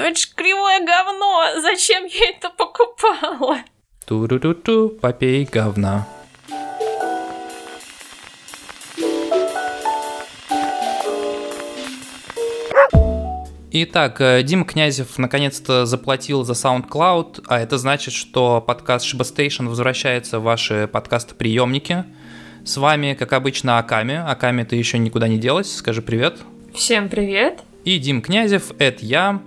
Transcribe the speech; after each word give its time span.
Ну 0.00 0.06
это 0.06 0.18
ж 0.18 0.30
кривое 0.34 0.80
говно! 0.80 1.60
Зачем 1.60 2.06
я 2.06 2.30
это 2.30 2.48
покупала? 2.48 3.58
Ту-ру-ру-ту, 4.06 4.88
попей 4.88 5.44
говна. 5.44 6.08
Итак, 13.72 14.22
э, 14.22 14.42
Дима 14.42 14.64
Князев 14.64 15.18
наконец-то 15.18 15.84
заплатил 15.84 16.44
за 16.44 16.54
SoundCloud, 16.54 17.44
а 17.46 17.60
это 17.60 17.76
значит, 17.76 18.14
что 18.14 18.62
подкаст 18.62 19.04
Station 19.14 19.68
возвращается 19.68 20.38
в 20.38 20.44
ваши 20.44 20.88
подкасты-приемники. 20.90 22.06
С 22.64 22.78
вами, 22.78 23.12
как 23.12 23.34
обычно, 23.34 23.76
Аками. 23.78 24.14
Аками, 24.14 24.64
ты 24.64 24.76
еще 24.76 24.96
никуда 24.96 25.28
не 25.28 25.36
делась, 25.36 25.76
скажи 25.76 26.00
привет. 26.00 26.38
Всем 26.72 27.10
привет. 27.10 27.60
И 27.84 27.98
Дим 27.98 28.22
Князев, 28.22 28.72
это 28.78 29.04
я. 29.04 29.42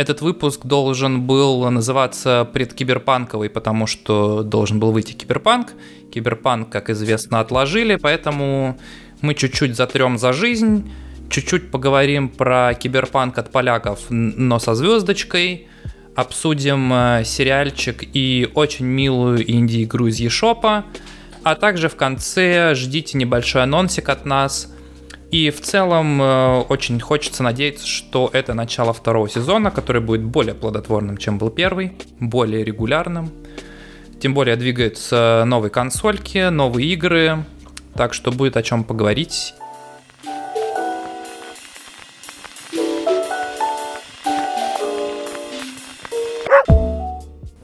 Этот 0.00 0.22
выпуск 0.22 0.64
должен 0.64 1.26
был 1.26 1.70
называться 1.70 2.48
предкиберпанковый, 2.54 3.50
потому 3.50 3.86
что 3.86 4.42
должен 4.42 4.80
был 4.80 4.92
выйти 4.92 5.12
киберпанк. 5.12 5.74
Киберпанк, 6.10 6.70
как 6.70 6.88
известно, 6.88 7.40
отложили, 7.40 7.96
поэтому 7.96 8.78
мы 9.20 9.34
чуть-чуть 9.34 9.76
затрем 9.76 10.16
за 10.16 10.32
жизнь, 10.32 10.90
чуть-чуть 11.28 11.70
поговорим 11.70 12.30
про 12.30 12.72
киберпанк 12.72 13.36
от 13.36 13.52
поляков, 13.52 14.06
но 14.08 14.58
со 14.58 14.74
звездочкой, 14.74 15.68
обсудим 16.16 16.90
э, 16.94 17.22
сериальчик 17.26 18.02
и 18.14 18.48
очень 18.54 18.86
милую 18.86 19.50
инди-игру 19.52 20.06
из 20.06 20.18
eShop, 20.18 20.82
а 21.42 21.54
также 21.56 21.90
в 21.90 21.96
конце 21.96 22.74
ждите 22.74 23.18
небольшой 23.18 23.64
анонсик 23.64 24.08
от 24.08 24.24
нас. 24.24 24.72
И 25.30 25.50
в 25.50 25.60
целом 25.60 26.20
э, 26.20 26.60
очень 26.68 26.98
хочется 26.98 27.44
надеяться, 27.44 27.86
что 27.86 28.30
это 28.32 28.52
начало 28.52 28.92
второго 28.92 29.28
сезона, 29.28 29.70
который 29.70 30.02
будет 30.02 30.24
более 30.24 30.54
плодотворным, 30.54 31.16
чем 31.18 31.38
был 31.38 31.50
первый, 31.50 31.92
более 32.18 32.64
регулярным. 32.64 33.30
Тем 34.20 34.34
более 34.34 34.56
двигаются 34.56 35.44
новые 35.46 35.70
консольки, 35.70 36.48
новые 36.48 36.92
игры, 36.92 37.44
так 37.94 38.12
что 38.12 38.32
будет 38.32 38.56
о 38.56 38.62
чем 38.62 38.82
поговорить. 38.82 39.54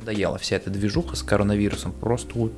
Надоела 0.06 0.38
вся 0.38 0.56
эта 0.56 0.70
движуха 0.70 1.16
с 1.16 1.22
коронавирусом. 1.22 1.92
Просто, 1.92 2.50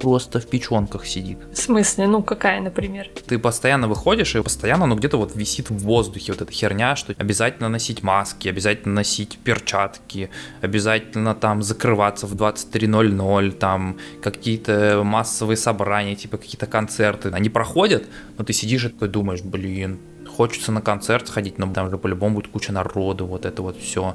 просто 0.00 0.40
в 0.40 0.46
печенках 0.46 1.06
сидит. 1.06 1.38
В 1.52 1.56
смысле? 1.56 2.06
Ну, 2.06 2.22
какая, 2.22 2.60
например? 2.60 3.08
Ты 3.26 3.38
постоянно 3.38 3.88
выходишь, 3.88 4.36
и 4.36 4.42
постоянно, 4.42 4.86
ну, 4.86 4.96
где-то 4.96 5.16
вот 5.16 5.34
висит 5.34 5.70
в 5.70 5.78
воздухе 5.78 6.32
вот 6.32 6.42
эта 6.42 6.52
херня, 6.52 6.96
что 6.96 7.14
обязательно 7.18 7.68
носить 7.68 8.02
маски, 8.02 8.48
обязательно 8.48 8.94
носить 8.94 9.38
перчатки, 9.44 10.28
обязательно 10.60 11.34
там 11.34 11.62
закрываться 11.62 12.26
в 12.26 12.34
23.00, 12.34 13.52
там 13.52 13.96
какие-то 14.22 15.02
массовые 15.02 15.56
собрания, 15.56 16.14
типа 16.14 16.36
какие-то 16.36 16.66
концерты. 16.66 17.30
Они 17.30 17.48
проходят, 17.48 18.04
но 18.38 18.44
ты 18.44 18.52
сидишь 18.52 18.84
и 18.84 18.88
такой 18.88 19.08
думаешь, 19.08 19.42
блин, 19.42 19.98
хочется 20.36 20.72
на 20.72 20.82
концерт 20.82 21.28
сходить, 21.28 21.58
но 21.58 21.72
там 21.72 21.90
же 21.90 21.96
по-любому 21.96 22.36
будет 22.36 22.48
куча 22.48 22.72
народу, 22.72 23.26
вот 23.26 23.46
это 23.46 23.62
вот 23.62 23.78
все 23.78 24.14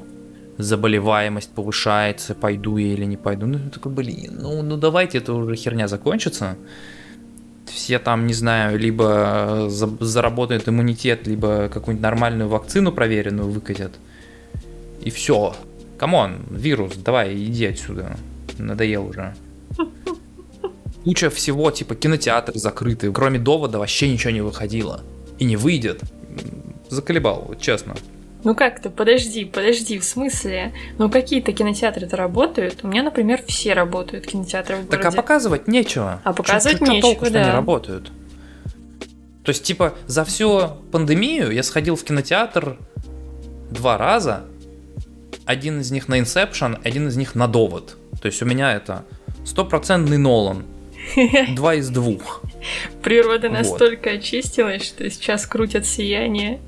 заболеваемость 0.62 1.52
повышается, 1.52 2.36
пойду 2.36 2.78
я 2.78 2.94
или 2.94 3.06
не 3.06 3.18
пойду. 3.18 3.46
Ну, 3.46 3.60
такой, 3.74 3.92
блин, 3.92 4.38
ну, 4.40 4.62
ну 4.62 4.78
давайте 4.78 5.18
это 5.18 5.34
уже 5.34 5.56
херня 5.56 5.88
закончится. 5.88 6.58
Все 7.66 8.00
там, 8.00 8.28
не 8.28 8.34
знаю, 8.34 8.78
либо 8.78 9.68
за, 9.70 9.88
заработают 10.00 10.68
иммунитет, 10.68 11.28
либо 11.28 11.70
какую-нибудь 11.70 12.04
нормальную 12.04 12.50
вакцину 12.50 12.92
проверенную 12.92 13.50
выкатят. 13.50 13.94
И 15.02 15.10
все. 15.10 15.56
Come 15.98 16.22
on, 16.22 16.40
вирус, 16.50 16.96
давай, 16.96 17.36
иди 17.36 17.66
отсюда. 17.66 18.18
Надоел 18.58 19.08
уже. 19.08 19.34
Куча 21.04 21.30
всего, 21.30 21.72
типа 21.72 21.96
кинотеатры 21.96 22.60
закрыты. 22.60 23.12
Кроме 23.12 23.40
«Довода» 23.40 23.80
вообще 23.80 24.12
ничего 24.12 24.32
не 24.32 24.42
выходило. 24.42 25.02
И 25.40 25.46
не 25.46 25.56
выйдет. 25.56 26.02
Заколебал, 26.90 27.56
честно. 27.60 27.96
Ну 28.44 28.56
как-то, 28.56 28.90
подожди, 28.90 29.46
подожди, 29.46 30.00
в 30.00 30.04
смысле? 30.04 30.74
Ну 30.98 31.10
какие-то 31.10 31.54
кинотеатры-то 31.54 32.18
работают? 32.18 32.80
У 32.84 32.88
меня, 32.88 33.04
например, 33.04 33.44
все 33.48 33.74
работают 33.74 34.26
кинотеатры 34.26 34.78
в 34.78 34.86
городе. 34.86 34.98
Так 34.98 35.06
а 35.06 35.16
показывать 35.16 35.68
нечего. 35.68 36.22
А 36.24 36.34
показывать 36.34 36.80
Чё, 36.80 36.86
нечего, 36.86 37.02
толку, 37.02 37.26
да. 37.26 37.30
что 37.30 37.42
они 37.42 37.52
работают? 37.52 38.12
То 39.44 39.50
есть, 39.50 39.64
типа, 39.64 39.96
за 40.08 40.24
всю 40.24 40.78
пандемию 40.92 41.52
я 41.52 41.64
сходил 41.64 41.96
в 41.96 42.04
кинотеатр 42.04 42.78
два 43.70 43.98
раза. 43.98 44.46
Один 45.46 45.82
из 45.82 45.92
них 45.92 46.08
на 46.08 46.20
Inception, 46.20 46.80
один 46.84 47.08
из 47.08 47.18
них 47.18 47.36
на 47.36 47.48
Довод. 47.48 47.98
То 48.22 48.28
есть 48.28 48.42
у 48.42 48.46
меня 48.46 48.74
это 48.74 49.04
стопроцентный 49.46 50.18
Нолан. 50.18 50.66
Два 51.56 51.76
из 51.76 51.90
двух. 51.90 52.42
Природа 53.02 53.50
настолько 53.50 54.12
очистилась, 54.12 54.86
что 54.86 55.10
сейчас 55.10 55.48
крутят 55.48 55.88
сияние. 55.88 56.60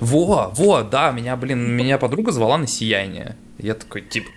Во, 0.00 0.52
во, 0.54 0.82
да, 0.82 1.10
меня, 1.10 1.36
блин, 1.36 1.70
меня 1.76 1.98
подруга 1.98 2.32
звала 2.32 2.58
на 2.58 2.66
сияние. 2.66 3.36
Я 3.58 3.74
такой, 3.74 4.02
типа... 4.02 4.30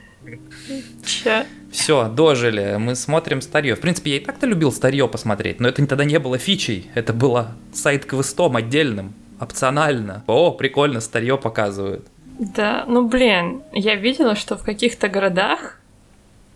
Че? 1.06 1.46
Все, 1.72 2.10
дожили, 2.10 2.76
мы 2.80 2.96
смотрим 2.96 3.42
старье. 3.42 3.76
В 3.76 3.80
принципе, 3.80 4.12
я 4.12 4.18
и 4.18 4.20
так-то 4.20 4.46
любил 4.46 4.72
старье 4.72 5.08
посмотреть, 5.08 5.60
но 5.60 5.68
это 5.68 5.86
тогда 5.88 6.04
не 6.04 6.20
было 6.20 6.38
фичей, 6.38 6.90
это 6.96 7.14
было 7.14 7.56
сайт-квестом 7.74 8.56
отдельным, 8.56 9.14
опционально. 9.40 10.24
О, 10.28 10.52
прикольно, 10.52 11.00
старье 11.00 11.38
показывают. 11.38 12.06
Да, 12.40 12.86
ну 12.88 13.08
блин, 13.08 13.62
я 13.72 13.96
видела, 13.96 14.36
что 14.36 14.58
в 14.58 14.64
каких-то 14.64 15.08
городах 15.08 15.80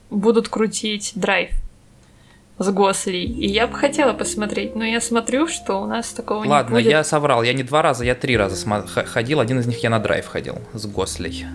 будут 0.10 0.50
крутить 0.50 1.14
драйв 1.16 1.52
с 2.58 2.70
Госли. 2.72 3.24
И 3.24 3.48
я 3.48 3.68
бы 3.68 3.76
хотела 3.76 4.14
посмотреть, 4.14 4.76
но 4.76 4.86
я 4.86 5.02
смотрю, 5.02 5.48
что 5.48 5.82
у 5.82 5.88
нас 5.88 6.12
такого 6.12 6.46
Ладно, 6.46 6.78
не. 6.78 6.84
Ладно, 6.84 6.90
я 6.90 7.04
соврал. 7.04 7.44
Я 7.44 7.54
не 7.54 7.64
два 7.64 7.82
раза, 7.82 8.06
я 8.06 8.16
три 8.16 8.38
раза 8.38 8.56
ходил. 9.06 9.40
Один 9.40 9.60
из 9.60 9.68
них 9.68 9.84
я 9.84 9.90
на 9.90 10.00
драйв 10.00 10.28
ходил 10.28 10.60
с 10.74 10.86
Гослей. 10.86 11.46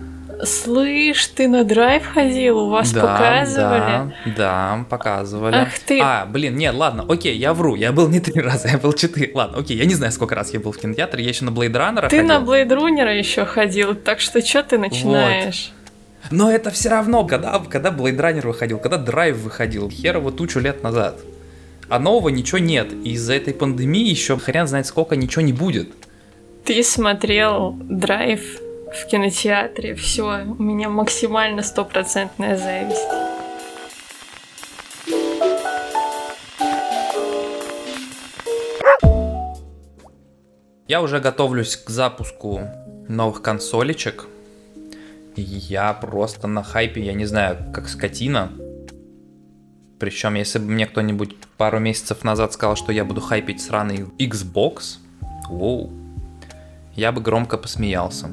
Слышь, 0.43 1.27
ты 1.27 1.47
на 1.47 1.63
драйв 1.63 2.03
ходил? 2.05 2.59
У 2.59 2.69
вас 2.69 2.91
да, 2.91 3.01
показывали? 3.01 4.13
Да, 4.25 4.33
да, 4.35 4.85
показывали. 4.89 5.55
Ах 5.55 5.79
ты. 5.85 5.99
А, 6.01 6.25
блин, 6.25 6.55
нет, 6.55 6.73
ладно, 6.73 7.05
окей, 7.07 7.37
я 7.37 7.53
вру. 7.53 7.75
Я 7.75 7.91
был 7.91 8.07
не 8.07 8.19
три 8.19 8.41
раза, 8.41 8.69
я 8.69 8.77
был 8.79 8.93
четыре. 8.93 9.31
Ладно, 9.35 9.59
окей, 9.59 9.77
я 9.77 9.85
не 9.85 9.93
знаю, 9.93 10.11
сколько 10.11 10.33
раз 10.33 10.51
я 10.53 10.59
был 10.59 10.71
в 10.71 10.77
кинотеатре. 10.77 11.23
Я 11.23 11.29
еще 11.29 11.45
на 11.45 11.51
Blade 11.51 11.73
Runner 11.73 12.09
Ты 12.09 12.21
ходил. 12.21 12.27
на 12.27 12.43
Runner 12.43 13.17
еще 13.17 13.45
ходил, 13.45 13.93
так 13.93 14.19
что 14.19 14.41
что 14.41 14.63
ты 14.63 14.79
начинаешь? 14.79 15.71
Вот. 15.75 15.80
Но 16.31 16.49
это 16.49 16.71
все 16.71 16.89
равно, 16.89 17.25
когда, 17.25 17.59
когда 17.69 17.89
Blade 17.89 18.15
Runner 18.15 18.47
выходил, 18.47 18.79
когда 18.79 18.97
Драйв 18.97 19.37
выходил, 19.37 19.89
херово 19.89 20.31
тучу 20.31 20.59
лет 20.59 20.81
назад. 20.81 21.19
А 21.89 21.99
нового 21.99 22.29
ничего 22.29 22.57
нет. 22.57 22.93
И 23.03 23.11
из-за 23.11 23.33
этой 23.33 23.53
пандемии 23.53 24.09
еще 24.09 24.37
хрен 24.37 24.65
знает 24.65 24.87
сколько 24.87 25.17
ничего 25.17 25.41
не 25.41 25.51
будет. 25.51 25.91
Ты 26.63 26.83
смотрел 26.83 27.75
Драйв 27.81 28.41
в 28.93 29.07
кинотеатре. 29.07 29.95
Все, 29.95 30.45
у 30.45 30.63
меня 30.63 30.87
максимально 30.89 31.63
стопроцентная 31.63 32.57
зависть. 32.57 33.01
Я 40.87 41.01
уже 41.01 41.19
готовлюсь 41.19 41.75
к 41.75 41.89
запуску 41.89 42.61
новых 43.09 43.41
консолечек. 43.41 44.27
Я 45.35 45.93
просто 45.93 46.47
на 46.47 46.63
хайпе, 46.63 47.01
я 47.01 47.13
не 47.13 47.25
знаю, 47.25 47.57
как 47.73 47.87
скотина. 47.87 48.51
Причем, 49.99 50.33
если 50.33 50.59
бы 50.59 50.65
мне 50.65 50.87
кто-нибудь 50.87 51.35
пару 51.57 51.79
месяцев 51.79 52.23
назад 52.23 52.53
сказал, 52.53 52.75
что 52.75 52.91
я 52.91 53.05
буду 53.05 53.21
хайпить 53.21 53.61
сраный 53.61 54.05
Xbox, 54.17 54.97
воу, 55.47 55.91
я 56.95 57.11
бы 57.11 57.21
громко 57.21 57.57
посмеялся. 57.57 58.29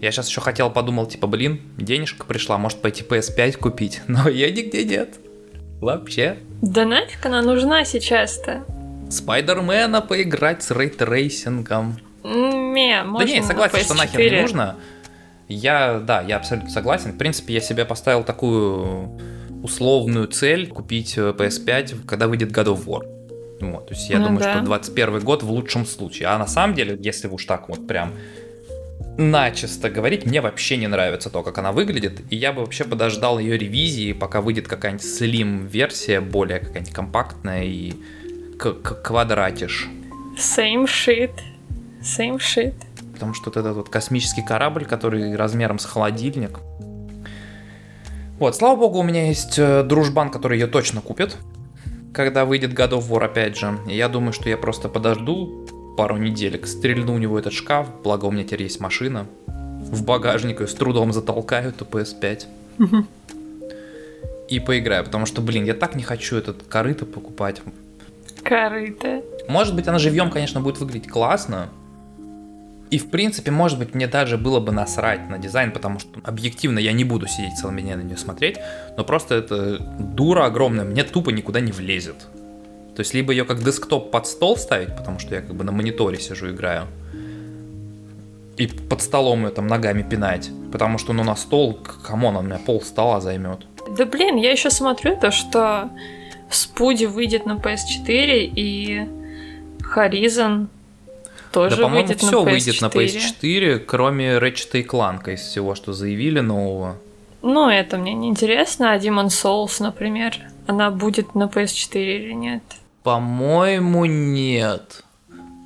Я 0.00 0.12
сейчас 0.12 0.28
еще 0.28 0.40
хотел, 0.40 0.70
подумал, 0.70 1.06
типа, 1.06 1.26
блин, 1.26 1.60
денежка 1.76 2.24
пришла, 2.24 2.56
может 2.56 2.80
пойти 2.80 3.02
PS5 3.02 3.58
купить, 3.58 4.02
но 4.06 4.28
её 4.28 4.50
нигде 4.50 4.84
нет. 4.84 5.18
Вообще. 5.80 6.38
Да 6.62 6.84
нафиг 6.84 7.26
она 7.26 7.42
нужна 7.42 7.84
сейчас-то? 7.84 8.64
Spider-Man 9.10 9.92
а 9.92 10.00
поиграть 10.00 10.62
с 10.62 10.70
ray 10.70 11.00
tracing 11.00 11.69
ом. 11.69 11.98
Не, 12.22 13.02
можно 13.04 13.26
Да 13.26 13.32
не, 13.32 13.42
согласен, 13.42 13.78
что 13.78 13.94
нахер 13.94 14.20
не 14.20 14.40
нужно. 14.42 14.76
Я, 15.48 15.98
да, 16.00 16.20
я 16.22 16.36
абсолютно 16.36 16.70
согласен. 16.70 17.12
В 17.12 17.18
принципе, 17.18 17.54
я 17.54 17.60
себе 17.60 17.84
поставил 17.84 18.22
такую 18.22 19.18
условную 19.62 20.28
цель 20.28 20.68
купить 20.68 21.16
э, 21.16 21.34
PS5, 21.36 22.06
когда 22.06 22.28
выйдет 22.28 22.52
God 22.52 22.66
of 22.66 22.84
War. 22.84 23.18
Вот, 23.60 23.88
то 23.88 23.94
есть 23.94 24.08
я 24.08 24.18
ну, 24.18 24.26
думаю, 24.26 24.44
да. 24.44 24.54
что 24.54 24.64
21 24.64 25.20
год 25.20 25.42
в 25.42 25.50
лучшем 25.50 25.84
случае. 25.84 26.28
А 26.28 26.38
на 26.38 26.46
самом 26.46 26.74
деле, 26.74 26.96
если 27.00 27.26
уж 27.28 27.44
так 27.44 27.68
вот 27.68 27.86
прям 27.86 28.12
начисто 29.16 29.90
говорить, 29.90 30.26
мне 30.26 30.40
вообще 30.40 30.76
не 30.76 30.86
нравится 30.86 31.28
то, 31.28 31.42
как 31.42 31.58
она 31.58 31.72
выглядит, 31.72 32.20
и 32.30 32.36
я 32.36 32.52
бы 32.52 32.60
вообще 32.60 32.84
подождал 32.84 33.40
ее 33.40 33.58
ревизии, 33.58 34.12
пока 34.12 34.40
выйдет 34.40 34.68
какая-нибудь 34.68 35.04
slim 35.04 35.66
версия, 35.66 36.20
более 36.20 36.60
какая-нибудь 36.60 36.94
компактная 36.94 37.64
и 37.64 37.94
к 38.58 38.66
-к 38.66 39.02
квадратиш. 39.02 39.88
Same 40.36 40.84
shit. 40.84 41.32
Same 42.00 42.38
shit. 42.38 42.74
Потому 43.18 43.34
что 43.34 43.46
вот 43.46 43.56
этот 43.56 43.76
вот 43.76 43.88
космический 43.88 44.42
корабль, 44.42 44.84
который 44.84 45.34
размером 45.34 45.80
с 45.80 45.84
холодильник. 45.84 46.60
Вот, 48.38 48.54
слава 48.54 48.76
богу, 48.76 49.00
у 49.00 49.02
меня 49.02 49.26
есть 49.26 49.58
э, 49.58 49.82
дружбан, 49.82 50.30
который 50.30 50.60
ее 50.60 50.68
точно 50.68 51.00
купит, 51.00 51.36
когда 52.14 52.44
выйдет 52.44 52.72
God 52.78 52.90
of 52.90 53.08
War 53.08 53.24
опять 53.24 53.58
же. 53.58 53.76
Я 53.88 54.08
думаю, 54.08 54.32
что 54.32 54.48
я 54.48 54.56
просто 54.56 54.88
подожду 54.88 55.66
пару 55.96 56.16
неделек, 56.16 56.68
стрельну 56.68 57.14
у 57.14 57.18
него 57.18 57.36
этот 57.36 57.52
шкаф, 57.52 57.88
благо 58.04 58.26
у 58.26 58.30
меня 58.30 58.44
теперь 58.44 58.62
есть 58.62 58.78
машина. 58.78 59.26
В 59.46 60.04
багажник 60.04 60.60
ее 60.60 60.68
с 60.68 60.74
трудом 60.74 61.12
затолкаю 61.12 61.70
эту 61.70 61.84
PS5. 61.84 62.46
И 64.48 64.60
поиграю, 64.60 65.04
потому 65.04 65.26
что, 65.26 65.42
блин, 65.42 65.64
я 65.64 65.74
так 65.74 65.96
не 65.96 66.04
хочу 66.04 66.36
этот 66.36 66.62
корыто 66.68 67.04
покупать. 67.04 67.60
Корыто. 68.44 69.22
Может 69.48 69.74
быть, 69.74 69.88
она 69.88 69.98
живьем, 69.98 70.30
конечно, 70.30 70.60
будет 70.60 70.78
выглядеть 70.78 71.10
классно. 71.10 71.68
И, 72.90 72.98
в 72.98 73.10
принципе, 73.10 73.50
может 73.50 73.78
быть, 73.78 73.94
мне 73.94 74.06
даже 74.06 74.38
было 74.38 74.60
бы 74.60 74.72
насрать 74.72 75.28
на 75.28 75.38
дизайн, 75.38 75.72
потому 75.72 75.98
что 75.98 76.20
объективно 76.24 76.78
я 76.78 76.92
не 76.92 77.04
буду 77.04 77.26
сидеть 77.26 77.58
целыми 77.58 77.82
днями 77.82 78.02
на 78.02 78.06
нее 78.06 78.16
смотреть, 78.16 78.56
но 78.96 79.04
просто 79.04 79.34
это 79.34 79.78
дура 79.78 80.46
огромная, 80.46 80.84
мне 80.84 81.04
тупо 81.04 81.30
никуда 81.30 81.60
не 81.60 81.72
влезет. 81.72 82.26
То 82.96 83.00
есть, 83.00 83.14
либо 83.14 83.32
ее 83.32 83.44
как 83.44 83.62
десктоп 83.62 84.10
под 84.10 84.26
стол 84.26 84.56
ставить, 84.56 84.96
потому 84.96 85.18
что 85.18 85.34
я 85.34 85.42
как 85.42 85.54
бы 85.54 85.64
на 85.64 85.72
мониторе 85.72 86.18
сижу, 86.18 86.50
играю, 86.50 86.86
и 88.56 88.66
под 88.66 89.02
столом 89.02 89.44
ее 89.44 89.50
там 89.50 89.66
ногами 89.66 90.02
пинать, 90.02 90.50
потому 90.72 90.98
что, 90.98 91.12
ну, 91.12 91.22
на 91.22 91.36
стол, 91.36 91.74
come 91.74 92.09
on, 92.09 92.36
он 92.36 92.46
у 92.46 92.48
меня 92.48 92.58
пол 92.58 92.80
стола 92.80 93.20
займет. 93.20 93.66
Да 93.96 94.04
блин, 94.04 94.36
я 94.36 94.50
еще 94.50 94.70
смотрю 94.70 95.16
то, 95.16 95.30
что 95.30 95.90
Spidey 96.50 97.04
выйдет 97.04 97.46
на 97.46 97.52
PS4 97.52 98.52
и 98.56 99.08
Horizon 99.94 100.66
тоже 101.52 101.76
да, 101.76 101.82
по-моему, 101.82 102.06
выйдет 102.06 102.22
все 102.22 102.44
на 102.44 102.48
PS4. 102.48 102.50
выйдет 102.50 102.80
на 102.80 102.86
PS4, 102.86 103.78
кроме 103.80 104.38
Ratchet 104.38 104.80
и 104.80 104.82
Clank 104.82 105.32
из 105.32 105.40
всего, 105.40 105.74
что 105.74 105.92
заявили 105.92 106.40
нового. 106.40 106.96
Ну, 107.42 107.68
это 107.68 107.96
мне 107.98 108.14
не 108.14 108.28
интересно, 108.28 108.92
а 108.92 108.98
Demon 108.98 109.26
Souls, 109.28 109.82
например, 109.82 110.34
она 110.66 110.90
будет 110.90 111.34
на 111.34 111.44
PS4 111.44 112.02
или 112.02 112.32
нет? 112.32 112.62
По-моему, 113.02 114.04
нет. 114.06 115.04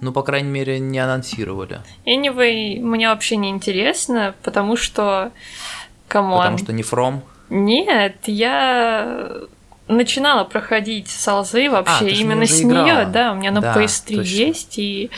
Ну, 0.00 0.12
по 0.12 0.22
крайней 0.22 0.50
мере, 0.50 0.78
не 0.80 0.98
анонсировали. 0.98 1.80
Anyway, 2.06 2.80
мне 2.80 3.08
вообще 3.08 3.36
не 3.36 3.50
интересно, 3.50 4.34
потому 4.42 4.76
что... 4.76 5.30
Come 6.08 6.25
on. 6.25 6.38
Потому 6.38 6.58
что 6.58 6.72
не 6.72 6.82
From. 6.82 7.20
Нет, 7.48 8.16
я 8.26 9.30
начинала 9.88 10.44
проходить 10.44 11.08
Souls 11.08 11.60
ы 11.60 11.70
вообще 11.70 11.94
А, 11.94 11.98
ты 12.00 12.10
ж 12.14 12.20
именно 12.20 12.46
с 12.46 12.62
нее, 12.62 13.06
да, 13.06 13.32
у 13.32 13.36
меня 13.36 13.50
на 13.50 13.60
Да, 13.60 13.74
PS3 13.76 14.16
точно. 14.16 14.20
есть, 14.22 14.78
и 14.78 15.10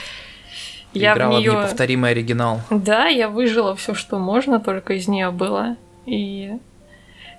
я 0.94 1.14
в 1.14 1.16
играла 1.16 1.36
в 1.36 1.40
нее. 1.40 1.52
неповторимый 1.52 2.10
оригинал. 2.10 2.60
Да, 2.70 3.06
я 3.06 3.28
выжила 3.28 3.74
все, 3.76 3.94
что 3.94 4.18
можно, 4.18 4.60
только 4.60 4.94
из 4.94 5.08
нее 5.08 5.30
было. 5.30 5.76
И 6.06 6.52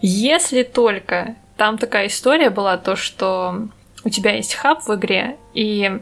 если 0.01 0.63
только 0.63 1.35
там 1.57 1.77
такая 1.77 2.07
история 2.07 2.49
была, 2.49 2.77
то 2.77 2.95
что 2.95 3.67
у 4.03 4.09
тебя 4.09 4.35
есть 4.35 4.55
хаб 4.55 4.83
в 4.83 4.93
игре, 4.95 5.37
и 5.53 5.99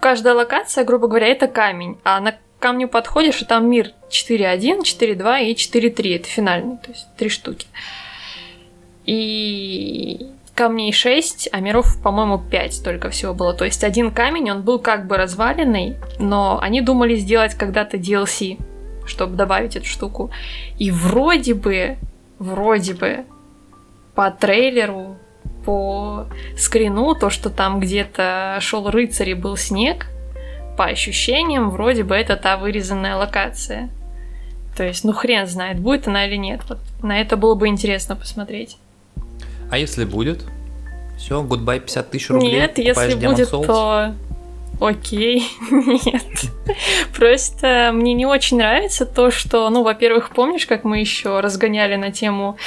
каждая 0.00 0.34
локация, 0.34 0.84
грубо 0.84 1.08
говоря, 1.08 1.28
это 1.28 1.46
камень, 1.46 1.98
а 2.04 2.20
на 2.20 2.36
камню 2.58 2.88
подходишь, 2.88 3.42
и 3.42 3.44
там 3.44 3.68
мир 3.68 3.92
4.1, 4.10 4.80
4.2 4.80 5.44
и 5.44 5.54
4.3, 5.54 6.16
это 6.16 6.28
финальный, 6.28 6.78
то 6.78 6.90
есть 6.90 7.06
три 7.16 7.28
штуки. 7.28 7.66
И 9.04 10.26
камней 10.56 10.92
6, 10.92 11.50
а 11.52 11.60
миров, 11.60 12.00
по-моему, 12.02 12.38
5 12.38 12.82
только 12.82 13.10
всего 13.10 13.34
было. 13.34 13.54
То 13.54 13.64
есть 13.64 13.84
один 13.84 14.10
камень, 14.10 14.50
он 14.50 14.62
был 14.62 14.80
как 14.80 15.06
бы 15.06 15.16
разваленный, 15.16 15.96
но 16.18 16.58
они 16.60 16.80
думали 16.80 17.14
сделать 17.16 17.54
когда-то 17.54 17.98
DLC, 17.98 18.58
чтобы 19.06 19.36
добавить 19.36 19.76
эту 19.76 19.86
штуку. 19.86 20.30
И 20.78 20.90
вроде 20.90 21.54
бы, 21.54 21.98
вроде 22.38 22.94
бы, 22.94 23.24
по 24.14 24.30
трейлеру, 24.30 25.18
по 25.64 26.26
скрину, 26.56 27.14
то, 27.14 27.28
что 27.28 27.50
там 27.50 27.78
где-то 27.78 28.58
шел 28.60 28.90
рыцарь 28.90 29.30
и 29.30 29.34
был 29.34 29.56
снег, 29.56 30.06
по 30.76 30.86
ощущениям, 30.86 31.70
вроде 31.70 32.02
бы 32.02 32.14
это 32.14 32.36
та 32.36 32.56
вырезанная 32.56 33.16
локация. 33.16 33.90
То 34.76 34.84
есть, 34.84 35.04
ну 35.04 35.12
хрен 35.12 35.46
знает, 35.46 35.80
будет 35.80 36.08
она 36.08 36.26
или 36.26 36.36
нет. 36.36 36.60
Вот 36.68 36.78
на 37.02 37.20
это 37.20 37.36
было 37.36 37.54
бы 37.54 37.68
интересно 37.68 38.16
посмотреть. 38.16 38.78
А 39.70 39.78
если 39.78 40.04
будет? 40.04 40.44
Все, 41.16 41.42
гудбай 41.42 41.80
50 41.80 42.10
тысяч 42.10 42.30
рублей. 42.30 42.52
Нет, 42.52 42.78
если 42.78 43.14
будет, 43.14 43.48
Souls. 43.52 43.66
то 43.66 44.14
окей, 44.80 45.48
нет. 45.70 46.22
Просто 47.14 47.90
мне 47.92 48.12
не 48.12 48.26
очень 48.26 48.58
нравится 48.58 49.06
то, 49.06 49.30
что, 49.30 49.68
ну, 49.70 49.82
во-первых, 49.82 50.30
помнишь, 50.30 50.66
как 50.66 50.84
мы 50.84 51.00
еще 51.00 51.40
разгоняли 51.40 51.96
на 51.96 52.12
тему 52.12 52.58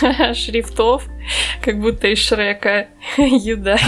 шрифтов, 0.34 1.04
как 1.62 1.80
будто 1.80 2.08
из 2.08 2.18
Шрека 2.18 2.88
Юда. 3.16 3.78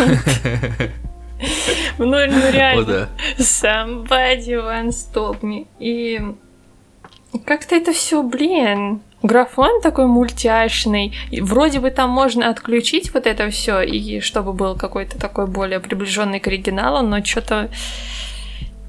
Ну, 1.99 2.07
ну 2.07 2.51
реально. 2.51 3.09
Somebody 3.39 4.55
once 4.55 5.07
told 5.15 5.41
me. 5.41 5.67
И 5.79 6.21
как-то 7.45 7.77
это 7.77 7.93
все, 7.93 8.23
блин, 8.23 9.01
графон 9.23 9.81
такой 9.81 10.07
мультяшный. 10.07 11.15
И 11.31 11.41
вроде 11.41 11.81
бы 11.81 11.91
там 11.91 12.11
можно 12.11 12.49
отключить 12.51 13.13
вот 13.15 13.27
это 13.27 13.51
все, 13.51 13.81
и 13.81 14.21
чтобы 14.21 14.53
был 14.53 14.77
какой-то 14.77 15.19
такой 15.19 15.47
более 15.47 15.81
приближенный 15.81 16.41
к 16.41 16.47
оригиналу, 16.47 17.07
но 17.07 17.25
что-то 17.25 17.71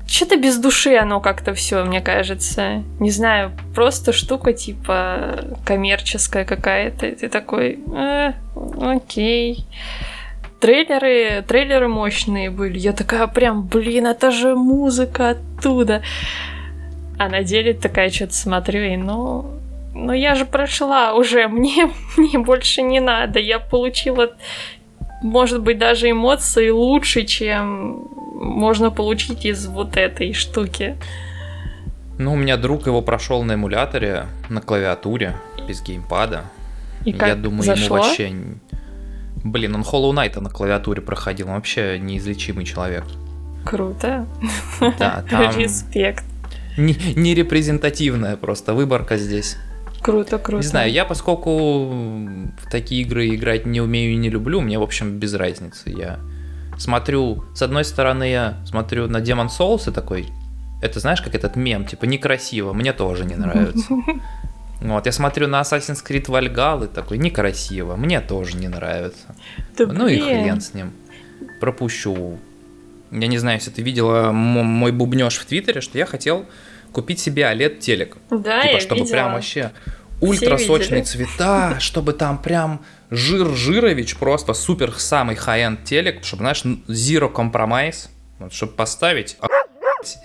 что-то 0.10 0.38
без 0.38 0.58
души 0.58 0.96
оно 0.96 1.20
как-то 1.20 1.54
все, 1.54 1.84
мне 1.84 2.02
кажется. 2.02 2.84
Не 3.00 3.12
знаю, 3.12 3.52
просто 3.76 4.12
штука 4.12 4.54
типа 4.54 5.56
коммерческая 5.66 6.46
какая-то. 6.46 7.06
И 7.06 7.16
ты 7.16 7.30
такой, 7.30 7.80
«Э, 7.96 8.34
окей. 8.82 9.66
Трейлеры, 10.60 11.44
трейлеры 11.48 11.88
мощные 11.88 12.50
были. 12.50 12.80
Я 12.80 12.94
такая 12.94 13.28
прям, 13.28 13.68
блин, 13.68 14.08
это 14.08 14.32
же 14.32 14.56
музыка 14.56 15.30
оттуда. 15.30 16.02
А 17.20 17.30
на 17.30 17.44
деле 17.44 17.74
такая 17.74 18.10
что-то 18.10 18.34
смотрю 18.34 18.82
и 18.82 18.98
ну, 18.98 19.59
ну 20.06 20.14
я 20.14 20.36
же 20.36 20.46
прошла 20.46 21.14
уже, 21.14 21.48
мне, 21.50 21.92
мне 22.18 22.40
больше 22.40 22.82
не 22.82 23.00
надо. 23.00 23.40
Я 23.40 23.60
получила, 23.60 24.32
может 25.22 25.62
быть, 25.62 25.78
даже 25.78 26.10
эмоции 26.10 26.70
лучше, 26.70 27.26
чем 27.26 28.08
можно 28.34 28.90
получить 28.92 29.46
из 29.46 29.68
вот 29.68 29.98
этой 29.98 30.34
штуки. 30.34 30.98
Ну, 32.18 32.34
у 32.34 32.36
меня 32.36 32.58
друг 32.58 32.88
его 32.88 33.02
прошел 33.02 33.44
на 33.44 33.54
эмуляторе, 33.54 34.26
на 34.50 34.62
клавиатуре, 34.62 35.36
без 35.68 35.82
геймпада. 35.82 36.44
И 37.06 37.14
как 37.14 37.30
Я 37.30 37.36
думаю, 37.36 37.64
зашло? 37.64 37.98
ему 37.98 38.08
вообще... 38.08 38.34
Блин, 39.42 39.76
он 39.76 39.82
Hollow 39.84 40.12
Knight 40.12 40.38
на 40.42 40.50
клавиатуре 40.50 41.02
проходил, 41.02 41.48
он 41.48 41.56
вообще 41.56 41.98
неизлечимый 41.98 42.66
человек. 42.66 43.06
Круто. 43.66 44.28
Да, 45.00 45.24
там 45.30 45.58
Респект. 45.58 46.26
не 46.78 47.36
репрезентативная 47.36 48.36
просто 48.36 48.74
выборка 48.74 49.18
здесь. 49.18 49.56
Круто, 50.02 50.38
круто. 50.38 50.64
Не 50.64 50.68
знаю, 50.68 50.92
я 50.92 51.06
поскольку 51.06 51.88
в 51.88 52.70
такие 52.72 53.02
игры 53.02 53.36
играть 53.36 53.66
не 53.66 53.82
умею 53.82 54.14
и 54.14 54.16
не 54.16 54.30
люблю, 54.30 54.62
мне, 54.62 54.80
в 54.80 54.84
общем, 54.84 55.20
без 55.20 55.34
разницы. 55.34 55.90
Я 55.90 56.20
смотрю, 56.78 57.44
с 57.54 57.62
одной 57.62 57.84
стороны, 57.84 58.30
я 58.30 58.58
смотрю 58.66 59.08
на 59.08 59.18
Demon 59.18 59.48
Souls 59.48 59.90
и 59.90 59.94
такой, 59.94 60.30
это 60.82 61.00
знаешь, 61.00 61.22
как 61.22 61.36
этот 61.36 61.56
мем, 61.56 61.86
типа, 61.86 62.06
некрасиво, 62.06 62.74
мне 62.74 62.94
тоже 62.94 63.26
не 63.26 63.36
нравится. 63.36 63.88
Вот, 64.82 65.06
я 65.06 65.12
смотрю 65.12 65.48
на 65.48 65.60
Assassin's 65.60 66.02
Creed 66.08 66.28
Valhalla 66.28 66.86
и 66.86 66.88
такой, 66.88 67.18
некрасиво, 67.18 67.98
мне 67.98 68.22
тоже 68.22 68.56
не 68.56 68.70
нравится. 68.70 69.36
Да 69.78 69.88
Ну 69.88 70.08
и 70.08 70.18
хрен 70.18 70.62
с 70.62 70.74
ним. 70.74 70.94
Пропущу. 71.60 72.40
Я 73.12 73.28
не 73.28 73.38
знаю, 73.40 73.58
если 73.58 73.72
ты 73.72 73.82
видела 73.82 74.32
мой 74.32 74.94
бубнеж 74.94 75.38
в 75.38 75.46
Твиттере, 75.46 75.82
что 75.82 75.98
я 75.98 76.06
хотел 76.06 76.46
купить 76.92 77.20
себе 77.20 77.44
OLED 77.44 77.80
телек. 77.80 78.18
Да, 78.30 78.62
типа, 78.62 78.74
я 78.74 78.80
чтобы 78.80 79.02
видела. 79.02 79.14
прям 79.14 79.34
вообще 79.34 79.72
ультрасочные 80.22 81.04
цвета, 81.04 81.78
чтобы 81.80 82.14
там 82.14 82.38
прям 82.38 82.84
жир 83.10 83.48
жирович, 83.56 84.16
просто 84.18 84.54
супер 84.54 84.94
самый 84.98 85.36
high-end 85.36 85.84
телек, 85.84 86.24
чтобы, 86.24 86.42
знаешь, 86.42 86.64
zero 86.64 87.32
compromise, 87.34 88.10
вот, 88.40 88.54
чтобы 88.54 88.74
поставить. 88.74 89.38
охуеть. 89.40 90.18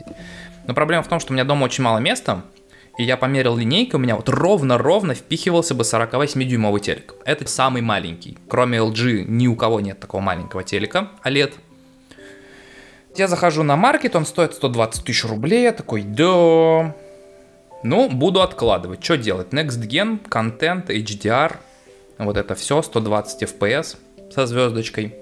Но 0.67 0.75
проблема 0.75 1.03
в 1.03 1.09
том, 1.09 1.21
что 1.21 1.33
у 1.33 1.35
меня 1.35 1.45
дома 1.45 1.65
очень 1.65 1.85
мало 1.85 1.99
места, 1.99 2.45
и 2.97 3.03
я 3.03 3.17
померил 3.17 3.57
линейкой, 3.57 3.99
у 3.99 4.03
меня 4.03 4.15
вот 4.15 4.29
ровно-ровно 4.29 5.15
впихивался 5.15 5.75
бы 5.75 5.83
48-дюймовый 5.83 6.81
телек. 6.81 7.15
Это 7.25 7.47
самый 7.49 7.83
маленький. 7.83 8.39
Кроме 8.49 8.79
LG 8.79 9.25
ни 9.27 9.49
у 9.49 9.57
кого 9.57 9.81
нет 9.81 9.99
такого 9.99 10.21
маленького 10.21 10.63
телека 10.63 11.11
OLED. 11.25 11.55
Я 13.17 13.29
захожу 13.29 13.63
на 13.63 13.77
маркет, 13.77 14.17
он 14.17 14.27
стоит 14.27 14.55
120 14.55 15.05
тысяч 15.05 15.25
рублей, 15.25 15.63
я 15.63 15.73
такой, 15.73 16.03
да, 16.03 16.95
ну, 17.85 18.09
буду 18.09 18.43
откладывать. 18.43 19.05
Что 19.05 19.17
делать? 19.17 19.49
Next 19.53 19.81
Gen, 19.89 20.19
контент, 20.29 20.91
HDR, 20.91 21.57
вот 22.19 22.37
это 22.37 22.55
все, 22.55 22.83
120 22.83 23.43
FPS 23.43 23.97
со 24.35 24.47
звездочкой. 24.47 25.15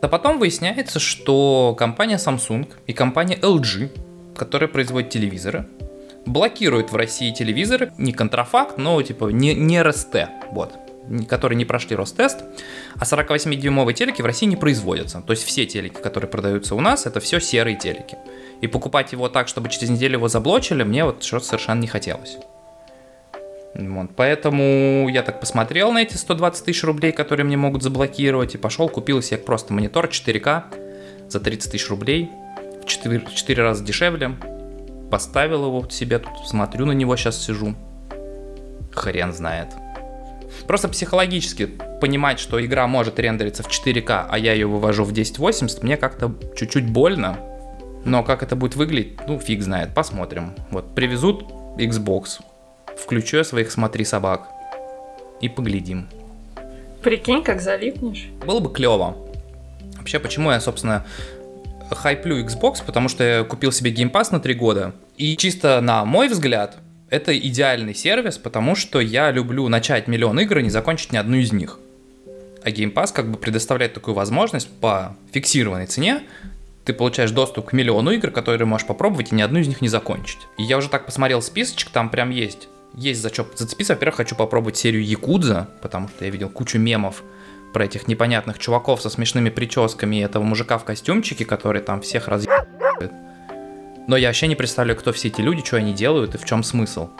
А 0.00 0.08
потом 0.08 0.38
выясняется, 0.38 0.98
что 0.98 1.74
компания 1.78 2.16
Samsung 2.16 2.68
и 2.86 2.92
компания 2.92 3.36
LG, 3.36 4.34
которая 4.36 4.68
производит 4.68 5.10
телевизоры, 5.10 5.66
блокирует 6.26 6.92
в 6.92 6.96
России 6.96 7.32
телевизоры, 7.32 7.92
не 7.98 8.12
контрафакт, 8.12 8.78
но 8.78 9.00
типа 9.02 9.26
не, 9.26 9.54
не 9.54 9.82
РСТ, 9.82 10.28
вот, 10.50 10.72
которые 11.28 11.56
не 11.56 11.64
прошли 11.64 11.96
Ростест, 11.96 12.44
а 13.00 13.04
48-дюймовые 13.04 13.94
телеки 13.94 14.22
в 14.22 14.26
России 14.26 14.46
не 14.46 14.56
производятся. 14.56 15.20
То 15.20 15.32
есть 15.32 15.44
все 15.44 15.66
телеки, 15.66 16.00
которые 16.00 16.28
продаются 16.28 16.74
у 16.74 16.80
нас, 16.80 17.06
это 17.06 17.20
все 17.20 17.40
серые 17.40 17.76
телеки. 17.76 18.18
И 18.60 18.66
покупать 18.66 19.12
его 19.12 19.28
так, 19.28 19.48
чтобы 19.48 19.68
через 19.68 19.88
неделю 19.90 20.18
его 20.18 20.28
заблочили, 20.28 20.82
мне 20.82 21.04
вот 21.04 21.22
что 21.22 21.40
совершенно 21.40 21.80
не 21.80 21.86
хотелось. 21.86 22.38
Вот, 23.74 24.10
поэтому 24.16 25.08
я 25.08 25.22
так 25.22 25.40
посмотрел 25.40 25.92
на 25.92 25.98
эти 25.98 26.16
120 26.16 26.64
тысяч 26.64 26.82
рублей, 26.82 27.12
которые 27.12 27.46
мне 27.46 27.56
могут 27.56 27.82
заблокировать, 27.82 28.54
и 28.54 28.58
пошел, 28.58 28.88
купил 28.88 29.22
себе 29.22 29.38
просто 29.38 29.72
монитор 29.72 30.06
4К 30.06 30.64
за 31.28 31.38
30 31.38 31.70
тысяч 31.70 31.88
рублей, 31.88 32.30
в 32.82 32.86
4, 32.86 33.20
в 33.20 33.34
4 33.34 33.62
раза 33.62 33.84
дешевле, 33.84 34.32
поставил 35.10 35.66
его 35.66 35.88
себе 35.90 36.18
тут, 36.18 36.32
смотрю 36.48 36.86
на 36.86 36.92
него, 36.92 37.16
сейчас 37.16 37.40
сижу. 37.40 37.76
Хрен 38.92 39.32
знает. 39.32 39.68
Просто 40.68 40.88
психологически 40.88 41.66
понимать, 41.98 42.38
что 42.38 42.64
игра 42.64 42.86
может 42.86 43.18
рендериться 43.18 43.62
в 43.62 43.68
4К, 43.68 44.26
а 44.28 44.38
я 44.38 44.52
ее 44.52 44.66
вывожу 44.66 45.02
в 45.02 45.12
1080, 45.12 45.82
мне 45.82 45.96
как-то 45.96 46.34
чуть-чуть 46.54 46.86
больно. 46.86 47.38
Но 48.04 48.22
как 48.22 48.42
это 48.42 48.54
будет 48.54 48.76
выглядеть, 48.76 49.18
ну 49.26 49.40
фиг 49.40 49.62
знает, 49.62 49.94
посмотрим. 49.94 50.54
Вот 50.70 50.94
привезут 50.94 51.44
Xbox, 51.78 52.40
включу 52.98 53.38
я 53.38 53.44
своих 53.44 53.72
смотри 53.72 54.04
собак 54.04 54.46
и 55.40 55.48
поглядим. 55.48 56.06
Прикинь, 57.02 57.42
как 57.42 57.62
залипнешь. 57.62 58.28
Было 58.46 58.60
бы 58.60 58.70
клево. 58.70 59.16
Вообще, 59.96 60.18
почему 60.18 60.50
я, 60.50 60.60
собственно, 60.60 61.06
хайплю 61.90 62.44
Xbox, 62.44 62.84
потому 62.84 63.08
что 63.08 63.24
я 63.24 63.44
купил 63.44 63.72
себе 63.72 63.90
Game 63.90 64.12
Pass 64.12 64.28
на 64.32 64.38
3 64.38 64.52
года. 64.52 64.92
И 65.16 65.34
чисто 65.38 65.80
на 65.80 66.04
мой 66.04 66.28
взгляд, 66.28 66.76
это 67.10 67.36
идеальный 67.36 67.94
сервис, 67.94 68.38
потому 68.38 68.74
что 68.74 69.00
я 69.00 69.30
люблю 69.30 69.68
начать 69.68 70.08
миллион 70.08 70.40
игр 70.40 70.58
и 70.58 70.62
не 70.62 70.70
закончить 70.70 71.12
ни 71.12 71.16
одну 71.16 71.36
из 71.36 71.52
них. 71.52 71.78
А 72.64 72.70
Game 72.70 72.92
Pass 72.92 73.12
как 73.12 73.30
бы 73.30 73.38
предоставляет 73.38 73.94
такую 73.94 74.14
возможность 74.14 74.68
по 74.80 75.16
фиксированной 75.32 75.86
цене 75.86 76.22
ты 76.88 76.94
получаешь 76.94 77.32
доступ 77.32 77.66
к 77.66 77.72
миллиону 77.74 78.12
игр, 78.12 78.30
которые 78.30 78.66
можешь 78.66 78.86
попробовать 78.86 79.30
и 79.30 79.34
ни 79.34 79.42
одну 79.42 79.58
из 79.58 79.68
них 79.68 79.82
не 79.82 79.88
закончить. 79.88 80.38
И 80.56 80.62
я 80.62 80.78
уже 80.78 80.88
так 80.88 81.04
посмотрел 81.04 81.42
списочек, 81.42 81.90
там 81.90 82.08
прям 82.08 82.30
есть. 82.30 82.68
Есть 82.94 83.20
за 83.20 83.28
что 83.28 83.46
зацепиться. 83.54 83.92
Во-первых, 83.92 84.16
хочу 84.16 84.34
попробовать 84.34 84.78
серию 84.78 85.04
Якудза, 85.04 85.68
потому 85.82 86.08
что 86.08 86.24
я 86.24 86.30
видел 86.30 86.48
кучу 86.48 86.78
мемов 86.78 87.22
про 87.74 87.84
этих 87.84 88.08
непонятных 88.08 88.58
чуваков 88.58 89.02
со 89.02 89.10
смешными 89.10 89.50
прическами 89.50 90.16
и 90.16 90.20
этого 90.20 90.44
мужика 90.44 90.78
в 90.78 90.84
костюмчике, 90.84 91.44
который 91.44 91.82
там 91.82 92.00
всех 92.00 92.26
разъебывает. 92.26 93.12
Но 94.08 94.16
я 94.16 94.28
вообще 94.28 94.46
не 94.46 94.54
представляю, 94.56 94.98
кто 94.98 95.12
все 95.12 95.28
эти 95.28 95.42
люди, 95.42 95.62
что 95.62 95.76
они 95.76 95.92
делают 95.92 96.34
и 96.34 96.38
в 96.38 96.44
чем 96.46 96.62
смысл. 96.62 97.10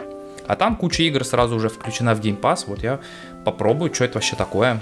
А 0.47 0.55
там 0.55 0.75
куча 0.75 1.03
игр 1.03 1.23
сразу 1.23 1.55
уже 1.55 1.69
включена 1.69 2.15
в 2.15 2.19
Game 2.19 2.41
Pass, 2.41 2.63
вот 2.65 2.81
я 2.81 2.99
попробую, 3.45 3.93
что 3.93 4.05
это 4.05 4.15
вообще 4.15 4.35
такое. 4.35 4.81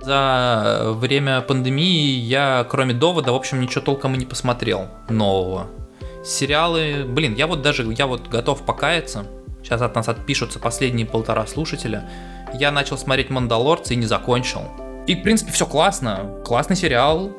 За 0.00 0.92
время 0.94 1.42
пандемии 1.42 2.20
я, 2.20 2.66
кроме 2.70 2.94
довода, 2.94 3.32
в 3.32 3.36
общем, 3.36 3.60
ничего 3.60 3.82
толком 3.84 4.14
и 4.14 4.18
не 4.18 4.24
посмотрел 4.24 4.88
нового. 5.10 5.66
Сериалы, 6.24 7.04
блин, 7.06 7.34
я 7.34 7.46
вот 7.46 7.60
даже, 7.60 7.84
я 7.92 8.06
вот 8.06 8.28
готов 8.28 8.64
покаяться. 8.64 9.26
Сейчас 9.62 9.82
от 9.82 9.94
нас 9.94 10.08
отпишутся 10.08 10.58
последние 10.58 11.06
полтора 11.06 11.46
слушателя 11.46 12.08
я 12.54 12.70
начал 12.70 12.98
смотреть 12.98 13.30
«Мандалорца» 13.30 13.94
и 13.94 13.96
не 13.96 14.06
закончил. 14.06 14.62
И, 15.06 15.14
в 15.14 15.22
принципе, 15.22 15.52
все 15.52 15.66
классно. 15.66 16.30
Классный 16.44 16.76
сериал. 16.76 17.32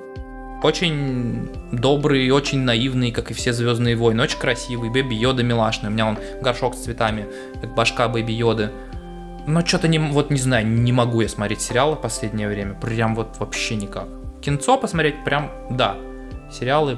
Очень 0.62 1.50
добрый, 1.72 2.30
очень 2.32 2.60
наивный, 2.60 3.12
как 3.12 3.32
и 3.32 3.34
все 3.34 3.54
Звездные 3.54 3.96
войны. 3.96 4.24
Очень 4.24 4.40
красивый. 4.40 4.90
Бэби 4.90 5.14
Йода 5.14 5.44
милашный. 5.44 5.90
У 5.90 5.92
меня 5.92 6.08
он 6.08 6.18
горшок 6.42 6.76
с 6.76 6.84
цветами, 6.84 7.28
как 7.62 7.74
башка 7.76 8.08
Бэби 8.08 8.32
Йоды. 8.32 8.72
Но 9.46 9.66
что-то 9.66 9.88
не, 9.88 10.00
вот 10.00 10.30
не 10.30 10.40
знаю, 10.40 10.66
не 10.68 10.92
могу 10.92 11.22
я 11.22 11.28
смотреть 11.28 11.62
сериалы 11.62 11.96
в 11.96 12.02
последнее 12.02 12.48
время. 12.48 12.76
Прям 12.76 13.16
вот 13.16 13.38
вообще 13.40 13.76
никак. 13.76 14.08
Кинцо 14.42 14.78
посмотреть 14.78 15.24
прям, 15.24 15.52
да. 15.70 15.96
Сериалы 16.52 16.98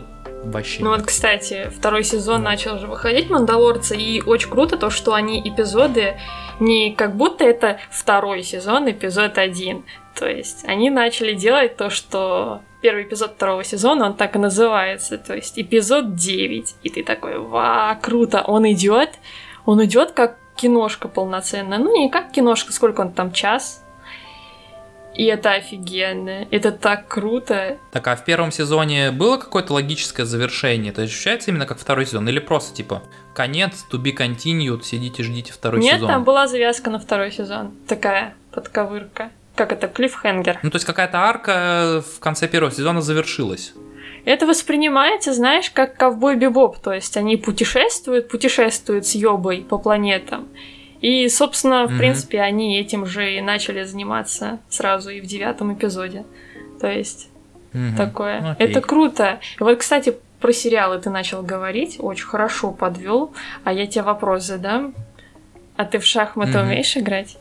вообще. 0.51 0.83
Ну 0.83 0.89
вот, 0.89 1.03
кстати, 1.03 1.69
второй 1.75 2.03
сезон 2.03 2.43
да. 2.43 2.51
начал 2.51 2.77
же 2.79 2.87
выходить 2.87 3.29
Мандалорца, 3.29 3.95
и 3.95 4.21
очень 4.21 4.49
круто 4.49 4.77
то, 4.77 4.89
что 4.89 5.13
они 5.13 5.41
эпизоды 5.41 6.19
не 6.59 6.93
как 6.93 7.15
будто 7.15 7.43
это 7.43 7.79
второй 7.89 8.43
сезон, 8.43 8.89
эпизод 8.89 9.37
один. 9.37 9.83
То 10.13 10.27
есть 10.27 10.63
они 10.65 10.89
начали 10.89 11.33
делать 11.33 11.75
то, 11.75 11.89
что 11.89 12.61
первый 12.81 13.03
эпизод 13.03 13.33
второго 13.35 13.63
сезона, 13.63 14.05
он 14.05 14.13
так 14.13 14.35
и 14.35 14.39
называется, 14.39 15.17
то 15.17 15.35
есть 15.35 15.59
эпизод 15.59 16.15
9. 16.15 16.75
И 16.83 16.89
ты 16.89 17.03
такой, 17.03 17.39
ва, 17.39 17.97
круто, 18.01 18.41
он 18.41 18.71
идет, 18.71 19.09
он 19.65 19.83
идет 19.83 20.11
как 20.11 20.37
киношка 20.55 21.07
полноценная. 21.07 21.77
Ну, 21.77 21.93
не 21.93 22.09
как 22.09 22.31
киношка, 22.31 22.71
сколько 22.71 23.01
он 23.01 23.11
там, 23.11 23.31
час, 23.31 23.84
и 25.15 25.25
это 25.25 25.53
офигенно. 25.53 26.47
Это 26.51 26.71
так 26.71 27.07
круто. 27.07 27.77
Так, 27.91 28.07
а 28.07 28.15
в 28.15 28.25
первом 28.25 28.51
сезоне 28.51 29.11
было 29.11 29.37
какое-то 29.37 29.73
логическое 29.73 30.25
завершение? 30.25 30.91
Это 30.91 31.03
ощущается 31.03 31.51
именно 31.51 31.65
как 31.65 31.79
второй 31.79 32.05
сезон? 32.05 32.27
Или 32.27 32.39
просто 32.39 32.75
типа 32.75 33.03
конец, 33.33 33.85
to 33.91 34.01
be 34.01 34.15
continued, 34.15 34.83
сидите, 34.83 35.23
ждите 35.23 35.53
второй 35.53 35.81
Нет, 35.81 35.95
сезон? 35.95 36.07
Нет, 36.07 36.15
там 36.15 36.23
была 36.23 36.47
завязка 36.47 36.89
на 36.89 36.99
второй 36.99 37.31
сезон. 37.31 37.73
Такая 37.87 38.35
подковырка. 38.51 39.31
Как 39.55 39.71
это, 39.71 39.87
клиффхенгер. 39.87 40.59
Ну, 40.63 40.69
то 40.69 40.75
есть 40.75 40.85
какая-то 40.85 41.17
арка 41.17 42.03
в 42.15 42.19
конце 42.19 42.47
первого 42.47 42.73
сезона 42.73 43.01
завершилась. 43.01 43.73
Это 44.25 44.47
воспринимается, 44.47 45.33
знаешь, 45.33 45.69
как 45.69 45.95
ковбой 45.95 46.35
бибоп. 46.35 46.79
То 46.79 46.91
есть 46.91 47.15
они 47.15 47.37
путешествуют, 47.37 48.27
путешествуют 48.27 49.05
с 49.05 49.15
Йобой 49.15 49.61
по 49.61 49.77
планетам. 49.77 50.49
И, 51.05 51.29
собственно, 51.29 51.85
в 51.85 51.91
mm-hmm. 51.91 51.97
принципе, 51.99 52.41
они 52.41 52.79
этим 52.79 53.05
же 53.05 53.35
и 53.35 53.39
начали 53.39 53.83
заниматься 53.83 54.57
сразу 54.69 55.11
и 55.11 55.21
в 55.21 55.27
девятом 55.27 55.71
эпизоде. 55.71 56.25
То 56.81 56.87
есть 56.87 57.27
mm-hmm. 57.73 57.95
такое. 57.95 58.41
Okay. 58.41 58.55
Это 58.57 58.81
круто. 58.81 59.39
Вот, 59.59 59.77
кстати, 59.77 60.17
про 60.39 60.51
сериалы 60.51 60.97
ты 60.97 61.11
начал 61.11 61.43
говорить, 61.43 61.97
очень 61.99 62.25
хорошо 62.25 62.71
подвел. 62.71 63.35
А 63.63 63.71
я 63.71 63.85
тебе 63.85 64.01
вопрос 64.01 64.45
задам. 64.45 64.95
А 65.77 65.85
ты 65.85 65.99
в 65.99 66.05
шахматы 66.07 66.53
mm-hmm. 66.53 66.63
умеешь 66.63 66.97
играть? 66.97 67.37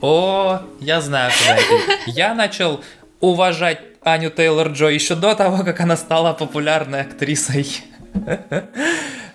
О, 0.00 0.62
я 0.80 1.02
знаю, 1.02 1.30
куда 1.38 1.56
это. 1.56 2.10
Я 2.10 2.32
начал 2.32 2.80
уважать 3.20 3.80
Аню 4.00 4.30
Тейлор 4.30 4.68
Джо 4.68 4.86
еще 4.86 5.16
до 5.16 5.34
того, 5.34 5.62
как 5.64 5.80
она 5.80 5.98
стала 5.98 6.32
популярной 6.32 7.02
актрисой. 7.02 7.66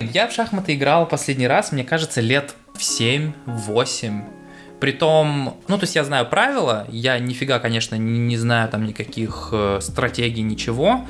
Я 0.00 0.26
в 0.26 0.32
шахматы 0.32 0.74
играл 0.74 1.06
последний 1.06 1.46
раз, 1.46 1.70
мне 1.70 1.84
кажется, 1.84 2.20
лет 2.20 2.56
в 2.78 2.84
7, 2.84 3.32
в 3.46 3.58
8. 3.58 4.22
Притом, 4.80 5.56
ну, 5.66 5.76
то 5.76 5.84
есть 5.84 5.96
я 5.96 6.04
знаю 6.04 6.26
правила, 6.26 6.86
я 6.90 7.18
нифига, 7.18 7.58
конечно, 7.58 7.96
не, 7.96 8.18
не 8.18 8.36
знаю 8.36 8.68
там 8.68 8.86
никаких 8.86 9.48
э, 9.52 9.80
стратегий, 9.82 10.42
ничего, 10.42 11.04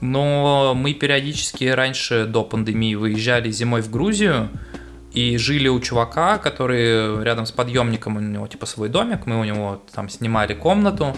но 0.00 0.74
мы 0.74 0.94
периодически 0.94 1.64
раньше, 1.64 2.24
до 2.24 2.44
пандемии, 2.44 2.94
выезжали 2.94 3.50
зимой 3.50 3.82
в 3.82 3.90
Грузию 3.90 4.48
и 5.12 5.36
жили 5.36 5.68
у 5.68 5.78
чувака, 5.80 6.38
который 6.38 7.22
рядом 7.22 7.44
с 7.44 7.52
подъемником, 7.52 8.16
у 8.16 8.20
него 8.20 8.46
типа 8.46 8.64
свой 8.64 8.88
домик, 8.88 9.26
мы 9.26 9.38
у 9.38 9.44
него 9.44 9.82
там 9.92 10.08
снимали 10.08 10.54
комнату, 10.54 11.14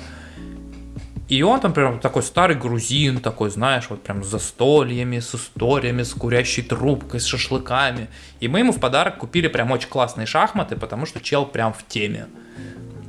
и 1.29 1.43
он 1.43 1.59
там 1.59 1.73
прям 1.73 1.99
такой 1.99 2.23
старый 2.23 2.57
грузин, 2.57 3.19
такой, 3.19 3.51
знаешь, 3.51 3.87
вот 3.91 4.03
прям 4.03 4.23
с 4.23 4.29
застольями, 4.29 5.19
с 5.19 5.35
историями, 5.35 6.05
с 6.05 6.15
курящей 6.15 6.63
трубкой, 6.63 7.19
с 7.19 7.25
шашлыками. 7.25 8.09
И 8.39 8.47
мы 8.47 8.61
ему 8.61 8.73
в 8.73 8.79
подарок 8.79 9.19
купили 9.19 9.49
прям 9.49 9.73
очень 9.73 9.89
классные 9.89 10.27
шахматы, 10.27 10.77
потому 10.77 11.05
что 11.05 11.21
чел 11.21 11.45
прям 11.45 11.73
в 11.73 11.85
теме. 11.89 12.27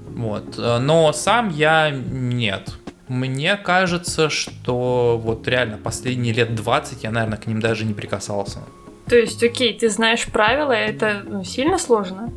Вот. 0.07 0.57
Но 0.57 1.13
сам 1.13 1.49
я 1.49 1.91
нет. 1.91 2.71
Мне 3.07 3.55
кажется, 3.55 4.31
что 4.31 5.21
вот 5.23 5.47
реально 5.47 5.77
последние 5.77 6.33
лет 6.33 6.55
20 6.55 7.03
я, 7.03 7.11
наверное, 7.11 7.37
к 7.37 7.45
ним 7.45 7.59
даже 7.59 7.85
не 7.85 7.93
прикасался. 7.93 8.59
То 9.07 9.15
есть, 9.15 9.43
окей, 9.43 9.77
ты 9.77 9.89
знаешь 9.89 10.25
правила, 10.25 10.71
это 10.71 11.21
ну, 11.23 11.43
сильно 11.43 11.77
сложно? 11.77 12.33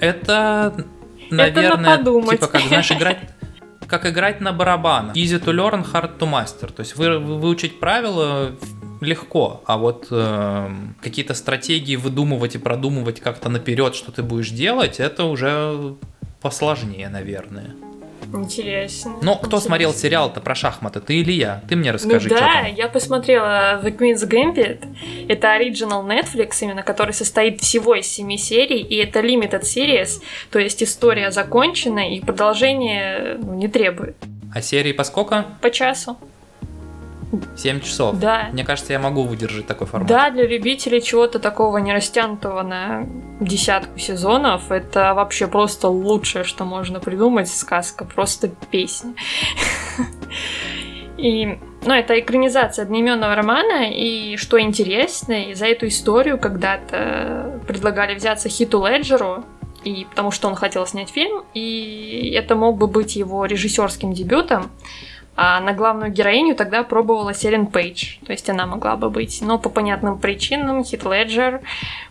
Это, 0.00 0.86
наверное, 1.30 2.00
это 2.00 2.20
типа 2.30 2.46
как, 2.48 2.62
знаешь, 2.62 2.90
играть 2.90 3.18
как 3.92 4.06
играть 4.06 4.40
на 4.40 4.54
барабанах. 4.54 5.14
Easy 5.14 5.38
to 5.38 5.52
learn, 5.52 5.84
hard 5.84 6.18
to 6.18 6.26
master. 6.26 6.72
То 6.72 6.80
есть 6.80 6.96
вы, 6.96 7.18
выучить 7.18 7.78
правила 7.78 8.52
легко, 9.02 9.62
а 9.66 9.76
вот 9.76 10.06
э, 10.10 10.70
какие-то 11.02 11.34
стратегии 11.34 11.96
выдумывать 11.96 12.54
и 12.54 12.58
продумывать 12.58 13.20
как-то 13.20 13.50
наперед, 13.50 13.94
что 13.94 14.10
ты 14.10 14.22
будешь 14.22 14.48
делать, 14.48 14.98
это 14.98 15.24
уже 15.24 15.94
посложнее, 16.40 17.10
наверное. 17.10 17.74
Интересно. 18.32 19.12
Но 19.22 19.36
кто 19.36 19.46
Интересно. 19.46 19.60
смотрел 19.60 19.94
сериал-то 19.94 20.40
про 20.40 20.54
шахматы, 20.54 21.00
ты 21.00 21.20
или 21.20 21.32
я? 21.32 21.62
Ты 21.68 21.76
мне 21.76 21.90
расскажи, 21.90 22.28
ну 22.28 22.36
да, 22.36 22.62
я 22.62 22.88
посмотрела 22.88 23.80
The 23.82 23.96
Queen's 23.96 24.26
Gambit. 24.28 24.84
Это 25.28 25.52
оригинал 25.52 26.06
Netflix, 26.06 26.56
именно 26.60 26.82
который 26.82 27.12
состоит 27.12 27.60
всего 27.60 27.94
из 27.94 28.06
семи 28.06 28.38
серий, 28.38 28.80
и 28.80 28.96
это 28.96 29.20
limited 29.20 29.62
series, 29.62 30.22
то 30.50 30.58
есть 30.58 30.82
история 30.82 31.30
закончена, 31.30 32.14
и 32.14 32.20
продолжение 32.20 33.38
ну, 33.42 33.54
не 33.54 33.68
требует. 33.68 34.16
А 34.54 34.60
серии 34.60 34.92
по 34.92 35.04
сколько? 35.04 35.46
По 35.60 35.70
часу. 35.70 36.18
7 37.56 37.80
часов. 37.80 38.18
Да. 38.18 38.48
Мне 38.52 38.64
кажется, 38.64 38.92
я 38.92 38.98
могу 38.98 39.22
выдержать 39.22 39.66
такой 39.66 39.86
формат. 39.86 40.08
Да, 40.08 40.30
для 40.30 40.46
любителей 40.46 41.00
чего-то 41.00 41.38
такого 41.38 41.78
не 41.78 41.92
растянутого 41.92 42.62
на 42.62 43.06
десятку 43.40 43.98
сезонов, 43.98 44.70
это 44.70 45.14
вообще 45.14 45.46
просто 45.46 45.88
лучшее, 45.88 46.44
что 46.44 46.64
можно 46.64 47.00
придумать. 47.00 47.48
Сказка, 47.48 48.04
просто 48.04 48.50
песня. 48.70 49.14
И, 51.18 51.58
ну, 51.84 51.94
это 51.94 52.18
экранизация 52.18 52.84
одноименного 52.84 53.34
романа, 53.34 53.90
и 53.90 54.36
что 54.36 54.60
интересно, 54.60 55.50
и 55.50 55.54
за 55.54 55.66
эту 55.66 55.86
историю 55.86 56.36
когда-то 56.38 57.60
предлагали 57.68 58.14
взяться 58.14 58.48
Хиту 58.48 58.84
Леджеру, 58.84 59.44
и 59.84 60.06
потому 60.10 60.30
что 60.30 60.48
он 60.48 60.54
хотел 60.56 60.86
снять 60.86 61.10
фильм, 61.10 61.44
и 61.54 62.32
это 62.36 62.56
мог 62.56 62.76
бы 62.76 62.88
быть 62.88 63.14
его 63.14 63.44
режиссерским 63.44 64.12
дебютом. 64.12 64.70
А 65.34 65.60
на 65.60 65.72
главную 65.72 66.12
героиню 66.12 66.54
тогда 66.54 66.82
пробовала 66.82 67.32
Селен 67.32 67.66
Пейдж, 67.66 68.18
то 68.26 68.32
есть 68.32 68.50
она 68.50 68.66
могла 68.66 68.96
бы 68.96 69.08
быть. 69.08 69.40
Но 69.40 69.58
по 69.58 69.70
понятным 69.70 70.18
причинам 70.18 70.84
Хит 70.84 71.04
Леджер 71.04 71.62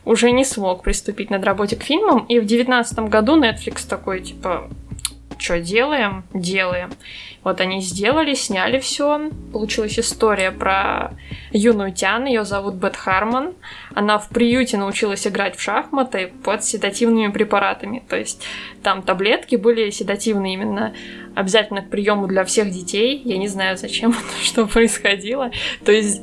уже 0.06 0.32
не 0.32 0.44
смог 0.44 0.82
приступить 0.82 1.30
над 1.30 1.44
работе 1.44 1.76
к 1.76 1.84
фильмам, 1.84 2.26
и 2.26 2.40
в 2.40 2.46
девятнадцатом 2.46 3.10
году 3.10 3.40
Netflix 3.40 3.88
такой, 3.88 4.22
типа, 4.22 4.70
что 5.38 5.60
делаем? 5.60 6.24
Делаем. 6.34 6.92
Вот 7.44 7.60
они 7.60 7.82
сделали, 7.82 8.36
сняли 8.36 8.80
все. 8.80 9.30
Получилась 9.52 9.98
история 9.98 10.52
про 10.52 11.14
юную 11.52 11.92
Тян, 11.92 12.26
ее 12.26 12.46
зовут 12.46 12.76
Бет 12.76 12.96
Харман. 12.96 13.54
Она 13.96 14.20
в 14.20 14.30
приюте 14.30 14.78
научилась 14.78 15.26
играть 15.26 15.56
в 15.56 15.62
шахматы 15.62 16.32
под 16.44 16.64
седативными 16.64 17.32
препаратами. 17.32 18.04
То 18.08 18.16
есть 18.16 18.44
там 18.84 19.02
таблетки 19.02 19.56
были 19.56 19.90
седативные 19.90 20.54
именно 20.54 20.94
обязательно 21.34 21.82
к 21.82 21.90
приему 21.90 22.28
для 22.28 22.46
всех 22.46 22.70
детей. 22.70 23.22
Я 23.26 23.38
не 23.38 23.48
знаю, 23.48 23.78
зачем 23.78 24.12
это, 24.12 24.46
что 24.46 24.68
происходило. 24.68 25.52
То 25.84 25.92
есть 25.92 26.22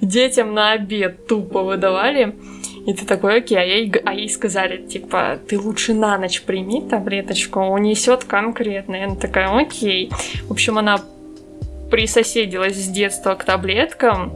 детям 0.00 0.54
на 0.54 0.72
обед 0.72 1.26
тупо 1.26 1.62
выдавали. 1.62 2.34
И 2.88 2.94
ты 2.94 3.04
такой, 3.04 3.36
окей, 3.36 3.58
а 3.58 3.62
ей, 3.62 3.92
а 4.02 4.14
ей 4.14 4.30
сказали, 4.30 4.78
типа, 4.78 5.38
ты 5.46 5.58
лучше 5.60 5.92
на 5.92 6.16
ночь 6.16 6.40
прими 6.40 6.80
таблеточку, 6.80 7.60
унесет 7.60 8.24
конкретно. 8.24 8.96
И 8.96 9.00
она 9.00 9.14
такая, 9.14 9.54
окей. 9.54 10.10
В 10.44 10.52
общем, 10.52 10.78
она 10.78 10.98
присоседилась 11.90 12.76
с 12.76 12.88
детства 12.88 13.34
к 13.34 13.44
таблеткам, 13.44 14.32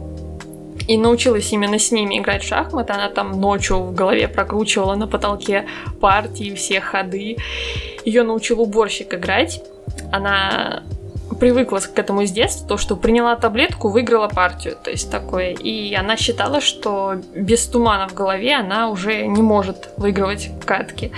и 0.87 0.97
научилась 0.97 1.51
именно 1.51 1.79
с 1.79 1.91
ними 1.91 2.19
играть 2.19 2.43
в 2.43 2.47
шахматы. 2.47 2.93
Она 2.93 3.09
там 3.09 3.41
ночью 3.41 3.79
в 3.79 3.95
голове 3.95 4.27
прокручивала 4.27 4.93
на 4.93 5.07
потолке 5.07 5.65
партии, 5.99 6.53
все 6.53 6.79
ходы. 6.79 7.37
Ее 8.05 8.21
научил 8.21 8.61
уборщик 8.61 9.15
играть. 9.15 9.63
Она 10.11 10.83
привыкла 11.33 11.79
к 11.79 11.97
этому 11.97 12.25
с 12.25 12.31
детства, 12.31 12.67
то, 12.67 12.77
что 12.77 12.95
приняла 12.95 13.35
таблетку, 13.35 13.89
выиграла 13.89 14.27
партию, 14.27 14.77
то 14.81 14.89
есть 14.89 15.11
такое. 15.11 15.51
И 15.51 15.93
она 15.93 16.17
считала, 16.17 16.61
что 16.61 17.15
без 17.35 17.65
тумана 17.67 18.07
в 18.07 18.13
голове 18.13 18.55
она 18.55 18.89
уже 18.89 19.25
не 19.25 19.41
может 19.41 19.89
выигрывать 19.97 20.51
катки. 20.65 21.11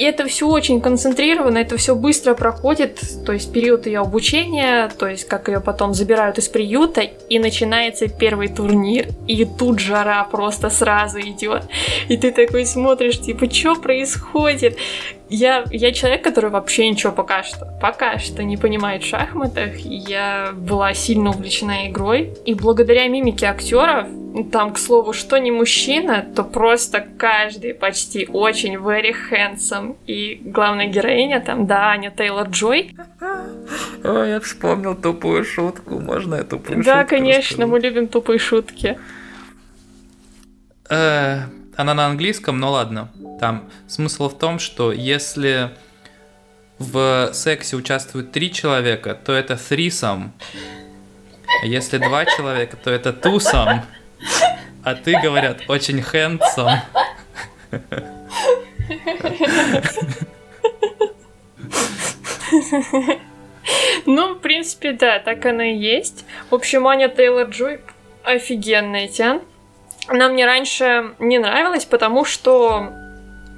И 0.00 0.02
это 0.02 0.26
все 0.26 0.48
очень 0.48 0.80
концентрировано, 0.80 1.58
это 1.58 1.76
все 1.76 1.94
быстро 1.94 2.32
проходит, 2.32 3.02
то 3.26 3.34
есть 3.34 3.52
период 3.52 3.84
ее 3.84 3.98
обучения, 3.98 4.88
то 4.98 5.06
есть 5.06 5.28
как 5.28 5.48
ее 5.48 5.60
потом 5.60 5.92
забирают 5.92 6.38
из 6.38 6.48
приюта, 6.48 7.02
и 7.02 7.38
начинается 7.38 8.08
первый 8.08 8.48
турнир, 8.48 9.08
и 9.26 9.44
тут 9.44 9.78
жара 9.78 10.24
просто 10.24 10.70
сразу 10.70 11.20
идет. 11.20 11.64
И 12.08 12.16
ты 12.16 12.32
такой 12.32 12.64
смотришь, 12.64 13.20
типа, 13.20 13.50
что 13.50 13.74
происходит? 13.74 14.78
Я, 15.28 15.64
я 15.70 15.92
человек, 15.92 16.24
который 16.24 16.48
вообще 16.48 16.88
ничего 16.88 17.12
пока 17.12 17.42
что, 17.42 17.66
пока 17.82 18.18
что 18.18 18.42
не 18.42 18.56
понимает 18.56 19.04
в 19.04 19.06
шахматах. 19.06 19.76
Я 19.76 20.52
была 20.52 20.92
сильно 20.92 21.30
увлечена 21.30 21.88
игрой. 21.88 22.32
И 22.44 22.54
благодаря 22.54 23.06
мимике 23.06 23.46
актеров, 23.46 24.08
там, 24.52 24.72
к 24.72 24.78
слову, 24.78 25.12
что 25.12 25.38
не 25.38 25.50
мужчина, 25.50 26.24
то 26.34 26.44
просто 26.44 27.06
каждый 27.18 27.74
почти 27.74 28.26
очень 28.26 28.76
very 28.76 29.14
handsome. 29.30 29.96
И 30.06 30.40
главная 30.44 30.86
героиня 30.86 31.40
там, 31.40 31.66
да, 31.66 31.90
Аня 31.90 32.12
Тейлор-Джой. 32.16 32.96
О, 34.04 34.24
я 34.24 34.40
вспомнил 34.40 34.94
тупую 34.94 35.44
шутку. 35.44 35.98
Можно 35.98 36.36
я 36.36 36.44
тупую 36.44 36.82
Да, 36.82 37.00
шутку 37.00 37.16
конечно, 37.16 37.64
расскажу? 37.64 37.70
мы 37.70 37.80
любим 37.80 38.08
тупые 38.08 38.38
шутки. 38.38 38.98
Э, 40.88 41.40
она 41.76 41.94
на 41.94 42.06
английском, 42.06 42.58
но 42.58 42.70
ладно. 42.72 43.08
Там 43.40 43.68
смысл 43.88 44.28
в 44.28 44.38
том, 44.38 44.58
что 44.58 44.92
если 44.92 45.70
в 46.78 47.30
сексе 47.32 47.76
участвуют 47.76 48.32
три 48.32 48.52
человека, 48.52 49.14
то 49.14 49.32
это 49.32 49.54
threesome. 49.54 50.30
А 51.62 51.66
Если 51.66 51.98
два 51.98 52.24
человека, 52.24 52.76
то 52.76 52.90
это 52.90 53.10
twosome. 53.10 53.82
А 54.82 54.94
ты, 54.94 55.18
говорят, 55.20 55.62
очень 55.68 56.00
handsome. 56.00 56.80
Ну, 64.06 64.34
в 64.34 64.38
принципе, 64.40 64.92
да, 64.92 65.18
так 65.18 65.44
оно 65.46 65.62
и 65.62 65.76
есть. 65.76 66.24
В 66.50 66.54
общем, 66.54 66.86
Аня 66.88 67.08
Тейлор-Джой 67.08 67.80
офигенная 68.24 69.08
тян. 69.08 69.42
Она 70.08 70.28
мне 70.28 70.46
раньше 70.46 71.14
не 71.18 71.38
нравилась, 71.38 71.84
потому 71.84 72.24
что 72.24 72.92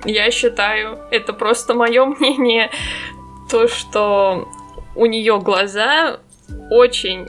я 0.04 0.30
считаю, 0.30 0.98
это 1.10 1.32
просто 1.32 1.74
мое 1.74 2.04
мнение, 2.04 2.70
то, 3.50 3.68
что 3.68 4.48
у 4.94 5.06
нее 5.06 5.38
глаза 5.40 6.18
очень, 6.70 7.28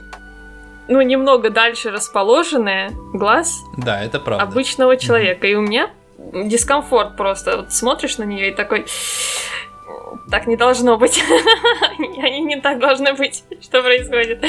ну, 0.88 1.00
немного 1.00 1.50
дальше 1.50 1.90
расположенные 1.90 2.90
глаз 3.12 3.62
Да, 3.76 4.02
это 4.02 4.18
правда. 4.20 4.44
обычного 4.44 4.96
человека. 4.96 5.46
И 5.46 5.54
у 5.54 5.60
меня 5.62 5.90
дискомфорт 6.32 7.16
просто. 7.16 7.58
Вот 7.58 7.72
смотришь 7.72 8.18
на 8.18 8.24
нее 8.24 8.50
и 8.50 8.54
такой. 8.54 8.86
Так 10.30 10.46
не 10.46 10.56
должно 10.56 10.96
быть. 10.96 11.22
Они 11.98 12.40
не 12.40 12.60
так 12.60 12.78
должны 12.78 13.12
быть. 13.14 13.44
Что 13.62 13.82
происходит? 13.82 14.44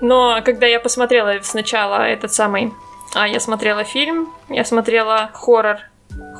Но 0.00 0.40
когда 0.44 0.66
я 0.66 0.80
посмотрела 0.80 1.34
сначала 1.42 2.02
этот 2.02 2.32
самый... 2.32 2.72
А, 3.14 3.26
я 3.26 3.40
смотрела 3.40 3.84
фильм, 3.84 4.28
я 4.48 4.64
смотрела 4.64 5.30
хоррор. 5.32 5.78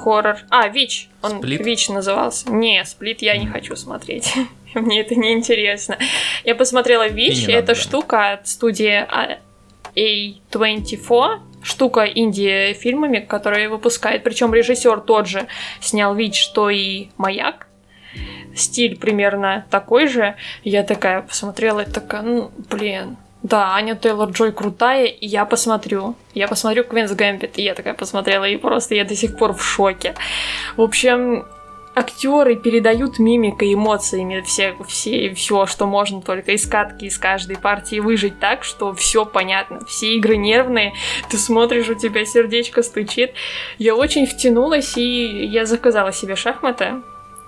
Хоррор. 0.03 0.37
А, 0.51 0.69
Вич. 0.69 1.09
Он 1.23 1.39
Сплит? 1.39 1.61
Вич 1.65 1.89
назывался. 1.89 2.51
Не, 2.51 2.85
Сплит 2.85 3.23
я 3.23 3.37
не 3.37 3.47
хочу 3.47 3.75
смотреть. 3.75 4.35
Мне 4.75 5.01
это 5.01 5.15
не 5.15 5.33
интересно. 5.33 5.99
Я 6.45 6.55
посмотрела 6.55 7.09
Вич. 7.09 7.45
Это 7.45 7.69
надо. 7.69 7.75
штука 7.75 8.33
от 8.33 8.49
студии 8.49 9.07
а- 9.09 9.39
A24. 9.95 11.41
Штука 11.63 12.05
Индия 12.05 12.73
фильмами, 12.75 13.19
которые 13.19 13.69
выпускает. 13.69 14.23
Причем 14.23 14.55
режиссер 14.55 15.01
тот 15.01 15.27
же 15.27 15.47
снял 15.81 16.15
Вич, 16.15 16.41
что 16.41 16.71
и 16.71 17.09
Маяк. 17.17 17.67
Стиль 18.55 18.97
примерно 18.97 19.67
такой 19.71 20.09
же. 20.09 20.37
Я 20.65 20.83
такая 20.83 21.23
посмотрела 21.23 21.81
и 21.81 21.91
такая, 21.91 22.23
ну, 22.23 22.51
блин, 22.71 23.17
да, 23.43 23.75
Аня 23.75 23.95
Тейлор 23.95 24.31
Джой 24.31 24.53
крутая, 24.53 25.07
и 25.07 25.27
я 25.27 25.45
посмотрю. 25.45 26.17
Я 26.35 26.49
посмотрю 26.49 26.85
Квинс 26.85 27.13
Гэмбит, 27.13 27.59
и 27.59 27.63
я 27.63 27.75
такая 27.75 27.95
посмотрела, 27.95 28.45
и 28.45 28.57
просто 28.57 28.95
я 28.95 29.05
до 29.05 29.15
сих 29.15 29.37
пор 29.37 29.53
в 29.53 29.63
шоке. 29.63 30.15
В 30.77 30.83
общем, 30.83 31.47
актеры 31.99 32.57
передают 32.57 33.19
мимикой, 33.19 33.75
эмоциями 33.75 34.41
все, 34.41 34.77
все, 34.87 35.35
все, 35.35 35.67
что 35.67 35.87
можно 35.87 36.23
только 36.23 36.53
из 36.53 36.67
катки, 36.67 37.07
из 37.07 37.19
каждой 37.19 37.57
партии 37.57 38.01
выжить 38.01 38.39
так, 38.39 38.65
что 38.65 38.95
все 38.95 39.25
понятно. 39.25 39.85
Все 39.87 40.15
игры 40.17 40.37
нервные, 40.37 40.95
ты 41.29 41.37
смотришь, 41.37 41.89
у 41.89 41.95
тебя 41.95 42.25
сердечко 42.25 42.83
стучит. 42.83 43.33
Я 43.79 43.95
очень 43.95 44.27
втянулась, 44.27 44.97
и 44.97 45.47
я 45.47 45.67
заказала 45.67 46.13
себе 46.13 46.37
шахматы. 46.37 47.03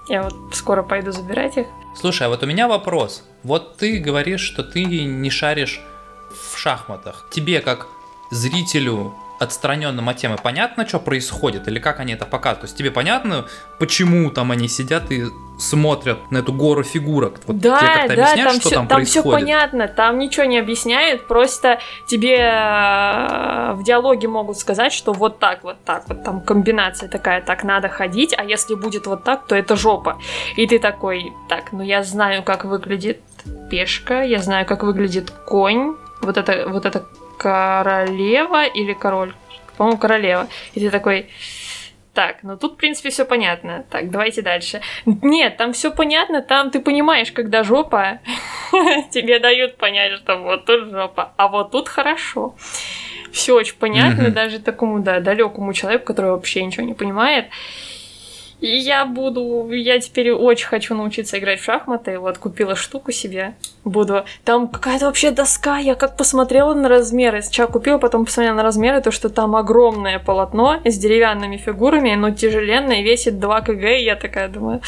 Я 0.08 0.24
вот 0.24 0.34
скоро 0.52 0.82
пойду 0.82 1.12
забирать 1.12 1.56
их. 1.56 1.66
Слушай, 1.94 2.26
а 2.26 2.30
вот 2.30 2.42
у 2.42 2.46
меня 2.46 2.66
вопрос. 2.66 3.24
Вот 3.42 3.76
ты 3.76 3.98
говоришь, 3.98 4.40
что 4.40 4.62
ты 4.62 4.84
не 4.84 5.30
шаришь 5.30 5.80
в 6.30 6.58
шахматах. 6.58 7.28
Тебе 7.30 7.60
как 7.60 7.86
зрителю 8.30 9.14
отстраненным 9.40 10.08
от 10.08 10.18
темы 10.18 10.36
понятно, 10.40 10.86
что 10.86 11.00
происходит, 11.00 11.66
или 11.66 11.78
как 11.78 11.98
они 11.98 12.12
это 12.12 12.26
показывают? 12.26 12.60
То 12.60 12.64
есть 12.66 12.76
тебе 12.76 12.90
понятно, 12.90 13.46
почему 13.78 14.30
там 14.30 14.52
они 14.52 14.68
сидят 14.68 15.10
и 15.10 15.24
смотрят 15.58 16.30
на 16.30 16.38
эту 16.38 16.52
гору 16.52 16.82
фигурок. 16.82 17.40
Вот 17.46 17.58
да, 17.58 17.78
тебе 17.78 17.86
как-то 17.88 18.16
да, 18.16 18.22
объясняют, 18.22 18.50
там 18.50 18.60
что 18.60 18.68
все, 18.68 18.76
там, 18.76 18.88
там 18.88 18.96
происходит? 18.98 19.22
все 19.22 19.32
понятно, 19.32 19.88
там 19.88 20.18
ничего 20.18 20.44
не 20.44 20.58
объясняют, 20.58 21.26
просто 21.26 21.80
тебе 22.06 22.36
э, 22.36 23.72
в 23.72 23.82
диалоге 23.82 24.28
могут 24.28 24.58
сказать, 24.58 24.92
что 24.92 25.12
вот 25.12 25.38
так, 25.38 25.64
вот 25.64 25.82
так, 25.84 26.04
вот 26.08 26.22
там 26.22 26.42
комбинация 26.42 27.08
такая, 27.08 27.40
так 27.40 27.64
надо 27.64 27.88
ходить, 27.88 28.34
а 28.36 28.44
если 28.44 28.74
будет 28.74 29.06
вот 29.06 29.24
так, 29.24 29.46
то 29.46 29.54
это 29.54 29.74
жопа. 29.74 30.18
И 30.56 30.66
ты 30.66 30.78
такой, 30.78 31.32
так, 31.48 31.72
ну 31.72 31.82
я 31.82 32.02
знаю, 32.02 32.42
как 32.42 32.66
выглядит 32.66 33.20
пешка, 33.70 34.22
я 34.22 34.40
знаю, 34.40 34.66
как 34.66 34.82
выглядит 34.82 35.30
конь, 35.30 35.96
вот 36.20 36.36
это, 36.36 36.68
вот 36.68 36.84
это 36.84 37.06
королева 37.40 38.66
или 38.66 38.92
король, 38.92 39.32
по-моему, 39.78 39.98
королева. 39.98 40.46
И 40.74 40.80
ты 40.80 40.90
такой, 40.90 41.30
так, 42.12 42.42
ну 42.42 42.58
тут, 42.58 42.74
в 42.74 42.76
принципе, 42.76 43.08
все 43.08 43.24
понятно. 43.24 43.86
Так, 43.88 44.10
давайте 44.10 44.42
дальше. 44.42 44.82
Нет, 45.06 45.56
там 45.56 45.72
все 45.72 45.90
понятно, 45.90 46.42
там 46.42 46.70
ты 46.70 46.80
понимаешь, 46.80 47.32
когда 47.32 47.62
жопа, 47.64 48.20
тебе 49.10 49.38
дают 49.38 49.78
понять, 49.78 50.12
что 50.18 50.36
вот 50.36 50.66
тут 50.66 50.90
жопа, 50.90 51.32
а 51.38 51.48
вот 51.48 51.70
тут 51.70 51.88
хорошо. 51.88 52.54
Все 53.32 53.54
очень 53.54 53.76
понятно, 53.78 54.30
даже 54.30 54.58
такому, 54.58 55.00
да, 55.00 55.20
далекому 55.20 55.72
человеку, 55.72 56.04
который 56.04 56.32
вообще 56.32 56.62
ничего 56.62 56.84
не 56.84 56.94
понимает. 56.94 57.46
Я 58.60 59.06
буду, 59.06 59.70
я 59.72 59.98
теперь 60.00 60.32
очень 60.32 60.66
хочу 60.66 60.94
научиться 60.94 61.38
играть 61.38 61.60
в 61.60 61.64
шахматы. 61.64 62.18
Вот 62.18 62.36
купила 62.36 62.76
штуку 62.76 63.10
себе. 63.10 63.54
Буду. 63.84 64.24
Там 64.44 64.68
какая-то 64.68 65.06
вообще 65.06 65.30
доска. 65.30 65.78
Я 65.78 65.94
как 65.94 66.16
посмотрела 66.16 66.74
на 66.74 66.88
размеры. 66.88 67.40
Сначала 67.40 67.68
купила, 67.68 67.96
потом 67.98 68.26
посмотрела 68.26 68.56
на 68.56 68.62
размеры, 68.62 69.00
то 69.00 69.10
что 69.10 69.30
там 69.30 69.56
огромное 69.56 70.18
полотно 70.18 70.80
с 70.84 70.98
деревянными 70.98 71.56
фигурами, 71.56 72.14
но 72.14 72.30
тяжеленное, 72.30 73.02
весит 73.02 73.40
2 73.40 73.60
кг. 73.62 73.98
И 73.98 74.04
я 74.04 74.16
такая 74.16 74.48
думаю, 74.48 74.82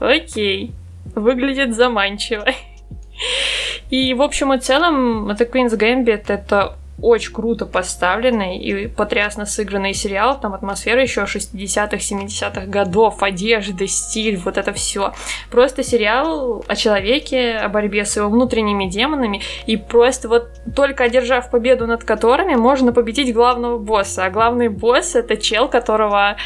окей, 0.00 0.72
выглядит 1.14 1.74
заманчиво. 1.74 2.46
И 3.90 4.12
в 4.12 4.22
общем 4.22 4.52
и 4.52 4.58
целом, 4.58 5.30
это 5.30 5.44
Queen's 5.44 5.76
Gambit 5.76 6.24
это 6.28 6.76
очень 7.00 7.32
круто 7.32 7.66
поставленный 7.66 8.58
и 8.58 8.86
потрясно 8.88 9.46
сыгранный 9.46 9.94
сериал. 9.94 10.38
Там 10.40 10.54
атмосфера 10.54 11.00
еще 11.00 11.22
60-х, 11.22 11.96
70-х 11.96 12.66
годов, 12.66 13.22
одежда, 13.22 13.86
стиль, 13.86 14.36
вот 14.36 14.58
это 14.58 14.72
все. 14.72 15.12
Просто 15.50 15.82
сериал 15.82 16.64
о 16.66 16.76
человеке, 16.76 17.56
о 17.56 17.68
борьбе 17.68 18.04
с 18.04 18.16
его 18.16 18.28
внутренними 18.28 18.86
демонами. 18.86 19.42
И 19.66 19.76
просто 19.76 20.28
вот 20.28 20.48
только 20.74 21.04
одержав 21.04 21.50
победу 21.50 21.86
над 21.86 22.04
которыми, 22.04 22.54
можно 22.54 22.92
победить 22.92 23.32
главного 23.32 23.78
босса. 23.78 24.24
А 24.24 24.30
главный 24.30 24.68
босс 24.68 25.14
это 25.14 25.36
чел, 25.36 25.68
которого 25.68 26.36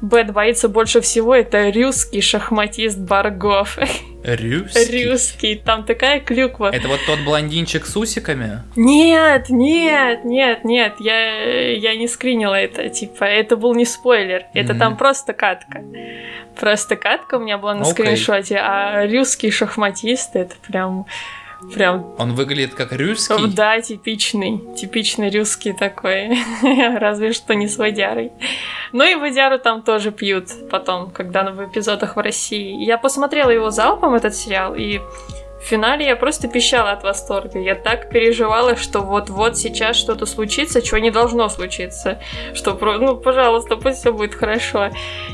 Бэт 0.00 0.32
боится 0.32 0.68
больше 0.68 1.00
всего. 1.00 1.34
Это 1.34 1.70
русский 1.72 2.20
шахматист 2.20 2.98
Баргов. 2.98 3.78
Русский? 4.24 5.08
Русский. 5.08 5.54
Там 5.56 5.84
такая 5.84 6.20
клюква. 6.20 6.70
Это 6.72 6.88
вот 6.88 7.00
тот 7.06 7.20
блондинчик 7.20 7.86
с 7.86 7.96
усиками? 7.96 8.62
Нет, 8.76 9.48
нет, 9.48 10.24
нет, 10.24 10.64
нет, 10.64 10.94
я, 10.98 11.72
я 11.72 11.96
не 11.96 12.06
скринила 12.06 12.54
это, 12.54 12.88
типа, 12.90 13.24
это 13.24 13.56
был 13.56 13.74
не 13.74 13.84
спойлер, 13.86 14.44
это 14.54 14.72
Мгм. 14.74 14.78
там 14.78 14.96
просто 14.96 15.32
катка. 15.32 15.82
Просто 16.58 16.96
катка 16.96 17.36
у 17.36 17.40
меня 17.40 17.56
была 17.56 17.74
на 17.74 17.82
Окей. 17.82 17.92
скриншоте, 17.92 18.56
а 18.58 19.06
русский 19.06 19.50
шахматист, 19.50 20.36
это 20.36 20.54
прям, 20.66 21.06
прям, 21.74 22.14
Он 22.18 22.34
выглядит 22.34 22.74
как 22.74 22.92
русский? 22.92 23.34
да, 23.54 23.80
типичный, 23.80 24.62
типичный 24.76 25.30
русский 25.36 25.72
такой, 25.72 26.38
разве 26.98 27.32
что 27.32 27.54
не 27.54 27.68
с 27.68 27.76
водярой. 27.76 28.32
Ну 28.92 29.04
и 29.04 29.14
водяру 29.14 29.58
там 29.58 29.82
тоже 29.82 30.10
пьют 30.10 30.48
потом, 30.70 31.10
когда 31.10 31.50
в 31.50 31.64
эпизодах 31.64 32.16
в 32.16 32.20
России. 32.20 32.84
Я 32.84 32.98
посмотрела 32.98 33.50
его 33.50 33.70
залпом, 33.70 34.14
этот 34.14 34.34
сериал, 34.34 34.74
и 34.74 35.00
в 35.60 35.62
финале 35.62 36.06
я 36.06 36.16
просто 36.16 36.48
пищала 36.48 36.92
от 36.92 37.02
восторга. 37.02 37.58
Я 37.58 37.74
так 37.74 38.08
переживала, 38.10 38.76
что 38.76 39.00
вот-вот 39.00 39.58
сейчас 39.58 39.96
что-то 39.96 40.24
случится, 40.24 40.80
чего 40.80 40.98
не 40.98 41.10
должно 41.10 41.48
случиться. 41.48 42.18
Что, 42.54 42.72
ну, 42.98 43.16
пожалуйста, 43.16 43.76
пусть 43.76 43.98
все 43.98 44.12
будет 44.12 44.34
хорошо. 44.34 44.90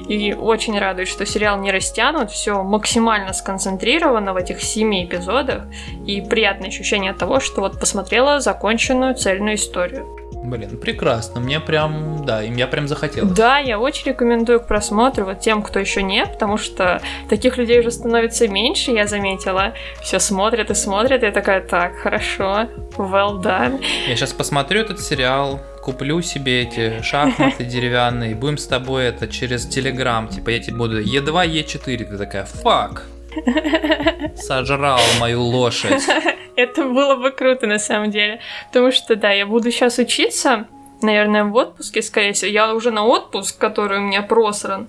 И 0.08 0.34
очень 0.34 0.78
радует, 0.78 1.08
что 1.08 1.24
сериал 1.24 1.58
не 1.58 1.70
растянут, 1.70 2.30
все 2.32 2.62
максимально 2.62 3.32
сконцентрировано 3.32 4.32
в 4.32 4.36
этих 4.36 4.60
семи 4.62 5.04
эпизодах. 5.04 5.62
И 6.06 6.20
приятное 6.20 6.68
ощущение 6.68 7.12
от 7.12 7.18
того, 7.18 7.38
что 7.38 7.60
вот 7.60 7.78
посмотрела 7.78 8.40
законченную 8.40 9.14
цельную 9.14 9.54
историю. 9.54 10.25
Блин, 10.46 10.78
прекрасно. 10.78 11.40
Мне 11.40 11.58
прям, 11.58 12.24
да, 12.24 12.42
им 12.42 12.56
я 12.56 12.68
прям 12.68 12.86
захотелось. 12.86 13.32
Да, 13.32 13.58
я 13.58 13.80
очень 13.80 14.10
рекомендую 14.10 14.60
к 14.60 14.68
просмотру 14.68 15.24
вот 15.24 15.40
тем, 15.40 15.62
кто 15.62 15.80
еще 15.80 16.04
не, 16.04 16.24
потому 16.24 16.56
что 16.56 17.02
таких 17.28 17.56
людей 17.56 17.80
уже 17.80 17.90
становится 17.90 18.46
меньше, 18.46 18.92
я 18.92 19.08
заметила. 19.08 19.74
Все 20.00 20.20
смотрят 20.20 20.70
и 20.70 20.74
смотрят, 20.74 21.22
и 21.24 21.26
я 21.26 21.32
такая, 21.32 21.60
так, 21.60 21.96
хорошо, 21.96 22.68
well 22.96 23.42
done. 23.42 23.82
Я 24.08 24.14
сейчас 24.14 24.32
посмотрю 24.32 24.82
этот 24.82 25.00
сериал, 25.00 25.60
куплю 25.82 26.22
себе 26.22 26.62
эти 26.62 27.02
шахматы 27.02 27.64
деревянные, 27.64 28.30
и 28.30 28.34
будем 28.34 28.58
с 28.58 28.66
тобой 28.66 29.06
это 29.06 29.26
через 29.26 29.66
Телеграм, 29.66 30.28
типа 30.28 30.50
я 30.50 30.60
тебе 30.60 30.76
буду 30.76 31.02
Е2, 31.02 31.64
Е4, 31.64 32.04
ты 32.04 32.18
такая, 32.18 32.44
фак, 32.44 33.02
сожрал 34.36 35.00
мою 35.20 35.42
лошадь. 35.42 36.02
Это 36.56 36.84
было 36.84 37.16
бы 37.16 37.30
круто 37.30 37.66
на 37.66 37.78
самом 37.78 38.10
деле. 38.10 38.40
Потому 38.68 38.92
что, 38.92 39.16
да, 39.16 39.30
я 39.30 39.46
буду 39.46 39.70
сейчас 39.70 39.98
учиться, 39.98 40.66
наверное, 41.02 41.44
в 41.44 41.54
отпуске, 41.54 42.02
скорее 42.02 42.32
всего. 42.32 42.50
Я 42.50 42.74
уже 42.74 42.90
на 42.90 43.04
отпуск, 43.04 43.58
который 43.58 43.98
у 43.98 44.02
меня 44.02 44.22
просран 44.22 44.88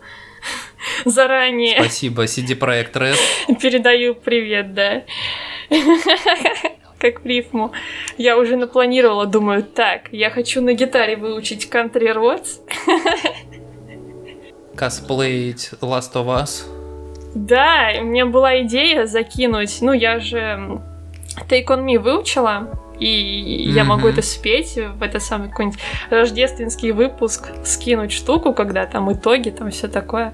заранее. 1.06 1.80
Спасибо, 1.80 2.24
CD 2.24 2.58
Projekt 2.58 2.94
Red. 2.94 3.18
Передаю 3.60 4.16
привет, 4.16 4.74
да. 4.74 5.04
Как 7.00 7.24
рифму. 7.26 7.74
Я 8.18 8.38
уже 8.38 8.56
напланировала, 8.56 9.28
думаю, 9.28 9.64
так, 9.64 10.12
я 10.12 10.32
хочу 10.32 10.62
на 10.62 10.74
гитаре 10.74 11.16
выучить 11.16 11.70
Country 11.72 12.14
Roads. 12.14 12.62
Косплеить 14.76 15.72
Last 15.82 16.14
of 16.14 16.28
Us. 16.28 16.77
Да, 17.36 17.92
у 18.00 18.04
меня 18.04 18.26
была 18.26 18.62
идея 18.62 19.06
закинуть, 19.06 19.78
ну 19.82 19.94
я 19.94 20.20
же 20.20 20.82
Take 21.50 21.68
On 21.68 21.86
Me 21.86 22.00
выучила, 22.00 22.70
и 23.00 23.70
я 23.70 23.84
могу 23.84 24.08
это 24.08 24.22
спеть 24.22 24.76
в 24.76 25.04
этот 25.04 25.22
самый 25.22 25.50
какой-нибудь 25.50 25.80
рождественский 26.10 26.92
выпуск, 26.92 27.50
скинуть 27.64 28.12
штуку, 28.12 28.54
когда 28.54 28.86
там 28.86 29.12
итоги, 29.12 29.50
там 29.52 29.70
все 29.70 29.88
такое, 29.88 30.34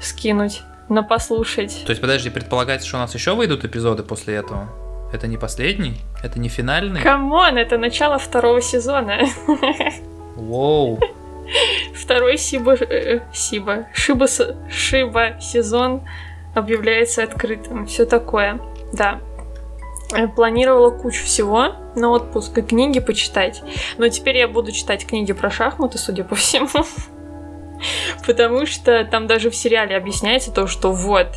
скинуть, 0.00 0.62
на 0.88 1.02
послушать. 1.02 1.82
То 1.84 1.90
есть, 1.90 2.00
подожди, 2.00 2.30
предполагается, 2.30 2.88
что 2.88 2.96
у 2.96 3.00
нас 3.00 3.14
еще 3.14 3.34
выйдут 3.34 3.64
эпизоды 3.64 4.02
после 4.02 4.34
этого? 4.34 4.68
Это 5.12 5.26
не 5.26 5.36
последний? 5.36 6.00
Это 6.22 6.38
не 6.38 6.48
финальный? 6.48 7.00
Come 7.00 7.33
on, 7.33 7.58
это 7.58 7.78
начало 7.78 8.18
второго 8.18 8.60
сезона. 8.60 9.20
Воу. 10.36 10.98
Второй 11.94 12.38
Сиба, 12.38 12.74
э, 12.74 13.20
Сиба, 13.32 13.86
Шиба, 13.92 14.26
Шиба 14.70 15.40
сезон 15.40 16.02
объявляется 16.54 17.22
открытым. 17.22 17.86
Все 17.86 18.04
такое. 18.04 18.60
Да. 18.92 19.20
Э, 20.14 20.28
Планировала 20.28 20.90
кучу 20.90 21.24
всего 21.24 21.74
на 21.94 22.10
отпуск 22.10 22.58
и 22.58 22.62
книги 22.62 23.00
почитать. 23.00 23.62
Но 23.98 24.08
теперь 24.08 24.38
я 24.38 24.48
буду 24.48 24.72
читать 24.72 25.06
книги 25.06 25.32
про 25.32 25.50
шахматы, 25.50 25.98
судя 25.98 26.24
по 26.24 26.34
всему. 26.34 26.68
Потому 28.26 28.66
что 28.66 29.04
там 29.04 29.26
даже 29.26 29.50
в 29.50 29.56
сериале 29.56 29.96
объясняется 29.96 30.52
то, 30.52 30.66
что 30.66 30.92
вот, 30.92 31.28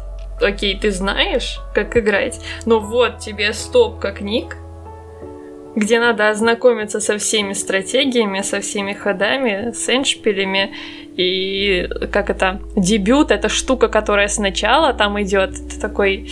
окей, 0.41 0.78
ты 0.78 0.91
знаешь, 0.91 1.60
как 1.73 1.95
играть, 1.95 2.39
но 2.65 2.80
вот 2.80 3.19
тебе 3.19 3.54
стопка 3.54 4.12
книг, 4.12 4.58
где 5.75 5.99
надо 5.99 6.29
ознакомиться 6.29 6.99
со 6.99 7.17
всеми 7.17 7.53
стратегиями, 7.53 8.41
со 8.41 8.59
всеми 8.62 8.93
ходами, 8.93 9.71
с 9.71 9.89
эншпилями. 9.89 10.73
И 11.15 11.88
как 12.12 12.29
это, 12.29 12.62
дебют, 12.75 13.31
это 13.31 13.49
штука, 13.49 13.88
которая 13.88 14.27
сначала 14.27 14.93
там 14.93 15.21
идет. 15.21 15.51
Ты 15.69 15.79
такой, 15.79 16.29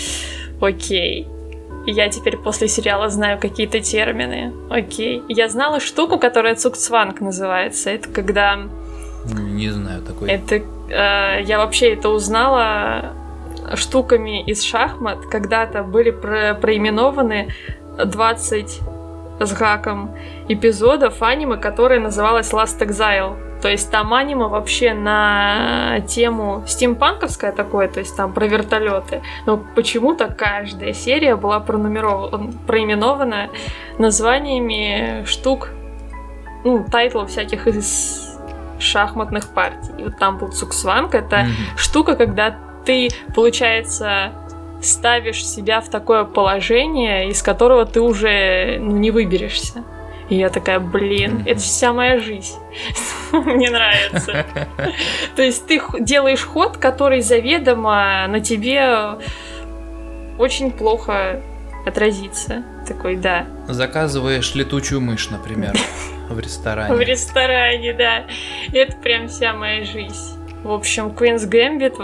окей, 0.60 1.28
я 1.86 2.10
теперь 2.10 2.38
после 2.38 2.68
сериала 2.68 3.10
знаю 3.10 3.40
какие-то 3.40 3.80
термины. 3.80 4.54
Окей. 4.70 5.24
Я 5.28 5.50
знала 5.50 5.80
штуку, 5.80 6.20
которая 6.20 6.56
цукцванг 6.56 7.22
называется. 7.22 7.90
Это 7.90 8.10
когда... 8.10 8.60
Не 9.26 9.70
знаю 9.70 10.02
такой. 10.04 10.30
Это... 10.30 10.56
э, 10.56 11.44
я 11.44 11.58
вообще 11.58 11.94
это 11.94 12.10
узнала 12.10 13.14
штуками 13.76 14.44
из 14.44 14.64
шахмат. 14.64 15.26
Когда-то 15.26 15.84
были 15.84 16.12
про- 16.12 16.54
проименованы 16.54 17.54
20 18.04 18.80
с 19.46 19.54
гаком 19.54 20.16
эпизодов 20.48 21.22
аниме, 21.22 21.58
которое 21.58 22.00
называлось 22.00 22.52
Last 22.54 22.80
Exile. 22.80 23.36
То 23.62 23.70
есть 23.70 23.92
там 23.92 24.12
аниме 24.14 24.46
вообще 24.46 24.94
на 24.94 26.00
тему 26.08 26.64
стимпанковское 26.66 27.52
такое, 27.52 27.88
то 27.88 28.00
есть 28.00 28.18
там 28.18 28.34
про 28.34 28.48
вертолеты. 28.48 29.22
Но 29.46 29.58
почему-то 29.76 30.28
каждая 30.28 30.94
серия 30.94 31.36
была 31.36 31.60
пронумерована, 31.60 32.52
проименована 32.66 33.50
названиями 34.00 35.24
штук, 35.26 35.70
ну, 36.64 36.84
тайтлов 36.92 37.30
всяких 37.30 37.68
из 37.68 38.36
шахматных 38.80 39.48
партий. 39.50 39.92
И 40.00 40.04
вот 40.06 40.18
там 40.18 40.38
был 40.40 40.48
Цуксванг, 40.50 41.14
это 41.14 41.44
Мгм. 41.44 41.52
штука, 41.78 42.16
когда 42.16 42.56
ты, 42.84 43.10
получается, 43.36 44.32
ставишь 44.82 45.46
себя 45.46 45.82
в 45.82 45.90
такое 45.90 46.26
положение, 46.26 47.30
из 47.30 47.42
которого 47.42 47.86
ты 47.86 48.02
уже 48.02 48.78
ну, 48.80 48.98
не 48.98 49.12
выберешься. 49.12 49.84
И 50.30 50.36
я 50.36 50.50
такая, 50.50 50.80
блин, 50.80 51.44
это 51.46 51.60
вся 51.60 51.92
моя 51.92 52.20
жизнь. 52.20 52.58
Мне 53.34 53.70
нравится. 53.70 54.46
То 55.36 55.42
есть 55.42 55.68
ты 55.68 55.82
делаешь 56.00 56.44
ход, 56.44 56.78
который 56.78 57.22
заведомо 57.22 58.28
на 58.28 58.40
тебе 58.40 59.18
очень 60.38 60.72
плохо 60.72 61.42
отразится. 61.86 62.64
Такой, 62.88 63.16
да. 63.18 63.46
Заказываешь 63.68 64.56
летучую 64.56 65.02
мышь, 65.02 65.30
например, 65.30 65.74
в 66.30 66.40
ресторане. 66.40 66.96
В 66.96 67.02
ресторане, 67.02 67.94
да. 67.94 68.24
Это 68.74 68.96
прям 68.98 69.28
вся 69.28 69.54
моя 69.54 69.84
жизнь. 69.84 70.38
В 70.64 70.72
общем, 70.72 71.08
Queen's 71.08 71.50
Gambit 71.50 71.98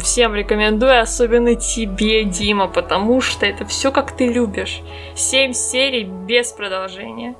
всем 0.00 0.34
рекомендую, 0.34 1.00
особенно 1.00 1.54
тебе, 1.54 2.24
Дима, 2.24 2.68
потому 2.68 3.20
что 3.20 3.46
это 3.46 3.64
все 3.64 3.92
как 3.92 4.16
ты 4.16 4.26
любишь. 4.26 4.80
Семь 5.14 5.52
серий 5.52 6.04
без 6.04 6.52
продолжения. 6.52 7.34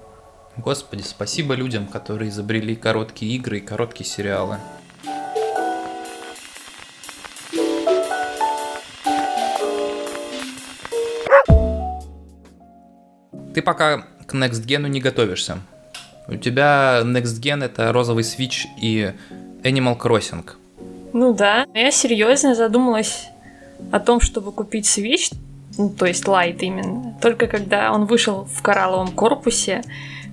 Господи, 0.56 1.02
спасибо 1.02 1.54
людям, 1.54 1.86
которые 1.86 2.28
изобрели 2.28 2.76
короткие 2.76 3.34
игры 3.36 3.58
и 3.58 3.60
короткие 3.60 4.06
сериалы. 4.06 4.58
Ты 13.54 13.62
пока 13.62 14.06
к 14.26 14.34
Next 14.34 14.64
Gen 14.66 14.88
не 14.88 15.00
готовишься. 15.00 15.58
У 16.28 16.36
тебя 16.36 17.00
Next 17.04 17.40
Gen 17.40 17.64
это 17.64 17.92
розовый 17.92 18.22
Switch 18.22 18.66
и 18.80 19.12
Animal 19.62 19.98
Crossing. 19.98 20.44
Ну 21.12 21.32
да, 21.32 21.66
я 21.74 21.90
серьезно 21.90 22.54
задумалась 22.54 23.28
о 23.90 24.00
том, 24.00 24.20
чтобы 24.20 24.52
купить 24.52 24.86
Switch, 24.86 25.34
ну, 25.76 25.90
то 25.90 26.06
есть 26.06 26.24
Lite 26.24 26.60
именно, 26.60 27.16
только 27.20 27.46
когда 27.46 27.92
он 27.92 28.04
вышел 28.04 28.44
в 28.44 28.62
коралловом 28.62 29.08
корпусе. 29.08 29.82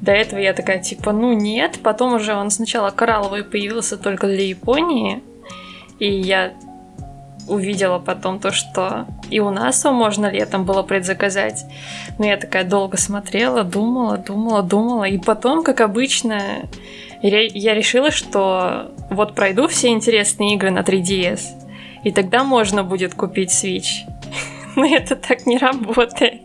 До 0.02 0.12
этого 0.12 0.40
я 0.40 0.54
такая, 0.54 0.80
типа, 0.80 1.12
ну 1.12 1.34
нет. 1.34 1.80
Потом 1.82 2.14
уже 2.14 2.36
он 2.36 2.52
сначала 2.52 2.92
коралловый 2.92 3.44
появился 3.44 3.98
только 3.98 4.28
для 4.28 4.46
Японии. 4.46 5.24
И 6.00 6.08
я 6.08 6.54
увидела 7.48 7.98
потом 7.98 8.40
то, 8.40 8.52
что 8.52 9.08
и 9.30 9.40
у 9.40 9.50
нас 9.50 9.84
его 9.84 9.94
можно 9.94 10.30
летом 10.30 10.66
было 10.66 10.84
предзаказать. 10.84 11.66
Но 12.20 12.26
я 12.26 12.38
такая 12.38 12.64
долго 12.64 12.98
смотрела, 12.98 13.64
думала, 13.64 14.18
думала, 14.18 14.62
думала. 14.62 15.06
И 15.06 15.18
потом, 15.18 15.64
как 15.64 15.82
обычно, 15.82 16.42
я 17.22 17.74
решила, 17.74 18.12
что 18.12 18.92
вот 19.10 19.36
пройду 19.36 19.68
все 19.68 19.90
интересные 19.90 20.56
игры 20.56 20.72
на 20.72 20.80
3DS, 20.80 21.40
и 22.04 22.12
тогда 22.12 22.44
можно 22.44 22.84
будет 22.84 23.14
купить 23.14 23.52
Switch. 23.52 24.08
Но 24.76 24.86
это 24.86 25.16
так 25.16 25.46
не 25.46 25.58
работает. 25.58 26.42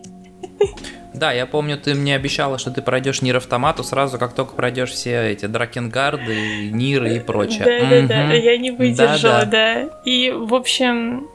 Да, 1.13 1.31
я 1.33 1.47
помню, 1.47 1.77
ты 1.79 1.95
мне 1.95 2.17
обещала, 2.17 2.59
что 2.59 2.71
ты 2.71 2.83
пройдешь 2.83 3.23
Нир 3.23 3.37
Автомату 3.37 3.85
сразу, 3.85 4.19
как 4.19 4.33
только 4.35 4.55
пройдешь 4.55 4.91
все 4.91 5.31
эти 5.31 5.47
Дракенгарды, 5.47 6.71
Ниры 6.73 7.17
и 7.17 7.21
прочее. 7.21 7.65
Да, 7.65 8.09
да, 8.09 8.29
да, 8.29 8.33
я 8.33 8.57
не 8.57 8.71
выдержала, 8.71 9.45
да. 9.45 9.83
И, 10.05 10.31
в 10.31 10.55
общем, 10.55 11.29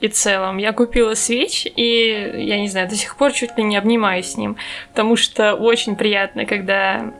и 0.00 0.08
целом. 0.08 0.58
Я 0.58 0.72
купила 0.72 1.12
Switch, 1.12 1.68
и, 1.68 2.44
я 2.46 2.60
не 2.60 2.68
знаю, 2.68 2.88
до 2.88 2.96
сих 2.96 3.16
пор 3.16 3.32
чуть 3.32 3.56
ли 3.56 3.64
не 3.64 3.76
обнимаюсь 3.76 4.32
с 4.32 4.36
ним, 4.36 4.56
потому 4.90 5.16
что 5.16 5.54
очень 5.54 5.94
приятно, 5.96 6.44
когда 6.44 7.12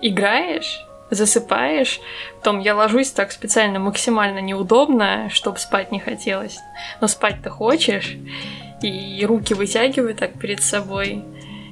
играешь, 0.00 0.84
засыпаешь, 1.10 2.00
потом 2.38 2.60
я 2.60 2.74
ложусь 2.74 3.10
так 3.10 3.32
специально 3.32 3.78
максимально 3.78 4.38
неудобно, 4.40 5.28
чтобы 5.30 5.58
спать 5.58 5.92
не 5.92 5.98
хотелось, 5.98 6.58
но 7.00 7.08
спать-то 7.08 7.50
хочешь, 7.50 8.16
и 8.82 9.24
руки 9.26 9.54
вытягиваю 9.54 10.14
так 10.14 10.38
перед 10.38 10.62
собой, 10.62 11.24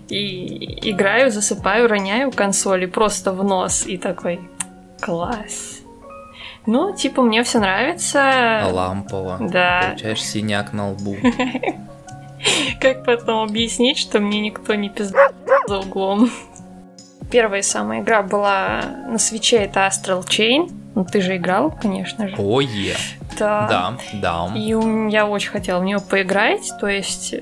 и 0.08 0.90
играю, 0.90 1.30
засыпаю, 1.30 1.88
роняю 1.88 2.32
консоли 2.32 2.86
просто 2.86 3.32
в 3.32 3.44
нос, 3.44 3.86
и 3.86 3.98
такой 3.98 4.40
класс. 5.00 5.80
Ну, 6.66 6.94
типа, 6.94 7.22
мне 7.22 7.42
все 7.44 7.60
нравится. 7.60 8.68
Лампово. 8.70 9.38
Да. 9.40 9.84
Получаешь 9.88 10.22
синяк 10.22 10.74
на 10.74 10.90
лбу. 10.90 11.16
Как 12.80 13.04
потом 13.04 13.48
объяснить, 13.48 13.98
что 13.98 14.20
мне 14.20 14.40
никто 14.40 14.74
не 14.74 14.90
пиздал 14.90 15.30
за 15.66 15.78
углом? 15.78 16.30
Первая 17.30 17.62
самая 17.62 18.00
игра 18.00 18.22
была 18.22 18.80
на 19.08 19.18
свече, 19.18 19.56
это 19.58 19.80
Astral 19.80 20.24
Chain. 20.26 20.72
Ну, 20.94 21.04
ты 21.04 21.20
же 21.20 21.36
играл, 21.36 21.70
конечно 21.70 22.28
же. 22.28 22.34
Ой, 22.38 22.66
oh, 22.66 22.96
да. 23.38 23.68
Да, 23.68 23.96
да. 24.14 24.52
И 24.56 24.74
я 25.10 25.26
очень 25.26 25.50
хотела 25.50 25.78
в 25.80 25.84
нее 25.84 26.00
поиграть. 26.00 26.72
То 26.80 26.88
есть 26.88 27.34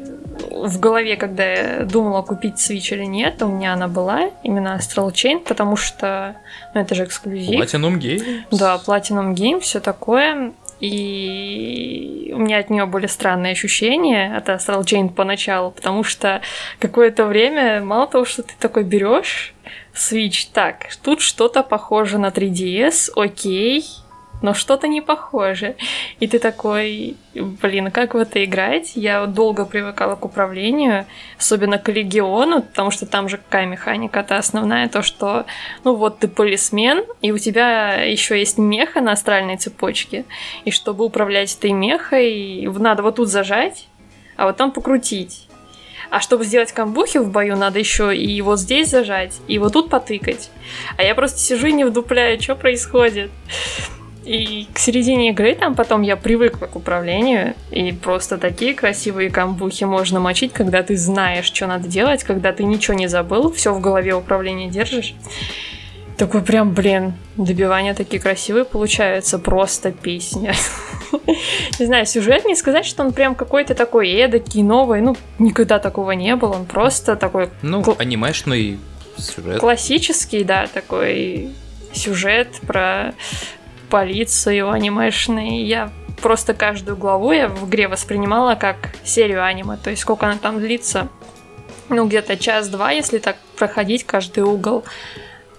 в 0.50 0.78
голове, 0.80 1.16
когда 1.16 1.44
я 1.44 1.84
думала, 1.84 2.22
купить 2.22 2.54
Switch 2.56 2.94
или 2.94 3.04
нет, 3.04 3.42
у 3.42 3.48
меня 3.48 3.72
она 3.72 3.88
была, 3.88 4.30
именно 4.42 4.76
Astral 4.76 5.10
Chain, 5.10 5.38
потому 5.40 5.76
что, 5.76 6.36
ну, 6.74 6.80
это 6.80 6.94
же 6.94 7.04
эксклюзив. 7.04 7.60
Platinum 7.60 7.98
Games. 7.98 8.44
Да, 8.50 8.80
Platinum 8.84 9.34
Games, 9.34 9.60
все 9.60 9.80
такое. 9.80 10.52
И 10.80 12.32
у 12.34 12.38
меня 12.38 12.58
от 12.58 12.68
нее 12.68 12.84
были 12.86 13.06
странные 13.06 13.52
ощущения 13.52 14.36
от 14.36 14.48
Astral 14.48 14.82
Chain 14.82 15.08
поначалу, 15.08 15.70
потому 15.70 16.04
что 16.04 16.42
какое-то 16.78 17.24
время, 17.24 17.80
мало 17.82 18.06
того, 18.06 18.24
что 18.24 18.42
ты 18.42 18.52
такой 18.58 18.84
берешь 18.84 19.54
Switch, 19.94 20.48
так, 20.52 20.88
тут 21.02 21.22
что-то 21.22 21.62
похоже 21.62 22.18
на 22.18 22.28
3DS, 22.28 23.10
окей, 23.16 23.84
но 24.42 24.54
что-то 24.54 24.88
не 24.88 25.00
похоже. 25.00 25.76
И 26.20 26.26
ты 26.26 26.38
такой, 26.38 27.16
блин, 27.34 27.90
как 27.90 28.14
в 28.14 28.16
это 28.16 28.44
играть? 28.44 28.92
Я 28.94 29.26
долго 29.26 29.64
привыкала 29.64 30.14
к 30.14 30.24
управлению, 30.24 31.06
особенно 31.38 31.78
к 31.78 31.88
Легиону, 31.88 32.62
потому 32.62 32.90
что 32.90 33.06
там 33.06 33.28
же 33.28 33.38
какая 33.38 33.66
механика-то 33.66 34.36
основная, 34.36 34.88
то, 34.88 35.02
что, 35.02 35.46
ну 35.84 35.94
вот 35.94 36.18
ты 36.18 36.28
полисмен, 36.28 37.04
и 37.22 37.32
у 37.32 37.38
тебя 37.38 38.02
еще 38.02 38.38
есть 38.38 38.58
меха 38.58 39.00
на 39.00 39.12
астральной 39.12 39.56
цепочке, 39.56 40.24
и 40.64 40.70
чтобы 40.70 41.04
управлять 41.04 41.54
этой 41.56 41.72
мехой, 41.72 42.68
надо 42.78 43.02
вот 43.02 43.16
тут 43.16 43.28
зажать, 43.28 43.88
а 44.36 44.46
вот 44.46 44.56
там 44.56 44.70
покрутить. 44.70 45.48
А 46.08 46.20
чтобы 46.20 46.44
сделать 46.44 46.72
камбухи 46.72 47.18
в 47.18 47.30
бою, 47.30 47.56
надо 47.56 47.78
еще 47.80 48.16
и 48.16 48.40
вот 48.40 48.60
здесь 48.60 48.90
зажать, 48.90 49.40
и 49.48 49.58
вот 49.58 49.72
тут 49.72 49.90
потыкать. 49.90 50.50
А 50.96 51.02
я 51.02 51.14
просто 51.14 51.38
сижу 51.38 51.66
и 51.66 51.72
не 51.72 51.84
вдупляю, 51.84 52.40
что 52.40 52.54
происходит. 52.54 53.30
И 54.26 54.66
к 54.74 54.78
середине 54.80 55.30
игры 55.30 55.54
там 55.54 55.76
потом 55.76 56.02
я 56.02 56.16
привыкла 56.16 56.66
к 56.66 56.74
управлению, 56.74 57.54
и 57.70 57.92
просто 57.92 58.38
такие 58.38 58.74
красивые 58.74 59.30
камбухи 59.30 59.84
можно 59.84 60.18
мочить, 60.18 60.52
когда 60.52 60.82
ты 60.82 60.96
знаешь, 60.96 61.44
что 61.44 61.68
надо 61.68 61.86
делать, 61.86 62.24
когда 62.24 62.52
ты 62.52 62.64
ничего 62.64 62.94
не 62.94 63.06
забыл, 63.06 63.52
все 63.52 63.72
в 63.72 63.80
голове 63.80 64.14
управление 64.14 64.68
держишь. 64.68 65.14
Такой 66.16 66.42
прям, 66.42 66.72
блин, 66.72 67.14
добивания 67.36 67.94
такие 67.94 68.20
красивые 68.20 68.64
получаются, 68.64 69.38
просто 69.38 69.92
песня. 69.92 70.54
Не 71.78 71.86
знаю, 71.86 72.04
сюжет 72.04 72.44
не 72.46 72.56
сказать, 72.56 72.84
что 72.84 73.04
он 73.04 73.12
прям 73.12 73.36
какой-то 73.36 73.76
такой 73.76 74.10
эдакий, 74.10 74.62
новый, 74.62 75.02
ну, 75.02 75.16
никогда 75.38 75.78
такого 75.78 76.12
не 76.12 76.34
было, 76.34 76.54
он 76.54 76.66
просто 76.66 77.14
такой... 77.14 77.50
Ну, 77.62 77.84
анимешный 77.98 78.78
сюжет. 79.18 79.60
Классический, 79.60 80.42
да, 80.42 80.66
такой 80.66 81.50
сюжет 81.92 82.48
про 82.66 83.14
полицию 83.90 84.70
анимешный. 84.70 85.62
Я 85.62 85.90
просто 86.20 86.54
каждую 86.54 86.96
главу 86.96 87.32
я 87.32 87.48
в 87.48 87.68
игре 87.68 87.88
воспринимала 87.88 88.54
как 88.54 88.76
серию 89.04 89.44
аниме, 89.44 89.76
то 89.76 89.90
есть 89.90 90.02
сколько 90.02 90.26
она 90.26 90.38
там 90.38 90.60
длится. 90.60 91.08
Ну, 91.88 92.06
где-то 92.06 92.36
час-два, 92.36 92.90
если 92.90 93.18
так 93.18 93.36
проходить 93.56 94.04
каждый 94.04 94.42
угол 94.42 94.84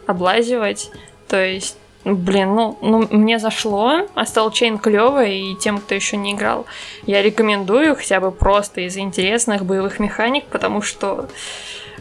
облазивать. 0.08 0.92
То 1.28 1.42
есть, 1.42 1.78
блин, 2.04 2.54
ну, 2.56 2.78
ну 2.82 3.08
мне 3.10 3.40
зашло, 3.40 4.08
а 4.14 4.24
Chain 4.24 4.78
клевый, 4.78 5.52
и 5.52 5.56
тем, 5.56 5.78
кто 5.78 5.96
еще 5.96 6.18
не 6.18 6.34
играл, 6.34 6.66
я 7.06 7.22
рекомендую 7.22 7.96
хотя 7.96 8.20
бы 8.20 8.32
просто 8.32 8.82
из 8.82 8.98
интересных 8.98 9.66
боевых 9.66 10.00
механик, 10.00 10.46
потому 10.46 10.82
что 10.82 11.30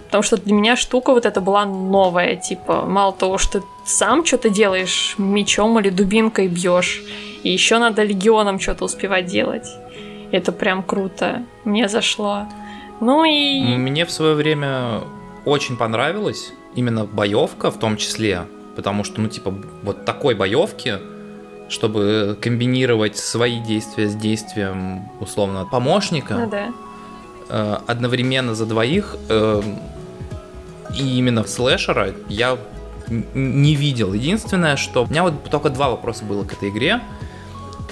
Потому 0.07 0.23
что 0.23 0.37
для 0.37 0.55
меня 0.55 0.77
штука 0.77 1.13
вот 1.13 1.27
эта 1.27 1.41
была 1.41 1.65
новая, 1.65 2.37
типа, 2.37 2.83
мало 2.83 3.13
того, 3.13 3.39
что 3.39 3.61
ты 3.61 3.67
сам 3.85 4.25
что-то 4.25 4.49
делаешь 4.49 5.15
мечом 5.19 5.79
или 5.79 5.91
дубинкой 5.91 6.49
бьешь, 6.49 7.03
и 7.43 7.51
еще 7.51 7.79
надо 7.79 8.03
легионом 8.03 8.59
что-то 8.61 8.85
успевать 8.85 9.27
делать. 9.27 9.69
Это 10.33 10.53
прям 10.53 10.83
круто. 10.83 11.43
Мне 11.65 11.89
зашло. 11.89 12.47
Ну 13.01 13.25
и... 13.25 13.77
Мне 13.77 14.05
в 14.05 14.11
свое 14.11 14.35
время 14.35 15.03
очень 15.45 15.77
понравилось 15.77 16.53
именно 16.75 17.05
боевка 17.05 17.71
в 17.71 17.79
том 17.79 17.97
числе, 17.97 18.47
потому 18.75 19.05
что, 19.05 19.21
ну, 19.21 19.29
типа, 19.29 19.55
вот 19.83 20.05
такой 20.05 20.35
боевки, 20.35 20.95
чтобы 21.69 22.37
комбинировать 22.41 23.17
свои 23.17 23.61
действия 23.61 24.09
с 24.09 24.15
действием, 24.15 25.09
условно, 25.21 25.67
помощника, 25.71 26.35
ну, 26.35 26.49
да. 26.49 26.73
э, 27.49 27.77
одновременно 27.87 28.55
за 28.55 28.67
двоих, 28.67 29.17
э, 29.29 29.63
и 30.97 31.19
именно 31.19 31.43
в 31.43 31.49
слэшера 31.49 32.15
я 32.29 32.59
не 33.09 33.75
видел. 33.75 34.13
Единственное, 34.13 34.77
что 34.77 35.05
у 35.05 35.07
меня 35.09 35.23
вот 35.23 35.45
только 35.51 35.71
два 35.71 35.91
вопроса 35.91 36.25
было 36.25 36.45
к 36.45 36.53
этой 36.53 36.71
игре. 36.71 37.01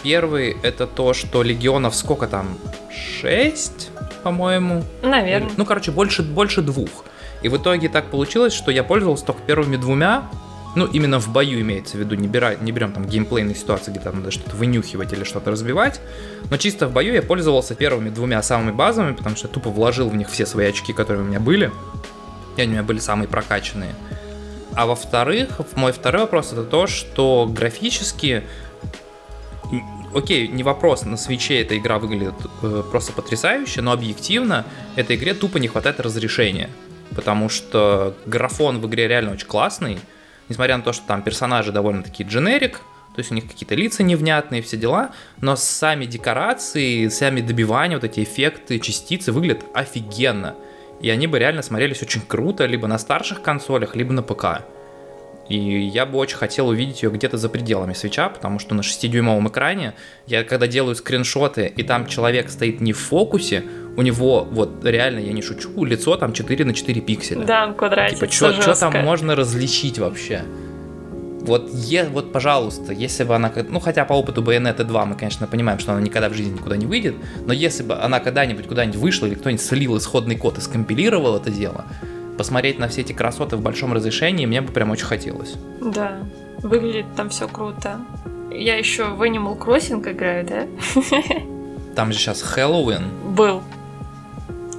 Первый 0.02 0.56
это 0.62 0.86
то, 0.86 1.14
что 1.14 1.42
легионов 1.42 1.94
сколько 1.94 2.26
там? 2.26 2.58
Шесть, 2.90 3.90
по-моему. 4.22 4.84
Наверное. 5.02 5.50
Ну, 5.56 5.64
короче, 5.64 5.90
больше, 5.92 6.22
больше 6.22 6.62
двух. 6.62 7.04
И 7.42 7.48
в 7.48 7.56
итоге 7.56 7.88
так 7.88 8.10
получилось, 8.10 8.52
что 8.52 8.70
я 8.70 8.82
пользовался 8.82 9.26
только 9.26 9.42
первыми 9.42 9.76
двумя, 9.76 10.28
ну, 10.74 10.86
именно 10.86 11.20
в 11.20 11.28
бою 11.28 11.60
имеется 11.60 11.96
в 11.96 12.00
виду, 12.00 12.16
не, 12.16 12.26
бира, 12.26 12.56
не 12.60 12.72
берем 12.72 12.92
там 12.92 13.06
геймплейные 13.06 13.54
ситуации, 13.54 13.92
где 13.92 14.00
там 14.00 14.16
надо 14.16 14.30
что-то 14.30 14.56
вынюхивать 14.56 15.12
или 15.12 15.24
что-то 15.24 15.50
разбивать, 15.50 16.00
но 16.50 16.56
чисто 16.56 16.88
в 16.88 16.92
бою 16.92 17.14
я 17.14 17.22
пользовался 17.22 17.74
первыми 17.74 18.10
двумя 18.10 18.42
самыми 18.42 18.72
базовыми, 18.72 19.14
потому 19.14 19.36
что 19.36 19.46
я 19.46 19.54
тупо 19.54 19.70
вложил 19.70 20.08
в 20.08 20.16
них 20.16 20.28
все 20.28 20.46
свои 20.46 20.66
очки, 20.66 20.92
которые 20.92 21.24
у 21.24 21.26
меня 21.26 21.38
были, 21.38 21.70
и 22.56 22.62
они 22.62 22.70
у 22.70 22.72
меня 22.74 22.82
были 22.82 22.98
самые 22.98 23.28
прокачанные. 23.28 23.94
А 24.74 24.86
во-вторых, 24.86 25.60
мой 25.76 25.92
второй 25.92 26.22
вопрос 26.22 26.52
это 26.52 26.64
то, 26.64 26.86
что 26.86 27.48
графически 27.50 28.44
окей, 30.14 30.48
не 30.48 30.62
вопрос, 30.62 31.04
на 31.04 31.16
свече 31.16 31.60
эта 31.60 31.76
игра 31.76 31.98
выглядит 31.98 32.34
э, 32.62 32.82
просто 32.90 33.12
потрясающе, 33.12 33.82
но 33.82 33.92
объективно 33.92 34.64
этой 34.96 35.16
игре 35.16 35.34
тупо 35.34 35.58
не 35.58 35.68
хватает 35.68 36.00
разрешения. 36.00 36.70
Потому 37.14 37.48
что 37.48 38.16
графон 38.26 38.80
в 38.80 38.86
игре 38.86 39.08
реально 39.08 39.32
очень 39.32 39.46
классный, 39.46 39.98
несмотря 40.48 40.76
на 40.76 40.82
то, 40.82 40.92
что 40.92 41.06
там 41.06 41.22
персонажи 41.22 41.72
довольно-таки 41.72 42.24
дженерик, 42.24 42.80
то 43.14 43.20
есть 43.20 43.30
у 43.30 43.34
них 43.34 43.46
какие-то 43.46 43.76
лица 43.76 44.02
невнятные, 44.02 44.62
все 44.62 44.76
дела, 44.76 45.12
но 45.40 45.54
сами 45.54 46.04
декорации, 46.04 47.06
сами 47.08 47.40
добивания, 47.40 47.96
вот 47.96 48.04
эти 48.04 48.24
эффекты, 48.24 48.80
частицы 48.80 49.30
выглядят 49.30 49.64
офигенно. 49.72 50.56
И 51.00 51.10
они 51.10 51.26
бы 51.26 51.38
реально 51.38 51.62
смотрелись 51.62 52.02
очень 52.02 52.22
круто 52.22 52.66
либо 52.66 52.86
на 52.86 52.98
старших 52.98 53.42
консолях, 53.42 53.94
либо 53.96 54.12
на 54.12 54.22
ПК. 54.22 54.62
И 55.48 55.56
я 55.58 56.06
бы 56.06 56.18
очень 56.18 56.36
хотел 56.36 56.68
увидеть 56.68 57.02
ее 57.02 57.10
где-то 57.10 57.36
за 57.36 57.48
пределами 57.50 57.92
свеча, 57.92 58.30
потому 58.30 58.58
что 58.58 58.74
на 58.74 58.80
6-дюймовом 58.80 59.48
экране 59.48 59.92
я 60.26 60.42
когда 60.42 60.66
делаю 60.66 60.94
скриншоты, 60.94 61.66
и 61.76 61.82
там 61.82 62.06
человек 62.06 62.48
стоит 62.48 62.80
не 62.80 62.94
в 62.94 62.98
фокусе, 62.98 63.62
у 63.96 64.02
него, 64.02 64.48
вот 64.50 64.84
реально, 64.84 65.18
я 65.18 65.32
не 65.32 65.42
шучу, 65.42 65.84
лицо 65.84 66.16
там 66.16 66.32
4 66.32 66.64
на 66.64 66.72
4 66.72 67.00
пикселя. 67.02 67.44
Да, 67.44 67.72
квадратик. 67.72 68.18
Типа, 68.18 68.32
что 68.32 68.74
там 68.74 69.04
можно 69.04 69.36
различить 69.36 69.98
вообще? 69.98 70.44
Вот, 71.46 71.68
е, 71.72 72.08
вот, 72.08 72.32
пожалуйста, 72.32 72.92
если 72.92 73.24
бы 73.24 73.34
она, 73.34 73.52
ну, 73.68 73.78
хотя 73.78 74.06
по 74.06 74.14
опыту 74.14 74.42
Bayonetta 74.42 74.82
2 74.82 75.04
мы, 75.04 75.14
конечно, 75.14 75.46
понимаем, 75.46 75.78
что 75.78 75.92
она 75.92 76.00
никогда 76.00 76.30
в 76.30 76.34
жизни 76.34 76.54
никуда 76.54 76.76
не 76.76 76.86
выйдет, 76.86 77.16
но 77.46 77.52
если 77.52 77.82
бы 77.82 77.94
она 77.96 78.18
когда-нибудь 78.20 78.66
куда-нибудь 78.66 78.98
вышла 78.98 79.26
или 79.26 79.34
кто-нибудь 79.34 79.62
слил 79.62 79.98
исходный 79.98 80.36
код 80.36 80.56
и 80.56 80.62
скомпилировал 80.62 81.36
это 81.36 81.50
дело, 81.50 81.84
посмотреть 82.38 82.78
на 82.78 82.88
все 82.88 83.02
эти 83.02 83.12
красоты 83.12 83.56
в 83.56 83.60
большом 83.60 83.92
разрешении 83.92 84.46
мне 84.46 84.62
бы 84.62 84.72
прям 84.72 84.90
очень 84.90 85.04
хотелось. 85.04 85.54
Да, 85.82 86.20
выглядит 86.62 87.06
там 87.14 87.28
все 87.28 87.46
круто. 87.46 88.00
Я 88.50 88.76
еще 88.78 89.04
в 89.04 89.22
Animal 89.22 89.58
Crossing 89.58 90.10
играю, 90.10 90.46
да? 90.46 90.66
Там 91.96 92.12
же 92.12 92.18
сейчас 92.18 92.40
Хэллоуин. 92.42 93.02
Был. 93.34 93.62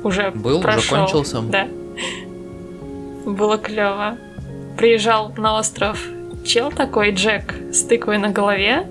Уже 0.03 0.31
Был, 0.31 0.61
прошел. 0.61 0.79
уже 0.79 0.89
кончился. 0.89 1.41
Да. 1.41 1.67
Было 3.25 3.57
клево. 3.57 4.17
Приезжал 4.77 5.33
на 5.37 5.57
остров 5.57 5.99
чел 6.45 6.71
такой, 6.71 7.11
Джек, 7.11 7.53
с 7.71 7.83
тыквой 7.83 8.17
на 8.17 8.29
голове, 8.29 8.87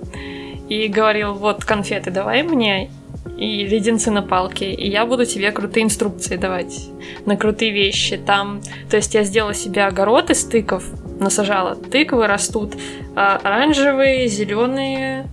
и 0.69 0.89
говорил, 0.89 1.35
вот 1.35 1.65
конфеты 1.65 2.11
давай 2.11 2.43
мне, 2.43 2.91
и 3.39 3.67
леденцы 3.67 4.11
на 4.11 4.23
палке, 4.23 4.73
и 4.73 4.89
я 4.89 5.07
буду 5.07 5.25
тебе 5.25 5.51
крутые 5.51 5.85
инструкции 5.85 6.37
давать 6.37 6.89
на 7.27 7.37
крутые 7.37 7.73
вещи. 7.73 8.17
Там, 8.17 8.61
то 8.91 8.97
есть 8.97 9.15
я 9.15 9.25
сделала 9.25 9.55
себе 9.55 9.85
огород 9.85 10.31
из 10.31 10.45
тыков, 10.45 10.85
насажала. 11.19 11.75
Тыквы 11.75 12.27
растут 12.27 12.75
а, 13.17 13.41
оранжевые, 13.43 14.29
зеленые 14.29 15.29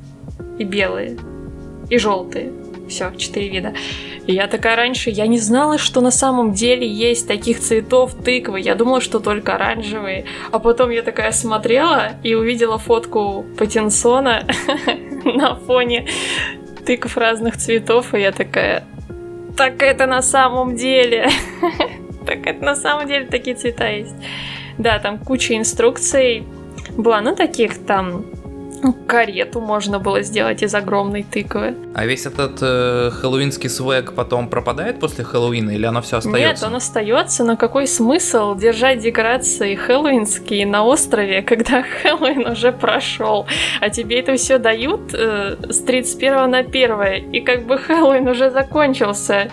и 0.58 0.64
белые. 0.64 1.18
И 1.90 1.98
желтые. 1.98 2.52
Все, 2.92 3.10
четыре 3.16 3.48
вида. 3.48 3.74
И 4.28 4.34
я 4.34 4.48
такая 4.48 4.76
раньше, 4.76 5.10
я 5.12 5.26
не 5.26 5.40
знала, 5.40 5.78
что 5.78 6.02
на 6.02 6.12
самом 6.12 6.52
деле 6.52 6.86
есть 6.86 7.26
таких 7.26 7.62
цветов 7.62 8.14
тыквы. 8.14 8.60
Я 8.60 8.76
думала, 8.76 9.00
что 9.00 9.22
только 9.22 9.56
оранжевые. 9.56 10.26
А 10.52 10.60
потом 10.60 10.90
я 10.90 11.02
такая 11.02 11.32
смотрела 11.32 12.10
и 12.22 12.36
увидела 12.36 12.78
фотку 12.78 13.46
Патинсона 13.58 14.46
на 15.24 15.56
фоне 15.56 16.06
тыков 16.86 17.16
разных 17.16 17.56
цветов, 17.56 18.14
и 18.14 18.20
я 18.20 18.34
такая, 18.34 18.84
так 19.56 19.82
это 19.82 20.06
на 20.06 20.22
самом 20.22 20.76
деле. 20.76 21.30
так 22.26 22.46
это 22.46 22.62
на 22.62 22.76
самом 22.76 23.08
деле 23.08 23.26
такие 23.26 23.56
цвета 23.56 23.88
есть. 23.88 24.16
Да, 24.78 25.00
там 25.00 25.18
куча 25.18 25.56
инструкций 25.56 26.44
была, 26.98 27.22
ну 27.22 27.38
таких 27.38 27.86
там 27.86 28.26
карету 29.08 29.62
можно 29.62 30.00
было 30.00 30.22
сделать 30.22 30.64
из 30.64 30.74
огромной 30.76 31.24
тыквы. 31.24 31.76
А 31.94 32.06
весь 32.06 32.26
этот 32.26 32.60
э, 32.62 33.12
хэллоуинский 33.12 33.70
свек 33.70 34.14
потом 34.14 34.50
пропадает 34.50 35.00
после 35.00 35.24
Хэллоуина 35.24 35.72
или 35.72 35.86
оно 35.86 36.02
все 36.02 36.18
остается? 36.18 36.40
Нет, 36.40 36.64
он 36.64 36.76
остается, 36.76 37.44
но 37.44 37.58
какой 37.58 37.88
смысл 37.88 38.56
держать 38.56 39.00
декорации 39.00 39.76
хэллоуинские 39.76 40.66
на 40.66 40.84
острове, 40.84 41.42
когда 41.48 41.84
Хэллоуин 41.84 42.48
уже 42.48 42.72
прошел, 42.72 43.46
а 43.80 43.90
тебе 43.90 44.20
это 44.20 44.36
все 44.36 44.58
дают 44.58 45.14
э, 45.14 45.58
с 45.70 45.80
31 45.80 46.50
на 46.50 46.60
1, 46.60 47.32
и 47.34 47.42
как 47.42 47.66
бы 47.66 47.78
Хэллоуин 47.78 48.28
уже 48.28 48.50
закончился. 48.50 49.50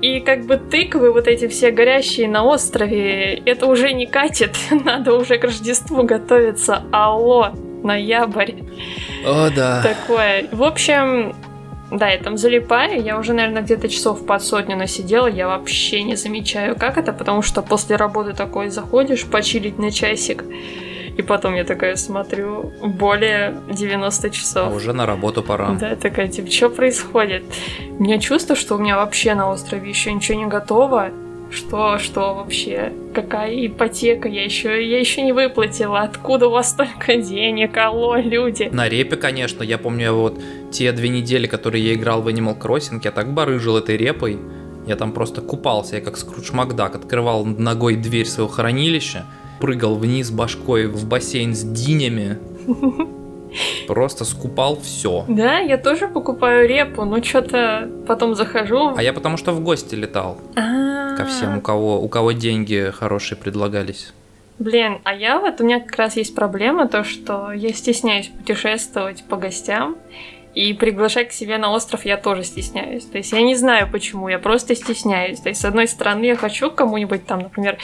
И 0.00 0.20
как 0.20 0.46
бы 0.46 0.58
тыквы, 0.58 1.12
вот 1.12 1.26
эти 1.26 1.48
все 1.48 1.72
горящие 1.72 2.28
на 2.28 2.44
острове, 2.44 3.34
это 3.34 3.66
уже 3.66 3.92
не 3.92 4.06
катит, 4.06 4.56
надо 4.84 5.14
уже 5.14 5.38
к 5.38 5.44
Рождеству 5.44 6.04
готовиться. 6.04 6.84
Алло, 6.92 7.52
ноябрь. 7.84 8.52
О, 9.26 9.50
да. 9.50 9.82
Такое. 9.82 10.46
В 10.52 10.62
общем, 10.62 11.34
да, 11.90 12.08
я 12.08 12.18
там 12.18 12.36
залипаю, 12.36 13.02
я 13.02 13.18
уже, 13.18 13.32
наверное, 13.32 13.62
где-то 13.62 13.88
часов 13.88 14.26
под 14.26 14.42
сотню 14.42 14.76
насидела, 14.76 15.26
я 15.26 15.48
вообще 15.48 16.02
не 16.02 16.16
замечаю, 16.16 16.76
как 16.76 16.98
это, 16.98 17.12
потому 17.12 17.42
что 17.42 17.62
после 17.62 17.96
работы 17.96 18.34
такой 18.34 18.68
заходишь, 18.68 19.24
почилить 19.24 19.78
на 19.78 19.90
часик, 19.90 20.44
и 21.16 21.22
потом 21.22 21.54
я 21.54 21.64
такая 21.64 21.96
смотрю, 21.96 22.72
более 22.82 23.56
90 23.70 24.30
часов. 24.30 24.72
А 24.72 24.74
уже 24.74 24.92
на 24.92 25.06
работу 25.06 25.42
пора. 25.42 25.70
Да, 25.70 25.96
такая, 25.96 26.28
типа, 26.28 26.50
что 26.50 26.68
происходит? 26.68 27.44
У 27.98 28.02
меня 28.02 28.18
чувство, 28.18 28.54
что 28.54 28.76
у 28.76 28.78
меня 28.78 28.96
вообще 28.96 29.34
на 29.34 29.50
острове 29.50 29.88
еще 29.88 30.12
ничего 30.12 30.38
не 30.38 30.46
готово, 30.46 31.08
что, 31.50 31.98
что 31.98 32.34
вообще? 32.34 32.92
Какая 33.14 33.66
ипотека? 33.66 34.28
Я 34.28 34.44
еще, 34.44 34.86
я 34.86 35.00
еще 35.00 35.22
не 35.22 35.32
выплатила. 35.32 36.00
Откуда 36.00 36.48
у 36.48 36.50
вас 36.50 36.70
столько 36.70 37.16
денег? 37.16 37.76
Алло, 37.76 38.16
люди. 38.16 38.68
На 38.70 38.88
репе, 38.88 39.16
конечно. 39.16 39.62
Я 39.62 39.78
помню, 39.78 40.12
вот 40.12 40.38
те 40.70 40.92
две 40.92 41.08
недели, 41.08 41.46
которые 41.46 41.84
я 41.84 41.94
играл 41.94 42.22
в 42.22 42.28
Animal 42.28 42.58
Crossing, 42.58 43.00
я 43.02 43.10
так 43.10 43.32
барыжил 43.32 43.78
этой 43.78 43.96
репой. 43.96 44.38
Я 44.86 44.96
там 44.96 45.12
просто 45.12 45.40
купался, 45.40 45.96
я 45.96 46.02
как 46.02 46.16
Скрудж 46.16 46.52
Макдак, 46.52 46.94
открывал 46.94 47.44
ногой 47.44 47.96
дверь 47.96 48.26
своего 48.26 48.48
хранилища, 48.48 49.26
прыгал 49.60 49.96
вниз 49.96 50.30
башкой 50.30 50.86
в 50.86 51.06
бассейн 51.06 51.54
с 51.54 51.62
динями. 51.62 52.38
Просто 53.86 54.24
скупал 54.24 54.78
все. 54.80 55.24
Да, 55.28 55.58
я 55.58 55.78
тоже 55.78 56.08
покупаю 56.08 56.68
репу, 56.68 57.04
но 57.04 57.22
что-то 57.22 57.88
потом 58.06 58.34
захожу. 58.34 58.94
А 58.96 59.02
я 59.02 59.12
потому 59.12 59.36
что 59.36 59.52
в 59.52 59.60
гости 59.60 59.94
летал. 59.94 60.38
А-а-а. 60.56 61.16
Ко 61.16 61.24
всем, 61.24 61.58
у 61.58 61.60
кого, 61.60 62.00
у 62.00 62.08
кого 62.08 62.32
деньги 62.32 62.92
хорошие 62.94 63.38
предлагались. 63.38 64.12
Блин, 64.58 64.98
а 65.04 65.14
я 65.14 65.38
вот, 65.38 65.60
у 65.60 65.64
меня 65.64 65.78
как 65.80 65.96
раз 65.96 66.16
есть 66.16 66.34
проблема, 66.34 66.88
то, 66.88 67.04
что 67.04 67.52
я 67.52 67.72
стесняюсь 67.72 68.26
путешествовать 68.26 69.22
по 69.28 69.36
гостям, 69.36 69.96
и 70.58 70.72
приглашать 70.72 71.28
к 71.28 71.32
себе 71.32 71.56
на 71.56 71.70
остров 71.70 72.04
я 72.04 72.16
тоже 72.16 72.42
стесняюсь. 72.42 73.04
То 73.04 73.18
есть 73.18 73.30
я 73.30 73.42
не 73.42 73.54
знаю 73.54 73.88
почему, 73.92 74.28
я 74.28 74.40
просто 74.40 74.74
стесняюсь. 74.74 75.38
То 75.38 75.50
есть 75.50 75.60
с 75.60 75.64
одной 75.64 75.86
стороны 75.86 76.24
я 76.24 76.36
хочу 76.36 76.72
кому-нибудь 76.72 77.26
там, 77.26 77.38
например, 77.38 77.78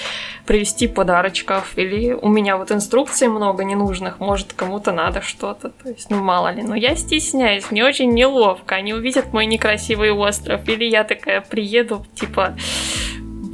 привезти 0.44 0.88
подарочков, 0.88 1.74
или 1.76 2.14
у 2.14 2.28
меня 2.28 2.56
вот 2.56 2.72
инструкций 2.72 3.28
много 3.28 3.62
ненужных, 3.62 4.18
может 4.18 4.54
кому-то 4.54 4.90
надо 4.90 5.22
что-то. 5.22 5.68
То 5.68 5.88
есть, 5.88 6.10
ну 6.10 6.20
мало 6.20 6.52
ли. 6.52 6.64
Но 6.64 6.74
я 6.74 6.96
стесняюсь, 6.96 7.70
мне 7.70 7.84
очень 7.84 8.12
неловко. 8.12 8.74
Они 8.74 8.92
увидят 8.92 9.32
мой 9.32 9.46
некрасивый 9.46 10.10
остров, 10.10 10.68
или 10.68 10.84
я 10.84 11.04
такая 11.04 11.42
приеду, 11.42 12.04
типа, 12.16 12.56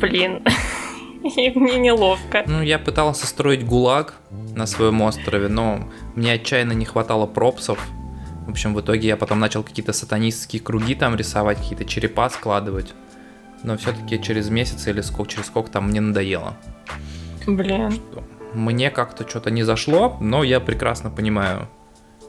блин, 0.01 0.43
и 1.23 1.51
мне 1.55 1.79
неловко. 1.79 2.45
Ну, 2.47 2.63
я 2.63 2.79
пытался 2.79 3.27
строить 3.27 3.67
гулаг 3.67 4.15
на 4.57 4.65
своем 4.65 5.03
острове, 5.03 5.49
но 5.49 5.81
мне 6.15 6.33
отчаянно 6.33 6.73
не 6.73 6.87
хватало 6.87 7.27
пропсов, 7.27 7.87
в 8.46 8.50
общем, 8.50 8.74
в 8.74 8.81
итоге 8.81 9.09
я 9.09 9.16
потом 9.16 9.38
начал 9.38 9.62
какие-то 9.62 9.92
сатанистские 9.92 10.61
круги 10.61 10.94
там 10.94 11.16
рисовать, 11.16 11.59
какие-то 11.59 11.85
черепа 11.85 12.29
складывать. 12.31 12.94
Но 13.62 13.76
все-таки 13.76 14.20
через 14.22 14.48
месяц 14.48 14.87
или 14.87 15.00
сколько, 15.03 15.33
через 15.33 15.46
сколько 15.46 15.70
там 15.70 15.88
мне 15.88 16.00
надоело. 16.00 16.57
Блин. 17.46 17.92
Что 17.92 18.24
мне 18.55 18.90
как-то 18.90 19.29
что-то 19.29 19.50
не 19.50 19.62
зашло, 19.62 20.16
но 20.20 20.42
я 20.42 20.61
прекрасно 20.61 21.11
понимаю, 21.11 21.68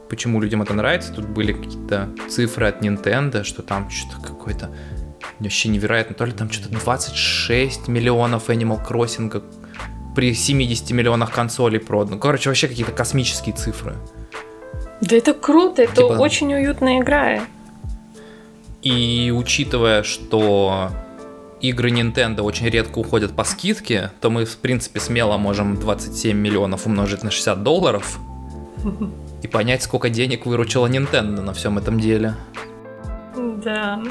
почему 0.10 0.41
людям 0.41 0.62
это 0.62 0.74
нравится. 0.74 1.13
Тут 1.13 1.28
были 1.28 1.53
какие-то 1.53 2.09
цифры 2.30 2.68
от 2.68 2.84
Nintendo, 2.84 3.43
что 3.43 3.64
там 3.64 3.89
что-то 3.89 4.22
какое-то 4.28 4.70
вообще 5.39 5.70
невероятно. 5.70 6.16
То 6.16 6.26
ли 6.26 6.32
там 6.32 6.51
что-то 6.51 6.70
26 6.70 7.88
миллионов 7.88 8.49
Animal 8.49 8.86
Crossing 8.86 9.43
при 10.16 10.34
70 10.34 10.91
миллионах 10.91 11.32
консолей 11.32 11.80
продано. 11.80 12.20
Короче, 12.20 12.49
вообще 12.49 12.68
какие-то 12.68 12.91
космические 12.91 13.55
цифры. 13.55 13.95
Да 15.02 15.16
это 15.16 15.34
круто, 15.34 15.82
это 15.82 15.95
Типа- 15.95 16.14
очень 16.14 16.54
уютная 16.54 16.99
игра. 16.99 17.41
И 18.82 19.32
учитывая, 19.36 20.04
что 20.04 20.89
игры 21.60 21.91
Nintendo 21.91 22.41
очень 22.41 22.68
редко 22.68 22.99
уходят 22.99 23.36
по 23.36 23.43
скидке, 23.43 24.12
то 24.22 24.30
мы, 24.30 24.45
в 24.45 24.58
принципе, 24.58 24.99
смело 24.99 25.38
можем 25.38 25.78
27 25.78 26.36
миллионов 26.38 26.88
умножить 26.88 27.24
на 27.24 27.32
60 27.32 27.64
долларов 27.64 28.20
и 29.43 29.47
понять, 29.47 29.84
сколько 29.84 30.10
денег 30.10 30.45
выручила 30.45 30.88
Nintendo 30.88 31.41
на 31.41 31.54
всем 31.54 31.78
этом 31.78 31.99
деле. 31.99 32.36
Да. 33.64 34.02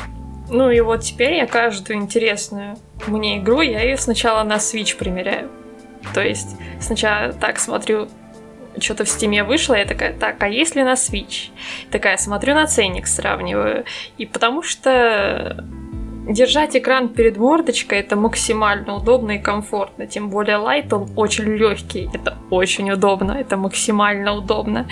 Ну 0.49 0.71
и 0.71 0.81
вот 0.81 1.01
теперь 1.03 1.35
я 1.35 1.47
каждую 1.47 1.99
интересную 1.99 2.77
мне 3.07 3.39
игру, 3.39 3.61
я 3.61 3.83
ее 3.83 3.97
сначала 3.97 4.43
на 4.45 4.57
Switch 4.57 4.97
примеряю. 4.97 5.49
То 6.15 6.21
есть 6.21 6.57
сначала 6.81 7.33
так 7.33 7.59
смотрю, 7.59 8.09
что-то 8.79 9.05
в 9.05 9.09
стиме 9.09 9.45
вышло, 9.45 9.75
я 9.75 9.85
такая, 9.85 10.13
так, 10.13 10.43
а 10.43 10.49
есть 10.49 10.77
ли 10.77 10.83
на 10.83 10.95
Switch? 10.95 11.51
Такая, 11.91 12.17
смотрю 12.17 12.55
на 12.55 12.67
ценник, 12.67 13.07
сравниваю. 13.07 13.85
И 14.19 14.27
потому 14.27 14.63
что 14.63 15.65
держать 16.29 16.77
экран 16.77 17.09
перед 17.09 17.37
мордочкой 17.37 18.01
это 18.01 18.17
максимально 18.17 18.97
удобно 18.97 19.33
и 19.33 19.39
комфортно. 19.39 20.07
Тем 20.07 20.31
более 20.31 20.57
Lite, 20.57 20.93
он 20.93 21.11
очень 21.17 21.45
легкий. 21.45 22.09
Это 22.13 22.37
очень 22.51 22.91
удобно, 22.91 23.33
это 23.33 23.57
максимально 23.57 24.35
удобно. 24.35 24.87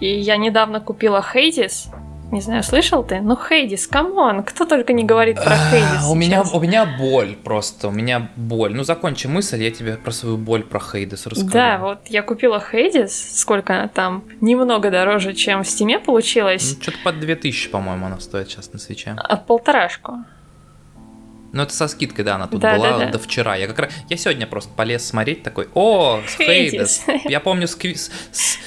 И 0.00 0.06
я 0.06 0.36
недавно 0.36 0.80
купила 0.80 1.22
Hades. 1.22 1.90
Не 2.30 2.40
знаю, 2.40 2.62
слышал 2.62 3.02
ты? 3.02 3.20
Ну, 3.20 3.36
Hades, 3.36 3.86
come 3.88 4.20
on, 4.20 4.44
кто 4.44 4.64
только 4.64 4.92
не 4.92 5.04
говорит 5.04 5.36
про 5.36 5.56
Hades 5.56 6.04
А, 6.04 6.10
У 6.10 6.14
меня, 6.14 6.42
у 6.42 6.60
меня 6.60 6.86
боль 6.86 7.36
просто, 7.36 7.88
у 7.88 7.90
меня 7.90 8.30
боль. 8.36 8.72
Ну, 8.72 8.84
закончи 8.84 9.26
мысль, 9.26 9.62
я 9.62 9.70
тебе 9.70 9.96
про 9.96 10.12
свою 10.12 10.36
боль 10.36 10.62
про 10.62 10.78
Hades 10.78 11.26
расскажу. 11.26 11.52
Да, 11.52 11.78
вот 11.78 12.06
я 12.06 12.22
купила 12.22 12.60
Хейдис, 12.60 13.40
сколько 13.40 13.74
она 13.74 13.88
там? 13.88 14.24
Немного 14.40 14.90
дороже, 14.90 15.34
чем 15.34 15.64
в 15.64 15.68
Стиме 15.68 15.98
получилось. 15.98 16.76
Ну, 16.76 16.82
что-то 16.82 16.98
под 17.02 17.20
2000, 17.20 17.70
по-моему, 17.70 18.06
она 18.06 18.20
стоит 18.20 18.48
сейчас 18.48 18.72
на 18.72 18.78
свече. 18.78 19.16
А 19.16 19.36
полторашку. 19.36 20.18
Ну, 21.52 21.62
это 21.64 21.72
со 21.74 21.88
скидкой, 21.88 22.24
да, 22.24 22.36
она 22.36 22.46
тут 22.46 22.60
Да, 22.60 22.76
была 22.76 22.90
да, 22.90 22.98
да. 22.98 23.06
до 23.12 23.18
вчера. 23.18 23.56
Я 23.56 23.66
как 23.66 23.78
раз, 23.80 23.92
я 24.08 24.16
сегодня 24.16 24.46
просто 24.46 24.70
полез 24.74 25.06
смотреть 25.06 25.42
такой, 25.42 25.68
о. 25.74 26.20
Хейдес. 26.38 27.04
Я 27.24 27.40
помню, 27.40 27.66
ски- 27.66 27.94
с- 27.96 28.10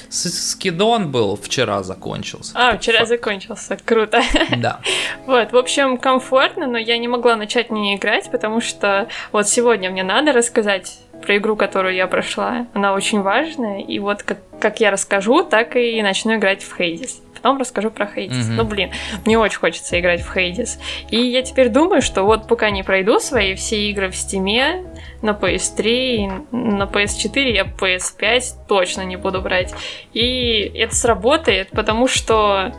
с- 0.10 0.50
скидон 0.52 1.10
был, 1.12 1.36
вчера 1.38 1.82
закончился. 1.84 2.52
А, 2.56 2.78
вчера 2.78 3.00
«Фак». 3.00 3.08
закончился, 3.08 3.78
круто. 3.84 4.22
Да. 4.58 4.80
Вот, 5.26 5.52
в 5.54 5.58
общем, 5.58 5.98
комфортно, 5.98 6.68
но 6.68 6.78
я 6.78 6.98
не 6.98 7.08
могла 7.08 7.36
начать 7.38 7.70
в 7.70 7.74
нее 7.74 7.96
играть, 7.96 8.30
потому 8.32 8.60
что 8.60 9.08
вот 9.32 9.48
сегодня 9.48 9.90
мне 9.90 10.04
надо 10.04 10.34
рассказать 10.34 11.00
про 11.22 11.38
игру, 11.38 11.56
которую 11.56 11.96
я 11.96 12.08
прошла. 12.08 12.68
Она 12.74 12.94
очень 12.94 13.22
важная, 13.22 13.80
и 13.80 14.00
вот 14.00 14.24
как, 14.24 14.40
как 14.60 14.82
я 14.82 14.92
расскажу, 14.92 15.44
так 15.44 15.78
и 15.78 16.02
начну 16.02 16.36
играть 16.36 16.62
в 16.62 16.76
Хейдис. 16.76 17.22
Потом 17.44 17.58
расскажу 17.58 17.92
про 17.92 18.08
Хейдис. 18.08 18.48
Мгм. 18.48 18.56
Ну, 18.56 18.64
блин, 18.64 18.92
мне 19.26 19.38
очень 19.38 19.60
хочется 19.60 20.00
играть 20.00 20.22
в 20.22 20.34
Hades. 20.34 20.80
И 21.10 21.18
я 21.18 21.42
теперь 21.42 21.68
думаю, 21.68 22.02
что 22.02 22.24
вот 22.24 22.48
пока 22.48 22.70
не 22.70 22.84
пройду 22.84 23.20
свои 23.20 23.54
все 23.56 23.90
игры 23.90 24.10
в 24.10 24.16
Steam 24.16 24.66
е, 24.66 24.86
на 25.22 25.32
PS3, 25.32 25.84
и 25.84 26.28
на 26.52 26.84
PS4 26.84 27.52
я 27.52 27.64
PS5 27.64 28.66
точно 28.66 29.02
не 29.02 29.18
буду 29.18 29.42
брать. 29.42 29.76
И 30.14 30.72
это 30.74 30.96
сработает, 30.96 31.68
потому 31.72 32.08
что 32.08 32.72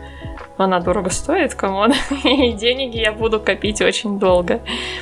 она 0.57 0.79
дорого 0.79 1.11
стоит, 1.11 1.53
come 1.53 1.76
on. 1.76 1.93
И 2.23 2.51
деньги 2.53 2.97
я 2.97 3.11
буду 3.11 3.39
копить 3.39 3.83
очень 3.83 4.17
долго. 4.17 4.61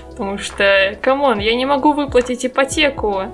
Потому 0.09 0.39
что, 0.39 0.97
come 1.01 1.23
on, 1.23 1.39
я 1.39 1.55
не 1.55 1.65
могу 1.65 1.93
выплатить 1.93 2.45
ипотеку 2.45 3.31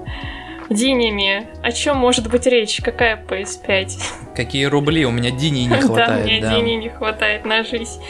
динями. 0.70 1.47
О 1.63 1.72
чем 1.72 1.97
может 1.97 2.30
быть 2.30 2.45
речь? 2.45 2.82
Какая 2.84 3.24
PS5? 3.28 3.91
Какие 4.36 4.65
рубли, 4.65 5.05
у 5.05 5.11
меня 5.11 5.32
дини 5.32 5.61
не 5.61 5.70
Да, 5.70 5.82
хватает. 5.82 6.26
мне 6.26 6.41
да. 6.41 6.55
денег 6.55 6.84
не 6.84 6.89
хватает 6.89 7.45
на 7.45 7.63
жизнь. 7.63 8.01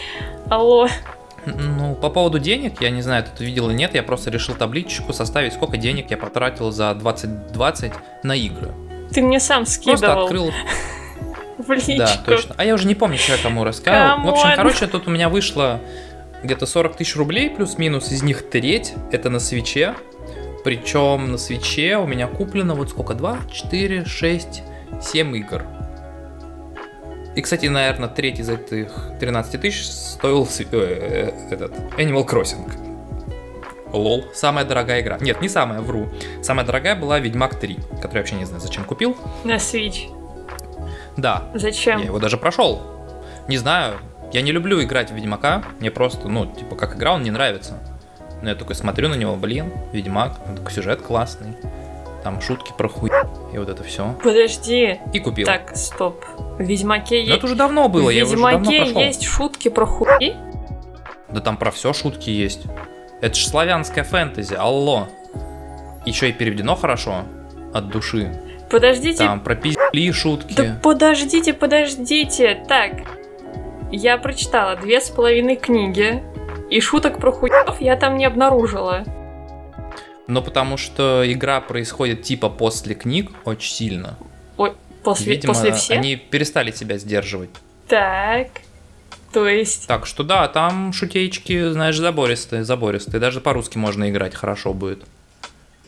Алло. 0.49 0.87
Ну, 1.45 1.95
по 1.95 2.09
поводу 2.09 2.37
денег, 2.37 2.81
я 2.81 2.89
не 2.89 3.01
знаю, 3.01 3.23
ты 3.23 3.29
это 3.33 3.43
видел 3.43 3.69
или 3.69 3.75
нет, 3.77 3.95
я 3.95 4.03
просто 4.03 4.29
решил 4.29 4.55
табличку 4.55 5.13
составить, 5.13 5.53
сколько 5.53 5.77
денег 5.77 6.11
я 6.11 6.17
потратил 6.17 6.69
за 6.71 6.93
2020 6.93 7.93
на 8.23 8.35
игры. 8.35 8.73
Ты 9.13 9.21
мне 9.21 9.39
сам 9.39 9.63
Просто 9.63 9.75
скидывал 9.81 10.23
открыл 10.25 10.51
в 11.57 11.71
личку. 11.71 11.97
Да, 11.97 12.17
точно. 12.25 12.55
А 12.57 12.65
я 12.65 12.73
уже 12.73 12.87
не 12.87 12.95
помню, 12.95 13.17
что 13.17 13.31
я 13.31 13.37
кому 13.41 13.63
рассказывал. 13.63 14.23
В 14.25 14.29
общем, 14.29 14.43
Come 14.43 14.50
on. 14.50 14.55
короче, 14.57 14.87
тут 14.87 15.07
у 15.07 15.11
меня 15.11 15.29
вышло 15.29 15.79
где-то 16.43 16.65
40 16.65 16.97
тысяч 16.97 17.15
рублей, 17.15 17.49
плюс-минус, 17.49 18.11
из 18.11 18.21
них 18.21 18.49
треть, 18.49 18.93
это 19.11 19.29
на 19.29 19.39
Switch 19.39 19.81
е. 19.81 19.95
Причем 20.63 21.31
на 21.31 21.37
Switch 21.37 21.89
е 21.89 21.97
у 21.97 22.07
меня 22.07 22.27
куплено 22.27 22.75
вот 22.75 22.89
сколько, 22.89 23.13
2, 23.13 23.39
4, 23.51 24.05
6, 24.05 24.63
7 25.01 25.37
игр. 25.37 25.63
И, 27.35 27.41
кстати, 27.41 27.67
наверное, 27.67 28.09
треть 28.09 28.39
из 28.39 28.49
этих 28.49 29.11
13 29.19 29.61
тысяч 29.61 29.85
стоил 29.85 30.45
э, 30.45 30.63
э, 30.71 31.53
этот 31.53 31.71
Animal 31.97 32.27
Crossing. 32.27 32.69
Лол, 33.93 34.25
самая 34.33 34.65
дорогая 34.65 35.01
игра. 35.01 35.17
Нет, 35.19 35.41
не 35.41 35.49
самая, 35.49 35.81
вру. 35.81 36.09
Самая 36.41 36.65
дорогая 36.65 36.95
была 36.95 37.19
Ведьмак 37.19 37.59
3, 37.59 37.79
который 38.01 38.15
я 38.15 38.19
вообще 38.19 38.35
не 38.35 38.45
знаю, 38.45 38.61
зачем 38.61 38.83
купил. 38.83 39.15
На 39.43 39.55
Switch. 39.55 40.09
Да, 41.17 41.49
Зачем? 41.53 41.99
я 41.99 42.05
его 42.05 42.19
даже 42.19 42.37
прошел. 42.37 42.81
Не 43.47 43.57
знаю, 43.57 43.95
я 44.31 44.41
не 44.41 44.51
люблю 44.51 44.81
играть 44.81 45.11
в 45.11 45.15
Ведьмака. 45.15 45.63
Мне 45.79 45.91
просто, 45.91 46.27
ну, 46.27 46.45
типа, 46.45 46.75
как 46.75 46.95
игра, 46.95 47.13
он 47.13 47.21
мне 47.21 47.31
нравится. 47.31 47.79
Но 48.41 48.49
я 48.49 48.55
такой 48.55 48.75
смотрю 48.75 49.09
на 49.09 49.15
него, 49.15 49.35
блин, 49.35 49.71
Ведьмак, 49.91 50.39
такой 50.55 50.71
сюжет 50.71 51.01
классный. 51.01 51.55
Там 52.23 52.41
шутки 52.41 52.73
про 52.77 52.89
хуй 52.89 53.11
и 53.53 53.57
вот 53.57 53.69
это 53.69 53.83
все. 53.83 54.15
Подожди. 54.21 54.99
И 55.13 55.19
купил. 55.19 55.45
Так, 55.45 55.75
стоп. 55.75 56.23
В 56.57 56.61
Ведьмаке 56.61 57.21
есть... 57.21 57.31
это 57.31 57.45
уже 57.45 57.55
давно 57.55 57.87
было, 57.87 58.07
в 58.07 58.09
я 58.09 58.25
уже 58.25 58.33
давно 58.33 58.49
Ведьмаке 58.51 58.77
прошел. 58.77 59.01
есть 59.01 59.23
шутки 59.23 59.69
про 59.69 59.85
хуй? 59.85 60.35
Да 61.29 61.41
там 61.41 61.57
про 61.57 61.71
все 61.71 61.93
шутки 61.93 62.29
есть. 62.29 62.63
Это 63.21 63.35
же 63.35 63.47
славянская 63.47 64.03
фэнтези, 64.03 64.53
алло. 64.53 65.07
Еще 66.05 66.29
и 66.29 66.33
переведено 66.33 66.75
хорошо, 66.75 67.23
от 67.73 67.89
души. 67.89 68.33
Подождите, 68.69 69.17
Там 69.17 69.39
про 69.41 69.55
пизли 69.55 70.11
шутки. 70.11 70.53
Да 70.53 70.77
подождите, 70.81 71.53
подождите. 71.53 72.63
Так, 72.67 72.91
я 73.91 74.17
прочитала 74.17 74.75
две 74.75 75.01
с 75.01 75.09
половиной 75.09 75.55
книги, 75.55 76.23
и 76.69 76.79
шуток 76.81 77.19
про 77.19 77.31
хуев 77.31 77.79
я 77.81 77.95
там 77.95 78.17
не 78.17 78.25
обнаружила. 78.25 79.03
Но 80.27 80.41
потому 80.41 80.77
что 80.77 81.23
игра 81.25 81.59
происходит 81.61 82.21
типа 82.23 82.49
после 82.49 82.93
книг 82.95 83.31
очень 83.45 83.71
сильно. 83.73 84.17
Ой, 84.57 84.73
после, 85.03 85.33
Видимо, 85.33 85.53
после 85.53 85.71
всех? 85.71 85.97
они 85.97 86.15
перестали 86.15 86.71
себя 86.71 86.97
сдерживать. 86.99 87.49
Так, 87.87 88.47
то 89.33 89.47
есть... 89.47 89.87
Так 89.87 90.05
что 90.05 90.23
да, 90.23 90.47
там 90.47 90.93
шутеечки, 90.93 91.69
знаешь, 91.71 91.97
забористые, 91.97 92.63
забористые. 92.63 93.19
Даже 93.19 93.41
по-русски 93.41 93.77
можно 93.79 94.09
играть, 94.09 94.35
хорошо 94.35 94.73
будет. 94.73 95.03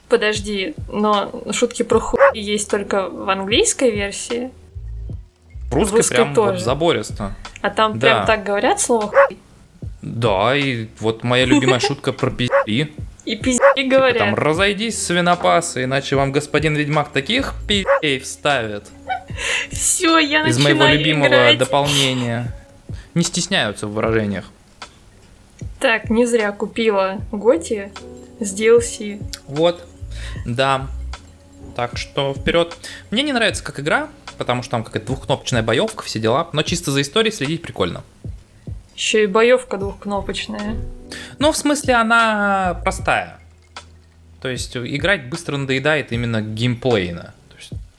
Подожди, 0.09 0.73
но 0.91 1.31
шутки 1.51 1.83
про 1.83 1.99
хуй 1.99 2.19
есть 2.33 2.69
только 2.69 3.07
в 3.09 3.29
английской 3.29 3.91
версии, 3.91 4.51
В 5.69 5.75
русской 5.75 5.97
русской 5.97 6.15
прям 6.15 6.33
тоже. 6.33 6.51
вот 6.53 6.59
забористо. 6.61 7.33
а 7.61 7.69
там 7.69 7.97
Да. 7.97 8.07
прям 8.07 8.25
так 8.25 8.43
говорят 8.43 8.81
слово 8.81 9.07
хуй, 9.07 9.37
Да, 10.01 10.55
и 10.55 10.87
вот 10.99 11.23
моя 11.23 11.45
любимая 11.45 11.79
шутка 11.79 12.11
про 12.11 12.31
пизди. 12.31 12.91
и 13.25 13.35
пизди 13.35 13.59
Там 13.75 13.89
говорят. 13.89 14.37
разойдись, 14.37 15.01
свинопасы, 15.03 15.83
иначе 15.83 16.15
вам 16.15 16.31
господин 16.31 16.75
Ведьмак 16.75 17.09
таких 17.11 17.53
пиздей 17.67 18.19
вставит. 18.19 18.85
Все, 19.71 20.17
я 20.17 20.41
Из 20.47 20.57
начинаю 20.57 20.77
моего 20.77 20.93
любимого 20.97 21.27
играть. 21.27 21.57
дополнения. 21.57 22.53
Не 23.13 23.23
стесняются 23.23 23.87
в 23.87 23.93
выражениях. 23.93 24.45
Так, 25.79 26.09
не 26.09 26.25
зря 26.25 26.51
купила 26.51 27.21
Готи 27.31 27.91
с 28.39 28.53
DLC. 28.53 29.21
Вот, 29.47 29.85
да. 30.45 30.87
Так 31.75 31.97
что 31.97 32.33
вперед. 32.33 32.75
Мне 33.11 33.23
не 33.23 33.33
нравится 33.33 33.63
как 33.63 33.79
игра, 33.79 34.09
потому 34.37 34.61
что 34.63 34.71
там 34.71 34.83
какая-то 34.83 35.05
двухкнопочная 35.07 35.63
боевка, 35.63 36.03
все 36.03 36.19
дела. 36.19 36.49
Но 36.53 36.63
чисто 36.63 36.91
за 36.91 37.01
историей 37.01 37.31
следить 37.33 37.61
прикольно. 37.61 38.03
Еще 39.01 39.23
и 39.23 39.25
боевка 39.25 39.77
двухкнопочная. 39.77 40.75
Ну, 41.39 41.51
в 41.51 41.57
смысле, 41.57 41.95
она 41.95 42.79
простая. 42.83 43.39
То 44.39 44.47
есть 44.47 44.77
играть 44.77 45.27
быстро 45.27 45.57
надоедает 45.57 46.11
именно 46.11 46.43
геймплейно. 46.43 47.33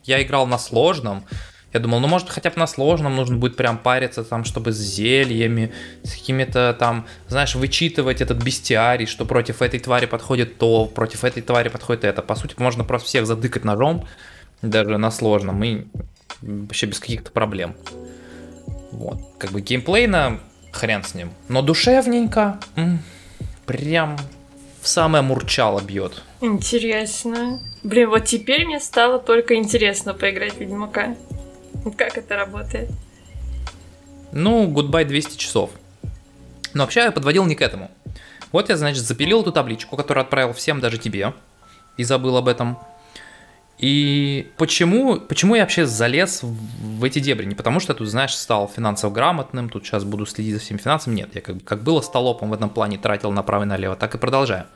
Я 0.04 0.22
играл 0.22 0.46
на 0.46 0.58
сложном. 0.58 1.24
Я 1.72 1.80
думал, 1.80 1.98
ну 1.98 2.06
может 2.06 2.30
хотя 2.30 2.50
бы 2.50 2.56
на 2.60 2.68
сложном 2.68 3.16
нужно 3.16 3.36
будет 3.36 3.56
прям 3.56 3.78
париться 3.78 4.22
там, 4.22 4.44
чтобы 4.44 4.70
с 4.70 4.76
зельями, 4.76 5.72
с 6.04 6.12
какими-то 6.12 6.76
там, 6.78 7.04
знаешь, 7.26 7.56
вычитывать 7.56 8.20
этот 8.20 8.40
бестиарий, 8.40 9.06
что 9.06 9.24
против 9.24 9.60
этой 9.60 9.80
твари 9.80 10.06
подходит 10.06 10.58
то, 10.58 10.84
против 10.84 11.24
этой 11.24 11.42
твари 11.42 11.68
подходит 11.68 12.04
это. 12.04 12.22
По 12.22 12.36
сути, 12.36 12.54
можно 12.58 12.84
просто 12.84 13.08
всех 13.08 13.26
задыкать 13.26 13.64
ножом, 13.64 14.06
даже 14.60 14.98
на 14.98 15.10
сложном, 15.10 15.64
и 15.64 15.84
вообще 16.42 16.86
без 16.86 17.00
каких-то 17.00 17.32
проблем. 17.32 17.74
Вот. 18.92 19.18
Как 19.38 19.50
бы 19.50 19.62
геймплейно 19.62 20.38
хрен 20.72 21.04
с 21.04 21.14
ним. 21.14 21.30
Но 21.48 21.62
душевненько, 21.62 22.58
прям 23.66 24.18
в 24.80 24.88
самое 24.88 25.22
мурчало 25.22 25.80
бьет. 25.80 26.22
Интересно. 26.40 27.60
Блин, 27.84 28.10
вот 28.10 28.24
теперь 28.24 28.66
мне 28.66 28.80
стало 28.80 29.18
только 29.18 29.54
интересно 29.54 30.14
поиграть 30.14 30.54
в 30.54 30.60
Ведьмака. 30.60 31.16
Как 31.96 32.18
это 32.18 32.36
работает? 32.36 32.90
Ну, 34.32 34.68
goodbye 34.68 35.04
200 35.04 35.36
часов. 35.36 35.70
Но 36.74 36.84
вообще 36.84 37.00
я 37.00 37.12
подводил 37.12 37.44
не 37.44 37.54
к 37.54 37.62
этому. 37.62 37.90
Вот 38.50 38.68
я, 38.68 38.76
значит, 38.76 39.04
запилил 39.04 39.42
эту 39.42 39.52
табличку, 39.52 39.96
которую 39.96 40.22
отправил 40.22 40.52
всем, 40.52 40.80
даже 40.80 40.98
тебе, 40.98 41.32
и 41.96 42.04
забыл 42.04 42.36
об 42.36 42.48
этом. 42.48 42.78
И 43.82 44.52
почему, 44.58 45.18
почему 45.18 45.56
я 45.56 45.62
вообще 45.62 45.86
залез 45.86 46.44
в, 46.44 47.02
эти 47.02 47.18
дебри? 47.18 47.46
Не 47.46 47.56
потому 47.56 47.80
что 47.80 47.92
я 47.92 47.96
тут, 47.96 48.06
знаешь, 48.06 48.32
стал 48.32 48.68
финансово 48.68 49.10
грамотным, 49.10 49.68
тут 49.68 49.84
сейчас 49.84 50.04
буду 50.04 50.24
следить 50.24 50.54
за 50.54 50.60
всеми 50.60 50.78
финансами. 50.78 51.16
Нет, 51.16 51.34
я 51.34 51.40
как, 51.40 51.64
как 51.64 51.82
было 51.82 52.00
столопом 52.00 52.50
в 52.50 52.52
этом 52.52 52.70
плане, 52.70 52.96
тратил 52.96 53.32
направо 53.32 53.64
и 53.64 53.66
налево, 53.66 53.96
так 53.96 54.14
и 54.14 54.18
продолжаю. 54.18 54.66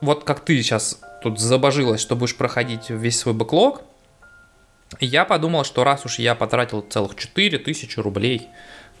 Вот 0.00 0.24
как 0.24 0.40
ты 0.40 0.60
сейчас 0.60 1.00
тут 1.22 1.38
забожилась, 1.38 2.00
что 2.00 2.16
будешь 2.16 2.34
проходить 2.34 2.90
весь 2.90 3.20
свой 3.20 3.34
бэклог, 3.34 3.82
я 4.98 5.24
подумал, 5.24 5.62
что 5.62 5.84
раз 5.84 6.04
уж 6.04 6.18
я 6.18 6.34
потратил 6.34 6.80
целых 6.80 7.14
4000 7.14 8.00
рублей 8.00 8.48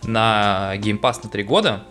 на 0.04 0.74
Game 0.76 1.00
на 1.02 1.28
3 1.28 1.42
года, 1.42 1.82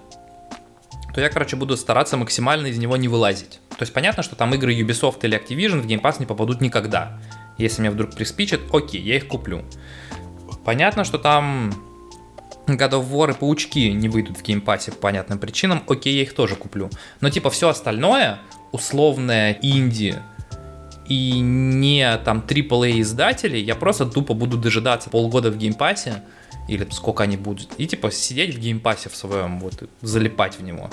то 1.14 1.22
я, 1.22 1.30
короче, 1.30 1.56
буду 1.56 1.78
стараться 1.78 2.18
максимально 2.18 2.68
из 2.68 2.78
него 2.78 2.98
не 2.98 3.08
вылазить. 3.08 3.60
То 3.70 3.82
есть 3.82 3.94
понятно, 3.94 4.24
что 4.24 4.36
там 4.36 4.54
игры 4.54 4.74
Ubisoft 4.74 5.20
или 5.24 5.38
Activision 5.38 5.82
в 5.82 5.86
Game 5.86 6.02
Pass 6.02 6.18
не 6.20 6.26
попадут 6.26 6.62
никогда. 6.62 7.20
Если 7.58 7.82
мне 7.82 7.92
вдруг 7.92 8.16
приспичит, 8.16 8.62
окей, 8.74 9.02
я 9.02 9.18
их 9.18 9.28
куплю. 9.28 9.64
Понятно, 10.64 11.04
что 11.04 11.18
там 11.18 11.74
God 12.68 12.92
of 12.92 13.10
War 13.12 13.32
и 13.32 13.34
Паучки 13.34 13.90
не 13.90 14.10
выйдут 14.10 14.38
в 14.38 14.44
Pass 14.44 14.92
по 14.92 14.98
понятным 14.98 15.40
причинам, 15.40 15.84
окей, 15.88 16.16
я 16.16 16.22
их 16.24 16.34
тоже 16.34 16.56
куплю. 16.56 16.90
Но 17.20 17.30
типа 17.30 17.50
все 17.50 17.70
остальное, 17.70 18.40
условное 18.72 19.58
инди 19.62 20.18
и 21.08 21.40
не 21.40 22.18
там 22.20 22.40
AAA 22.40 23.02
издатели, 23.02 23.58
я 23.58 23.76
просто 23.76 24.06
тупо 24.06 24.34
буду 24.34 24.58
дожидаться 24.58 25.10
полгода 25.10 25.52
в 25.52 25.58
Game 25.58 25.84
Pass 25.84 26.11
е, 26.11 26.24
или 26.72 26.88
сколько 26.92 27.24
они 27.24 27.36
будут, 27.36 27.74
и 27.78 27.86
типа 27.86 28.12
сидеть 28.12 28.56
в 28.56 28.60
Game 28.60 28.82
Pass 28.82 29.04
е 29.04 29.10
в 29.10 29.16
своем, 29.16 29.60
вот, 29.60 29.84
залипать 30.02 30.58
в 30.58 30.64
него. 30.64 30.90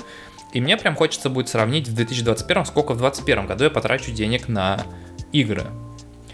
И 0.53 0.61
мне 0.61 0.77
прям 0.77 0.97
хочется 0.97 1.31
будет 1.31 1.49
сравнить 1.49 1.87
в 1.87 1.95
2021, 1.95 2.65
сколько 2.65 2.95
в 2.95 2.99
2021 2.99 3.47
году 3.47 3.65
я 3.65 3.71
потрачу 3.71 4.11
денег 4.11 4.49
на 4.49 4.83
игры. 5.31 5.65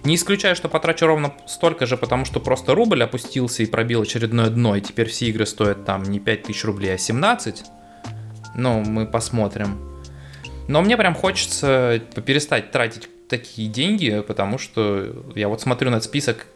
Не 0.03 0.15
исключаю, 0.15 0.57
что 0.57 0.69
потрачу 0.69 1.07
ровно 1.07 1.35
столько 1.47 1.85
же, 1.85 1.99
потому 1.99 2.25
что 2.25 2.41
просто 2.41 2.75
рубль 2.75 3.03
опустился 3.03 3.63
и 3.63 3.67
пробил 3.67 4.03
очередное 4.03 4.49
дно, 4.49 4.77
и 4.77 4.81
теперь 4.81 5.09
все 5.09 5.27
игры 5.27 5.45
стоят 5.45 5.85
там 5.85 6.05
не 6.05 6.21
5000 6.21 6.65
рублей, 6.65 6.95
а 6.95 6.99
17. 6.99 7.65
Ну, 8.55 8.81
мы 8.81 9.07
посмотрим. 9.07 9.79
Но 10.69 10.81
мне 10.81 10.97
прям 10.97 11.15
хочется 11.15 12.01
перестать 12.25 12.71
тратить 12.71 13.09
такие 13.29 13.69
деньги, 13.69 14.25
потому 14.27 14.57
что 14.57 15.25
я 15.35 15.49
вот 15.49 15.61
смотрю 15.61 15.91
на 15.91 16.01
список 16.01 16.47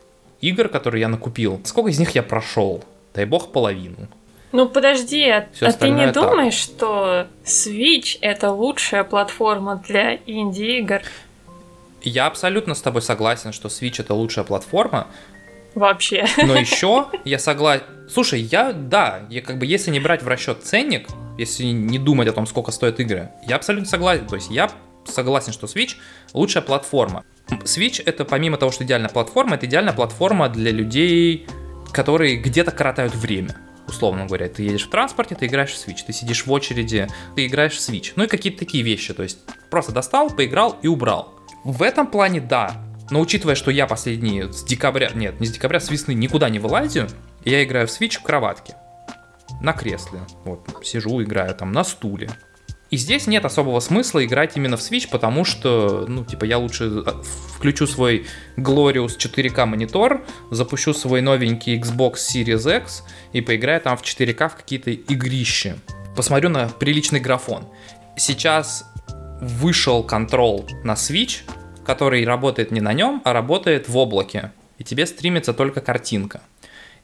игр, 0.41 0.69
которые 0.69 1.03
я 1.03 1.09
накупил. 1.09 1.61
Сколько 1.65 1.91
из 1.91 1.99
них 1.99 2.11
я 2.15 2.23
прошел? 2.23 2.85
Дай 3.15 3.25
бог 3.25 3.53
половину. 3.53 4.09
Ну 4.53 4.69
подожди, 4.69 5.29
а, 5.29 5.49
а 5.61 5.73
ты 5.73 5.91
не 5.91 6.11
думаешь, 6.11 6.67
так. 6.67 6.77
что 6.77 7.27
Switch 7.45 8.17
это 8.21 8.51
лучшая 8.51 9.05
платформа 9.05 9.83
для 9.87 10.17
инди-игр? 10.27 11.03
Я 12.03 12.27
абсолютно 12.27 12.75
с 12.75 12.81
тобой 12.81 13.03
согласен, 13.03 13.53
что 13.53 13.69
Switch 13.69 14.01
это 14.01 14.15
лучшая 14.15 14.45
платформа. 14.45 15.09
Вообще. 15.75 16.27
Но 16.39 16.57
еще 16.59 17.09
я 17.25 17.39
согласен. 17.39 17.85
Слушай, 18.09 18.41
я 18.41 18.73
да, 18.73 19.27
я 19.29 19.43
как 19.43 19.59
бы 19.59 19.67
если 19.67 19.91
не 19.91 20.01
брать 20.01 20.23
в 20.23 20.29
расчет 20.29 20.63
ценник, 20.63 21.09
если 21.37 21.65
не 21.65 21.99
думать 21.99 22.29
о 22.29 22.33
том, 22.33 22.47
сколько 22.47 22.71
стоят 22.73 23.01
игры, 23.01 23.31
я 23.47 23.57
абсолютно 23.57 23.87
согласен. 23.87 24.27
То 24.27 24.37
есть 24.37 24.51
я 24.51 24.71
согласен, 25.05 25.53
что 25.53 25.67
Switch 25.67 25.97
лучшая 26.33 26.63
платформа. 26.63 27.25
Switch 27.51 28.03
это 28.05 28.25
помимо 28.25 28.57
того, 28.57 28.73
что 28.73 28.85
идеальная 28.85 29.09
платформа, 29.09 29.57
это 29.57 29.67
идеальная 29.67 29.93
платформа 29.93 30.49
для 30.49 30.71
людей, 30.71 31.47
которые 31.93 32.37
где-то 32.37 32.71
коротают 32.71 33.15
время. 33.15 33.57
Условно 33.87 34.27
говоря, 34.27 34.49
ты 34.49 34.65
едешь 34.65 34.87
в 34.87 34.91
транспорте, 34.91 35.35
ты 35.35 35.47
играешь 35.47 35.73
в 35.73 35.89
Switch, 35.89 36.01
ты 36.07 36.13
сидишь 36.13 36.45
в 36.45 36.53
очереди, 36.53 37.09
ты 37.35 37.47
играешь 37.47 37.79
в 37.79 37.81
Switch. 37.81 38.13
Ну 38.17 38.25
и 38.25 38.27
какие-то 38.27 38.59
такие 38.59 38.85
вещи, 38.85 39.15
то 39.15 39.23
есть 39.23 39.39
просто 39.71 39.93
достал, 39.93 40.31
поиграл 40.31 40.79
и 40.83 40.89
убрал. 40.89 41.35
В 41.65 41.83
этом 41.83 42.07
плане 42.07 42.41
да, 42.41 42.77
но 43.11 43.21
учитывая, 43.21 43.55
что 43.55 43.71
я 43.71 43.87
последние 43.87 44.53
с 44.53 44.63
декабря, 44.63 45.11
нет, 45.15 45.41
не 45.41 45.47
с 45.47 45.51
декабря, 45.51 45.81
с 45.81 45.91
весны 45.91 46.13
никуда 46.13 46.51
не 46.51 46.59
вылазю, 46.59 47.09
я 47.45 47.65
играю 47.65 47.87
в 47.87 47.91
Switch 47.91 48.19
в 48.19 48.23
кроватке, 48.23 48.77
на 49.63 49.73
кресле, 49.73 50.21
вот, 50.45 50.69
сижу, 50.85 51.23
играю 51.23 51.55
там 51.55 51.73
на 51.73 51.85
стуле, 51.85 52.31
и 52.91 52.97
здесь 52.97 53.27
нет 53.27 53.45
особого 53.45 53.81
смысла 53.81 54.25
играть 54.25 54.57
именно 54.57 54.79
в 54.79 54.81
Switch, 54.81 55.09
потому 55.11 55.45
что, 55.45 56.07
ну, 56.09 56.25
типа, 56.25 56.45
я 56.45 56.57
лучше 56.57 57.03
э, 57.05 57.13
включу 57.55 57.87
свой 57.87 58.27
Glorious 58.57 59.19
4K 59.19 59.67
монитор, 59.67 60.25
запущу 60.51 60.95
свой 60.95 61.21
новенький 61.21 61.79
Xbox 61.79 62.15
Series 62.15 62.79
X 62.79 63.05
и 63.35 63.43
поиграю 63.43 63.81
там 63.83 63.97
в 63.97 64.03
4K 64.03 64.49
в 64.49 64.57
какие-то 64.57 64.91
игрища. 64.91 65.77
Посмотрю 66.17 66.49
на 66.49 66.69
приличный 66.69 67.21
графон. 67.21 67.67
Сейчас 68.17 68.85
вышел 69.41 70.03
контрол 70.03 70.67
на 70.83 70.95
Switch, 70.95 71.43
который 71.85 72.25
работает 72.25 72.71
не 72.71 72.81
на 72.81 72.95
нем, 72.95 73.21
а 73.25 73.35
работает 73.35 73.89
в 73.89 73.97
облаке. 73.99 74.53
И 74.79 74.85
тебе 74.85 75.05
стримится 75.05 75.53
только 75.53 75.83
картинка. 75.83 76.41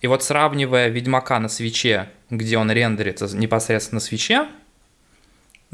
И 0.00 0.06
вот 0.06 0.22
сравнивая 0.22 0.88
Ведьмака 0.88 1.38
на 1.40 1.48
свече, 1.48 2.08
где 2.30 2.56
он 2.56 2.70
рендерится 2.70 3.26
непосредственно 3.36 3.96
на 3.96 4.00
свече, 4.00 4.46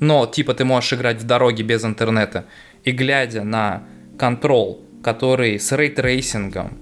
но 0.00 0.26
типа 0.26 0.54
ты 0.54 0.64
можешь 0.64 0.94
играть 0.94 1.22
в 1.22 1.26
дороге 1.26 1.62
без 1.62 1.84
интернета, 1.84 2.46
и 2.84 2.90
глядя 2.90 3.44
на 3.44 3.84
Control, 4.18 4.84
который 5.02 5.60
с 5.60 5.70
ray 5.72 5.97
tracing 5.97 6.54
ом, 6.54 6.78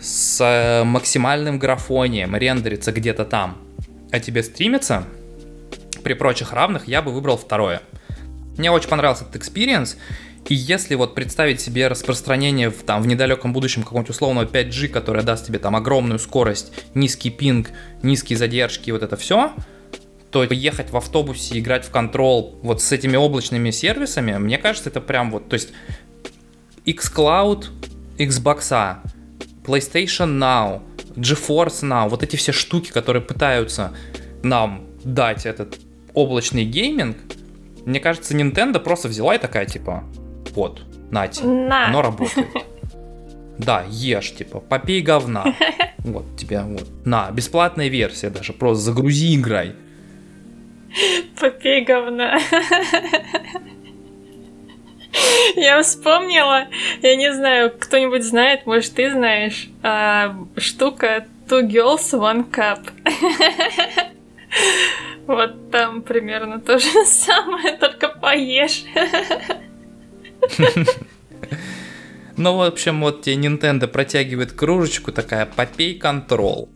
с 0.00 0.40
э, 0.40 0.84
максимальным 0.84 1.58
графонием 1.58 2.36
рендерится 2.36 2.92
где-то 2.92 3.24
там, 3.24 3.58
а 4.12 4.20
тебе 4.20 4.42
стримится, 4.42 5.04
при 6.02 6.14
прочих 6.14 6.52
равных 6.52 6.86
я 6.86 7.02
бы 7.02 7.12
выбрал 7.12 7.36
второе. 7.36 7.82
Мне 8.56 8.70
очень 8.70 8.88
понравился 8.88 9.24
этот 9.24 9.42
experience, 9.42 9.96
и 10.48 10.54
если 10.54 10.94
вот 10.94 11.14
представить 11.14 11.60
себе 11.60 11.88
распространение 11.88 12.70
в, 12.70 12.82
там, 12.82 13.02
в 13.02 13.06
недалеком 13.06 13.52
будущем 13.52 13.82
какого-нибудь 13.82 14.10
условного 14.10 14.46
5G, 14.46 14.88
которое 14.88 15.22
даст 15.22 15.46
тебе 15.46 15.58
там 15.58 15.76
огромную 15.76 16.18
скорость, 16.18 16.72
низкий 16.94 17.30
пинг, 17.30 17.70
низкие 18.02 18.38
задержки, 18.38 18.90
вот 18.90 19.02
это 19.02 19.16
все, 19.16 19.52
то 20.30 20.44
ехать 20.44 20.90
в 20.90 20.96
автобусе, 20.96 21.58
играть 21.58 21.84
в 21.84 21.90
контрол 21.90 22.58
вот 22.62 22.82
с 22.82 22.92
этими 22.92 23.16
облачными 23.16 23.70
сервисами, 23.70 24.36
мне 24.36 24.58
кажется, 24.58 24.90
это 24.90 25.00
прям 25.00 25.30
вот, 25.30 25.48
то 25.48 25.54
есть 25.54 25.70
xCloud, 26.84 27.66
Xbox, 28.18 28.98
PlayStation 29.64 30.38
Now, 30.38 30.82
GeForce 31.16 31.82
Now, 31.82 32.08
вот 32.08 32.22
эти 32.22 32.36
все 32.36 32.52
штуки, 32.52 32.90
которые 32.90 33.22
пытаются 33.22 33.92
нам 34.42 34.86
дать 35.04 35.46
этот 35.46 35.78
облачный 36.14 36.64
гейминг, 36.64 37.16
мне 37.84 38.00
кажется, 38.00 38.34
Nintendo 38.34 38.80
просто 38.80 39.08
взяла 39.08 39.34
и 39.34 39.38
такая, 39.38 39.64
типа, 39.64 40.04
вот, 40.54 40.82
нате, 41.10 41.44
На. 41.44 41.88
оно 41.88 42.02
работает. 42.02 42.48
Да, 43.58 43.84
ешь, 43.88 44.34
типа, 44.34 44.60
попей 44.60 45.00
говна. 45.00 45.44
Вот 46.04 46.24
тебе, 46.36 46.60
вот. 46.62 46.86
На, 47.04 47.30
бесплатная 47.32 47.88
версия 47.88 48.30
даже, 48.30 48.52
просто 48.52 48.84
загрузи, 48.84 49.34
играй. 49.34 49.74
Попей 51.40 51.84
говна. 51.84 52.38
Я 55.56 55.82
вспомнила, 55.82 56.68
я 57.02 57.16
не 57.16 57.32
знаю, 57.34 57.72
кто-нибудь 57.78 58.22
знает, 58.22 58.66
может, 58.66 58.94
ты 58.94 59.10
знаешь, 59.10 59.68
а, 59.82 60.36
штука 60.56 61.26
Two 61.48 61.66
Girls 61.66 62.12
One 62.12 62.48
Cup. 62.50 62.90
Вот 65.26 65.70
там 65.70 66.02
примерно 66.02 66.58
то 66.58 66.78
же 66.78 67.04
самое, 67.04 67.76
только 67.76 68.08
поешь. 68.08 68.84
Ну, 72.38 72.56
в 72.56 72.62
общем, 72.62 73.00
вот 73.00 73.22
тебе 73.22 73.34
Nintendo 73.34 73.88
протягивает 73.88 74.52
кружечку, 74.52 75.10
такая, 75.10 75.44
попей 75.44 75.98
контрол. 75.98 76.70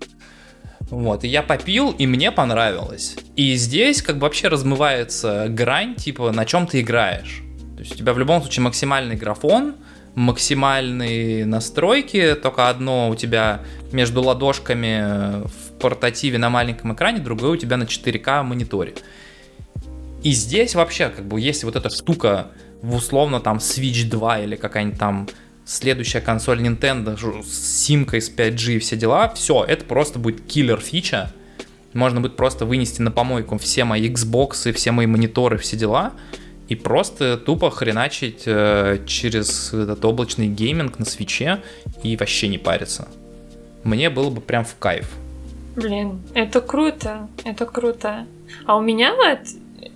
Вот, 0.93 1.25
и 1.25 1.29
я 1.29 1.43
попил, 1.43 1.91
и 1.93 2.07
мне 2.07 2.31
понравилось. 2.31 3.17
И 3.35 3.55
здесь 3.55 4.03
как 4.03 4.17
бы 4.17 4.25
вообще 4.25 4.49
размывается 4.49 5.47
грань, 5.49 5.95
типа, 5.95 6.33
на 6.33 6.45
чем 6.45 6.67
ты 6.67 6.83
играешь. 6.83 7.43
То 7.77 7.81
есть 7.81 7.95
у 7.95 7.97
тебя 7.97 8.13
в 8.13 8.19
любом 8.19 8.43
случае 8.43 8.65
максимальный 8.65 9.17
графон, 9.17 9.77
максимальные 10.15 11.47
настройки, 11.47 12.35
только 12.35 12.69
одно 12.69 13.09
у 13.09 13.15
тебя 13.15 13.63
между 13.91 14.21
ладошками 14.21 15.47
в 15.47 15.79
портативе 15.81 16.37
на 16.37 16.51
маленьком 16.51 16.93
экране, 16.93 17.21
другое 17.21 17.53
у 17.53 17.57
тебя 17.57 17.79
на 17.79 17.85
4К 17.85 18.43
мониторе. 18.43 18.93
И 20.23 20.33
здесь 20.33 20.75
вообще, 20.75 21.09
как 21.09 21.25
бы, 21.25 21.41
если 21.41 21.65
вот 21.65 21.75
эта 21.75 21.89
штука 21.89 22.49
в 22.83 22.95
условно 22.95 23.41
там 23.41 23.57
Switch 23.57 24.11
2 24.11 24.41
или 24.41 24.57
какая-нибудь 24.57 24.99
там 24.99 25.27
следующая 25.65 26.21
консоль 26.21 26.61
Nintendo 26.61 27.17
с 27.43 27.83
симкой 27.85 28.21
с 28.21 28.31
5G 28.31 28.75
и 28.75 28.79
все 28.79 28.97
дела, 28.97 29.29
все, 29.35 29.65
это 29.65 29.85
просто 29.85 30.19
будет 30.19 30.41
киллер 30.43 30.81
фича. 30.81 31.33
Можно 31.93 32.21
будет 32.21 32.37
просто 32.37 32.65
вынести 32.65 33.03
на 33.03 33.11
помойку 33.11 33.59
все 33.59 33.85
мои 33.85 34.09
Xbox, 34.09 34.73
все 34.73 34.93
мои 34.93 35.07
мониторы, 35.07 35.59
все 35.59 35.77
дела, 35.77 36.13
и 36.69 36.75
просто 36.75 37.37
тупо 37.37 37.71
хреначить 37.71 38.45
э, 38.47 38.99
через 39.07 39.75
этот 39.75 40.03
облачный 40.05 40.49
гейминг 40.49 40.99
на 40.99 41.05
Switch 41.05 41.54
е 41.54 41.63
и 42.03 42.17
вообще 42.17 42.49
не 42.49 42.57
париться. 42.57 43.09
Мне 43.85 44.09
было 44.09 44.31
бы 44.31 44.41
прям 44.41 44.65
в 44.65 44.77
кайф. 44.79 45.11
Блин, 45.77 46.23
это 46.35 46.61
круто, 46.61 47.29
это 47.45 47.67
круто. 47.67 48.27
А 48.65 48.77
у 48.77 48.81
меня 48.81 49.15
вот, 49.15 49.41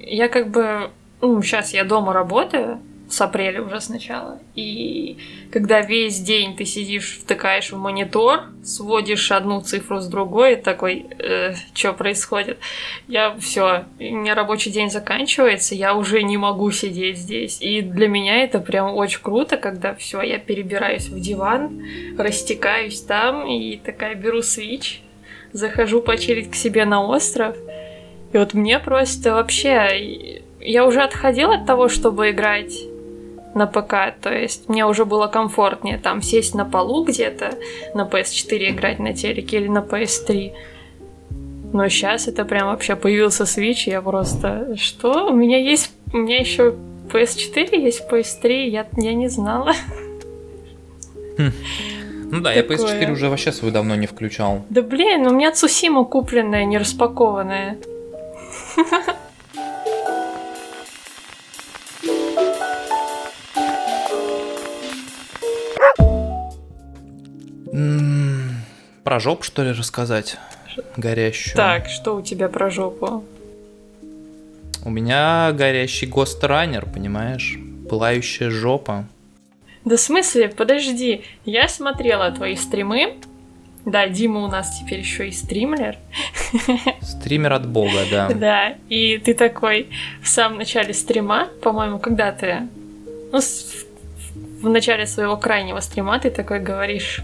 я 0.01 0.29
как 0.29 0.51
бы, 0.51 0.91
ну, 1.21 1.43
сейчас 1.43 1.73
я 1.73 1.85
дома 1.85 2.13
работаю, 2.13 2.81
с 3.09 3.21
апреля 3.21 3.63
уже 3.63 3.81
сначала. 3.81 4.41
И 4.55 5.19
когда 5.53 5.81
весь 5.81 6.21
день 6.21 6.57
ты 6.57 6.65
сидишь, 6.65 7.19
втыкаешь 7.23 7.71
в 7.71 7.79
монитор, 7.79 8.45
сводишь 8.65 9.31
одну 9.31 9.61
цифру 9.61 10.01
с 10.01 10.07
другой, 10.07 10.55
и 10.55 10.57
такой, 10.57 11.07
э, 11.19 11.55
что 11.73 11.93
происходит? 11.93 12.59
Я 13.07 13.37
все, 13.39 13.85
у 13.99 14.03
меня 14.03 14.35
рабочий 14.35 14.71
день 14.71 14.91
заканчивается, 14.91 15.75
я 15.75 15.95
уже 15.95 16.23
не 16.23 16.37
могу 16.37 16.71
сидеть 16.73 17.19
здесь. 17.19 17.59
И 17.61 17.81
для 17.81 18.09
меня 18.09 18.43
это 18.43 18.59
прям 18.59 18.95
очень 18.95 19.21
круто, 19.23 19.57
когда 19.57 19.95
все, 19.95 20.23
я 20.23 20.39
перебираюсь 20.39 21.09
в 21.09 21.21
диван, 21.21 21.83
растекаюсь 22.19 23.01
там 23.01 23.47
и 23.47 23.77
такая 23.77 24.17
беру 24.17 24.43
свич, 24.43 25.01
захожу 25.53 26.03
почилить 26.03 26.51
к 26.51 26.55
себе 26.55 26.85
на 26.85 27.05
остров. 27.05 27.57
И 28.33 28.39
вот 28.39 28.55
мне 28.55 28.79
просто 28.81 29.33
вообще... 29.33 30.43
Я 30.61 30.85
уже 30.85 31.01
отходила 31.03 31.55
от 31.55 31.67
того, 31.67 31.89
чтобы 31.89 32.31
играть 32.31 32.75
на 33.57 33.67
ПК, 33.67 34.15
то 34.21 34.33
есть 34.33 34.69
мне 34.69 34.87
уже 34.87 35.07
было 35.07 35.27
комфортнее 35.29 35.99
там 35.99 36.21
сесть 36.21 36.55
на 36.55 36.67
полу 36.67 37.05
где-то, 37.05 37.55
на 37.95 38.03
PS4 38.03 38.71
играть 38.71 38.99
на 38.99 39.15
телеке 39.15 39.57
или 39.57 39.69
на 39.69 39.79
PS3. 39.79 40.53
Но 41.73 41.89
сейчас 41.89 42.29
это 42.29 42.45
прям 42.45 42.69
вообще 42.69 42.97
появился 42.97 43.45
Switch, 43.45 43.85
я 43.87 44.03
просто... 44.03 44.77
Что? 44.77 45.29
У 45.31 45.35
меня 45.35 45.59
есть... 45.59 45.91
У 46.13 46.19
меня 46.19 46.39
еще 46.39 46.75
PS4 47.11 47.77
есть, 47.81 48.05
PS3, 48.11 48.69
я, 48.69 48.87
я 48.97 49.15
не 49.15 49.29
знала. 49.29 49.73
Хм. 51.39 51.51
Ну 52.31 52.41
да, 52.41 52.53
Такое. 52.53 52.55
я 52.55 52.63
PS4 52.63 53.13
уже 53.13 53.29
вообще 53.29 53.53
свою 53.53 53.73
давно 53.73 53.95
не 53.95 54.07
включал. 54.07 54.67
Да 54.69 54.83
блин, 54.83 55.27
у 55.27 55.31
меня 55.31 55.53
Цусима 55.53 56.05
купленная, 56.05 56.65
не 56.67 56.77
распакованная. 56.77 57.79
Про 69.05 69.21
жопу, 69.21 69.43
что 69.43 69.63
ли, 69.63 69.73
рассказать? 69.73 70.39
Горящую. 70.97 71.57
Так, 71.57 71.89
что 71.89 72.17
у 72.17 72.23
тебя 72.23 72.49
про 72.49 72.71
жопу? 72.71 73.25
У 74.85 74.91
меня 74.91 75.53
горящий 75.53 76.07
гостранер, 76.07 76.87
понимаешь? 76.87 77.59
Пылающая 77.89 78.51
жопа. 78.51 79.05
Да 79.85 79.97
в 79.97 80.01
смысле? 80.01 80.49
Подожди. 80.49 81.23
Я 81.45 81.69
смотрела 81.69 82.31
твои 82.31 82.57
стримы. 82.57 83.15
Да, 83.85 84.09
Дима 84.09 84.41
у 84.41 84.49
нас 84.49 84.81
теперь 84.81 84.99
еще 84.99 85.29
и 85.29 85.33
стримлер. 85.33 85.97
Стример 87.01 87.53
от 87.53 87.69
бога, 87.69 88.01
да. 88.11 88.29
Да, 88.29 88.75
и 88.89 89.19
ты 89.19 89.33
такой 89.33 89.89
в 90.21 90.29
самом 90.29 90.59
начале 90.59 90.93
стрима, 90.93 91.49
по-моему, 91.63 92.01
когда 92.01 92.33
ты... 92.33 92.69
Ну, 93.31 93.41
в 93.41 93.86
начале 94.63 95.07
своего 95.07 95.37
крайнего 95.37 95.81
стрима 95.81 96.19
ты 96.19 96.31
такой 96.31 96.61
говоришь 96.61 97.23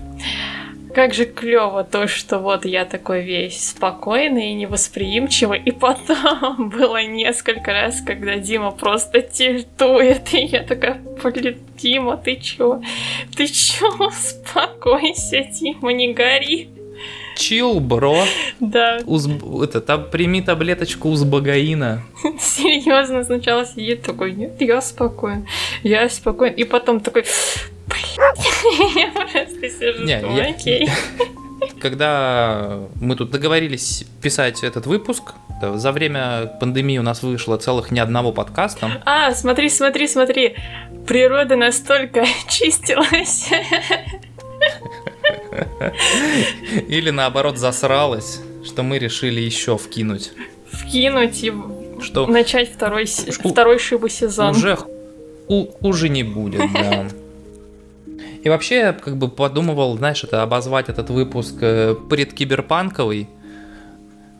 как 0.94 1.14
же 1.14 1.24
клево 1.24 1.84
то, 1.84 2.06
что 2.06 2.38
вот 2.38 2.64
я 2.64 2.84
такой 2.84 3.22
весь 3.22 3.70
спокойный 3.70 4.50
и 4.50 4.54
невосприимчивый. 4.54 5.60
И 5.64 5.70
потом 5.70 6.68
было 6.76 7.02
несколько 7.02 7.72
раз, 7.72 8.00
когда 8.02 8.36
Дима 8.36 8.70
просто 8.70 9.22
тильтует. 9.22 10.34
И 10.34 10.44
я 10.44 10.62
такая, 10.62 11.00
блин, 11.22 11.58
Дима, 11.76 12.16
ты 12.16 12.36
чё? 12.36 12.82
Ты 13.36 13.46
чё? 13.46 13.88
Успокойся, 13.98 15.44
Дима, 15.44 15.92
не 15.92 16.12
гори. 16.12 16.68
Чил, 17.36 17.80
бро. 17.80 18.24
Да. 18.60 18.98
Уз... 19.06 19.28
Это, 19.62 19.80
там, 19.80 20.10
прими 20.10 20.42
таблеточку 20.42 21.08
узбагаина. 21.08 22.02
Серьезно, 22.38 23.24
сначала 23.24 23.66
сидит 23.66 24.02
такой, 24.02 24.32
нет, 24.32 24.60
я 24.60 24.80
спокоен, 24.80 25.46
я 25.82 26.08
спокоен. 26.08 26.54
И 26.54 26.64
потом 26.64 27.00
такой, 27.00 27.24
я 28.96 29.10
просто 29.10 29.68
сижу, 29.68 30.04
не, 30.04 30.20
я... 30.20 30.50
окей. 30.50 30.88
Когда 31.80 32.80
мы 33.00 33.16
тут 33.16 33.30
договорились 33.30 34.04
писать 34.20 34.64
этот 34.64 34.86
выпуск, 34.86 35.34
за 35.74 35.92
время 35.92 36.46
пандемии 36.60 36.98
у 36.98 37.02
нас 37.02 37.22
вышло 37.22 37.56
целых 37.56 37.90
ни 37.90 38.00
одного 38.00 38.32
подкаста. 38.32 39.02
А, 39.04 39.32
смотри, 39.32 39.68
смотри, 39.68 40.08
смотри. 40.08 40.56
Природа 41.06 41.56
настолько 41.56 42.24
чистилась. 42.48 43.48
Или 46.88 47.10
наоборот 47.10 47.58
засралась, 47.58 48.40
что 48.64 48.82
мы 48.82 48.98
решили 48.98 49.40
еще 49.40 49.76
вкинуть. 49.76 50.32
Вкинуть 50.70 51.42
и 51.44 51.52
что? 52.00 52.26
начать 52.26 52.72
второй, 52.72 53.06
второй 53.06 53.78
шибу 53.78 54.08
сезон. 54.08 54.50
Уже 54.50 54.76
хуже 55.46 56.08
не 56.08 56.22
будет, 56.22 56.62
да. 56.72 57.06
И 58.42 58.48
вообще, 58.48 58.92
как 58.92 59.16
бы 59.16 59.28
подумывал, 59.28 59.96
знаешь, 59.96 60.24
это 60.24 60.42
обозвать 60.42 60.88
этот 60.88 61.10
выпуск 61.10 61.54
э, 61.60 61.94
предкиберпанковый. 62.10 63.28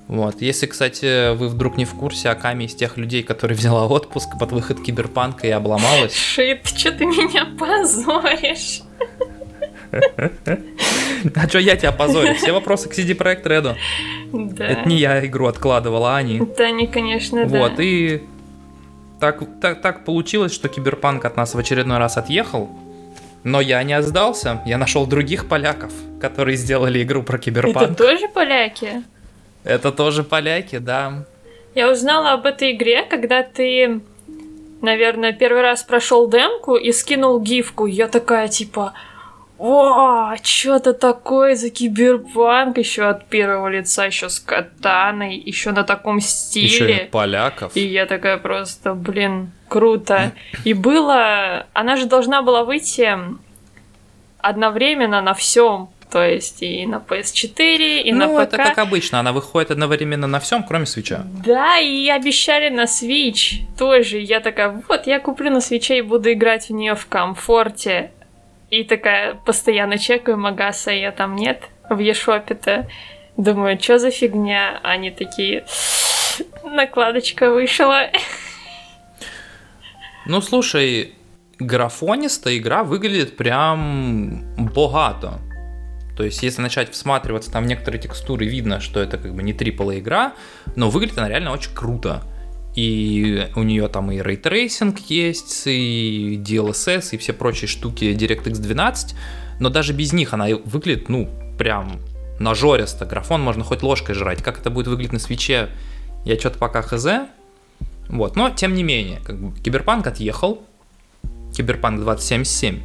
Вот. 0.08 0.42
Если, 0.42 0.66
кстати, 0.66 1.34
вы 1.34 1.48
вдруг 1.48 1.76
не 1.76 1.84
в 1.84 1.94
курсе, 1.94 2.30
Аками 2.30 2.64
из 2.64 2.74
тех 2.74 2.96
людей, 2.96 3.22
которые 3.22 3.56
взяла 3.56 3.86
отпуск 3.86 4.28
под 4.40 4.50
выход 4.50 4.82
киберпанка 4.82 5.46
и 5.46 5.50
обломалась. 5.50 6.14
Шит, 6.14 6.66
что 6.66 6.90
ты 6.90 7.06
меня 7.06 7.46
позоришь? 7.56 8.82
А 11.36 11.49
что 11.49 11.61
я 11.61 11.76
тебя 11.76 11.93
позорю? 11.93 12.34
Все 12.34 12.51
вопросы 12.53 12.88
к 12.88 12.93
CD 12.93 13.16
Projekt 13.16 13.45
Red. 13.45 13.76
Да. 14.32 14.66
Это 14.66 14.88
не 14.88 14.97
я 14.97 15.24
игру 15.24 15.47
откладывала, 15.47 16.14
а 16.14 16.16
они. 16.16 16.40
Да, 16.59 16.64
они, 16.64 16.88
конечно, 16.88 17.47
да. 17.47 17.59
Вот, 17.59 17.78
и 17.78 18.22
так, 19.20 19.40
так, 19.61 19.80
так 19.80 20.05
получилось, 20.05 20.53
что 20.53 20.68
Киберпанк 20.68 21.24
от 21.24 21.36
нас 21.36 21.55
в 21.55 21.59
очередной 21.59 21.99
раз 21.99 22.16
отъехал. 22.16 22.70
Но 23.45 23.61
я 23.61 23.82
не 23.82 24.01
сдался, 24.03 24.62
я 24.66 24.78
нашел 24.78 25.07
других 25.07 25.49
поляков, 25.49 25.93
которые 26.20 26.57
сделали 26.57 27.03
игру 27.03 27.22
про 27.22 27.38
киберпанк. 27.38 27.90
Это 27.90 27.95
тоже 27.95 28.28
поляки? 28.28 29.03
Это 29.64 29.90
тоже 29.93 30.22
поляки, 30.22 30.78
да. 30.78 31.24
Я 31.74 31.90
узнала 31.90 32.32
об 32.32 32.47
этой 32.47 32.72
игре, 32.72 33.03
когда 33.03 33.43
ты, 33.43 34.01
наверное, 34.80 35.32
первый 35.32 35.62
раз 35.62 35.82
прошел 35.82 36.28
демку 36.28 36.76
и 36.76 36.93
скинул 36.93 37.40
гифку. 37.40 37.86
Я 37.86 38.09
такая 38.09 38.47
типа, 38.49 38.93
о, 39.62 40.34
что-то 40.42 40.92
такое 40.92 41.54
за 41.54 41.70
киберпанк 41.70 42.78
еще 42.78 43.04
от 43.04 43.26
первого 43.26 43.68
лица, 43.68 44.06
еще 44.06 44.28
с 44.28 44.40
катаной, 44.40 45.36
еще 45.36 45.70
на 45.70 45.84
таком 45.84 46.20
стиле. 46.20 46.66
Еще 46.66 46.96
и 46.96 47.04
поляков. 47.08 47.76
И 47.76 47.86
я 47.86 48.06
такая 48.06 48.38
просто, 48.38 48.94
блин, 48.94 49.52
Круто. 49.72 50.32
И 50.64 50.74
было... 50.74 51.66
Она 51.72 51.96
же 51.96 52.04
должна 52.04 52.42
была 52.42 52.62
выйти 52.62 53.16
одновременно 54.38 55.22
на 55.22 55.32
всем. 55.32 55.88
То 56.10 56.22
есть 56.22 56.62
и 56.62 56.84
на 56.84 56.96
PS4, 56.96 58.02
и 58.02 58.12
ну, 58.12 58.18
на 58.18 58.26
ПК. 58.26 58.32
Ну, 58.32 58.40
это 58.40 58.56
как 58.58 58.78
обычно, 58.78 59.20
она 59.20 59.32
выходит 59.32 59.70
одновременно 59.70 60.26
на 60.26 60.40
всем, 60.40 60.62
кроме 60.62 60.84
свеча. 60.84 61.22
Да, 61.42 61.78
и 61.78 62.06
обещали 62.10 62.68
на 62.68 62.84
Switch 62.84 63.62
тоже. 63.78 64.18
Я 64.18 64.40
такая, 64.40 64.82
вот, 64.88 65.06
я 65.06 65.20
куплю 65.20 65.50
на 65.50 65.62
свече 65.62 65.96
и 65.96 66.02
буду 66.02 66.30
играть 66.30 66.68
в 66.68 66.72
нее 66.74 66.94
в 66.94 67.06
комфорте. 67.06 68.10
И 68.72 68.84
такая 68.84 69.34
постоянно 69.34 69.98
чекаю 69.98 70.38
Магаса, 70.38 70.92
я 70.92 71.12
там 71.12 71.36
нет 71.36 71.68
в 71.90 71.98
eShop-то. 71.98 72.88
Думаю, 73.36 73.78
что 73.78 73.98
за 73.98 74.10
фигня? 74.10 74.80
Они 74.82 75.10
такие, 75.10 75.66
накладочка 76.64 77.50
вышла. 77.50 78.06
Ну, 80.24 80.40
слушай, 80.40 81.12
графонистая 81.58 82.56
игра 82.56 82.82
выглядит 82.82 83.36
прям 83.36 84.42
богато. 84.56 85.38
То 86.16 86.24
есть, 86.24 86.42
если 86.42 86.62
начать 86.62 86.90
всматриваться 86.92 87.52
там 87.52 87.66
некоторые 87.66 88.00
текстуры, 88.00 88.46
видно, 88.46 88.80
что 88.80 89.00
это 89.00 89.18
как 89.18 89.34
бы 89.34 89.42
не 89.42 89.52
AAA 89.52 89.98
игра, 89.98 90.32
но 90.76 90.88
выглядит 90.88 91.18
она 91.18 91.28
реально 91.28 91.52
очень 91.52 91.74
круто. 91.74 92.22
И 92.74 93.48
у 93.54 93.62
нее 93.62 93.88
там 93.88 94.10
и 94.10 94.22
ray 94.22 94.45
tracing 94.45 94.98
есть, 95.08 95.66
и 95.66 96.40
DLSS, 96.42 97.10
и 97.12 97.16
все 97.18 97.32
прочие 97.32 97.68
штуки 97.68 98.04
DirectX 98.04 98.60
12, 98.60 99.14
но 99.60 99.68
даже 99.68 99.92
без 99.92 100.12
них 100.12 100.32
она 100.32 100.46
выглядит, 100.64 101.08
ну, 101.08 101.28
прям 101.58 102.00
нажористо. 102.38 103.04
Графон 103.04 103.42
можно 103.42 103.62
хоть 103.62 103.82
ложкой 103.82 104.14
жрать. 104.14 104.42
Как 104.42 104.58
это 104.58 104.70
будет 104.70 104.86
выглядеть 104.86 105.12
на 105.12 105.18
Switch 105.18 105.56
е, 105.56 105.68
я 106.24 106.38
что-то 106.38 106.58
пока 106.58 106.82
хз, 106.82 107.06
вот, 108.08 108.36
но 108.36 108.50
тем 108.50 108.74
не 108.74 108.82
менее, 108.82 109.20
как 109.24 109.38
бы 109.38 109.58
Киберпанк 109.60 110.06
отъехал, 110.06 110.62
Киберпанк 111.56 112.00
2077. 112.00 112.80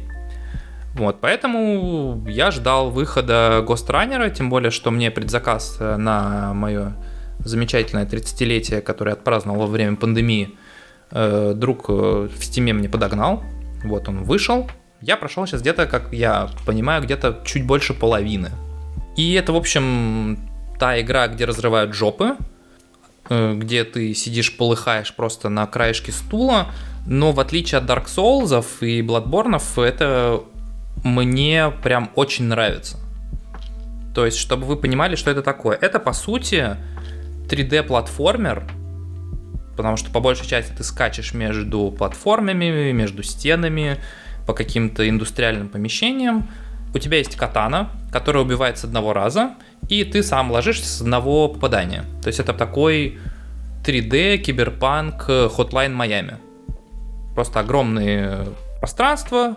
Вот, 0.94 1.20
поэтому 1.20 2.24
я 2.26 2.50
ждал 2.50 2.90
выхода 2.90 3.62
Ghostrunner 3.66 4.20
а, 4.20 4.30
тем 4.30 4.50
более, 4.50 4.70
что 4.70 4.90
мне 4.90 5.10
предзаказ 5.10 5.76
э, 5.78 5.96
на 5.96 6.54
мое 6.54 6.94
замечательное 7.44 8.06
30-летие, 8.06 8.80
которое 8.80 9.12
отпраздновал 9.12 9.60
во 9.60 9.66
время 9.66 9.96
пандемии, 9.96 10.56
э, 11.10 11.52
друг 11.54 11.86
э, 11.88 11.92
в 11.92 12.44
Steam 12.44 12.67
е 12.67 12.72
мне 12.72 12.88
подогнал. 12.88 13.42
Вот 13.84 14.08
он 14.08 14.24
вышел. 14.24 14.70
Я 15.00 15.16
прошел 15.16 15.46
сейчас 15.46 15.60
где-то, 15.60 15.86
как 15.86 16.12
я 16.12 16.50
понимаю, 16.66 17.02
где-то 17.02 17.42
чуть 17.44 17.64
больше 17.64 17.94
половины. 17.94 18.50
И 19.16 19.34
это, 19.34 19.52
в 19.52 19.56
общем, 19.56 20.38
та 20.78 21.00
игра, 21.00 21.28
где 21.28 21.44
разрывают 21.44 21.94
жопы, 21.94 22.36
э, 23.28 23.54
где 23.54 23.84
ты 23.84 24.14
сидишь, 24.14 24.56
полыхаешь 24.56 25.14
просто 25.14 25.48
на 25.48 25.66
краешке 25.66 26.12
стула, 26.12 26.68
но 27.06 27.32
в 27.32 27.40
отличие 27.40 27.78
от 27.78 27.84
Dark 27.84 28.06
Souls 28.06 28.64
и 28.80 29.00
Bloodborne, 29.02 29.60
это 29.82 30.42
мне 31.04 31.72
прям 31.82 32.10
очень 32.14 32.44
нравится. 32.44 32.98
То 34.14 34.26
есть, 34.26 34.38
чтобы 34.38 34.66
вы 34.66 34.76
понимали, 34.76 35.14
что 35.14 35.30
это 35.30 35.42
такое. 35.42 35.76
Это, 35.80 36.00
по 36.00 36.12
сути, 36.12 36.76
3D-платформер, 37.48 38.64
потому 39.76 39.96
что 39.96 40.10
по 40.10 40.20
большей 40.20 40.46
части 40.46 40.72
ты 40.76 40.82
скачешь 40.82 41.34
между 41.34 41.90
платформами, 41.90 42.92
между 42.92 43.22
стенами, 43.22 43.98
по 44.46 44.54
каким-то 44.54 45.08
индустриальным 45.08 45.68
помещениям. 45.68 46.48
У 46.94 46.98
тебя 46.98 47.18
есть 47.18 47.36
катана, 47.36 47.90
которая 48.10 48.42
убивает 48.42 48.78
с 48.78 48.84
одного 48.84 49.12
раза, 49.12 49.54
и 49.88 50.04
ты 50.04 50.22
сам 50.22 50.50
ложишься 50.50 50.88
с 50.88 51.00
одного 51.02 51.48
попадания. 51.48 52.04
То 52.22 52.28
есть 52.28 52.40
это 52.40 52.54
такой 52.54 53.18
3D 53.84 54.38
киберпанк 54.38 55.28
Hotline 55.28 55.94
Miami. 55.94 56.36
Просто 57.34 57.60
огромные 57.60 58.46
пространства, 58.80 59.56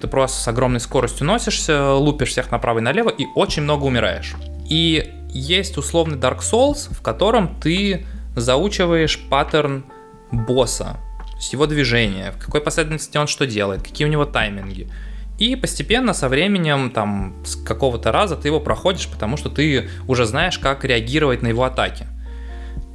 ты 0.00 0.08
просто 0.08 0.40
с 0.40 0.48
огромной 0.48 0.80
скоростью 0.80 1.24
носишься, 1.24 1.92
лупишь 1.92 2.30
всех 2.30 2.50
направо 2.50 2.80
и 2.80 2.82
налево 2.82 3.10
и 3.10 3.24
очень 3.36 3.62
много 3.62 3.84
умираешь. 3.84 4.34
И 4.68 5.12
есть 5.32 5.76
условный 5.78 6.18
Dark 6.18 6.40
Souls, 6.40 6.92
в 6.92 7.02
котором 7.02 7.60
ты 7.60 8.06
заучиваешь 8.36 9.20
паттерн 9.28 9.84
босса, 10.30 10.96
то 11.18 11.36
есть 11.36 11.52
его 11.52 11.66
движение, 11.66 12.32
в 12.32 12.38
какой 12.38 12.60
последовательности 12.60 13.16
он 13.18 13.26
что 13.26 13.46
делает, 13.46 13.82
какие 13.82 14.06
у 14.06 14.10
него 14.10 14.24
тайминги. 14.24 14.88
И 15.38 15.56
постепенно 15.56 16.12
со 16.14 16.28
временем, 16.28 16.90
там, 16.90 17.42
с 17.44 17.56
какого-то 17.56 18.12
раза 18.12 18.36
ты 18.36 18.48
его 18.48 18.60
проходишь, 18.60 19.08
потому 19.08 19.36
что 19.36 19.50
ты 19.50 19.88
уже 20.06 20.24
знаешь, 20.24 20.58
как 20.58 20.84
реагировать 20.84 21.42
на 21.42 21.48
его 21.48 21.64
атаки. 21.64 22.06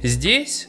Здесь 0.02 0.68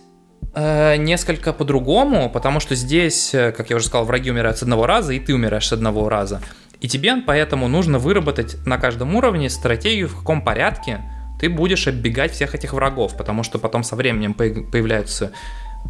э, 0.54 0.98
несколько 0.98 1.54
по-другому, 1.54 2.30
потому 2.30 2.60
что 2.60 2.76
здесь, 2.76 3.34
э, 3.34 3.52
как 3.52 3.70
я 3.70 3.78
уже 3.78 3.86
сказал, 3.86 4.06
враги 4.06 4.30
умирают 4.32 4.58
с 4.58 4.64
одного 4.64 4.88
раза, 4.88 5.14
и 5.14 5.20
ты 5.20 5.34
умираешь 5.34 5.68
с 5.68 5.72
одного 5.72 6.10
раза. 6.10 6.42
И 6.82 6.88
тебе 6.88 7.16
поэтому 7.26 7.68
нужно 7.68 8.00
выработать 8.00 8.58
на 8.66 8.78
каждом 8.78 9.16
уровне 9.16 9.50
стратегию, 9.50 10.08
в 10.08 10.18
каком 10.18 10.44
порядке 10.44 11.02
ты 11.40 11.50
будешь 11.50 11.88
оббегать 11.88 12.32
всех 12.34 12.56
этих 12.56 12.74
врагов, 12.74 13.16
потому 13.18 13.44
что 13.44 13.60
потом 13.60 13.84
со 13.84 13.96
временем 13.96 14.34
появляются 14.34 15.32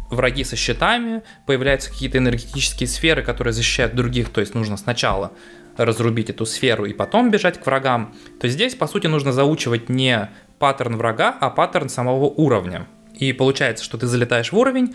враги 0.08 0.44
со 0.44 0.56
щитами, 0.56 1.22
появляются 1.46 1.90
какие-то 1.90 2.18
энергетические 2.18 2.88
сферы, 2.88 3.22
которые 3.22 3.52
защищают 3.52 3.94
других, 3.94 4.28
то 4.30 4.40
есть 4.40 4.54
нужно 4.54 4.76
сначала 4.76 5.32
разрубить 5.76 6.30
эту 6.30 6.46
сферу 6.46 6.84
и 6.84 6.92
потом 6.92 7.30
бежать 7.30 7.60
к 7.60 7.66
врагам, 7.66 8.14
то 8.40 8.48
здесь, 8.48 8.74
по 8.74 8.86
сути, 8.86 9.06
нужно 9.06 9.32
заучивать 9.32 9.88
не 9.88 10.30
паттерн 10.58 10.96
врага, 10.96 11.36
а 11.40 11.50
паттерн 11.50 11.88
самого 11.88 12.24
уровня. 12.24 12.86
И 13.14 13.32
получается, 13.32 13.84
что 13.84 13.98
ты 13.98 14.06
залетаешь 14.06 14.52
в 14.52 14.58
уровень, 14.58 14.94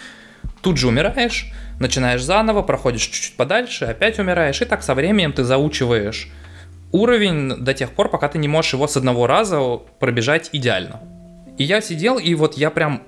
тут 0.62 0.78
же 0.78 0.88
умираешь, 0.88 1.52
начинаешь 1.80 2.24
заново, 2.24 2.62
проходишь 2.62 3.04
чуть-чуть 3.04 3.36
подальше, 3.36 3.86
опять 3.86 4.20
умираешь, 4.20 4.62
и 4.62 4.66
так 4.66 4.84
со 4.84 4.94
временем 4.94 5.34
ты 5.34 5.44
заучиваешь 5.44 6.30
уровень 6.96 7.58
до 7.58 7.74
тех 7.74 7.92
пор, 7.92 8.10
пока 8.10 8.28
ты 8.28 8.38
не 8.38 8.48
можешь 8.48 8.74
его 8.74 8.88
с 8.88 8.98
одного 8.98 9.28
раза 9.28 9.60
пробежать 10.00 10.50
идеально. 10.54 11.02
И 11.58 11.64
я 11.64 11.82
сидел, 11.82 12.18
и 12.18 12.34
вот 12.36 12.56
я 12.58 12.70
прям 12.70 13.04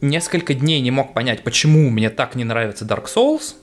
несколько 0.00 0.54
дней 0.54 0.80
не 0.80 0.90
мог 0.90 1.14
понять, 1.14 1.44
почему 1.44 1.90
мне 1.90 2.10
так 2.10 2.34
не 2.34 2.44
нравится 2.44 2.84
Dark 2.84 3.06
Souls. 3.06 3.54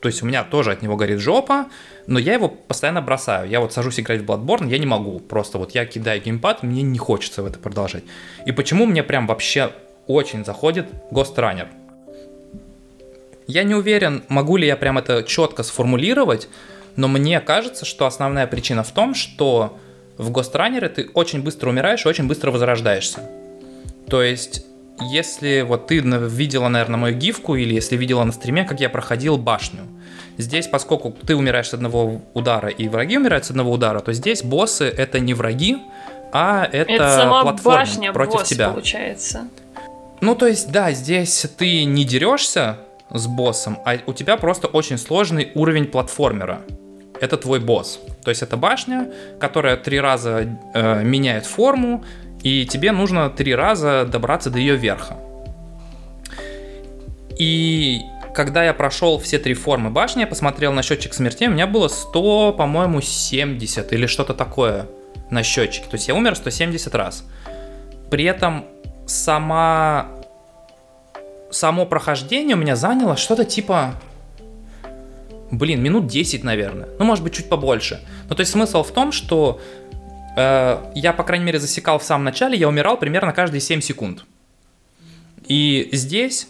То 0.00 0.08
есть 0.08 0.22
у 0.22 0.26
меня 0.26 0.44
тоже 0.44 0.72
от 0.72 0.82
него 0.82 0.96
горит 0.96 1.18
жопа, 1.18 1.66
но 2.06 2.18
я 2.18 2.34
его 2.34 2.48
постоянно 2.48 3.00
бросаю. 3.00 3.48
Я 3.48 3.60
вот 3.60 3.72
сажусь 3.72 3.98
играть 3.98 4.20
в 4.20 4.24
Bloodborne, 4.30 4.68
я 4.68 4.78
не 4.78 4.84
могу. 4.84 5.18
Просто 5.18 5.56
вот 5.56 5.70
я 5.70 5.86
кидаю 5.86 6.20
геймпад, 6.20 6.62
мне 6.62 6.82
не 6.82 6.98
хочется 6.98 7.42
в 7.42 7.46
это 7.46 7.58
продолжать. 7.58 8.04
И 8.44 8.52
почему 8.52 8.84
мне 8.84 9.02
прям 9.02 9.26
вообще 9.26 9.72
очень 10.06 10.44
заходит 10.44 10.86
Ghost 11.10 11.36
Runner. 11.36 11.68
Я 13.46 13.62
не 13.62 13.74
уверен, 13.74 14.24
могу 14.28 14.56
ли 14.56 14.66
я 14.66 14.76
прям 14.76 14.98
это 14.98 15.22
четко 15.22 15.62
сформулировать, 15.62 16.48
но 16.96 17.08
мне 17.08 17.40
кажется, 17.40 17.84
что 17.84 18.06
основная 18.06 18.46
причина 18.46 18.82
в 18.82 18.92
том, 18.92 19.14
что 19.14 19.78
в 20.16 20.30
Runner 20.30 20.88
ты 20.88 21.10
очень 21.14 21.42
быстро 21.42 21.70
умираешь 21.70 22.04
и 22.04 22.08
очень 22.08 22.26
быстро 22.26 22.50
возрождаешься. 22.50 23.20
То 24.08 24.22
есть, 24.22 24.64
если 25.10 25.62
вот 25.62 25.88
ты 25.88 25.98
видела, 25.98 26.68
наверное, 26.68 26.98
мою 26.98 27.16
гифку, 27.16 27.56
или 27.56 27.74
если 27.74 27.96
видела 27.96 28.22
на 28.24 28.32
стриме, 28.32 28.64
как 28.64 28.80
я 28.80 28.88
проходил 28.88 29.38
башню, 29.38 29.82
здесь, 30.38 30.68
поскольку 30.68 31.10
ты 31.10 31.34
умираешь 31.34 31.68
с 31.68 31.74
одного 31.74 32.22
удара 32.32 32.68
и 32.68 32.88
враги 32.88 33.18
умирают 33.18 33.44
с 33.44 33.50
одного 33.50 33.72
удара, 33.72 34.00
то 34.00 34.12
здесь 34.12 34.42
боссы 34.42 34.84
это 34.84 35.18
не 35.18 35.34
враги, 35.34 35.78
а 36.32 36.68
это, 36.70 36.92
это 36.92 37.16
сама 37.16 37.42
платформа 37.42 37.78
башня 37.80 38.12
против 38.12 38.32
босс, 38.34 38.48
тебя. 38.48 38.70
получается. 38.70 39.48
Ну, 40.20 40.34
то 40.34 40.46
есть, 40.46 40.70
да, 40.70 40.92
здесь 40.92 41.46
ты 41.56 41.84
не 41.84 42.04
дерешься 42.04 42.78
с 43.10 43.26
боссом, 43.26 43.78
а 43.84 43.98
у 44.06 44.12
тебя 44.12 44.36
просто 44.36 44.66
очень 44.66 44.98
сложный 44.98 45.50
уровень 45.54 45.86
платформера. 45.86 46.62
Это 47.20 47.36
твой 47.36 47.60
босс. 47.60 48.00
То 48.24 48.30
есть 48.30 48.42
это 48.42 48.56
башня, 48.56 49.10
которая 49.38 49.76
три 49.76 50.00
раза 50.00 50.48
э, 50.74 51.02
меняет 51.02 51.46
форму, 51.46 52.04
и 52.42 52.66
тебе 52.66 52.92
нужно 52.92 53.30
три 53.30 53.54
раза 53.54 54.04
добраться 54.04 54.50
до 54.50 54.58
ее 54.58 54.76
верха. 54.76 55.16
И 57.38 58.00
когда 58.34 58.64
я 58.64 58.74
прошел 58.74 59.18
все 59.18 59.38
три 59.38 59.54
формы 59.54 59.90
башни, 59.90 60.20
я 60.20 60.26
посмотрел 60.26 60.72
на 60.72 60.82
счетчик 60.82 61.14
смерти, 61.14 61.44
у 61.44 61.50
меня 61.50 61.66
было 61.66 61.88
100, 61.88 62.54
по-моему, 62.54 63.00
70 63.00 63.92
или 63.92 64.06
что-то 64.06 64.34
такое 64.34 64.86
на 65.30 65.42
счетчике. 65.42 65.86
То 65.88 65.94
есть 65.96 66.08
я 66.08 66.14
умер 66.14 66.36
170 66.36 66.94
раз. 66.94 67.24
При 68.10 68.24
этом 68.24 68.66
сама 69.06 70.08
само 71.50 71.86
прохождение 71.86 72.56
у 72.56 72.58
меня 72.58 72.76
заняло 72.76 73.16
что-то 73.16 73.44
типа 73.44 73.94
блин, 75.58 75.82
минут 75.82 76.06
10, 76.06 76.44
наверное. 76.44 76.88
Ну, 76.98 77.04
может 77.04 77.24
быть, 77.24 77.34
чуть 77.34 77.48
побольше. 77.48 78.00
Ну, 78.28 78.34
то 78.34 78.40
есть 78.40 78.52
смысл 78.52 78.82
в 78.82 78.90
том, 78.92 79.12
что 79.12 79.60
э, 80.36 80.92
я, 80.94 81.12
по 81.12 81.24
крайней 81.24 81.44
мере, 81.44 81.58
засекал 81.58 81.98
в 81.98 82.04
самом 82.04 82.24
начале, 82.24 82.56
я 82.58 82.68
умирал 82.68 82.96
примерно 82.96 83.32
каждые 83.32 83.60
7 83.60 83.80
секунд. 83.80 84.24
И 85.46 85.88
здесь 85.92 86.48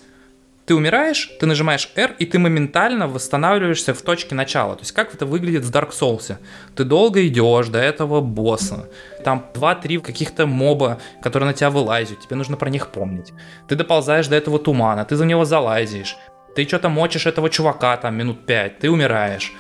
ты 0.67 0.75
умираешь, 0.75 1.31
ты 1.41 1.47
нажимаешь 1.47 1.91
R, 1.95 2.15
и 2.19 2.25
ты 2.25 2.39
моментально 2.39 3.07
восстанавливаешься 3.07 3.93
в 3.93 4.01
точке 4.01 4.35
начала. 4.35 4.77
То 4.77 4.81
есть 4.81 4.93
как 4.93 5.15
это 5.15 5.27
выглядит 5.27 5.63
в 5.65 5.71
Dark 5.71 5.91
Souls. 5.91 6.37
Ты 6.75 6.85
долго 6.85 7.27
идешь 7.27 7.69
до 7.69 7.79
этого 7.79 8.21
босса. 8.23 8.89
Там 9.25 9.45
2-3 9.55 10.01
каких-то 10.01 10.47
моба, 10.47 10.99
которые 11.23 11.49
на 11.49 11.55
тебя 11.55 11.71
вылазят. 11.71 12.21
Тебе 12.21 12.37
нужно 12.37 12.57
про 12.57 12.71
них 12.71 12.89
помнить. 12.89 13.33
Ты 13.69 13.75
доползаешь 13.75 14.29
до 14.29 14.37
этого 14.37 14.59
тумана, 14.59 15.05
ты 15.05 15.17
за 15.17 15.27
него 15.27 15.45
залазишь. 15.45 16.17
Ты 16.55 16.65
что-то 16.67 16.89
мочишь 16.89 17.27
этого 17.27 17.51
чувака 17.51 17.97
там 17.97 18.17
минут 18.17 18.47
5, 18.47 18.79
ты 18.79 18.91
умираешь. 18.91 19.53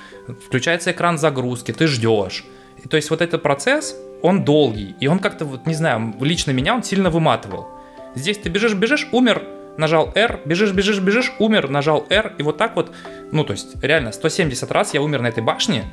Включается 0.47 0.93
экран 0.93 1.19
загрузки, 1.19 1.73
ты 1.73 1.87
ждешь. 1.87 2.45
И, 2.83 2.89
то 2.89 2.97
есть 2.97 3.11
вот 3.11 3.21
этот 3.21 3.43
процесс, 3.43 3.97
он 4.23 4.45
долгий. 4.45 4.95
И 5.01 5.07
он 5.07 5.19
как-то, 5.19 5.45
вот 5.45 5.67
не 5.67 5.75
знаю, 5.75 6.15
лично 6.21 6.53
меня 6.53 6.75
он 6.75 6.83
сильно 6.83 7.11
выматывал. 7.11 7.69
Здесь 8.15 8.39
ты 8.39 8.49
бежишь, 8.49 8.75
бежишь, 8.75 9.09
умер, 9.13 9.43
нажал 9.77 10.13
R, 10.15 10.41
бежишь, 10.45 10.73
бежишь, 10.73 11.01
бежишь, 11.01 11.33
умер, 11.39 11.69
нажал 11.69 12.07
R, 12.09 12.35
и 12.39 12.43
вот 12.43 12.57
так 12.57 12.77
вот, 12.77 12.93
ну, 13.33 13.45
то 13.45 13.53
есть, 13.53 13.83
реально, 13.83 14.13
170 14.13 14.71
раз 14.71 14.95
я 14.95 15.03
умер 15.03 15.21
на 15.21 15.29
этой 15.29 15.43
башне, 15.43 15.85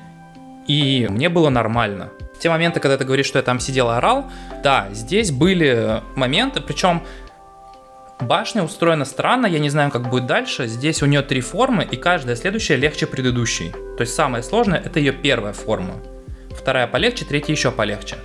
и 0.67 1.07
мне 1.09 1.29
было 1.29 1.49
нормально. 1.49 2.09
Те 2.39 2.49
моменты, 2.49 2.79
когда 2.79 2.97
ты 2.97 3.05
говоришь, 3.05 3.25
что 3.25 3.39
я 3.39 3.43
там 3.43 3.59
сидел 3.59 3.89
и 3.89 3.93
орал, 3.93 4.29
да, 4.63 4.87
здесь 4.91 5.31
были 5.31 6.01
моменты, 6.15 6.61
причем 6.61 7.03
башня 8.21 8.63
устроена 8.63 9.05
странно, 9.05 9.45
я 9.45 9.59
не 9.59 9.69
знаю, 9.69 9.91
как 9.91 10.09
будет 10.09 10.25
дальше. 10.25 10.67
Здесь 10.67 11.01
у 11.01 11.05
нее 11.05 11.21
три 11.21 11.41
формы, 11.41 11.87
и 11.89 11.95
каждая 11.95 12.35
следующая 12.35 12.75
легче 12.75 13.07
предыдущей. 13.07 13.71
То 13.97 14.01
есть 14.01 14.13
самое 14.13 14.43
сложное 14.43 14.79
это 14.79 14.99
ее 14.99 15.11
первая 15.11 15.53
форма. 15.53 15.95
Вторая 16.51 16.87
полегче, 16.87 17.25
третья 17.25 17.53
еще 17.53 17.71
полегче. 17.71 18.17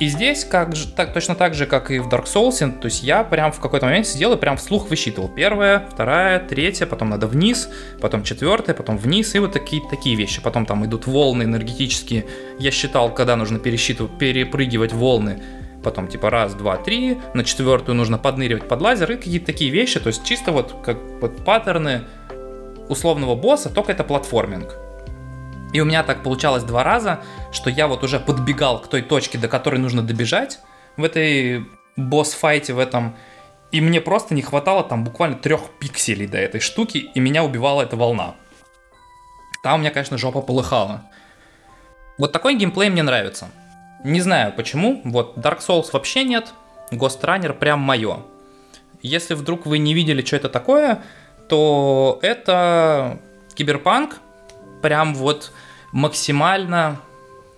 И 0.00 0.06
здесь 0.06 0.44
как 0.44 0.76
же, 0.76 0.86
так, 0.86 1.12
точно 1.12 1.34
так 1.34 1.54
же, 1.54 1.66
как 1.66 1.90
и 1.90 1.98
в 1.98 2.06
Dark 2.08 2.26
Souls, 2.26 2.80
то 2.80 2.84
есть 2.84 3.02
я 3.02 3.24
прям 3.24 3.50
в 3.50 3.58
какой-то 3.58 3.86
момент 3.86 4.06
сидел 4.06 4.32
и 4.32 4.36
прям 4.36 4.56
вслух 4.56 4.90
высчитывал. 4.90 5.28
Первая, 5.28 5.88
вторая, 5.90 6.38
третья, 6.38 6.86
потом 6.86 7.10
надо 7.10 7.26
вниз, 7.26 7.68
потом 8.00 8.22
четвертая, 8.22 8.76
потом 8.76 8.96
вниз, 8.96 9.34
и 9.34 9.40
вот 9.40 9.52
такие, 9.52 9.82
такие 9.90 10.14
вещи. 10.14 10.40
Потом 10.40 10.66
там 10.66 10.86
идут 10.86 11.08
волны 11.08 11.42
энергетические. 11.42 12.26
Я 12.60 12.70
считал, 12.70 13.12
когда 13.12 13.34
нужно 13.34 13.58
пересчитывать, 13.58 14.16
перепрыгивать 14.18 14.92
волны. 14.92 15.42
Потом 15.82 16.08
типа 16.08 16.30
раз, 16.30 16.54
два, 16.54 16.76
три, 16.76 17.18
на 17.34 17.44
четвертую 17.44 17.94
нужно 17.94 18.18
подныривать 18.18 18.66
под 18.66 18.80
лазер 18.80 19.12
и 19.12 19.16
какие-то 19.16 19.46
такие 19.46 19.70
вещи. 19.70 20.00
То 20.00 20.08
есть 20.08 20.24
чисто 20.24 20.52
вот 20.52 20.74
как 20.84 20.98
вот 21.20 21.44
паттерны 21.44 22.04
условного 22.88 23.34
босса, 23.34 23.70
только 23.70 23.92
это 23.92 24.04
платформинг. 24.04 24.76
И 25.72 25.80
у 25.80 25.84
меня 25.84 26.02
так 26.02 26.22
получалось 26.22 26.62
два 26.62 26.82
раза, 26.82 27.20
что 27.52 27.70
я 27.70 27.86
вот 27.86 28.02
уже 28.02 28.18
подбегал 28.18 28.80
к 28.80 28.88
той 28.88 29.02
точке, 29.02 29.38
до 29.38 29.48
которой 29.48 29.76
нужно 29.76 30.02
добежать 30.02 30.60
в 30.96 31.04
этой 31.04 31.66
босс-файте, 31.96 32.72
в 32.72 32.78
этом. 32.78 33.16
И 33.70 33.80
мне 33.80 34.00
просто 34.00 34.34
не 34.34 34.40
хватало 34.42 34.82
там 34.82 35.04
буквально 35.04 35.36
трех 35.36 35.60
пикселей 35.78 36.26
до 36.26 36.38
этой 36.38 36.60
штуки, 36.60 36.98
и 37.14 37.20
меня 37.20 37.44
убивала 37.44 37.82
эта 37.82 37.96
волна. 37.96 38.34
Там 39.62 39.74
у 39.74 39.78
меня, 39.78 39.90
конечно, 39.90 40.16
жопа 40.16 40.40
полыхала. 40.40 41.02
Вот 42.16 42.32
такой 42.32 42.56
геймплей 42.56 42.88
мне 42.88 43.02
нравится. 43.02 43.48
Не 44.04 44.20
знаю 44.20 44.52
почему, 44.52 45.00
вот 45.04 45.36
Dark 45.36 45.58
Souls 45.58 45.88
вообще 45.92 46.24
нет, 46.24 46.52
Ghost 46.90 47.20
Runner 47.22 47.52
прям 47.52 47.80
мое. 47.80 48.20
Если 49.02 49.34
вдруг 49.34 49.66
вы 49.66 49.78
не 49.78 49.94
видели, 49.94 50.24
что 50.24 50.36
это 50.36 50.48
такое, 50.48 51.02
то 51.48 52.18
это 52.22 53.18
киберпанк, 53.54 54.18
прям 54.82 55.14
вот 55.14 55.52
максимально 55.92 57.00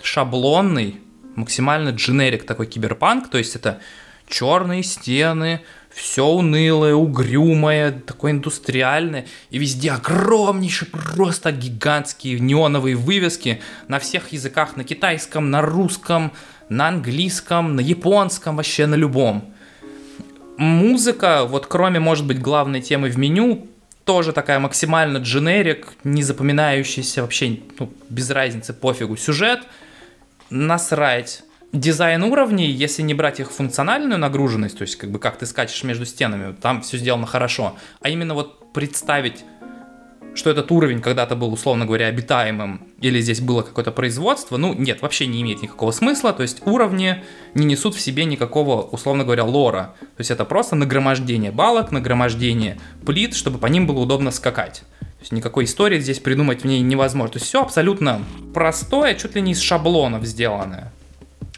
шаблонный, 0.03 1.01
максимально 1.37 1.91
дженерик 1.91 2.45
такой 2.45 2.67
киберпанк, 2.67 3.29
то 3.31 3.39
есть 3.39 3.57
это 3.57 3.81
черные 4.29 4.83
стены, 4.83 5.61
все 5.93 6.25
унылое, 6.25 6.95
угрюмое, 6.95 7.93
такое 7.93 8.33
индустриальное, 8.33 9.27
и 9.51 9.59
везде 9.59 9.93
огромнейшие, 9.93 10.89
просто 10.89 11.53
гигантские 11.53 12.39
неоновые 12.39 12.97
вывески 12.97 13.61
на 13.89 13.99
всех 13.99 14.33
языках, 14.33 14.77
на 14.77 14.85
китайском, 14.85 15.51
на 15.51 15.61
русском, 15.61 16.33
на 16.69 16.89
английском, 16.89 17.77
на 17.77 17.81
японском, 17.81 18.57
вообще 18.57 18.87
на 18.87 18.95
любом. 18.95 19.53
Музыка, 20.57 21.45
вот 21.47 21.67
кроме, 21.67 22.01
может 22.01 22.27
быть, 22.27 22.41
главной 22.41 22.81
темы 22.81 23.09
в 23.09 23.19
меню, 23.19 23.67
тоже 24.05 24.33
такая 24.33 24.59
максимально 24.59 25.19
дженерик, 25.19 25.89
не 26.05 26.23
запоминающийся 26.23 27.23
вообще, 27.23 27.61
ну, 27.79 27.93
без 28.09 28.31
разницы, 28.31 28.73
пофигу. 28.73 29.17
Сюжет, 29.17 29.61
насрать 30.51 31.43
дизайн 31.73 32.23
уровней, 32.25 32.71
если 32.71 33.03
не 33.03 33.15
брать 33.15 33.41
их 33.41 33.51
функциональную 33.51 34.19
нагруженность, 34.19 34.79
то 34.79 34.83
есть 34.83 34.97
как 34.97 35.11
бы 35.11 35.19
как 35.19 35.39
ты 35.39 35.47
скачешь 35.47 35.85
между 35.85 36.05
стенами, 36.05 36.55
там 36.55 36.83
все 36.83 36.99
сделано 36.99 37.27
хорошо, 37.27 37.77
а 38.01 38.09
именно 38.09 38.35
вот 38.35 38.73
представить, 38.73 39.45
что 40.35 40.51
этот 40.51 40.71
уровень 40.71 41.01
когда-то 41.01 41.37
был, 41.37 41.53
условно 41.53 41.87
говоря, 41.87 42.07
обитаемым, 42.07 42.89
или 43.01 43.21
здесь 43.21 43.41
было 43.41 43.63
какое-то 43.63 43.93
производство, 43.93 44.57
ну 44.57 44.75
нет, 44.75 45.03
вообще 45.03 45.27
не 45.27 45.43
имеет 45.43 45.63
никакого 45.63 45.91
смысла, 45.93 46.33
то 46.33 46.43
есть 46.43 46.67
уровни 46.67 47.23
не 47.55 47.67
несут 47.67 47.95
в 47.95 48.01
себе 48.01 48.25
никакого, 48.25 48.83
условно 48.83 49.25
говоря, 49.25 49.45
лора, 49.45 49.95
то 50.01 50.21
есть 50.21 50.31
это 50.31 50.45
просто 50.45 50.77
нагромождение 50.77 51.53
балок, 51.53 51.93
нагромождение 51.93 52.79
плит, 53.05 53.35
чтобы 53.35 53.59
по 53.59 53.67
ним 53.67 53.87
было 53.87 54.01
удобно 54.01 54.31
скакать. 54.31 54.83
То 55.01 55.25
есть 55.25 55.33
никакой 55.33 55.65
истории 55.65 56.01
здесь 56.01 56.19
придумать 56.19 56.63
в 56.63 56.67
ней 56.67 56.81
невозможно. 56.81 57.35
То 57.35 57.37
есть 57.37 57.47
все 57.47 57.61
абсолютно 57.61 58.23
простое, 58.55 59.15
чуть 59.15 59.35
ли 59.35 59.43
не 59.43 59.53
из 59.53 59.61
шаблонов 59.61 60.25
сделанное. 60.25 60.93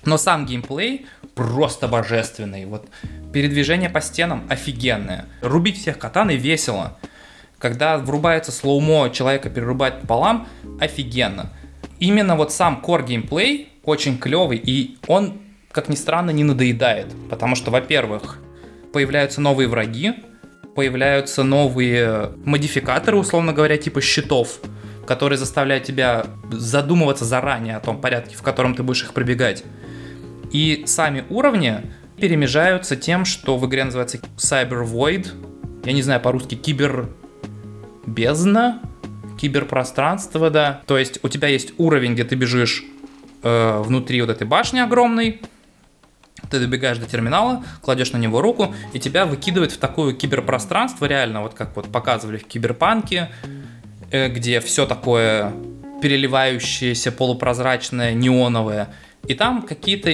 Но 0.05 0.19
сам 0.19 0.47
геймплей 0.47 1.07
просто 1.35 1.89
божественный. 1.89 2.65
Вот 2.65 2.89
передвижение 3.33 3.89
по 3.89 4.01
стенам 4.01 4.45
офигенное. 4.49 5.27
Рубить 5.41 5.81
всех 5.81 5.99
катаной 5.99 6.37
весело. 6.37 6.99
Когда 7.59 7.99
врубается 7.99 8.51
слоумо, 8.51 9.11
человека 9.11 9.49
перерубать 9.49 10.01
пополам, 10.01 10.49
офигенно. 10.81 11.53
Именно 12.01 12.35
вот 12.35 12.53
сам 12.53 12.83
core 12.85 13.07
геймплей 13.07 13.69
очень 13.85 14.19
клевый, 14.19 14.59
и 14.59 14.99
он, 15.07 15.41
как 15.71 15.89
ни 15.89 15.95
странно, 15.95 16.31
не 16.31 16.43
надоедает. 16.43 17.07
Потому 17.31 17.55
что, 17.55 17.71
во-первых, 17.71 18.39
появляются 18.93 19.41
новые 19.41 19.69
враги, 19.69 20.15
появляются 20.75 21.45
новые 21.45 22.33
модификаторы, 22.45 23.17
условно 23.17 23.53
говоря, 23.53 23.77
типа 23.77 24.01
щитов, 24.01 24.59
которые 25.07 25.39
заставляют 25.39 25.85
тебя 25.85 26.27
задумываться 26.51 27.25
заранее 27.25 27.77
о 27.77 27.81
том 27.81 28.01
порядке, 28.01 28.37
в 28.37 28.43
котором 28.43 28.75
ты 28.75 28.83
будешь 28.83 29.03
их 29.03 29.13
пробегать. 29.13 29.65
И 30.53 30.85
сами 30.87 31.25
уровни 31.31 31.81
перемежаются 32.17 32.95
тем, 32.95 33.25
что 33.25 33.57
в 33.57 33.67
игре 33.67 33.85
называется 33.85 34.19
Cyber 34.37 34.85
Void. 34.85 35.29
Я 35.85 35.93
не 35.93 36.03
знаю 36.03 36.21
по-русски 36.21 36.55
кибер 36.55 37.09
бездна, 38.07 38.81
киберпространство, 39.41 40.51
да. 40.51 40.83
То 40.87 40.99
есть 40.99 41.19
у 41.23 41.29
тебя 41.29 41.49
есть 41.49 41.73
уровень, 41.79 42.13
где 42.13 42.25
ты 42.25 42.37
бежишь 42.37 42.85
э, 43.43 43.83
внутри 43.83 44.21
вот 44.21 44.31
этой 44.31 44.47
башни 44.47 44.79
огромной, 44.79 45.41
ты 46.51 46.61
добегаешь 46.61 46.99
до 46.99 47.07
терминала, 47.07 47.65
кладешь 47.81 48.13
на 48.13 48.19
него 48.19 48.41
руку, 48.41 48.75
и 48.93 48.99
тебя 48.99 49.27
выкидывает 49.27 49.73
в 49.73 49.79
такое 49.79 50.13
киберпространство, 50.13 51.07
реально, 51.07 51.43
вот 51.43 51.55
как 51.55 51.75
вот 51.75 51.91
показывали 51.91 52.37
в 52.37 52.45
киберпанке, 52.45 53.31
э, 54.11 54.29
где 54.29 54.61
все 54.61 54.87
такое 54.87 55.53
переливающееся, 56.03 57.11
полупрозрачное, 57.13 58.13
неоновое. 58.13 58.89
И 59.27 59.35
там 59.35 59.63
какие-то 59.63 60.11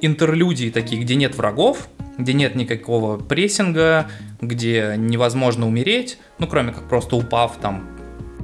интерлюдии 0.00 0.70
такие, 0.70 1.00
где 1.02 1.14
нет 1.14 1.34
врагов, 1.34 1.88
где 2.18 2.32
нет 2.32 2.54
никакого 2.54 3.16
прессинга, 3.16 4.10
где 4.40 4.94
невозможно 4.96 5.66
умереть, 5.66 6.18
ну, 6.38 6.46
кроме 6.46 6.72
как 6.72 6.88
просто 6.88 7.16
упав 7.16 7.56
там, 7.60 7.88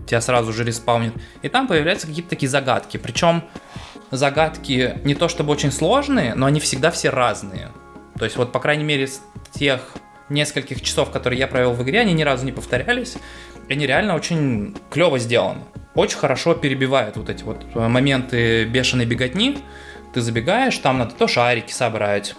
тебя 0.06 0.20
сразу 0.20 0.52
же 0.52 0.64
респаунит. 0.64 1.14
И 1.42 1.48
там 1.48 1.66
появляются 1.66 2.06
какие-то 2.06 2.30
такие 2.30 2.48
загадки. 2.48 2.96
Причем 2.96 3.44
загадки 4.10 4.98
не 5.04 5.14
то 5.14 5.28
чтобы 5.28 5.52
очень 5.52 5.72
сложные, 5.72 6.34
но 6.34 6.46
они 6.46 6.60
всегда 6.60 6.90
все 6.90 7.10
разные. 7.10 7.70
То 8.18 8.24
есть 8.24 8.36
вот, 8.36 8.52
по 8.52 8.60
крайней 8.60 8.84
мере, 8.84 9.06
с 9.06 9.20
тех 9.52 9.80
нескольких 10.28 10.80
часов, 10.80 11.10
которые 11.10 11.38
я 11.38 11.46
провел 11.46 11.72
в 11.72 11.82
игре, 11.82 12.00
они 12.00 12.12
ни 12.12 12.22
разу 12.22 12.44
не 12.44 12.52
повторялись. 12.52 13.16
И 13.68 13.72
они 13.72 13.86
реально 13.86 14.14
очень 14.14 14.76
клево 14.90 15.18
сделаны. 15.18 15.60
Очень 15.94 16.18
хорошо 16.18 16.54
перебивают 16.54 17.16
вот 17.16 17.30
эти 17.30 17.42
вот 17.44 17.74
моменты 17.74 18.64
бешеной 18.64 19.06
беготни. 19.06 19.58
Ты 20.14 20.20
забегаешь, 20.20 20.78
там 20.78 20.98
надо 20.98 21.12
то 21.14 21.26
шарики 21.26 21.72
собрать, 21.72 22.36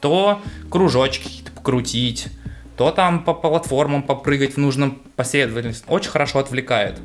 то 0.00 0.40
кружочки 0.70 1.24
какие-то 1.24 1.52
покрутить, 1.52 2.28
то 2.78 2.90
там 2.90 3.22
по 3.22 3.34
платформам 3.34 4.02
попрыгать 4.02 4.54
в 4.54 4.56
нужном 4.56 5.02
последовательности. 5.14 5.84
Очень 5.86 6.10
хорошо 6.10 6.38
отвлекает. 6.38 6.98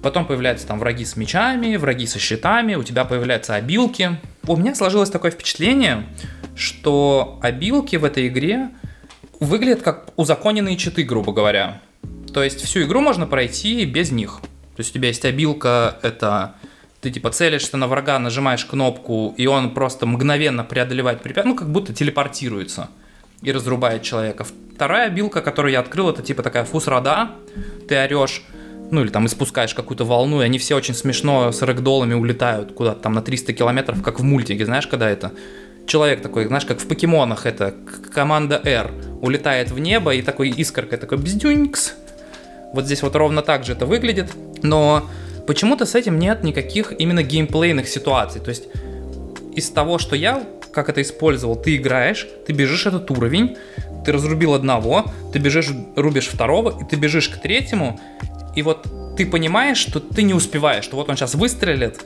Потом 0.00 0.26
появляются 0.26 0.66
там 0.68 0.78
враги 0.78 1.04
с 1.04 1.16
мечами, 1.16 1.74
враги 1.74 2.06
со 2.06 2.20
щитами, 2.20 2.76
у 2.76 2.84
тебя 2.84 3.04
появляются 3.04 3.56
обилки. 3.56 4.20
У 4.46 4.56
меня 4.56 4.76
сложилось 4.76 5.10
такое 5.10 5.32
впечатление, 5.32 6.06
что 6.54 7.40
обилки 7.42 7.96
в 7.96 8.04
этой 8.04 8.28
игре 8.28 8.70
выглядят 9.40 9.82
как 9.82 10.08
узаконенные 10.16 10.76
читы, 10.76 11.02
грубо 11.02 11.32
говоря. 11.32 11.80
То 12.32 12.44
есть 12.44 12.60
всю 12.60 12.82
игру 12.82 13.00
можно 13.00 13.26
пройти 13.26 13.84
без 13.86 14.12
них. 14.12 14.40
То 14.76 14.80
есть 14.80 14.90
у 14.90 14.94
тебя 14.94 15.08
есть 15.08 15.24
обилка, 15.24 15.98
это 16.02 16.54
ты 17.02 17.10
типа 17.10 17.30
целишься 17.30 17.76
на 17.76 17.88
врага, 17.88 18.18
нажимаешь 18.20 18.64
кнопку, 18.64 19.34
и 19.36 19.46
он 19.46 19.74
просто 19.74 20.06
мгновенно 20.06 20.62
преодолевает 20.62 21.20
препятствие, 21.20 21.52
ну 21.52 21.58
как 21.58 21.68
будто 21.70 21.92
телепортируется 21.92 22.88
и 23.42 23.50
разрубает 23.50 24.02
человека. 24.02 24.46
Вторая 24.74 25.10
билка, 25.10 25.42
которую 25.42 25.72
я 25.72 25.80
открыл, 25.80 26.10
это 26.10 26.22
типа 26.22 26.44
такая 26.44 26.64
фусрада, 26.64 27.32
ты 27.88 27.96
орешь, 27.96 28.44
ну 28.92 29.02
или 29.02 29.08
там 29.08 29.26
испускаешь 29.26 29.74
какую-то 29.74 30.04
волну, 30.04 30.42
и 30.42 30.44
они 30.44 30.58
все 30.58 30.76
очень 30.76 30.94
смешно 30.94 31.50
с 31.50 31.60
рэгдолами 31.62 32.14
улетают 32.14 32.72
куда-то 32.72 33.00
там 33.00 33.14
на 33.14 33.22
300 33.22 33.52
километров, 33.52 34.00
как 34.00 34.20
в 34.20 34.22
мультике, 34.22 34.64
знаешь, 34.64 34.86
когда 34.86 35.10
это 35.10 35.32
человек 35.88 36.22
такой, 36.22 36.46
знаешь, 36.46 36.64
как 36.64 36.78
в 36.78 36.86
покемонах 36.86 37.46
это, 37.46 37.74
команда 38.14 38.60
R 38.64 38.92
улетает 39.20 39.72
в 39.72 39.78
небо, 39.80 40.14
и 40.14 40.22
такой 40.22 40.50
искоркой 40.50 40.98
такой 40.98 41.18
бздюнькс. 41.18 41.94
Вот 42.72 42.84
здесь 42.84 43.02
вот 43.02 43.16
ровно 43.16 43.42
так 43.42 43.64
же 43.64 43.72
это 43.72 43.86
выглядит, 43.86 44.32
но 44.62 45.10
Почему-то 45.46 45.86
с 45.86 45.94
этим 45.94 46.18
нет 46.18 46.44
никаких 46.44 46.92
именно 46.98 47.22
геймплейных 47.22 47.88
ситуаций. 47.88 48.40
То 48.40 48.50
есть 48.50 48.68
из 49.54 49.70
того, 49.70 49.98
что 49.98 50.16
я 50.16 50.42
как 50.72 50.88
это 50.88 51.02
использовал, 51.02 51.56
ты 51.56 51.76
играешь, 51.76 52.26
ты 52.46 52.52
бежишь 52.52 52.86
этот 52.86 53.10
уровень, 53.10 53.56
ты 54.04 54.12
разрубил 54.12 54.54
одного, 54.54 55.04
ты 55.32 55.38
бежишь, 55.38 55.70
рубишь 55.96 56.28
второго, 56.28 56.80
и 56.80 56.84
ты 56.84 56.96
бежишь 56.96 57.28
к 57.28 57.40
третьему, 57.40 58.00
и 58.56 58.62
вот 58.62 58.86
ты 59.16 59.26
понимаешь, 59.26 59.76
что 59.76 60.00
ты 60.00 60.22
не 60.22 60.34
успеваешь, 60.34 60.84
что 60.84 60.96
вот 60.96 61.08
он 61.10 61.16
сейчас 61.16 61.34
выстрелит, 61.34 62.00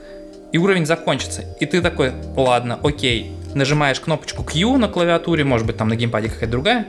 и 0.52 0.58
уровень 0.58 0.86
закончится. 0.86 1.44
И 1.60 1.66
ты 1.66 1.80
такой, 1.80 2.12
ладно, 2.36 2.78
окей, 2.82 3.32
нажимаешь 3.54 4.00
кнопочку 4.00 4.42
Q 4.42 4.76
на 4.76 4.88
клавиатуре, 4.88 5.44
может 5.44 5.66
быть 5.66 5.76
там 5.76 5.88
на 5.88 5.96
геймпаде 5.96 6.28
какая-то 6.28 6.50
другая, 6.50 6.86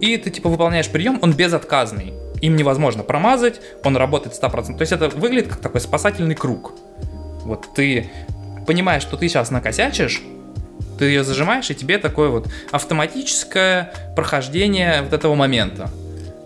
и 0.00 0.16
ты 0.16 0.30
типа 0.30 0.48
выполняешь 0.48 0.88
прием, 0.88 1.18
он 1.20 1.34
безотказный 1.34 2.14
им 2.40 2.56
невозможно 2.56 3.02
промазать, 3.02 3.60
он 3.84 3.96
работает 3.96 4.34
100%. 4.40 4.76
То 4.76 4.82
есть 4.82 4.92
это 4.92 5.08
выглядит 5.08 5.48
как 5.48 5.60
такой 5.60 5.80
спасательный 5.80 6.34
круг. 6.34 6.72
Вот 7.44 7.68
ты 7.74 8.10
понимаешь, 8.66 9.02
что 9.02 9.16
ты 9.16 9.28
сейчас 9.28 9.50
накосячишь, 9.50 10.22
ты 10.98 11.06
ее 11.06 11.24
зажимаешь, 11.24 11.70
и 11.70 11.74
тебе 11.74 11.98
такое 11.98 12.28
вот 12.28 12.48
автоматическое 12.70 13.92
прохождение 14.14 15.02
вот 15.02 15.12
этого 15.12 15.34
момента. 15.34 15.90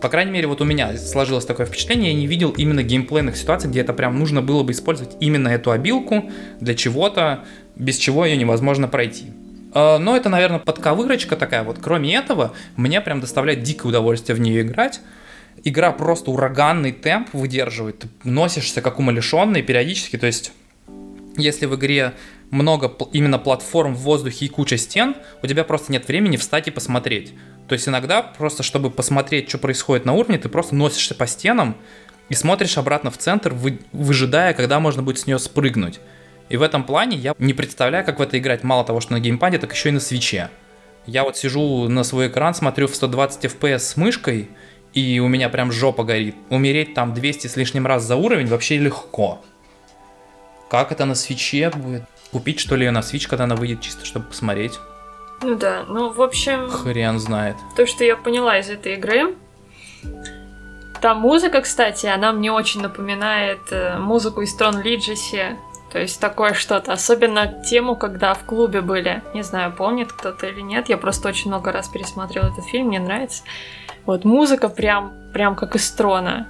По 0.01 0.09
крайней 0.09 0.31
мере, 0.31 0.47
вот 0.47 0.61
у 0.61 0.65
меня 0.65 0.95
сложилось 0.97 1.45
такое 1.45 1.65
впечатление, 1.65 2.11
я 2.11 2.17
не 2.17 2.27
видел 2.27 2.51
именно 2.51 2.83
геймплейных 2.83 3.35
ситуаций, 3.37 3.69
где 3.69 3.81
это 3.81 3.93
прям 3.93 4.17
нужно 4.19 4.41
было 4.41 4.63
бы 4.63 4.71
использовать 4.71 5.15
именно 5.19 5.49
эту 5.49 5.71
обилку 5.71 6.29
для 6.59 6.75
чего-то, 6.75 7.43
без 7.75 7.97
чего 7.97 8.25
ее 8.25 8.37
невозможно 8.37 8.87
пройти. 8.87 9.31
А, 9.73 9.97
но 9.97 10.15
это, 10.15 10.29
наверное, 10.29 10.59
подковырочка 10.59 11.35
такая. 11.35 11.63
Вот 11.63 11.79
кроме 11.81 12.15
этого, 12.15 12.53
мне 12.77 13.01
прям 13.01 13.19
доставляет 13.19 13.63
дикое 13.63 13.89
удовольствие 13.89 14.35
в 14.35 14.39
нее 14.39 14.61
играть 14.61 15.01
игра 15.63 15.91
просто 15.91 16.31
ураганный 16.31 16.91
темп 16.91 17.29
выдерживает, 17.33 17.99
ты 17.99 18.07
носишься 18.23 18.81
как 18.81 18.99
умалишенный 18.99 19.61
периодически, 19.61 20.17
то 20.17 20.27
есть 20.27 20.51
если 21.37 21.65
в 21.65 21.75
игре 21.75 22.13
много 22.49 22.93
именно 23.11 23.39
платформ 23.39 23.95
в 23.95 23.99
воздухе 23.99 24.45
и 24.45 24.49
куча 24.49 24.77
стен, 24.77 25.15
у 25.43 25.47
тебя 25.47 25.63
просто 25.63 25.91
нет 25.91 26.07
времени 26.07 26.37
встать 26.37 26.67
и 26.67 26.71
посмотреть. 26.71 27.33
То 27.67 27.73
есть 27.73 27.87
иногда 27.87 28.21
просто, 28.21 28.63
чтобы 28.63 28.91
посмотреть, 28.91 29.49
что 29.49 29.57
происходит 29.57 30.05
на 30.05 30.13
уровне, 30.13 30.37
ты 30.37 30.49
просто 30.49 30.75
носишься 30.75 31.15
по 31.15 31.27
стенам 31.27 31.75
и 32.29 32.33
смотришь 32.33 32.77
обратно 32.77 33.11
в 33.11 33.17
центр, 33.17 33.53
вы, 33.53 33.79
выжидая, 33.91 34.53
когда 34.53 34.79
можно 34.79 35.03
будет 35.03 35.19
с 35.19 35.27
нее 35.27 35.39
спрыгнуть. 35.39 35.99
И 36.49 36.57
в 36.57 36.61
этом 36.61 36.83
плане 36.83 37.17
я 37.17 37.33
не 37.39 37.53
представляю, 37.53 38.05
как 38.05 38.19
в 38.19 38.21
это 38.21 38.37
играть 38.37 38.63
мало 38.63 38.85
того, 38.85 39.01
что 39.01 39.13
на 39.13 39.19
геймпаде, 39.19 39.57
так 39.57 39.73
еще 39.73 39.89
и 39.89 39.93
на 39.93 39.99
свече. 39.99 40.49
Я 41.07 41.23
вот 41.23 41.37
сижу 41.37 41.87
на 41.87 42.03
свой 42.03 42.27
экран, 42.27 42.53
смотрю 42.53 42.87
в 42.87 42.95
120 42.95 43.45
FPS 43.45 43.79
с 43.79 43.97
мышкой, 43.97 44.49
и 44.95 45.19
у 45.19 45.27
меня 45.27 45.49
прям 45.49 45.71
жопа 45.71 46.03
горит. 46.03 46.35
Умереть 46.49 46.93
там 46.93 47.13
200 47.13 47.47
с 47.47 47.57
лишним 47.57 47.85
раз 47.85 48.03
за 48.03 48.15
уровень 48.15 48.47
вообще 48.47 48.77
легко. 48.77 49.41
Как 50.69 50.91
это 50.91 51.05
на 51.05 51.15
свече 51.15 51.69
будет? 51.69 52.03
Купить 52.31 52.59
что 52.59 52.75
ли 52.75 52.89
на 52.89 53.01
свич, 53.01 53.27
когда 53.27 53.43
она 53.43 53.55
выйдет, 53.55 53.81
чисто 53.81 54.05
чтобы 54.05 54.25
посмотреть? 54.27 54.79
Ну 55.41 55.55
да, 55.55 55.83
ну 55.87 56.11
в 56.11 56.21
общем... 56.21 56.69
Хрен 56.69 57.19
знает. 57.19 57.57
То, 57.75 57.85
что 57.85 58.03
я 58.03 58.15
поняла 58.15 58.57
из 58.57 58.69
этой 58.69 58.93
игры, 58.93 59.35
там 61.01 61.19
музыка, 61.19 61.61
кстати, 61.61 62.07
она 62.07 62.31
мне 62.31 62.51
очень 62.51 62.81
напоминает 62.81 63.59
э, 63.71 63.99
музыку 63.99 64.41
из 64.41 64.55
Трон 64.55 64.81
Лиджеси. 64.81 65.57
То 65.91 65.99
есть 65.99 66.19
такое 66.19 66.53
что-то. 66.53 66.93
Особенно 66.93 67.61
тему, 67.63 67.95
когда 67.95 68.33
в 68.33 68.43
клубе 68.43 68.81
были. 68.81 69.21
Не 69.33 69.43
знаю, 69.43 69.71
помнит 69.71 70.11
кто-то 70.11 70.47
или 70.47 70.61
нет. 70.61 70.89
Я 70.89 70.97
просто 70.97 71.29
очень 71.29 71.49
много 71.49 71.71
раз 71.71 71.89
пересмотрела 71.89 72.47
этот 72.47 72.65
фильм, 72.65 72.87
мне 72.87 72.99
нравится. 72.99 73.43
Вот 74.05 74.25
музыка 74.25 74.69
прям, 74.69 75.13
прям 75.33 75.55
как 75.55 75.75
из 75.75 75.89
Трона. 75.91 76.47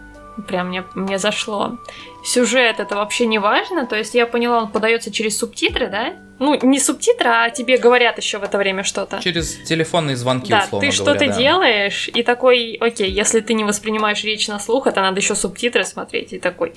Прям 0.48 0.68
мне, 0.68 0.84
мне 0.96 1.18
зашло. 1.18 1.78
Сюжет 2.24 2.80
это 2.80 2.96
вообще 2.96 3.26
не 3.26 3.40
важно. 3.40 3.86
То 3.86 3.96
есть 3.96 4.14
я 4.14 4.28
поняла, 4.28 4.64
он 4.64 4.68
подается 4.70 5.12
через 5.12 5.38
субтитры, 5.38 5.88
да? 5.88 6.14
Ну, 6.40 6.60
не 6.62 6.80
субтитры, 6.80 7.30
а 7.30 7.50
тебе 7.50 7.78
говорят 7.78 8.18
еще 8.18 8.40
в 8.40 8.44
это 8.44 8.58
время 8.58 8.84
что-то. 8.84 9.22
Через 9.22 9.56
телефонные 9.64 10.18
звонки, 10.18 10.52
да, 10.52 10.66
условно 10.66 10.90
ты 10.90 10.98
говоря. 10.98 11.14
что-то 11.14 11.32
да. 11.32 11.38
делаешь, 11.40 12.10
и 12.14 12.24
такой, 12.24 12.78
окей, 12.82 13.10
если 13.10 13.40
ты 13.40 13.54
не 13.54 13.64
воспринимаешь 13.64 14.22
речь 14.26 14.50
на 14.50 14.60
слух, 14.60 14.88
это 14.88 15.00
надо 15.00 15.22
еще 15.22 15.36
субтитры 15.36 15.86
смотреть, 15.86 16.34
и 16.34 16.40
такой... 16.40 16.74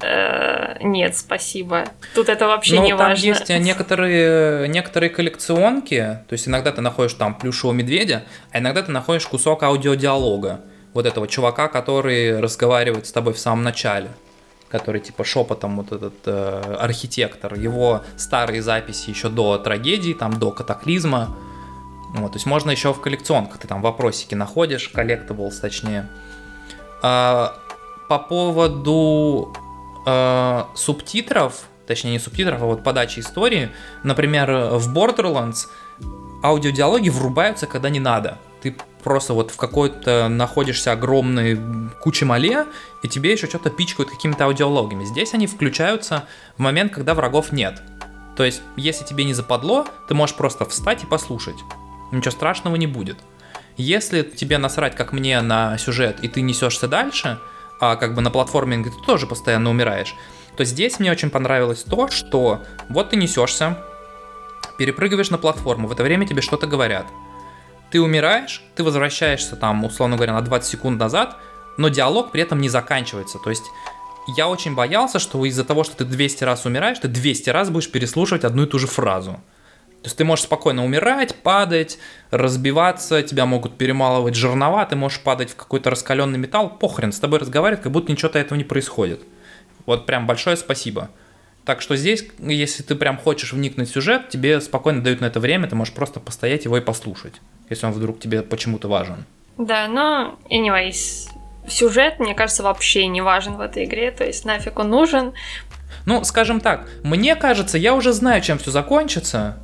«Э, 0.00 0.76
нет, 0.80 1.16
спасибо. 1.16 1.84
Тут 2.14 2.28
это 2.28 2.46
вообще 2.46 2.76
Ну, 2.76 2.84
не 2.84 2.90
там 2.90 3.10
важно. 3.10 3.26
есть 3.26 3.50
э, 3.50 3.58
некоторые, 3.58 4.68
некоторые 4.68 5.10
коллекционки, 5.10 6.20
то 6.28 6.32
есть 6.32 6.46
иногда 6.48 6.72
ты 6.72 6.80
находишь 6.80 7.14
там 7.14 7.34
плюшевого 7.34 7.74
медведя, 7.74 8.24
а 8.52 8.58
иногда 8.58 8.82
ты 8.82 8.92
находишь 8.92 9.26
кусок 9.26 9.62
аудиодиалога 9.62 10.60
вот 10.94 11.06
этого 11.06 11.26
чувака, 11.26 11.68
который 11.68 12.40
разговаривает 12.40 13.06
с 13.06 13.12
тобой 13.12 13.32
в 13.32 13.38
самом 13.38 13.62
начале, 13.62 14.08
который 14.68 15.00
типа 15.00 15.24
шепотом 15.24 15.76
вот 15.76 15.92
этот 15.92 16.14
э, 16.26 16.76
архитектор, 16.78 17.54
его 17.54 18.02
старые 18.16 18.62
записи 18.62 19.10
еще 19.10 19.28
до 19.28 19.58
трагедии, 19.58 20.12
там 20.12 20.38
до 20.38 20.50
катаклизма, 20.50 21.36
вот, 22.14 22.32
то 22.32 22.36
есть 22.36 22.46
можно 22.46 22.70
еще 22.70 22.92
в 22.92 23.00
коллекционках, 23.00 23.58
ты 23.58 23.68
там 23.68 23.82
вопросики 23.82 24.34
находишь, 24.34 24.90
collectibles 24.94 25.60
точнее. 25.60 26.08
А, 27.02 27.54
по 28.08 28.18
поводу 28.18 29.54
э, 30.06 30.64
субтитров, 30.74 31.64
точнее 31.86 32.12
не 32.12 32.18
субтитров, 32.18 32.62
а 32.62 32.66
вот 32.66 32.84
подачи 32.84 33.20
истории, 33.20 33.70
например, 34.02 34.50
в 34.74 34.94
Borderlands 34.94 35.66
аудиодиалоги 36.42 37.08
врубаются, 37.08 37.66
когда 37.66 37.88
не 37.88 38.00
надо. 38.00 38.38
Ты 38.60 38.76
просто 39.02 39.34
вот 39.34 39.50
в 39.50 39.56
какой-то 39.56 40.28
находишься 40.28 40.92
огромной 40.92 41.58
куче 42.00 42.24
мале, 42.24 42.66
и 43.02 43.08
тебе 43.08 43.32
еще 43.32 43.46
что-то 43.46 43.70
пичкают 43.70 44.10
какими-то 44.10 44.44
аудиологами. 44.44 45.04
Здесь 45.04 45.34
они 45.34 45.46
включаются 45.46 46.24
в 46.56 46.60
момент, 46.60 46.92
когда 46.92 47.14
врагов 47.14 47.52
нет. 47.52 47.82
То 48.36 48.44
есть, 48.44 48.62
если 48.76 49.04
тебе 49.04 49.24
не 49.24 49.34
западло, 49.34 49.86
ты 50.08 50.14
можешь 50.14 50.36
просто 50.36 50.64
встать 50.64 51.02
и 51.02 51.06
послушать. 51.06 51.56
Ничего 52.12 52.30
страшного 52.30 52.76
не 52.76 52.86
будет. 52.86 53.18
Если 53.76 54.22
тебе 54.22 54.58
насрать, 54.58 54.96
как 54.96 55.12
мне, 55.12 55.40
на 55.40 55.78
сюжет, 55.78 56.18
и 56.22 56.28
ты 56.28 56.40
несешься 56.40 56.88
дальше, 56.88 57.38
а 57.80 57.96
как 57.96 58.14
бы 58.14 58.22
на 58.22 58.30
платформинге 58.30 58.90
ты 58.90 58.96
тоже 59.06 59.26
постоянно 59.26 59.70
умираешь, 59.70 60.14
то 60.56 60.64
здесь 60.64 60.98
мне 60.98 61.10
очень 61.10 61.30
понравилось 61.30 61.84
то, 61.84 62.08
что 62.08 62.62
вот 62.88 63.10
ты 63.10 63.16
несешься, 63.16 63.78
перепрыгиваешь 64.78 65.30
на 65.30 65.38
платформу, 65.38 65.88
в 65.88 65.92
это 65.92 66.02
время 66.02 66.26
тебе 66.26 66.42
что-то 66.42 66.66
говорят. 66.66 67.06
Ты 67.90 68.00
умираешь, 68.00 68.62
ты 68.74 68.84
возвращаешься 68.84 69.56
там, 69.56 69.84
условно 69.84 70.16
говоря, 70.16 70.34
на 70.34 70.42
20 70.42 70.68
секунд 70.68 71.00
назад, 71.00 71.36
но 71.76 71.88
диалог 71.88 72.32
при 72.32 72.42
этом 72.42 72.60
не 72.60 72.68
заканчивается. 72.68 73.38
То 73.38 73.50
есть 73.50 73.64
я 74.36 74.48
очень 74.48 74.74
боялся, 74.74 75.18
что 75.18 75.44
из-за 75.46 75.64
того, 75.64 75.84
что 75.84 75.96
ты 75.96 76.04
200 76.04 76.44
раз 76.44 76.66
умираешь, 76.66 76.98
ты 76.98 77.08
200 77.08 77.50
раз 77.50 77.70
будешь 77.70 77.90
переслушивать 77.90 78.44
одну 78.44 78.64
и 78.64 78.66
ту 78.66 78.78
же 78.78 78.86
фразу. 78.86 79.40
То 80.02 80.06
есть 80.06 80.16
ты 80.16 80.24
можешь 80.24 80.44
спокойно 80.44 80.84
умирать, 80.84 81.34
падать, 81.34 81.98
разбиваться, 82.30 83.22
тебя 83.22 83.46
могут 83.46 83.76
перемалывать 83.76 84.36
жернова, 84.36 84.86
ты 84.86 84.94
можешь 84.94 85.20
падать 85.20 85.50
в 85.50 85.56
какой-то 85.56 85.90
раскаленный 85.90 86.38
металл, 86.38 86.70
похрен, 86.70 87.10
с 87.10 87.18
тобой 87.18 87.40
разговаривать, 87.40 87.82
как 87.82 87.92
будто 87.92 88.12
ничего-то 88.12 88.38
этого 88.38 88.56
не 88.56 88.64
происходит. 88.64 89.20
Вот 89.86 90.06
прям 90.06 90.26
большое 90.26 90.56
спасибо. 90.56 91.10
Так 91.64 91.82
что 91.82 91.96
здесь, 91.96 92.24
если 92.38 92.82
ты 92.82 92.94
прям 92.94 93.18
хочешь 93.18 93.52
вникнуть 93.52 93.90
в 93.90 93.92
сюжет, 93.92 94.28
тебе 94.30 94.60
спокойно 94.60 95.02
дают 95.02 95.20
на 95.20 95.26
это 95.26 95.40
время, 95.40 95.68
ты 95.68 95.74
можешь 95.74 95.92
просто 95.92 96.20
постоять 96.20 96.64
его 96.64 96.78
и 96.78 96.80
послушать, 96.80 97.34
если 97.68 97.86
он 97.86 97.92
вдруг 97.92 98.20
тебе 98.20 98.42
почему-то 98.42 98.88
важен. 98.88 99.26
Да, 99.58 99.88
но, 99.88 100.38
anyways, 100.50 101.28
сюжет, 101.68 102.20
мне 102.20 102.34
кажется, 102.34 102.62
вообще 102.62 103.06
не 103.08 103.20
важен 103.20 103.56
в 103.56 103.60
этой 103.60 103.84
игре, 103.84 104.12
то 104.12 104.24
есть 104.24 104.44
нафиг 104.44 104.78
он 104.78 104.90
нужен. 104.90 105.34
Ну, 106.06 106.24
скажем 106.24 106.60
так, 106.60 106.88
мне 107.02 107.34
кажется, 107.34 107.76
я 107.76 107.94
уже 107.94 108.12
знаю, 108.12 108.40
чем 108.40 108.58
все 108.58 108.70
закончится, 108.70 109.58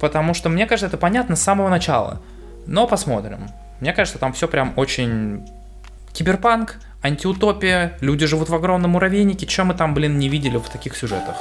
потому 0.00 0.34
что 0.34 0.48
мне 0.48 0.66
кажется, 0.66 0.86
это 0.86 0.96
понятно 0.96 1.36
с 1.36 1.42
самого 1.42 1.68
начала. 1.68 2.20
Но 2.66 2.86
посмотрим. 2.86 3.48
Мне 3.80 3.92
кажется, 3.92 4.18
там 4.18 4.32
все 4.32 4.48
прям 4.48 4.72
очень 4.76 5.46
киберпанк, 6.12 6.76
антиутопия, 7.02 7.98
люди 8.00 8.26
живут 8.26 8.48
в 8.48 8.54
огромном 8.54 8.92
муравейнике, 8.92 9.46
чем 9.46 9.68
мы 9.68 9.74
там, 9.74 9.94
блин, 9.94 10.18
не 10.18 10.28
видели 10.28 10.56
в 10.56 10.68
таких 10.68 10.96
сюжетах. 10.96 11.36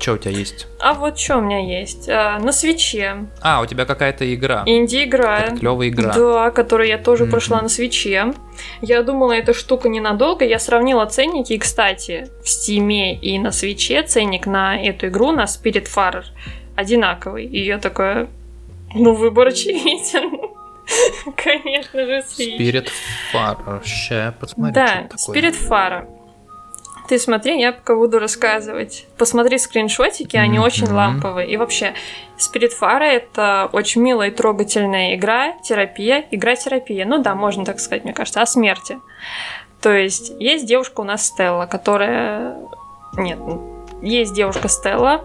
Что 0.00 0.12
у 0.12 0.18
тебя 0.18 0.30
есть? 0.30 0.66
А 0.78 0.94
вот 0.94 1.18
что 1.18 1.38
у 1.38 1.40
меня 1.40 1.58
есть? 1.58 2.08
А, 2.08 2.38
на 2.38 2.52
свече. 2.52 3.26
А, 3.42 3.60
у 3.60 3.66
тебя 3.66 3.84
какая-то 3.84 4.32
игра. 4.32 4.62
Инди-игра. 4.64 5.50
Клевая 5.58 5.88
игра. 5.88 6.12
Да, 6.14 6.50
которую 6.50 6.88
я 6.88 6.98
тоже 6.98 7.24
Мгм. 7.24 7.30
прошла 7.32 7.60
на 7.62 7.68
свече. 7.68 8.32
Я 8.80 9.02
думала, 9.02 9.32
эта 9.32 9.52
штука 9.54 9.88
ненадолго. 9.88 10.44
Я 10.44 10.58
сравнила 10.60 11.04
ценники. 11.06 11.52
И, 11.54 11.58
кстати, 11.58 12.28
в 12.44 12.48
Стиме 12.48 13.16
и 13.16 13.38
на 13.38 13.50
свече 13.50 14.02
ценник 14.04 14.46
на 14.46 14.80
эту 14.80 15.08
игру, 15.08 15.32
на 15.32 15.44
Spirit 15.44 15.88
Farer, 15.92 16.24
одинаковый. 16.76 17.44
И 17.46 17.64
я 17.64 17.78
такая, 17.78 18.28
ну, 18.94 19.14
выбор 19.14 19.48
очевиден. 19.48 20.38
Конечно 21.36 22.06
же, 22.06 22.22
Switch. 22.28 22.58
Spirit 22.58 22.88
Far. 23.34 23.84
Ща 23.84 24.32
посмотрю, 24.38 24.74
Да. 24.74 25.08
Spirit 25.16 25.56
Fara. 25.68 26.06
Ты 27.08 27.18
смотри, 27.18 27.58
я 27.58 27.72
пока 27.72 27.94
буду 27.94 28.18
рассказывать. 28.18 29.06
Посмотри 29.16 29.56
скриншотики, 29.58 30.36
они 30.36 30.58
Мгм. 30.58 30.66
очень 30.66 30.90
ламповые. 30.92 31.48
И 31.48 31.56
вообще, 31.56 31.94
Spirit 32.36 32.72
Fara 32.78 33.04
это 33.04 33.70
очень 33.72 34.02
милая 34.02 34.28
и 34.28 34.30
трогательная 34.30 35.14
игра, 35.14 35.52
терапия, 35.62 36.26
игра-терапия. 36.30 37.06
Ну 37.06 37.22
да, 37.22 37.34
можно 37.34 37.64
так 37.64 37.80
сказать, 37.80 38.04
мне 38.04 38.12
кажется, 38.12 38.42
о 38.42 38.46
смерти. 38.46 39.00
То 39.80 39.90
есть, 39.92 40.32
есть 40.38 40.66
девушка 40.66 41.00
у 41.00 41.04
нас 41.04 41.24
Стелла, 41.26 41.64
которая... 41.66 42.56
Нет, 43.16 43.38
есть 44.02 44.34
девушка 44.34 44.68
Стелла, 44.68 45.24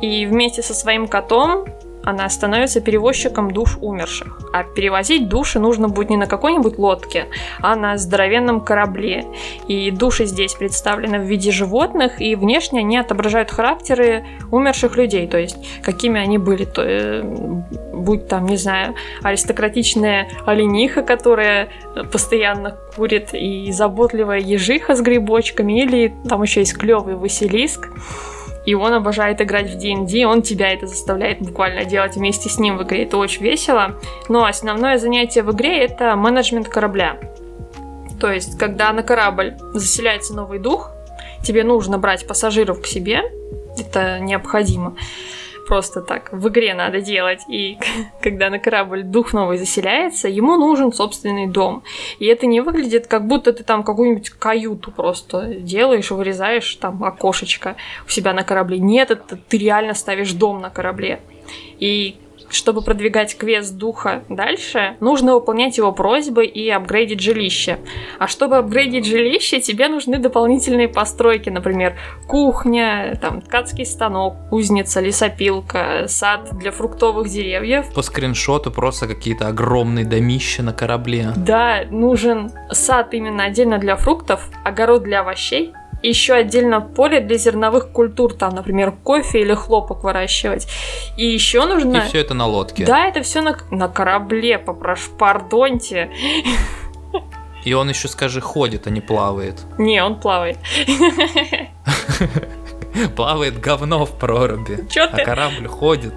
и 0.00 0.26
вместе 0.26 0.62
со 0.62 0.74
своим 0.74 1.08
котом 1.08 1.66
она 2.04 2.28
становится 2.28 2.80
перевозчиком 2.80 3.50
душ 3.50 3.78
умерших. 3.80 4.40
А 4.52 4.62
перевозить 4.64 5.28
души 5.28 5.58
нужно 5.58 5.88
будет 5.88 6.10
не 6.10 6.16
на 6.16 6.26
какой-нибудь 6.26 6.78
лодке, 6.78 7.26
а 7.60 7.76
на 7.76 7.96
здоровенном 7.96 8.60
корабле. 8.60 9.26
И 9.68 9.90
души 9.90 10.26
здесь 10.26 10.54
представлены 10.54 11.18
в 11.18 11.22
виде 11.22 11.50
животных, 11.50 12.20
и 12.20 12.34
внешне 12.34 12.80
они 12.80 12.98
отображают 12.98 13.50
характеры 13.50 14.24
умерших 14.50 14.96
людей, 14.96 15.26
то 15.26 15.38
есть 15.38 15.56
какими 15.82 16.20
они 16.20 16.38
были. 16.38 16.64
То, 16.64 16.82
э, 16.82 17.22
будь 17.92 18.28
там, 18.28 18.46
не 18.46 18.56
знаю, 18.56 18.94
аристократичная 19.22 20.28
олениха, 20.46 21.02
которая 21.02 21.68
постоянно 22.12 22.76
курит, 22.96 23.30
и 23.32 23.72
заботливая 23.72 24.38
ежиха 24.38 24.94
с 24.94 25.00
грибочками, 25.00 25.82
или 25.82 26.14
там 26.28 26.42
еще 26.42 26.60
есть 26.60 26.76
клевый 26.76 27.16
Василиск, 27.16 27.88
и 28.66 28.74
он 28.74 28.92
обожает 28.94 29.40
играть 29.40 29.70
в 29.70 29.78
D&D, 29.78 30.26
он 30.26 30.42
тебя 30.42 30.72
это 30.72 30.86
заставляет 30.86 31.40
буквально 31.40 31.84
делать 31.84 32.16
вместе 32.16 32.48
с 32.48 32.58
ним 32.58 32.78
в 32.78 32.82
игре, 32.82 33.04
это 33.04 33.18
очень 33.18 33.42
весело. 33.42 34.00
Но 34.28 34.44
основное 34.44 34.98
занятие 34.98 35.42
в 35.42 35.52
игре 35.52 35.84
это 35.84 36.16
менеджмент 36.16 36.68
корабля. 36.68 37.18
То 38.20 38.32
есть, 38.32 38.58
когда 38.58 38.92
на 38.92 39.02
корабль 39.02 39.56
заселяется 39.74 40.34
новый 40.34 40.58
дух, 40.58 40.90
тебе 41.42 41.64
нужно 41.64 41.98
брать 41.98 42.26
пассажиров 42.26 42.80
к 42.80 42.86
себе, 42.86 43.22
это 43.78 44.18
необходимо. 44.20 44.96
Просто 45.66 46.02
так, 46.02 46.30
в 46.32 46.48
игре 46.48 46.74
надо 46.74 47.00
делать. 47.00 47.40
И 47.48 47.78
когда 48.22 48.50
на 48.50 48.58
корабль 48.58 49.02
дух 49.02 49.32
новый 49.32 49.56
заселяется, 49.56 50.28
ему 50.28 50.56
нужен 50.56 50.92
собственный 50.92 51.46
дом. 51.46 51.82
И 52.18 52.26
это 52.26 52.46
не 52.46 52.60
выглядит, 52.60 53.06
как 53.06 53.26
будто 53.26 53.52
ты 53.52 53.64
там 53.64 53.82
какую-нибудь 53.82 54.30
каюту 54.30 54.90
просто 54.90 55.46
делаешь, 55.54 56.10
вырезаешь 56.10 56.74
там 56.76 57.02
окошечко 57.02 57.76
у 58.06 58.10
себя 58.10 58.32
на 58.32 58.44
корабле. 58.44 58.78
Нет, 58.78 59.10
это 59.10 59.36
ты 59.36 59.58
реально 59.58 59.94
ставишь 59.94 60.32
дом 60.32 60.60
на 60.60 60.70
корабле. 60.70 61.20
И 61.78 62.16
чтобы 62.54 62.82
продвигать 62.82 63.36
квест 63.36 63.76
духа 63.76 64.24
дальше, 64.28 64.96
нужно 65.00 65.34
выполнять 65.34 65.76
его 65.78 65.92
просьбы 65.92 66.46
и 66.46 66.68
апгрейдить 66.70 67.20
жилище. 67.20 67.78
А 68.18 68.28
чтобы 68.28 68.56
апгрейдить 68.56 69.06
жилище, 69.06 69.60
тебе 69.60 69.88
нужны 69.88 70.18
дополнительные 70.18 70.88
постройки, 70.88 71.50
например, 71.50 71.96
кухня, 72.26 73.18
там, 73.20 73.40
ткацкий 73.40 73.84
станок, 73.84 74.36
кузница, 74.50 75.00
лесопилка, 75.00 76.04
сад 76.06 76.50
для 76.52 76.70
фруктовых 76.70 77.28
деревьев. 77.28 77.92
По 77.94 78.02
скриншоту 78.02 78.70
просто 78.70 79.06
какие-то 79.06 79.48
огромные 79.48 80.04
домища 80.04 80.62
на 80.62 80.72
корабле. 80.72 81.32
Да, 81.36 81.82
нужен 81.90 82.50
сад 82.70 83.14
именно 83.14 83.44
отдельно 83.44 83.78
для 83.78 83.96
фруктов, 83.96 84.48
огород 84.64 85.02
для 85.02 85.20
овощей, 85.20 85.72
еще 86.08 86.34
отдельно 86.34 86.80
поле 86.80 87.20
для 87.20 87.38
зерновых 87.38 87.90
культур, 87.90 88.34
там, 88.34 88.54
например, 88.54 88.92
кофе 88.92 89.40
или 89.40 89.54
хлопок 89.54 90.04
выращивать. 90.04 90.68
И 91.16 91.26
еще 91.26 91.66
нужно... 91.66 91.98
И 91.98 92.08
все 92.08 92.20
это 92.20 92.34
на 92.34 92.46
лодке. 92.46 92.84
Да, 92.84 93.06
это 93.06 93.22
все 93.22 93.40
на, 93.40 93.56
на 93.70 93.88
корабле, 93.88 94.58
попрошу, 94.58 95.12
пардоньте. 95.12 96.10
И 97.64 97.72
он 97.72 97.88
еще, 97.88 98.08
скажи, 98.08 98.40
ходит, 98.40 98.86
а 98.86 98.90
не 98.90 99.00
плавает. 99.00 99.62
Не, 99.78 100.04
он 100.04 100.20
плавает. 100.20 100.58
Плавает 103.16 103.58
говно 103.58 104.06
в 104.06 104.16
проруби. 104.16 104.86
Чё 104.88 105.04
а 105.04 105.08
ты? 105.08 105.24
корабль 105.24 105.66
ходит. 105.66 106.14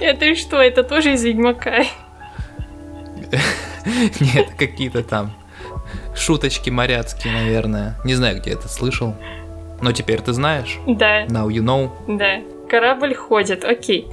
Это 0.00 0.34
что, 0.34 0.60
это 0.60 0.82
тоже 0.82 1.14
из 1.14 1.24
Ведьмака? 1.24 1.84
Нет, 4.20 4.50
какие-то 4.58 5.02
там 5.02 5.32
шуточки 6.20 6.70
моряцкие, 6.70 7.32
наверное. 7.32 7.96
Не 8.04 8.14
знаю, 8.14 8.38
где 8.38 8.52
это 8.52 8.68
слышал. 8.68 9.14
Но 9.80 9.92
теперь 9.92 10.20
ты 10.20 10.32
знаешь. 10.32 10.78
Да, 10.86 11.24
Now 11.24 11.48
you 11.48 11.62
know. 11.62 11.90
да. 12.06 12.40
Корабль 12.68 13.14
ходит, 13.14 13.64
окей. 13.64 14.06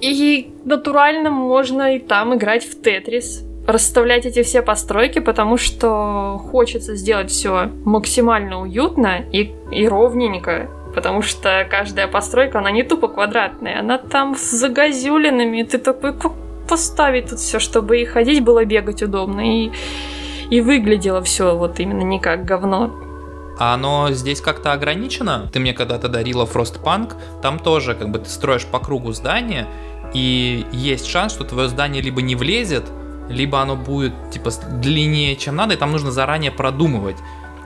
И 0.00 0.52
натурально 0.64 1.30
можно 1.30 1.96
и 1.96 1.98
там 1.98 2.34
играть 2.34 2.64
в 2.64 2.80
Тетрис, 2.80 3.42
расставлять 3.66 4.26
эти 4.26 4.42
все 4.42 4.62
постройки, 4.62 5.18
потому 5.18 5.56
что 5.56 6.40
хочется 6.50 6.94
сделать 6.94 7.30
все 7.30 7.70
максимально 7.84 8.60
уютно 8.60 9.24
и, 9.32 9.52
и 9.72 9.88
ровненько. 9.88 10.68
Потому 10.94 11.20
что 11.22 11.66
каждая 11.70 12.06
постройка, 12.08 12.60
она 12.60 12.70
не 12.70 12.82
тупо 12.82 13.08
квадратная, 13.08 13.80
она 13.80 13.98
там 13.98 14.34
с 14.36 14.50
загазюлинами. 14.50 15.62
Ты 15.62 15.78
такой, 15.78 16.14
как 16.14 16.32
поставить 16.68 17.30
тут 17.30 17.38
все, 17.38 17.58
чтобы 17.58 18.00
и 18.00 18.04
ходить 18.04 18.42
было 18.42 18.64
бегать 18.64 19.02
удобно, 19.02 19.40
и, 19.40 19.70
и 20.50 20.60
выглядело 20.60 21.22
все 21.22 21.56
вот 21.56 21.80
именно 21.80 22.02
не 22.02 22.20
как 22.20 22.44
говно. 22.44 22.94
А 23.58 23.74
оно 23.74 24.10
здесь 24.12 24.40
как-то 24.40 24.72
ограничено? 24.72 25.48
Ты 25.52 25.60
мне 25.60 25.72
когда-то 25.72 26.08
дарила 26.08 26.44
Frostpunk, 26.44 27.14
там 27.40 27.58
тоже 27.58 27.94
как 27.94 28.10
бы 28.10 28.18
ты 28.18 28.28
строишь 28.28 28.66
по 28.66 28.78
кругу 28.78 29.12
здание, 29.12 29.66
и 30.12 30.66
есть 30.72 31.06
шанс, 31.06 31.32
что 31.32 31.44
твое 31.44 31.68
здание 31.68 32.02
либо 32.02 32.20
не 32.20 32.36
влезет, 32.36 32.84
либо 33.28 33.60
оно 33.60 33.76
будет 33.76 34.12
типа 34.30 34.50
длиннее, 34.80 35.36
чем 35.36 35.56
надо, 35.56 35.74
и 35.74 35.76
там 35.76 35.90
нужно 35.90 36.10
заранее 36.10 36.50
продумывать. 36.50 37.16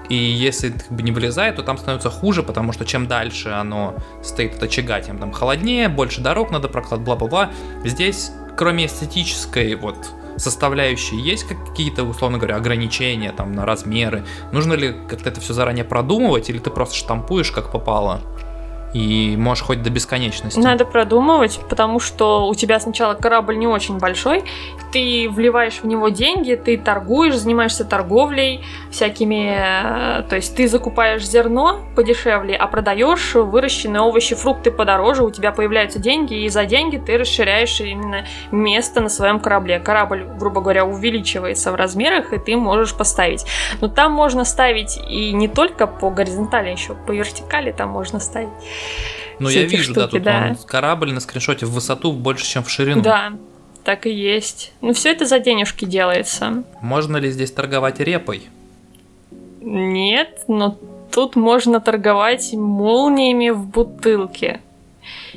И 0.08 0.16
если 0.16 0.70
как 0.70 0.90
бы 0.90 1.02
не 1.02 1.12
влезает, 1.12 1.56
то 1.56 1.62
там 1.62 1.78
становится 1.78 2.10
хуже, 2.10 2.42
потому 2.42 2.72
что 2.72 2.84
чем 2.84 3.06
дальше 3.06 3.50
оно 3.50 3.94
стоит 4.22 4.56
от 4.56 4.62
очага, 4.64 5.00
тем 5.00 5.18
там 5.18 5.32
холоднее, 5.32 5.88
больше 5.88 6.20
дорог 6.20 6.50
надо 6.50 6.68
прокладывать, 6.68 7.06
бла-бла-бла. 7.06 7.50
Здесь, 7.84 8.32
кроме 8.56 8.86
эстетической 8.86 9.74
вот 9.76 9.96
составляющей, 10.40 11.16
есть 11.16 11.44
какие-то, 11.44 12.04
условно 12.04 12.38
говоря, 12.38 12.56
ограничения 12.56 13.32
там 13.32 13.52
на 13.52 13.66
размеры? 13.66 14.24
Нужно 14.52 14.74
ли 14.74 14.94
как-то 15.08 15.28
это 15.28 15.40
все 15.40 15.52
заранее 15.54 15.84
продумывать, 15.84 16.50
или 16.50 16.58
ты 16.58 16.70
просто 16.70 16.96
штампуешь 16.96 17.50
как 17.50 17.70
попало? 17.70 18.20
И 18.92 19.36
можешь 19.36 19.64
хоть 19.64 19.82
до 19.82 19.90
бесконечности. 19.90 20.58
Надо 20.58 20.84
продумывать, 20.84 21.60
потому 21.68 22.00
что 22.00 22.48
у 22.48 22.54
тебя 22.54 22.80
сначала 22.80 23.14
корабль 23.14 23.56
не 23.56 23.66
очень 23.66 23.98
большой, 23.98 24.44
ты 24.92 25.28
вливаешь 25.30 25.80
в 25.82 25.86
него 25.86 26.08
деньги, 26.08 26.54
ты 26.54 26.76
торгуешь, 26.76 27.36
занимаешься 27.36 27.84
торговлей 27.84 28.64
всякими, 28.90 30.20
э, 30.20 30.22
то 30.28 30.36
есть 30.36 30.56
ты 30.56 30.66
закупаешь 30.68 31.24
зерно 31.24 31.80
подешевле, 31.94 32.56
а 32.56 32.66
продаешь 32.66 33.34
выращенные 33.34 34.00
овощи, 34.00 34.34
фрукты 34.34 34.70
подороже, 34.70 35.22
у 35.22 35.30
тебя 35.30 35.52
появляются 35.52 35.98
деньги, 35.98 36.44
и 36.44 36.48
за 36.48 36.64
деньги 36.64 36.96
ты 36.96 37.18
расширяешь 37.18 37.80
именно 37.80 38.24
место 38.50 39.00
на 39.00 39.08
своем 39.08 39.40
корабле. 39.40 39.78
Корабль, 39.78 40.24
грубо 40.38 40.60
говоря, 40.60 40.84
увеличивается 40.84 41.72
в 41.72 41.74
размерах, 41.76 42.32
и 42.32 42.38
ты 42.38 42.56
можешь 42.56 42.94
поставить. 42.94 43.46
Но 43.80 43.88
там 43.88 44.12
можно 44.12 44.44
ставить 44.44 44.98
и 45.08 45.32
не 45.32 45.48
только 45.48 45.86
по 45.86 46.10
горизонтали, 46.10 46.70
еще 46.70 46.94
по 46.94 47.12
вертикали 47.12 47.72
там 47.72 47.90
можно 47.90 48.18
ставить. 48.18 48.50
Ну, 49.38 49.48
я 49.48 49.64
вижу, 49.64 49.94
да, 49.94 50.02
штуки, 50.02 50.16
тут 50.16 50.22
да. 50.22 50.48
он, 50.50 50.56
корабль 50.66 51.12
на 51.12 51.20
скриншоте 51.20 51.64
в 51.64 51.70
высоту 51.70 52.12
больше, 52.12 52.44
чем 52.44 52.62
в 52.62 52.70
ширину. 52.70 53.00
Да, 53.00 53.32
так 53.84 54.06
и 54.06 54.10
есть. 54.10 54.72
Ну, 54.82 54.92
все 54.92 55.12
это 55.12 55.24
за 55.24 55.38
денежки 55.38 55.86
делается. 55.86 56.62
Можно 56.82 57.16
ли 57.16 57.30
здесь 57.30 57.50
торговать 57.50 58.00
репой? 58.00 58.48
Нет, 59.60 60.44
но 60.46 60.78
тут 61.10 61.36
можно 61.36 61.80
торговать 61.80 62.52
молниями 62.52 63.50
в 63.50 63.66
бутылке. 63.66 64.60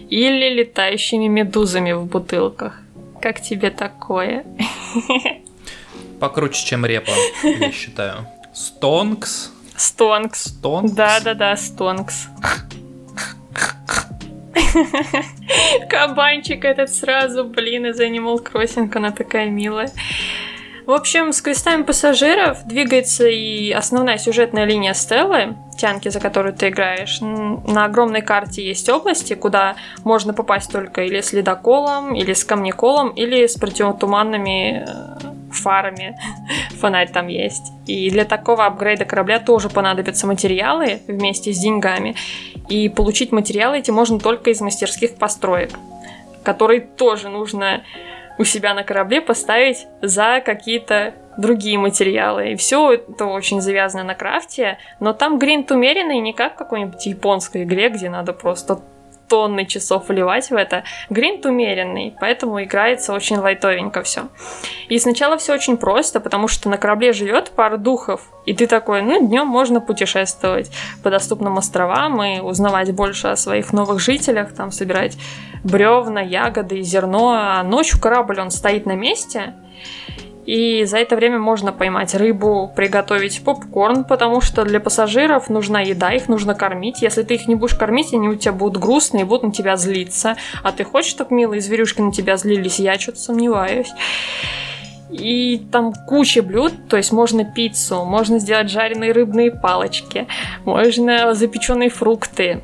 Или 0.10 0.54
летающими 0.54 1.28
медузами 1.28 1.94
в 1.94 2.06
бутылках. 2.06 2.80
Как 3.22 3.42
тебе 3.42 3.70
такое? 3.70 4.46
Покруче, 6.20 6.66
чем 6.66 6.86
репа, 6.86 7.12
я 7.44 7.72
считаю. 7.72 8.28
Стонкс. 8.54 9.52
Стонкс. 9.76 10.46
Стонкс. 10.46 10.92
Да-да-да, 10.92 11.56
Стонкс. 11.56 12.28
Кабанчик 15.90 16.66
этот 16.66 16.90
сразу, 16.90 17.44
блин, 17.46 17.88
из 17.88 18.00
Animal 18.00 18.44
Crossing, 18.44 18.92
она 18.96 19.12
такая 19.12 19.50
милая. 19.50 19.92
В 20.86 20.92
общем, 20.92 21.32
с 21.32 21.42
квестами 21.42 21.84
пассажиров 21.84 22.66
двигается 22.66 23.26
и 23.26 23.72
основная 23.72 24.18
сюжетная 24.18 24.66
линия 24.66 24.94
Стеллы, 24.94 25.56
тянки, 25.78 26.10
за 26.10 26.20
которую 26.20 26.54
ты 26.54 26.70
играешь. 26.70 27.20
На 27.22 27.86
огромной 27.86 28.22
карте 28.22 28.66
есть 28.66 28.90
области, 28.90 29.34
куда 29.34 29.78
можно 30.04 30.34
попасть 30.34 30.72
только 30.72 31.04
или 31.04 31.22
с 31.22 31.32
ледоколом, 31.32 32.14
или 32.16 32.34
с 32.34 32.44
камнеколом, 32.44 33.12
или 33.12 33.48
с 33.48 33.56
противотуманными 33.56 34.86
э, 34.86 35.33
фарами. 35.56 36.18
Фонарь 36.80 37.12
там 37.12 37.28
есть. 37.28 37.72
И 37.88 38.10
для 38.10 38.26
такого 38.26 38.66
апгрейда 38.66 39.06
корабля 39.06 39.40
тоже 39.40 39.70
понадобятся 39.70 40.28
материалы 40.28 41.02
вместе 41.08 41.54
с 41.54 41.60
деньгами. 41.60 42.16
И 42.70 42.90
получить 42.90 43.32
материалы 43.32 43.80
эти 43.80 43.92
можно 43.92 44.20
только 44.20 44.50
из 44.50 44.62
мастерских 44.62 45.16
построек, 45.16 45.72
которые 46.44 46.82
тоже 46.82 47.30
нужно 47.30 47.84
у 48.38 48.44
себя 48.44 48.74
на 48.74 48.84
корабле 48.84 49.22
поставить 49.22 49.86
за 50.02 50.42
какие-то 50.44 51.14
другие 51.38 51.78
материалы. 51.78 52.52
И 52.52 52.56
все 52.56 52.94
это 52.94 53.26
очень 53.26 53.62
завязано 53.62 54.04
на 54.04 54.16
крафте, 54.16 54.78
но 55.00 55.14
там 55.14 55.40
гринт 55.40 55.72
умеренный, 55.72 56.20
не 56.20 56.34
как 56.34 56.54
в 56.54 56.58
какой-нибудь 56.58 57.06
японской 57.06 57.64
игре, 57.64 57.90
где 57.90 58.10
надо 58.10 58.34
просто 58.34 58.82
тонны 59.28 59.66
часов 59.66 60.10
вливать 60.10 60.50
в 60.50 60.56
это. 60.56 60.84
Гринт 61.10 61.46
умеренный, 61.46 62.16
поэтому 62.20 62.64
играется 62.64 63.14
очень 63.14 63.38
лайтовенько 63.38 64.04
все. 64.04 64.28
И 64.90 65.00
сначала 65.00 65.38
все 65.38 65.54
очень 65.54 65.78
просто, 65.78 66.20
потому 66.20 66.48
что 66.48 66.70
на 66.70 66.78
корабле 66.78 67.14
живет 67.14 67.52
пара 67.52 67.78
духов, 67.78 68.30
и 68.46 68.54
ты 68.54 68.68
такой, 68.68 69.02
ну, 69.02 69.26
днем 69.26 69.48
можно 69.48 69.82
путешествовать 69.82 70.72
по 71.02 71.10
доступным 71.10 71.58
островам 71.58 72.22
и 72.24 72.40
узнавать 72.40 72.94
больше 72.94 73.28
о 73.30 73.36
своих 73.36 73.74
новых 73.74 74.00
жителях, 74.00 74.54
там 74.54 74.72
собирать 74.72 75.18
бревна, 75.64 76.22
ягоды, 76.22 76.82
зерно, 76.82 77.32
а 77.32 77.64
ночью 77.64 78.00
корабль, 78.00 78.40
он 78.40 78.52
стоит 78.52 78.86
на 78.86 78.94
месте, 78.94 79.54
и 80.46 80.84
за 80.86 80.98
это 80.98 81.16
время 81.16 81.40
можно 81.40 81.72
поймать 81.72 82.16
рыбу, 82.16 82.72
приготовить 82.76 83.44
попкорн, 83.44 84.04
потому 84.04 84.42
что 84.42 84.66
для 84.66 84.80
пассажиров 84.80 85.50
нужна 85.50 85.82
еда, 85.82 86.12
их 86.12 86.28
нужно 86.28 86.54
кормить. 86.54 87.02
Если 87.02 87.24
ты 87.24 87.36
их 87.36 87.48
не 87.48 87.56
будешь 87.56 87.76
кормить, 87.76 88.14
они 88.14 88.28
у 88.28 88.36
тебя 88.36 88.52
будут 88.52 88.82
грустные 88.82 89.26
будут 89.26 89.44
на 89.44 89.52
тебя 89.52 89.78
злиться. 89.78 90.36
А 90.64 90.72
ты 90.72 90.84
хочешь, 90.84 91.12
чтобы 91.12 91.34
милые 91.36 91.62
зверюшки 91.62 92.02
на 92.02 92.12
тебя 92.12 92.36
злились? 92.38 92.80
Я 92.80 93.00
что-то 93.00 93.20
сомневаюсь. 93.20 93.92
И 95.10 95.66
там 95.72 95.94
куча 95.94 96.42
блюд, 96.42 96.74
то 96.90 96.98
есть 96.98 97.12
можно 97.12 97.46
пиццу, 97.46 98.04
можно 98.04 98.40
сделать 98.40 98.72
жареные 98.72 99.12
рыбные 99.12 99.52
палочки, 99.52 100.28
можно 100.66 101.36
запеченные 101.36 101.90
фрукты, 101.90 102.64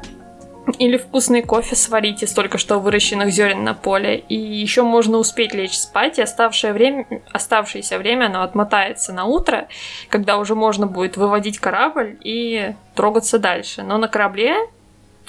или 0.77 0.97
вкусный 0.97 1.41
кофе 1.41 1.75
сварить 1.75 2.23
из 2.23 2.33
только 2.33 2.57
что 2.57 2.79
выращенных 2.79 3.31
зерен 3.31 3.63
на 3.63 3.73
поле. 3.73 4.17
И 4.17 4.35
еще 4.35 4.83
можно 4.83 5.17
успеть 5.17 5.53
лечь 5.53 5.77
спать, 5.77 6.19
и 6.19 6.21
оставшее 6.21 6.73
время, 6.73 7.05
оставшееся 7.31 7.97
время 7.97 8.25
оно 8.25 8.43
отмотается 8.43 9.13
на 9.13 9.25
утро, 9.25 9.67
когда 10.09 10.37
уже 10.37 10.55
можно 10.55 10.87
будет 10.87 11.17
выводить 11.17 11.59
корабль 11.59 12.17
и 12.23 12.73
трогаться 12.95 13.39
дальше. 13.39 13.83
Но 13.83 13.97
на 13.97 14.07
корабле, 14.07 14.55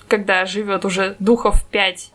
когда 0.08 0.44
живет 0.44 0.84
уже 0.84 1.16
духов 1.18 1.64
5, 1.70 2.12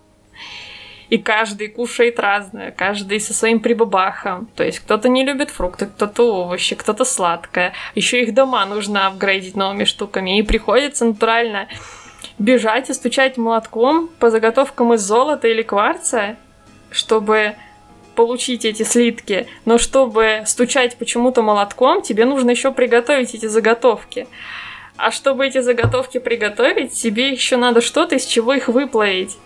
и 1.10 1.18
каждый 1.18 1.68
кушает 1.68 2.20
разное, 2.20 2.72
каждый 2.72 3.20
со 3.20 3.34
своим 3.34 3.60
прибабахом. 3.60 4.48
То 4.56 4.64
есть 4.64 4.80
кто-то 4.80 5.08
не 5.08 5.24
любит 5.24 5.52
фрукты, 5.52 5.86
кто-то 5.86 6.24
овощи, 6.24 6.76
кто-то 6.76 7.06
сладкое. 7.06 7.74
Еще 7.94 8.24
их 8.24 8.34
дома 8.34 8.66
нужно 8.66 9.08
апгрейдить 9.08 9.56
новыми 9.56 9.84
штуками. 9.84 10.40
И 10.40 10.44
приходится 10.44 11.06
натурально 11.06 11.68
бежать 12.38 12.90
и 12.90 12.94
стучать 12.94 13.38
молотком 13.38 14.10
по 14.20 14.30
заготовкам 14.30 14.94
из 14.94 15.02
золота 15.02 15.48
или 15.48 15.62
кварца, 15.62 16.36
чтобы 16.92 17.56
получить 18.16 18.66
эти 18.66 18.84
слитки, 18.84 19.48
но 19.66 19.78
чтобы 19.78 20.44
стучать 20.46 20.98
почему-то 20.98 21.42
молотком, 21.42 22.02
тебе 22.02 22.26
нужно 22.26 22.52
еще 22.52 22.72
приготовить 22.72 23.36
эти 23.36 23.46
заготовки. 23.46 24.28
А 24.98 25.12
чтобы 25.12 25.48
эти 25.48 25.62
заготовки 25.62 26.20
приготовить, 26.20 26.94
тебе 26.94 27.32
еще 27.32 27.58
надо 27.58 27.82
что-то, 27.82 28.16
из 28.16 28.26
чего 28.26 28.54
их 28.54 28.68
выплавить. 28.68 29.38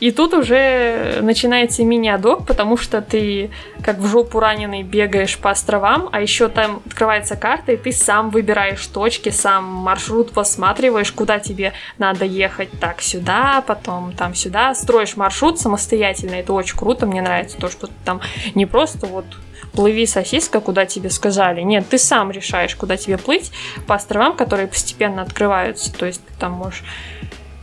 И 0.00 0.10
тут 0.10 0.34
уже 0.34 1.20
начинается 1.22 1.84
мини-адок, 1.84 2.44
потому 2.44 2.76
что 2.76 3.00
ты 3.00 3.52
как 3.84 3.98
в 3.98 4.06
жопу 4.08 4.40
раненый 4.40 4.82
бегаешь 4.82 5.38
по 5.38 5.50
островам, 5.50 6.08
а 6.10 6.20
еще 6.20 6.48
там 6.48 6.82
открывается 6.84 7.36
карта, 7.36 7.70
и 7.70 7.76
ты 7.76 7.92
сам 7.92 8.30
выбираешь 8.30 8.84
точки, 8.88 9.28
сам 9.28 9.64
маршрут 9.64 10.32
посматриваешь, 10.32 11.12
куда 11.12 11.38
тебе 11.38 11.72
надо 11.98 12.24
ехать. 12.24 12.70
Так, 12.80 13.00
сюда, 13.00 13.62
потом 13.64 14.12
там 14.12 14.34
сюда. 14.34 14.74
Строишь 14.74 15.16
маршрут 15.16 15.60
самостоятельно, 15.60 16.34
это 16.34 16.52
очень 16.52 16.76
круто, 16.76 17.06
мне 17.06 17.22
нравится 17.22 17.56
то, 17.56 17.70
что 17.70 17.86
ты 17.86 17.94
там 18.04 18.20
не 18.56 18.66
просто 18.66 19.06
вот 19.06 19.26
плыви 19.72 20.06
сосиска, 20.06 20.60
куда 20.60 20.86
тебе 20.86 21.10
сказали. 21.10 21.60
Нет, 21.62 21.88
ты 21.88 21.98
сам 21.98 22.30
решаешь, 22.30 22.76
куда 22.76 22.96
тебе 22.96 23.18
плыть 23.18 23.52
по 23.86 23.94
островам, 23.94 24.36
которые 24.36 24.68
постепенно 24.68 25.22
открываются. 25.22 25.92
То 25.92 26.06
есть 26.06 26.24
ты 26.24 26.32
там 26.38 26.52
можешь, 26.52 26.84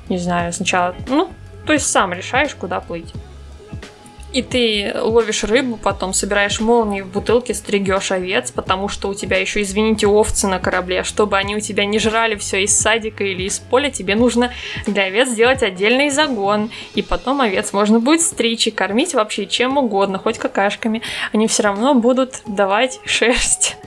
не 0.09 0.17
знаю, 0.17 0.51
сначала, 0.53 0.95
ну, 1.07 1.29
то 1.65 1.73
есть 1.73 1.87
сам 1.87 2.13
решаешь, 2.13 2.55
куда 2.55 2.79
плыть. 2.79 3.13
И 4.31 4.43
ты 4.43 4.93
ловишь 4.95 5.43
рыбу, 5.43 5.77
потом 5.77 6.13
собираешь 6.13 6.59
молнии 6.59 7.01
в 7.01 7.07
бутылке, 7.07 7.55
стригешь 7.55 8.11
овец, 8.11 8.51
потому 8.51 8.87
что 8.87 9.09
у 9.09 9.15
тебя 9.15 9.37
еще, 9.37 9.63
извините, 9.63 10.05
овцы 10.05 10.47
на 10.47 10.59
корабле. 10.59 11.03
Чтобы 11.03 11.37
они 11.37 11.55
у 11.55 11.59
тебя 11.59 11.85
не 11.85 11.97
жрали 11.97 12.35
все 12.35 12.63
из 12.63 12.77
садика 12.77 13.23
или 13.23 13.43
из 13.43 13.57
поля, 13.57 13.89
тебе 13.89 14.15
нужно 14.15 14.53
для 14.85 15.05
овец 15.05 15.29
сделать 15.29 15.63
отдельный 15.63 16.11
загон. 16.11 16.69
И 16.93 17.01
потом 17.01 17.41
овец 17.41 17.73
можно 17.73 17.99
будет 17.99 18.21
стричь 18.21 18.67
и 18.67 18.71
кормить 18.71 19.15
вообще 19.15 19.47
чем 19.47 19.77
угодно, 19.77 20.19
хоть 20.19 20.37
какашками. 20.37 21.01
Они 21.33 21.47
все 21.47 21.63
равно 21.63 21.95
будут 21.95 22.41
давать 22.45 22.99
шерсть. 23.05 23.77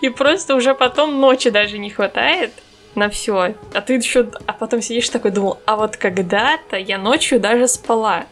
И 0.00 0.08
просто 0.10 0.54
уже 0.54 0.74
потом 0.74 1.20
ночи 1.20 1.50
даже 1.50 1.78
не 1.78 1.90
хватает 1.90 2.52
на 2.94 3.08
все. 3.08 3.54
А 3.72 3.80
ты 3.80 3.94
еще, 3.94 4.28
а 4.46 4.52
потом 4.52 4.80
сидишь 4.80 5.08
такой, 5.08 5.32
думал, 5.32 5.58
а 5.66 5.74
вот 5.74 5.96
когда-то 5.96 6.76
я 6.76 6.98
ночью 6.98 7.40
даже 7.40 7.66
спала. 7.66 8.26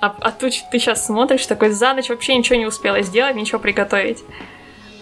А, 0.00 0.14
а 0.20 0.30
тут 0.30 0.52
ты 0.70 0.78
сейчас 0.78 1.06
смотришь, 1.06 1.46
такой 1.46 1.70
за 1.70 1.94
ночь 1.94 2.08
вообще 2.08 2.36
ничего 2.36 2.56
не 2.56 2.66
успела 2.66 3.02
сделать, 3.02 3.36
ничего 3.36 3.58
приготовить. 3.58 4.24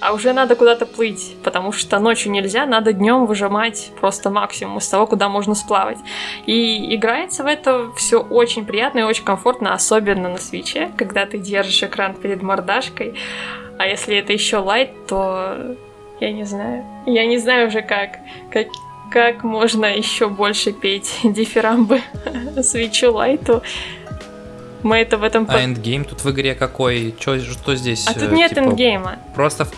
А 0.01 0.13
уже 0.13 0.33
надо 0.33 0.57
куда-то 0.57 0.85
плыть, 0.85 1.37
потому 1.43 1.73
что 1.73 1.99
ночью 1.99 2.31
нельзя, 2.31 2.67
надо 2.67 2.93
днем 2.93 3.25
выжимать 3.25 3.93
просто 3.99 4.29
максимум 4.29 4.79
из 4.79 4.89
того, 4.89 5.07
куда 5.07 5.29
можно 5.29 5.55
сплавать. 5.55 5.99
И 6.45 6.95
играется 6.95 7.43
в 7.43 7.47
это 7.47 7.91
все 7.97 8.21
очень 8.21 8.67
приятно 8.67 9.01
и 9.01 9.03
очень 9.03 9.25
комфортно, 9.25 9.73
особенно 9.73 10.29
на 10.29 10.39
свече, 10.39 10.91
когда 10.97 11.25
ты 11.25 11.39
держишь 11.39 11.83
экран 11.83 12.15
перед 12.15 12.43
мордашкой. 12.43 13.15
А 13.79 13.87
если 13.87 14.17
это 14.17 14.33
еще 14.33 14.59
Lite, 14.59 14.91
то 15.07 15.77
я 16.21 16.33
не 16.33 16.45
знаю. 16.45 16.85
Я 17.07 17.27
не 17.27 17.39
знаю 17.39 17.69
уже 17.69 17.83
как. 17.83 18.19
как 18.51 18.69
как 19.09 19.45
можно 19.45 19.87
еще 19.87 20.29
больше 20.29 20.73
петь 20.73 21.21
дифирамбы 21.23 22.01
Switch 22.63 23.13
у 23.13 23.20
Lite 23.20 23.48
у. 23.48 23.63
Мы 24.83 24.99
это 24.99 25.19
в 25.19 25.25
этом... 25.25 25.47
А 25.49 25.63
endgame 25.63 26.05
тут 26.05 26.25
в 26.25 26.31
игре 26.31 26.55
какой? 26.55 27.15
Чё, 27.19 27.39
что 27.41 27.75
здесь? 27.75 28.07
А 28.07 28.15
тут 28.15 28.33
нет 28.33 28.51
типа, 28.51 28.61
endgame 28.61 29.06
а. 29.06 29.19
Просто 29.35 29.65
в... 29.65 29.73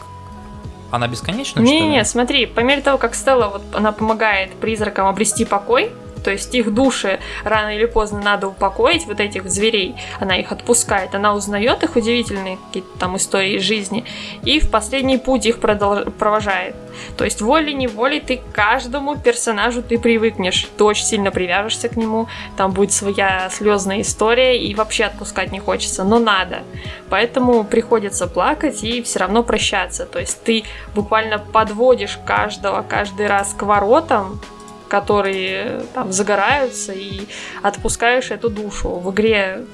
Она 0.91 1.07
бесконечна, 1.07 1.61
Не-не, 1.61 2.05
смотри, 2.05 2.47
по 2.47 2.61
мере 2.61 2.81
того, 2.81 2.97
как 2.97 3.15
Стелла, 3.15 3.49
вот 3.49 3.63
она 3.75 3.93
помогает 3.93 4.53
призракам 4.55 5.07
обрести 5.07 5.45
покой, 5.45 5.93
то 6.19 6.31
есть 6.31 6.55
их 6.55 6.73
души 6.73 7.21
рано 7.45 7.75
или 7.75 7.87
поздно 7.87 8.21
надо 8.21 8.49
упокоить, 8.49 9.07
вот 9.07 9.21
этих 9.21 9.49
зверей. 9.51 9.97
Она 10.21 10.37
их 10.37 10.53
отпускает, 10.53 11.15
она 11.15 11.35
узнает 11.35 11.83
их 11.83 11.97
удивительные 11.97 12.59
какие-то 12.67 12.99
там 12.99 13.17
истории 13.17 13.59
жизни, 13.59 14.05
и 14.43 14.61
в 14.61 14.71
последний 14.71 15.19
путь 15.19 15.47
их 15.47 15.61
продолж... 15.61 16.07
провожает. 16.19 16.75
То 17.17 17.25
есть 17.25 17.41
волей-неволей 17.41 18.21
ты 18.21 18.41
каждому 18.53 19.17
персонажу 19.17 19.83
ты 19.83 19.99
привыкнешь, 19.99 20.69
ты 20.77 20.85
очень 20.85 21.05
сильно 21.05 21.31
привяжешься 21.31 21.89
к 21.89 21.97
нему, 21.97 22.29
там 22.57 22.73
будет 22.73 22.93
своя 22.93 23.49
слезная 23.51 24.01
история, 24.01 24.59
и 24.61 24.75
вообще 24.75 25.05
отпускать 25.05 25.53
не 25.53 25.61
хочется, 25.61 26.05
но 26.05 26.19
надо. 26.19 26.63
Поэтому 27.09 27.65
приходится 27.65 28.27
плакать 28.27 28.83
и 28.83 29.03
все 29.03 29.21
равно 29.21 29.43
прощаться. 29.43 30.07
То 30.07 30.19
есть 30.19 30.43
ты 30.43 30.65
буквально 30.95 31.39
подводишь 31.39 32.19
каждого 32.25 32.83
каждый 32.83 33.27
раз 33.27 33.55
к 33.55 33.63
воротам, 33.63 34.41
которые 34.89 35.83
там 35.95 36.13
загораются 36.13 36.93
и 36.93 37.23
отпускаешь 37.63 38.31
эту 38.31 38.51
душу. 38.51 38.89
В 38.89 39.13
игре 39.13 39.65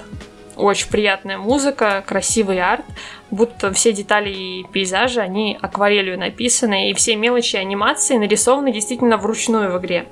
очень 0.56 0.90
приятная 0.90 1.38
музыка, 1.38 2.02
красивый 2.06 2.60
арт, 2.60 2.84
будто 3.30 3.72
все 3.72 3.92
детали 3.92 4.30
и 4.30 4.66
пейзажи, 4.72 5.20
они 5.20 5.58
акварелью 5.60 6.18
написаны, 6.18 6.90
и 6.90 6.94
все 6.94 7.16
мелочи 7.16 7.56
анимации 7.56 8.16
нарисованы 8.16 8.72
действительно 8.72 9.16
вручную 9.16 9.72
в 9.72 9.80
игре. 9.80 10.06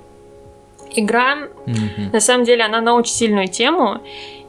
Игра, 0.94 1.38
mm-hmm. 1.66 2.12
на 2.12 2.20
самом 2.20 2.44
деле, 2.44 2.64
она 2.64 2.80
на 2.80 2.94
очень 2.94 3.14
сильную 3.14 3.48
тему, 3.48 4.02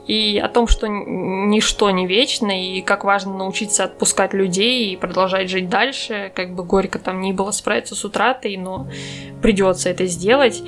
и 0.07 0.37
о 0.37 0.49
том, 0.49 0.67
что 0.67 0.87
ничто 0.87 1.89
не 1.91 2.05
вечно, 2.07 2.51
и 2.51 2.81
как 2.81 3.03
важно 3.03 3.37
научиться 3.37 3.85
отпускать 3.85 4.33
людей 4.33 4.91
и 4.91 4.97
продолжать 4.97 5.49
жить 5.49 5.69
дальше, 5.69 6.31
как 6.35 6.53
бы 6.53 6.63
горько 6.63 6.99
там 6.99 7.21
ни 7.21 7.31
было 7.31 7.51
справиться 7.51 7.95
с 7.95 8.03
утратой, 8.03 8.57
но 8.57 8.87
придется 9.41 9.89
это 9.89 10.05
сделать. 10.07 10.61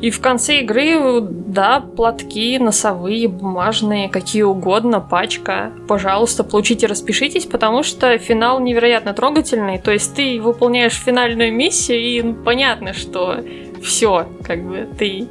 И 0.00 0.10
в 0.10 0.20
конце 0.20 0.60
игры, 0.60 1.20
да, 1.20 1.80
платки, 1.80 2.58
носовые, 2.58 3.28
бумажные, 3.28 4.08
какие 4.08 4.42
угодно, 4.42 5.00
пачка. 5.00 5.72
Пожалуйста, 5.88 6.44
получите, 6.44 6.86
распишитесь, 6.86 7.46
потому 7.46 7.82
что 7.82 8.18
финал 8.18 8.60
невероятно 8.60 9.14
трогательный. 9.14 9.78
То 9.78 9.92
есть 9.92 10.14
ты 10.14 10.40
выполняешь 10.40 10.94
финальную 10.94 11.54
миссию, 11.54 12.00
и 12.00 12.34
понятно, 12.44 12.92
что 12.92 13.38
все, 13.82 14.26
как 14.42 14.62
бы 14.66 14.88
ты, 14.98 15.26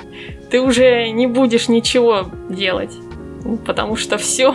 ты 0.50 0.62
уже 0.62 1.10
не 1.10 1.28
будешь 1.28 1.68
ничего 1.68 2.26
делать 2.50 2.94
потому 3.66 3.96
что 3.96 4.18
все 4.18 4.54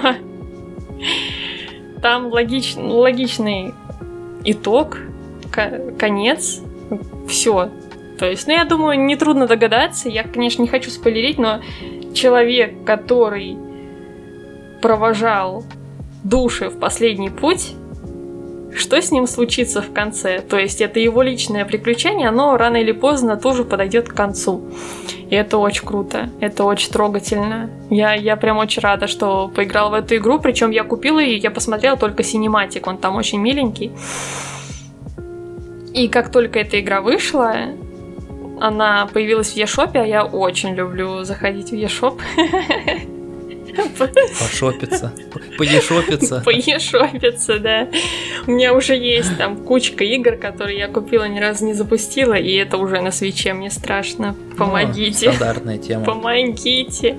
там 2.00 2.26
логич, 2.26 2.74
логичный 2.76 3.74
итог, 4.44 4.98
конец, 5.98 6.60
все. 7.28 7.70
То 8.18 8.26
есть, 8.26 8.46
ну, 8.46 8.52
я 8.52 8.64
думаю, 8.64 8.98
нетрудно 9.04 9.46
догадаться. 9.46 10.08
Я, 10.08 10.24
конечно, 10.24 10.62
не 10.62 10.68
хочу 10.68 10.90
спойлерить, 10.90 11.38
но 11.38 11.60
человек, 12.14 12.84
который 12.84 13.56
провожал 14.82 15.64
души 16.24 16.68
в 16.68 16.78
последний 16.78 17.30
путь, 17.30 17.74
что 18.78 19.00
с 19.00 19.10
ним 19.10 19.26
случится 19.26 19.82
в 19.82 19.92
конце. 19.92 20.40
То 20.40 20.58
есть 20.58 20.80
это 20.80 21.00
его 21.00 21.22
личное 21.22 21.64
приключение, 21.64 22.28
оно 22.28 22.56
рано 22.56 22.76
или 22.76 22.92
поздно 22.92 23.36
тоже 23.36 23.64
подойдет 23.64 24.08
к 24.08 24.14
концу. 24.14 24.62
И 25.30 25.34
это 25.34 25.58
очень 25.58 25.86
круто, 25.86 26.30
это 26.40 26.64
очень 26.64 26.90
трогательно. 26.90 27.70
Я, 27.90 28.14
я 28.14 28.36
прям 28.36 28.58
очень 28.58 28.82
рада, 28.82 29.06
что 29.06 29.48
поиграла 29.48 29.90
в 29.90 29.94
эту 29.94 30.16
игру, 30.16 30.38
причем 30.38 30.70
я 30.70 30.84
купила 30.84 31.18
ее, 31.18 31.36
я 31.36 31.50
посмотрела 31.50 31.96
только 31.96 32.22
синематик, 32.22 32.86
он 32.86 32.98
там 32.98 33.16
очень 33.16 33.40
миленький. 33.40 33.92
И 35.92 36.08
как 36.08 36.30
только 36.30 36.60
эта 36.60 36.80
игра 36.80 37.00
вышла, 37.00 37.54
она 38.60 39.08
появилась 39.12 39.52
в 39.52 39.56
Ешопе, 39.56 40.00
а 40.00 40.06
я 40.06 40.24
очень 40.24 40.74
люблю 40.74 41.24
заходить 41.24 41.70
в 41.70 41.74
Ешоп. 41.74 42.20
Пошопиться. 43.98 45.12
Поешопиться. 45.56 46.42
Поешопиться, 46.44 47.58
да. 47.58 47.88
У 48.46 48.52
меня 48.52 48.74
уже 48.74 48.96
есть 48.96 49.36
там 49.38 49.56
кучка 49.56 50.04
игр, 50.04 50.36
которые 50.36 50.78
я 50.78 50.88
купила, 50.88 51.28
ни 51.28 51.38
разу 51.38 51.64
не 51.64 51.74
запустила, 51.74 52.34
и 52.34 52.52
это 52.54 52.76
уже 52.76 53.00
на 53.00 53.10
свече, 53.10 53.52
мне 53.52 53.70
страшно. 53.70 54.34
Помогите. 54.56 55.30
О, 55.30 55.32
стандартная 55.32 55.78
тема. 55.78 56.04
Помогите. 56.04 57.16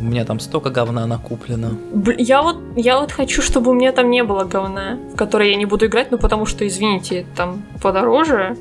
У 0.00 0.04
меня 0.04 0.24
там 0.24 0.40
столько 0.40 0.70
говна 0.70 1.06
накуплено. 1.06 1.76
Я 2.16 2.42
вот, 2.42 2.56
я 2.74 2.98
вот 2.98 3.12
хочу, 3.12 3.42
чтобы 3.42 3.70
у 3.70 3.74
меня 3.74 3.92
там 3.92 4.10
не 4.10 4.24
было 4.24 4.44
говна, 4.44 4.98
в 5.12 5.16
которое 5.16 5.50
я 5.50 5.56
не 5.56 5.66
буду 5.66 5.86
играть, 5.86 6.10
ну 6.10 6.16
потому 6.16 6.46
что, 6.46 6.66
извините, 6.66 7.26
там 7.36 7.62
подороже. 7.82 8.56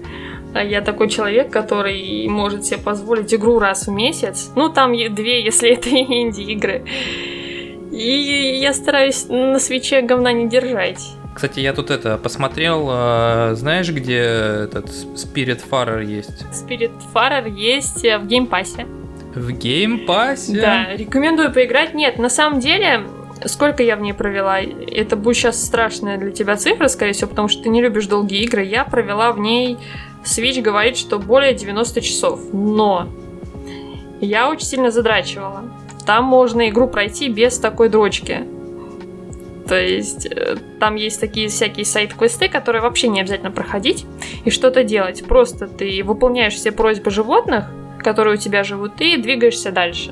А 0.54 0.64
я 0.64 0.82
такой 0.82 1.10
человек, 1.10 1.52
который 1.52 2.28
может 2.28 2.66
себе 2.66 2.80
позволить 2.80 3.34
игру 3.34 3.60
раз 3.60 3.88
в 3.88 3.92
месяц. 3.92 4.52
Ну, 4.56 4.70
там 4.70 4.94
две, 4.94 5.44
если 5.44 5.70
это 5.74 5.90
инди-игры. 5.90 6.84
И 7.92 8.60
я 8.62 8.74
стараюсь 8.74 9.28
на 9.30 9.60
Switch 9.60 9.96
е 9.96 10.02
говна 10.02 10.32
не 10.32 10.48
держать. 10.48 11.00
Кстати, 11.34 11.60
я 11.60 11.74
тут 11.74 11.90
это 11.90 12.18
посмотрел, 12.18 12.88
э, 12.92 13.56
знаешь, 13.56 13.90
где 13.92 14.18
этот 14.18 14.88
Spiritfarer 15.16 16.04
есть? 16.04 16.46
Spiritfarer 16.52 17.50
есть 17.50 18.04
в 18.04 18.26
Game 18.26 18.50
Pass 18.50 18.74
е. 18.74 18.86
В 19.36 19.52
Game 19.52 19.95
Pass 19.95 20.38
е? 20.38 20.60
Да, 20.60 20.96
рекомендую 20.96 21.54
поиграть. 21.54 21.94
Нет, 21.94 22.18
на 22.18 22.30
самом 22.30 22.60
деле, 22.60 23.04
сколько 23.46 23.84
я 23.84 23.96
в 23.96 24.02
ней 24.02 24.14
провела? 24.14 24.60
Это 24.60 25.16
будет 25.16 25.38
сейчас 25.38 25.64
страшная 25.64 26.18
для 26.18 26.32
тебя 26.32 26.58
цифра, 26.58 26.88
скорее 26.88 27.14
всего, 27.14 27.30
потому 27.30 27.48
что 27.48 27.64
ты 27.64 27.70
не 27.70 27.82
любишь 27.82 28.08
долгие 28.08 28.44
игры. 28.44 28.64
Я 28.66 28.84
провела 28.84 29.32
в 29.32 29.40
ней 29.40 29.78
Switch 30.30 30.62
говорит, 30.62 30.98
что 30.98 31.20
более 31.20 31.54
90 31.54 32.02
часов. 32.02 32.40
Но 32.54 33.08
я 34.22 34.50
очень 34.50 34.66
сильно 34.66 34.92
задрачивала. 34.92 35.64
Там 36.06 36.26
можно 36.26 36.70
игру 36.70 36.88
пройти 36.88 37.30
без 37.30 37.58
такой 37.58 37.90
дрочки. 37.90 38.46
То 39.68 39.80
есть 39.80 40.26
э, 40.26 40.58
там 40.80 40.96
есть 40.96 41.20
такие 41.20 41.48
всякие 41.48 41.86
сайд-квесты, 41.86 42.50
которые 42.50 42.82
вообще 42.82 43.08
не 43.08 43.22
обязательно 43.22 43.52
проходить 43.52 44.06
и 44.44 44.50
что-то 44.50 44.84
делать. 44.84 45.24
Просто 45.28 45.68
ты 45.68 46.04
выполняешь 46.04 46.56
все 46.56 46.72
просьбы 46.72 47.12
животных, 47.12 47.66
которые 48.00 48.36
у 48.36 48.38
тебя 48.38 48.64
живут, 48.64 49.00
и 49.00 49.18
двигаешься 49.18 49.72
дальше. 49.72 50.12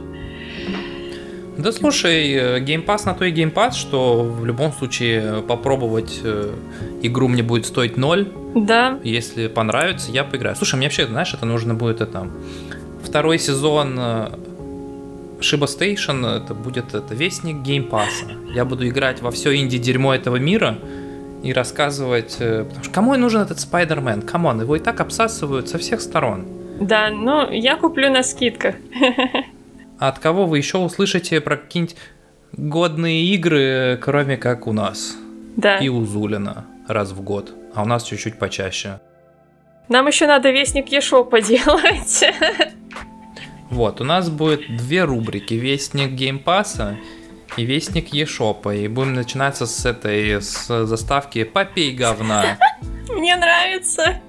Да 1.57 1.71
слушай, 1.71 2.59
Game 2.61 2.83
Pass 2.83 3.05
на 3.05 3.13
то 3.13 3.25
и 3.25 3.31
Game 3.31 3.51
Pass, 3.51 3.75
что 3.75 4.23
в 4.23 4.45
любом 4.45 4.71
случае 4.71 5.41
попробовать 5.41 6.19
э, 6.23 6.53
игру 7.01 7.27
мне 7.27 7.41
будет 7.41 7.65
стоить 7.65 7.97
ноль. 7.97 8.27
Да. 8.53 8.99
Если 9.03 9.47
понравится, 9.47 10.11
я 10.11 10.23
поиграю. 10.23 10.55
Слушай, 10.55 10.75
мне 10.75 10.85
вообще, 10.85 11.07
знаешь, 11.07 11.33
это 11.33 11.45
нужно 11.45 11.73
будет 11.73 12.01
это 12.01 12.27
второй 13.03 13.39
сезон 13.39 13.95
э, 13.97 14.29
Station, 15.39 16.25
это 16.27 16.53
будет 16.53 16.93
это 16.93 17.13
вестник 17.13 17.57
Game 17.57 17.84
Pass 17.84 18.12
а. 18.12 18.25
Я 18.53 18.65
буду 18.65 18.87
играть 18.87 19.21
во 19.21 19.31
все 19.31 19.55
инди-дерьмо 19.55 20.13
этого 20.13 20.37
мира 20.37 20.77
и 21.43 21.53
рассказывать, 21.53 22.37
э, 22.39 22.65
потому 22.65 22.83
что 22.83 22.93
кому 22.93 23.15
нужен 23.15 23.41
этот 23.41 23.59
Spider-Man? 23.59 24.21
Come 24.21 24.44
on, 24.44 24.61
его 24.61 24.75
и 24.75 24.79
так 24.79 24.99
обсасывают 24.99 25.69
со 25.69 25.77
всех 25.77 26.01
сторон. 26.01 26.45
Да, 26.79 27.09
но 27.09 27.49
я 27.51 27.75
куплю 27.77 28.11
на 28.11 28.21
скидках. 28.21 28.75
А 29.99 30.09
от 30.09 30.19
кого 30.19 30.45
вы 30.45 30.57
еще 30.57 30.77
услышите 30.77 31.41
про 31.41 31.57
какие-нибудь 31.57 31.95
годные 32.53 33.25
игры, 33.25 33.99
кроме 34.01 34.37
как 34.37 34.67
у 34.67 34.73
нас? 34.73 35.15
Да. 35.55 35.77
И 35.77 35.89
у 35.89 36.05
Зулина 36.05 36.65
раз 36.87 37.11
в 37.11 37.21
год, 37.21 37.53
а 37.73 37.83
у 37.83 37.85
нас 37.85 38.03
чуть-чуть 38.03 38.37
почаще. 38.37 38.99
Нам 39.89 40.07
еще 40.07 40.27
надо 40.27 40.51
вестник 40.51 40.89
eShop 40.89 41.32
а 41.32 41.41
делать. 41.41 42.23
Вот, 43.69 43.99
у 43.99 44.05
нас 44.05 44.29
будет 44.29 44.61
две 44.77 45.03
рубрики. 45.03 45.53
Вестник 45.53 46.11
Game 46.11 46.49
Pass 46.49 46.88
а 46.88 46.97
и 47.57 47.65
Вестник 47.65 48.13
eShop 48.13 48.56
а. 48.56 48.73
И 48.73 48.87
будем 48.87 49.13
начинаться 49.13 49.65
с 49.65 49.85
этой, 49.85 50.41
с 50.41 50.85
заставки 50.85 51.43
«Попей 51.43 51.93
говна». 51.93 52.57
Мне 53.09 53.35
нравится. 53.35 54.21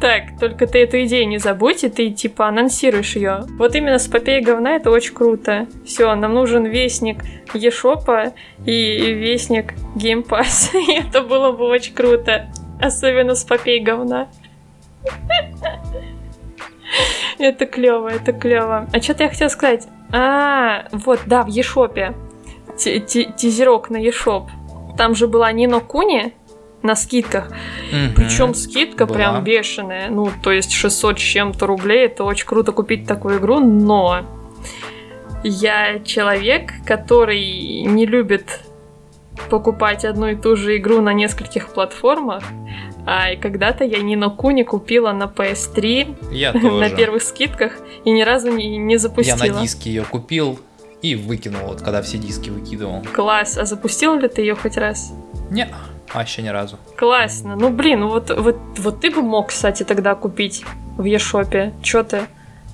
Так, 0.00 0.38
только 0.38 0.66
ты 0.66 0.82
эту 0.82 1.02
идею 1.04 1.28
не 1.28 1.38
забудь, 1.38 1.84
и 1.84 1.88
ты 1.88 2.10
типа 2.10 2.48
анонсируешь 2.48 3.16
ее. 3.16 3.44
Вот 3.58 3.74
именно 3.74 3.98
с 3.98 4.06
попей 4.06 4.40
говна 4.40 4.76
это 4.76 4.90
очень 4.90 5.14
круто. 5.14 5.66
Все, 5.84 6.14
нам 6.14 6.34
нужен 6.34 6.64
вестник 6.66 7.22
Ешопа 7.54 8.34
и 8.64 9.14
вестник 9.14 9.74
Геймпас. 9.94 10.72
это 10.88 11.22
было 11.22 11.52
бы 11.52 11.64
очень 11.66 11.94
круто. 11.94 12.46
Особенно 12.80 13.34
с 13.34 13.44
попей 13.44 13.80
говна. 13.80 14.28
это 17.38 17.66
клево, 17.66 18.08
это 18.08 18.32
клево. 18.32 18.88
А 18.92 19.00
что-то 19.00 19.24
я 19.24 19.30
хотела 19.30 19.48
сказать. 19.48 19.88
А, 20.12 20.86
вот, 20.92 21.20
да, 21.26 21.42
в 21.42 21.48
Ешопе. 21.48 22.14
Тизерок 22.76 23.88
на 23.90 23.96
Ешоп. 23.96 24.50
Там 24.98 25.14
же 25.14 25.26
была 25.26 25.50
Нино 25.52 25.80
Куни, 25.80 26.34
на 26.82 26.94
скидках. 26.94 27.48
Угу. 27.48 28.14
Причем 28.16 28.54
скидка 28.54 29.06
Была. 29.06 29.16
прям 29.16 29.44
бешеная. 29.44 30.08
Ну, 30.08 30.30
то 30.42 30.52
есть 30.52 30.72
600 30.72 31.18
с 31.18 31.22
чем-то 31.22 31.66
рублей. 31.66 32.06
Это 32.06 32.24
очень 32.24 32.46
круто 32.46 32.72
купить 32.72 33.06
такую 33.06 33.38
игру, 33.38 33.60
но 33.60 34.26
я 35.42 36.00
человек, 36.00 36.72
который 36.84 37.82
не 37.82 38.06
любит 38.06 38.60
покупать 39.50 40.04
одну 40.04 40.28
и 40.28 40.34
ту 40.34 40.56
же 40.56 40.76
игру 40.76 41.00
на 41.00 41.12
нескольких 41.12 41.68
платформах. 41.68 42.42
А 43.06 43.30
и 43.30 43.36
когда-то 43.36 43.84
я 43.84 44.00
Нино 44.02 44.30
Куни 44.30 44.64
купила 44.64 45.12
на 45.12 45.24
PS3 45.24 46.32
я 46.32 46.52
на 46.54 46.90
первых 46.90 47.22
скидках 47.22 47.72
и 48.04 48.10
ни 48.10 48.22
разу 48.22 48.50
не, 48.50 48.76
не 48.78 48.96
запустила. 48.96 49.44
Я 49.44 49.52
на 49.54 49.62
диске 49.62 49.90
ее 49.90 50.04
купил 50.04 50.58
и 51.02 51.14
выкинул, 51.14 51.68
вот 51.68 51.82
когда 51.82 52.02
все 52.02 52.18
диски 52.18 52.50
выкидывал. 52.50 53.04
Класс. 53.14 53.58
А 53.58 53.64
запустил 53.64 54.18
ли 54.18 54.28
ты 54.28 54.40
ее 54.40 54.56
хоть 54.56 54.76
раз? 54.76 55.12
Не. 55.50 55.68
А, 56.12 56.22
еще 56.22 56.42
ни 56.42 56.48
разу. 56.48 56.78
Классно. 56.96 57.56
Ну, 57.56 57.70
блин, 57.70 58.00
ну 58.00 58.08
вот, 58.08 58.30
вот, 58.30 58.56
вот 58.78 59.00
ты 59.00 59.10
бы 59.10 59.22
мог, 59.22 59.48
кстати, 59.48 59.82
тогда 59.82 60.14
купить 60.14 60.64
в 60.96 61.04
Ешопе. 61.04 61.74
Чё 61.82 62.04
ты? 62.04 62.26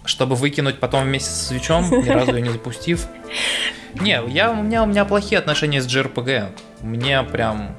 Чтобы 0.05 0.35
выкинуть 0.37 0.81
потом 0.81 1.05
вместе 1.05 1.31
с 1.31 1.47
свечом, 1.49 1.85
ни 1.91 2.09
разу 2.09 2.35
ее 2.35 2.43
не 2.43 2.51
запустив. 2.51 3.07
Не, 4.01 4.21
я, 4.29 4.51
у, 4.53 4.63
меня, 4.63 4.83
у 4.83 4.87
меня 4.87 5.05
плохие 5.05 5.39
отношения 5.39 5.81
с 5.81 5.87
JRPG. 5.87 6.49
Мне 6.83 7.23
прям 7.23 7.77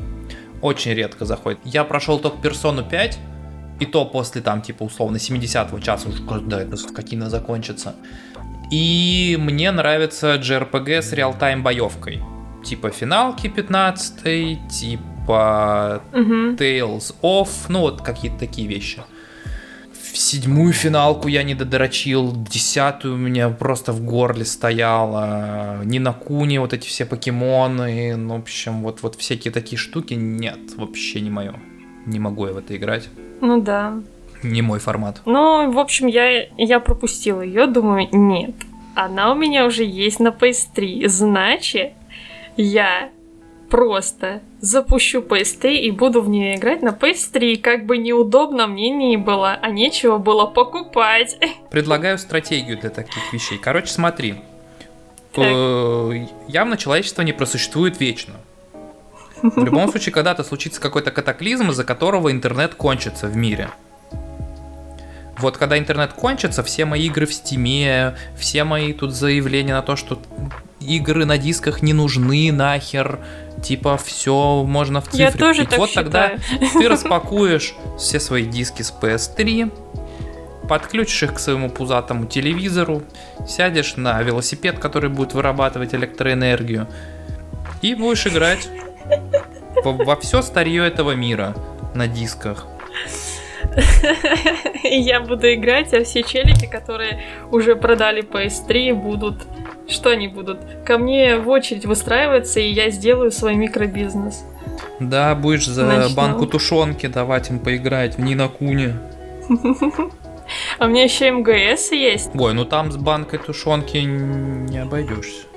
очень 0.61 0.93
редко 0.93 1.25
заходит. 1.25 1.59
Я 1.65 1.83
прошел 1.83 2.19
только 2.19 2.41
персону 2.41 2.83
5, 2.83 3.19
и 3.79 3.85
то 3.85 4.05
после 4.05 4.41
там, 4.41 4.61
типа, 4.61 4.83
условно, 4.83 5.17
70-го 5.17 5.79
часа, 5.79 6.09
уже 6.09 6.23
когда 6.23 6.61
это 6.61 6.77
скотина 6.77 7.29
закончится. 7.29 7.95
И 8.71 9.37
мне 9.39 9.71
нравится 9.71 10.35
JRPG 10.35 11.01
с 11.01 11.11
реал-тайм 11.13 11.63
боевкой. 11.63 12.21
Типа 12.63 12.91
финалки 12.91 13.47
15 13.47 14.69
типа 14.69 15.03
по 15.27 16.01
угу. 16.11 16.53
Tales 16.55 17.15
of, 17.21 17.49
ну 17.69 17.81
вот 17.81 18.01
какие-то 18.01 18.39
такие 18.39 18.67
вещи. 18.67 19.01
В 20.13 20.17
седьмую 20.17 20.73
финалку 20.73 21.27
я 21.27 21.41
не 21.41 21.55
додорочил, 21.55 22.33
десятую 22.35 23.15
у 23.15 23.17
меня 23.17 23.49
просто 23.49 23.91
в 23.93 24.03
горле 24.03 24.45
стояла, 24.45 25.81
не 25.85 25.97
на 25.97 26.13
куне 26.13 26.59
вот 26.59 26.71
эти 26.71 26.87
все 26.87 27.05
покемоны, 27.05 28.15
ну, 28.15 28.35
в 28.37 28.41
общем, 28.41 28.83
вот, 28.83 29.01
вот 29.01 29.15
всякие 29.15 29.51
такие 29.51 29.79
штуки, 29.79 30.13
нет, 30.13 30.59
вообще 30.77 31.19
не 31.19 31.31
мое. 31.31 31.55
Не 32.05 32.19
могу 32.19 32.45
я 32.45 32.53
в 32.53 32.57
это 32.57 32.75
играть. 32.75 33.09
Ну 33.41 33.59
да. 33.59 33.99
Не 34.43 34.61
мой 34.61 34.79
формат. 34.79 35.21
Ну, 35.25 35.71
в 35.71 35.79
общем, 35.79 36.05
я, 36.05 36.47
я 36.57 36.79
пропустила 36.79 37.41
ее, 37.41 37.65
думаю, 37.65 38.07
нет. 38.11 38.53
Она 38.93 39.31
у 39.31 39.35
меня 39.35 39.65
уже 39.65 39.83
есть 39.83 40.19
на 40.19 40.27
PS3, 40.27 41.07
значит, 41.07 41.93
я 42.55 43.09
просто 43.73 44.41
запущу 44.61 45.21
PS3 45.21 45.77
и 45.77 45.89
буду 45.89 46.21
в 46.21 46.29
нее 46.29 46.57
играть 46.57 46.83
на 46.83 46.89
PS3, 46.89 47.57
как 47.57 47.87
бы 47.87 47.97
неудобно 47.97 48.67
мне 48.67 48.91
не 48.91 49.17
было, 49.17 49.57
а 49.59 49.71
нечего 49.71 50.19
было 50.19 50.45
покупать. 50.45 51.35
Предлагаю 51.71 52.19
стратегию 52.19 52.77
для 52.77 52.91
таких 52.91 53.33
вещей. 53.33 53.57
Короче, 53.57 53.87
смотри. 53.87 54.35
Так. 55.33 55.47
Явно 56.47 56.77
человечество 56.77 57.23
не 57.23 57.33
просуществует 57.33 57.99
вечно. 57.99 58.35
В 59.41 59.65
любом 59.65 59.89
случае, 59.89 60.13
когда-то 60.13 60.43
случится 60.43 60.79
какой-то 60.79 61.09
катаклизм, 61.09 61.71
из-за 61.71 61.83
которого 61.83 62.31
интернет 62.31 62.75
кончится 62.75 63.25
в 63.25 63.35
мире. 63.35 63.71
Вот 65.39 65.57
когда 65.57 65.79
интернет 65.79 66.13
кончится, 66.13 66.61
все 66.61 66.85
мои 66.85 67.07
игры 67.07 67.25
в 67.25 67.33
стиме, 67.33 68.15
все 68.37 68.65
мои 68.65 68.93
тут 68.93 69.13
заявления 69.13 69.73
на 69.73 69.81
то, 69.81 69.95
что 69.95 70.19
игры 70.83 71.25
на 71.25 71.37
дисках 71.37 71.81
не 71.81 71.93
нужны 71.93 72.51
нахер, 72.51 73.19
типа 73.61 73.97
все 73.97 74.63
можно 74.63 75.01
в 75.01 75.05
цифре 75.05 75.25
Я 75.25 75.31
тоже 75.31 75.65
купить. 75.65 75.69
Так 75.69 75.79
вот 75.79 75.89
считаю. 75.89 76.05
тогда 76.05 76.37
ты 76.79 76.87
распакуешь 76.87 77.75
все 77.97 78.19
свои 78.19 78.45
диски 78.45 78.81
с 78.81 78.93
PS3, 78.93 79.71
подключишь 80.67 81.23
их 81.23 81.33
к 81.35 81.39
своему 81.39 81.69
пузатому 81.69 82.25
телевизору, 82.25 83.03
сядешь 83.47 83.95
на 83.95 84.21
велосипед, 84.21 84.79
который 84.79 85.09
будет 85.09 85.33
вырабатывать 85.33 85.93
электроэнергию, 85.93 86.87
и 87.81 87.95
будешь 87.95 88.27
играть 88.27 88.69
во, 89.83 89.91
во 89.91 90.15
все 90.15 90.41
старье 90.41 90.85
этого 90.85 91.11
мира 91.11 91.55
на 91.93 92.07
дисках. 92.07 92.67
Я 94.83 95.21
буду 95.21 95.53
играть, 95.53 95.93
а 95.93 96.03
все 96.03 96.23
челики, 96.23 96.65
которые 96.65 97.23
уже 97.51 97.75
продали 97.75 98.23
PS3, 98.23 98.93
будут 98.93 99.43
что 99.87 100.09
они 100.09 100.27
будут? 100.27 100.59
Ко 100.85 100.97
мне 100.97 101.37
в 101.37 101.49
очередь 101.49 101.85
выстраиваться, 101.85 102.59
и 102.59 102.69
я 102.69 102.89
сделаю 102.89 103.31
свой 103.31 103.55
микробизнес. 103.55 104.45
Да, 104.99 105.35
будешь 105.35 105.65
за 105.65 105.85
Начну. 105.85 106.15
банку 106.15 106.47
тушенки 106.47 107.07
давать 107.07 107.49
им 107.49 107.59
поиграть 107.59 108.17
в 108.17 108.21
Нинакуне. 108.21 108.97
А 110.77 110.85
у 110.85 110.89
меня 110.89 111.03
еще 111.03 111.31
МГС 111.31 111.91
есть. 111.91 112.31
Ой, 112.35 112.53
ну 112.53 112.65
там 112.65 112.91
с 112.91 112.97
банкой 112.97 113.39
тушенки 113.39 113.97
не 113.97 114.77
обойдешься. 114.77 115.47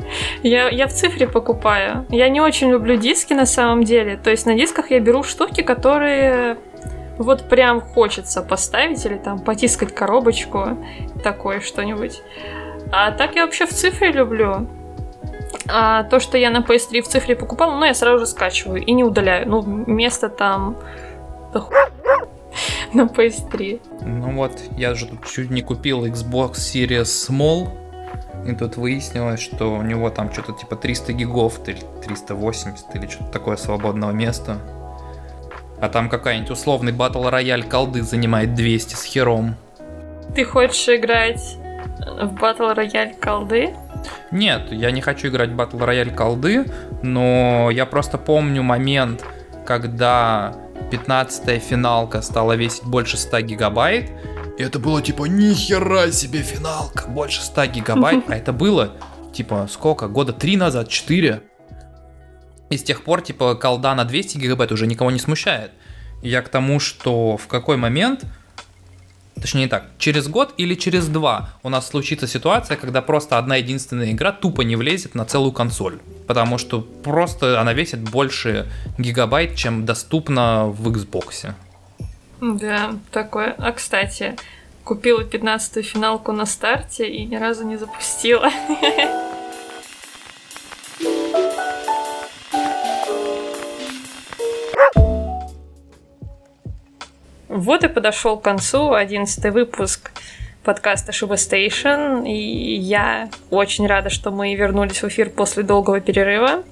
Я, 0.43 0.69
я 0.69 0.86
в 0.86 0.93
цифре 0.93 1.27
покупаю. 1.27 2.07
Я 2.09 2.28
не 2.28 2.40
очень 2.40 2.70
люблю 2.70 2.97
диски 2.97 3.32
на 3.35 3.47
самом 3.47 3.85
деле. 3.85 4.16
То 4.16 4.31
есть 4.31 4.47
на 4.47 4.55
дисках 4.55 4.90
я 4.90 5.01
беру 5.01 5.23
штуки, 5.23 5.62
которые 5.62 6.57
вот 7.19 7.48
прям 7.48 7.81
хочется 7.81 8.43
поставить 8.43 9.05
или 9.05 9.16
там 9.16 9.40
потискать 9.40 9.94
коробочку, 9.94 10.78
такое 11.23 11.61
что-нибудь. 11.61 12.20
А 12.92 13.10
так 13.12 13.34
я 13.36 13.44
вообще 13.44 13.66
в 13.66 13.70
цифре 13.70 14.12
люблю. 14.12 14.66
А 15.68 16.04
то, 16.04 16.20
что 16.20 16.38
я 16.38 16.50
на 16.50 16.58
PS3 16.58 17.02
в 17.02 17.08
цифре 17.08 17.34
покупала, 17.34 17.72
ну, 17.72 17.84
я 17.84 17.94
сразу 17.94 18.20
же 18.20 18.26
скачиваю 18.26 18.84
и 18.84 18.92
не 18.92 19.04
удаляю. 19.04 19.48
Ну, 19.48 19.62
место 19.62 20.28
там... 20.28 20.76
на 22.92 23.02
PS3. 23.02 23.80
Ну 24.02 24.32
вот, 24.32 24.52
я 24.76 24.94
же 24.94 25.06
тут 25.06 25.26
чуть 25.26 25.50
не 25.50 25.62
купил 25.62 26.06
Xbox 26.06 26.52
Series 26.54 27.04
Small, 27.04 27.68
и 28.46 28.54
тут 28.54 28.76
выяснилось, 28.76 29.40
что 29.40 29.74
у 29.74 29.82
него 29.82 30.10
там 30.10 30.32
что-то 30.32 30.52
типа 30.52 30.76
300 30.76 31.12
гигов 31.12 31.68
или 31.68 31.78
380 32.04 32.94
или 32.94 33.06
что-то 33.06 33.30
такое 33.30 33.56
свободного 33.56 34.12
места. 34.12 34.58
А 35.80 35.88
там 35.88 36.08
какая-нибудь 36.08 36.50
условный 36.50 36.92
батл 36.92 37.28
рояль 37.28 37.64
колды 37.64 38.02
занимает 38.02 38.54
200 38.54 38.94
с 38.94 39.04
хером. 39.04 39.56
Ты 40.34 40.44
хочешь 40.44 40.88
играть 40.88 41.58
в 42.22 42.32
батл 42.34 42.68
рояль 42.68 43.14
колды? 43.14 43.74
Нет, 44.30 44.72
я 44.72 44.90
не 44.90 45.00
хочу 45.00 45.28
играть 45.28 45.50
в 45.50 45.54
батл 45.54 45.78
рояль 45.78 46.14
колды, 46.14 46.66
но 47.02 47.70
я 47.70 47.86
просто 47.86 48.18
помню 48.18 48.62
момент, 48.62 49.24
когда 49.64 50.54
15-я 50.90 51.58
финалка 51.58 52.22
стала 52.22 52.54
весить 52.54 52.84
больше 52.84 53.16
100 53.16 53.40
гигабайт, 53.40 54.10
и 54.58 54.62
это 54.62 54.78
было 54.78 55.02
типа 55.02 55.24
нихера 55.24 56.10
себе 56.10 56.42
финалка, 56.42 57.08
больше 57.08 57.42
100 57.42 57.66
гигабайт, 57.66 58.24
а 58.28 58.36
это 58.36 58.52
было 58.52 58.92
типа 59.32 59.68
сколько, 59.70 60.08
года 60.08 60.32
3 60.32 60.56
назад, 60.56 60.88
4. 60.88 61.42
И 62.70 62.76
с 62.76 62.82
тех 62.82 63.04
пор 63.04 63.20
типа 63.22 63.54
колда 63.54 63.94
на 63.94 64.04
200 64.04 64.38
гигабайт 64.38 64.72
уже 64.72 64.86
никого 64.86 65.10
не 65.10 65.18
смущает. 65.18 65.72
Я 66.22 66.42
к 66.42 66.48
тому, 66.48 66.80
что 66.80 67.36
в 67.36 67.46
какой 67.46 67.76
момент 67.76 68.24
Точнее 69.40 69.62
не 69.62 69.68
так, 69.68 69.90
через 69.98 70.28
год 70.28 70.54
или 70.56 70.74
через 70.74 71.08
два 71.08 71.50
у 71.62 71.68
нас 71.68 71.88
случится 71.88 72.26
ситуация, 72.26 72.76
когда 72.76 73.02
просто 73.02 73.36
одна 73.36 73.56
единственная 73.56 74.12
игра 74.12 74.32
тупо 74.32 74.62
не 74.62 74.76
влезет 74.76 75.14
на 75.14 75.24
целую 75.24 75.52
консоль. 75.52 75.98
Потому 76.26 76.56
что 76.58 76.80
просто 76.80 77.60
она 77.60 77.74
весит 77.74 78.00
больше 78.00 78.66
гигабайт, 78.98 79.54
чем 79.54 79.84
доступно 79.84 80.66
в 80.66 80.88
Xbox. 80.88 81.52
Да, 82.40 82.94
такое. 83.12 83.54
А 83.58 83.72
кстати, 83.72 84.36
купила 84.84 85.20
15-ю 85.20 85.82
финалку 85.82 86.32
на 86.32 86.46
старте 86.46 87.08
и 87.08 87.24
ни 87.26 87.36
разу 87.36 87.64
не 87.64 87.76
запустила. 87.76 88.50
Вот 97.57 97.85
и 97.85 97.89
подошел 97.89 98.37
к 98.37 98.43
концу 98.43 98.93
одиннадцатый 98.93 99.51
выпуск 99.51 100.11
подкаста 100.62 101.12
Шуба 101.12 101.37
Стейшн. 101.37 102.23
И 102.27 102.77
я 102.77 103.31
очень 103.49 103.87
рада, 103.87 104.11
что 104.11 104.31
мы 104.31 104.55
вернулись 104.55 105.03
в 105.03 105.09
эфир 105.09 105.31
после 105.31 105.62
долгого 105.62 106.01
перерыва. 106.01 106.65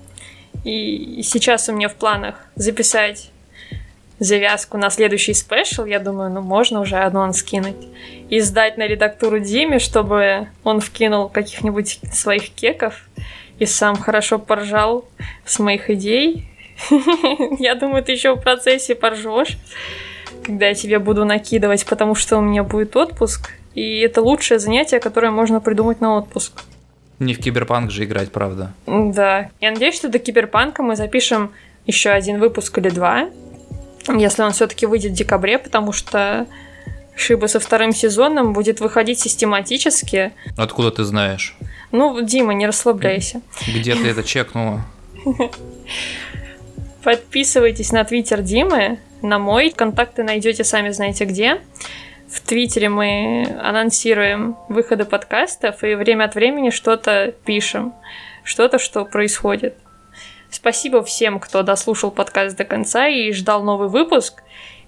И 0.62 1.22
сейчас 1.22 1.70
у 1.70 1.72
меня 1.72 1.88
в 1.88 1.94
планах 1.94 2.34
записать 2.54 3.30
завязку 4.18 4.76
на 4.76 4.90
следующий 4.90 5.32
спешл. 5.32 5.86
Я 5.86 6.00
думаю, 6.00 6.30
ну 6.30 6.42
можно 6.42 6.80
уже 6.80 6.96
анонс 6.96 7.38
скинуть. 7.38 7.88
И 8.28 8.40
сдать 8.40 8.76
на 8.76 8.86
редактуру 8.86 9.38
Диме, 9.38 9.78
чтобы 9.78 10.48
он 10.64 10.80
вкинул 10.80 11.30
каких-нибудь 11.30 12.00
своих 12.12 12.50
кеков 12.50 13.08
и 13.58 13.64
сам 13.64 13.96
хорошо 13.96 14.38
поржал 14.38 15.06
с 15.46 15.58
моих 15.58 15.88
идей. 15.88 16.46
Я 17.58 17.74
думаю, 17.74 18.04
ты 18.04 18.12
еще 18.12 18.34
в 18.34 18.42
процессе 18.42 18.94
поржешь 18.94 19.56
когда 20.44 20.68
я 20.68 20.74
тебе 20.74 20.98
буду 20.98 21.24
накидывать, 21.24 21.84
потому 21.86 22.14
что 22.14 22.38
у 22.38 22.40
меня 22.40 22.62
будет 22.62 22.96
отпуск. 22.96 23.50
И 23.74 23.98
это 24.00 24.22
лучшее 24.22 24.58
занятие, 24.58 25.00
которое 25.00 25.30
можно 25.30 25.60
придумать 25.60 26.00
на 26.00 26.16
отпуск. 26.16 26.62
Не 27.18 27.34
в 27.34 27.38
киберпанк 27.38 27.90
же 27.90 28.04
играть, 28.04 28.30
правда. 28.30 28.72
Да. 28.86 29.50
Я 29.60 29.72
надеюсь, 29.72 29.96
что 29.96 30.08
до 30.08 30.18
киберпанка 30.18 30.82
мы 30.82 30.96
запишем 30.96 31.52
еще 31.86 32.10
один 32.10 32.38
выпуск 32.38 32.76
или 32.78 32.90
два. 32.90 33.28
Если 34.08 34.42
он 34.42 34.52
все-таки 34.52 34.86
выйдет 34.86 35.12
в 35.12 35.14
декабре, 35.14 35.58
потому 35.58 35.92
что 35.92 36.46
Шиба 37.16 37.46
со 37.46 37.60
вторым 37.60 37.92
сезоном 37.92 38.52
будет 38.52 38.80
выходить 38.80 39.20
систематически. 39.20 40.32
Откуда 40.56 40.90
ты 40.90 41.04
знаешь? 41.04 41.56
Ну, 41.92 42.20
Дима, 42.20 42.54
не 42.54 42.66
расслабляйся. 42.66 43.40
Где 43.68 43.94
ты 43.94 44.08
это 44.08 44.24
чекнула? 44.24 44.84
Подписывайтесь 47.04 47.92
на 47.92 48.02
твиттер 48.04 48.42
Димы, 48.42 48.98
на 49.24 49.38
мой. 49.38 49.70
Контакты 49.70 50.22
найдете 50.22 50.64
сами 50.64 50.90
знаете 50.90 51.24
где. 51.24 51.60
В 52.28 52.40
Твиттере 52.40 52.88
мы 52.88 53.58
анонсируем 53.62 54.56
выходы 54.68 55.04
подкастов 55.04 55.82
и 55.84 55.94
время 55.94 56.24
от 56.24 56.34
времени 56.34 56.70
что-то 56.70 57.34
пишем, 57.44 57.94
что-то, 58.42 58.78
что 58.78 59.04
происходит. 59.04 59.76
Спасибо 60.50 61.02
всем, 61.02 61.40
кто 61.40 61.62
дослушал 61.62 62.10
подкаст 62.10 62.56
до 62.56 62.64
конца 62.64 63.08
и 63.08 63.32
ждал 63.32 63.62
новый 63.62 63.88
выпуск 63.88 64.42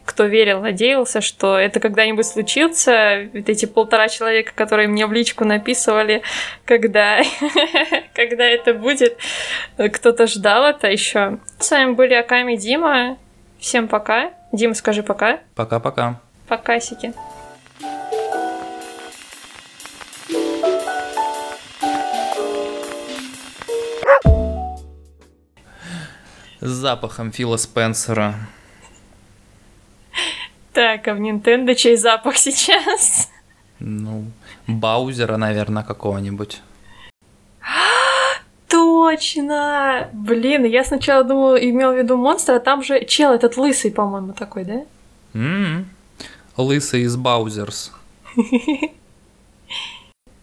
кто 0.07 0.25
верил, 0.25 0.61
надеялся, 0.61 1.21
что 1.21 1.59
это 1.59 1.81
когда-нибудь 1.81 2.25
случится. 2.25 3.17
Ведь 3.33 3.49
эти 3.49 3.67
полтора 3.67 4.09
человека, 4.09 4.53
которые 4.55 4.89
мне 4.89 5.07
в 5.07 5.13
личку 5.13 5.45
написывали, 5.45 6.23
когда, 6.65 7.21
когда 8.15 8.45
это 8.45 8.73
будет, 8.73 9.19
кто-то 9.77 10.27
ждал 10.29 10.65
это 10.65 10.87
еще. 10.89 11.39
С 11.59 11.71
вами 11.71 11.93
были 11.93 12.15
Аками 12.15 12.55
Дима. 12.55 13.19
Всем 13.67 13.89
пока. 13.89 14.31
Дима, 14.53 14.75
скажи 14.75 15.03
пока. 15.03 15.41
Пока-пока. 15.57 16.21
Покасики. 16.47 17.13
С 26.61 26.69
запахом 26.69 27.33
Фила 27.33 27.57
Спенсера. 27.57 28.37
Так, 30.73 31.09
а 31.09 31.15
в 31.15 31.21
Nintendo 31.21 31.75
чей 31.75 31.97
запах 31.97 32.37
сейчас? 32.37 33.33
Ну, 33.81 34.27
Баузера, 34.69 35.37
наверное, 35.39 35.83
какого-нибудь. 35.83 36.63
Точно! 38.97 40.09
Блин, 40.15 40.65
я 40.65 40.83
сначала 40.83 41.23
думала, 41.23 41.57
имел 41.57 41.93
в 41.93 41.99
виду 41.99 42.17
монстра, 42.17 42.57
а 42.57 42.61
там 42.61 42.83
же 42.83 43.05
чел 43.05 43.33
этот 43.33 43.59
лысый, 43.59 43.91
по-моему, 43.91 44.33
такой, 44.33 44.65
да? 44.65 44.85
М-м. 45.35 45.87
Лысый 46.57 47.03
из 47.03 47.15
Баузерс. 47.15 47.93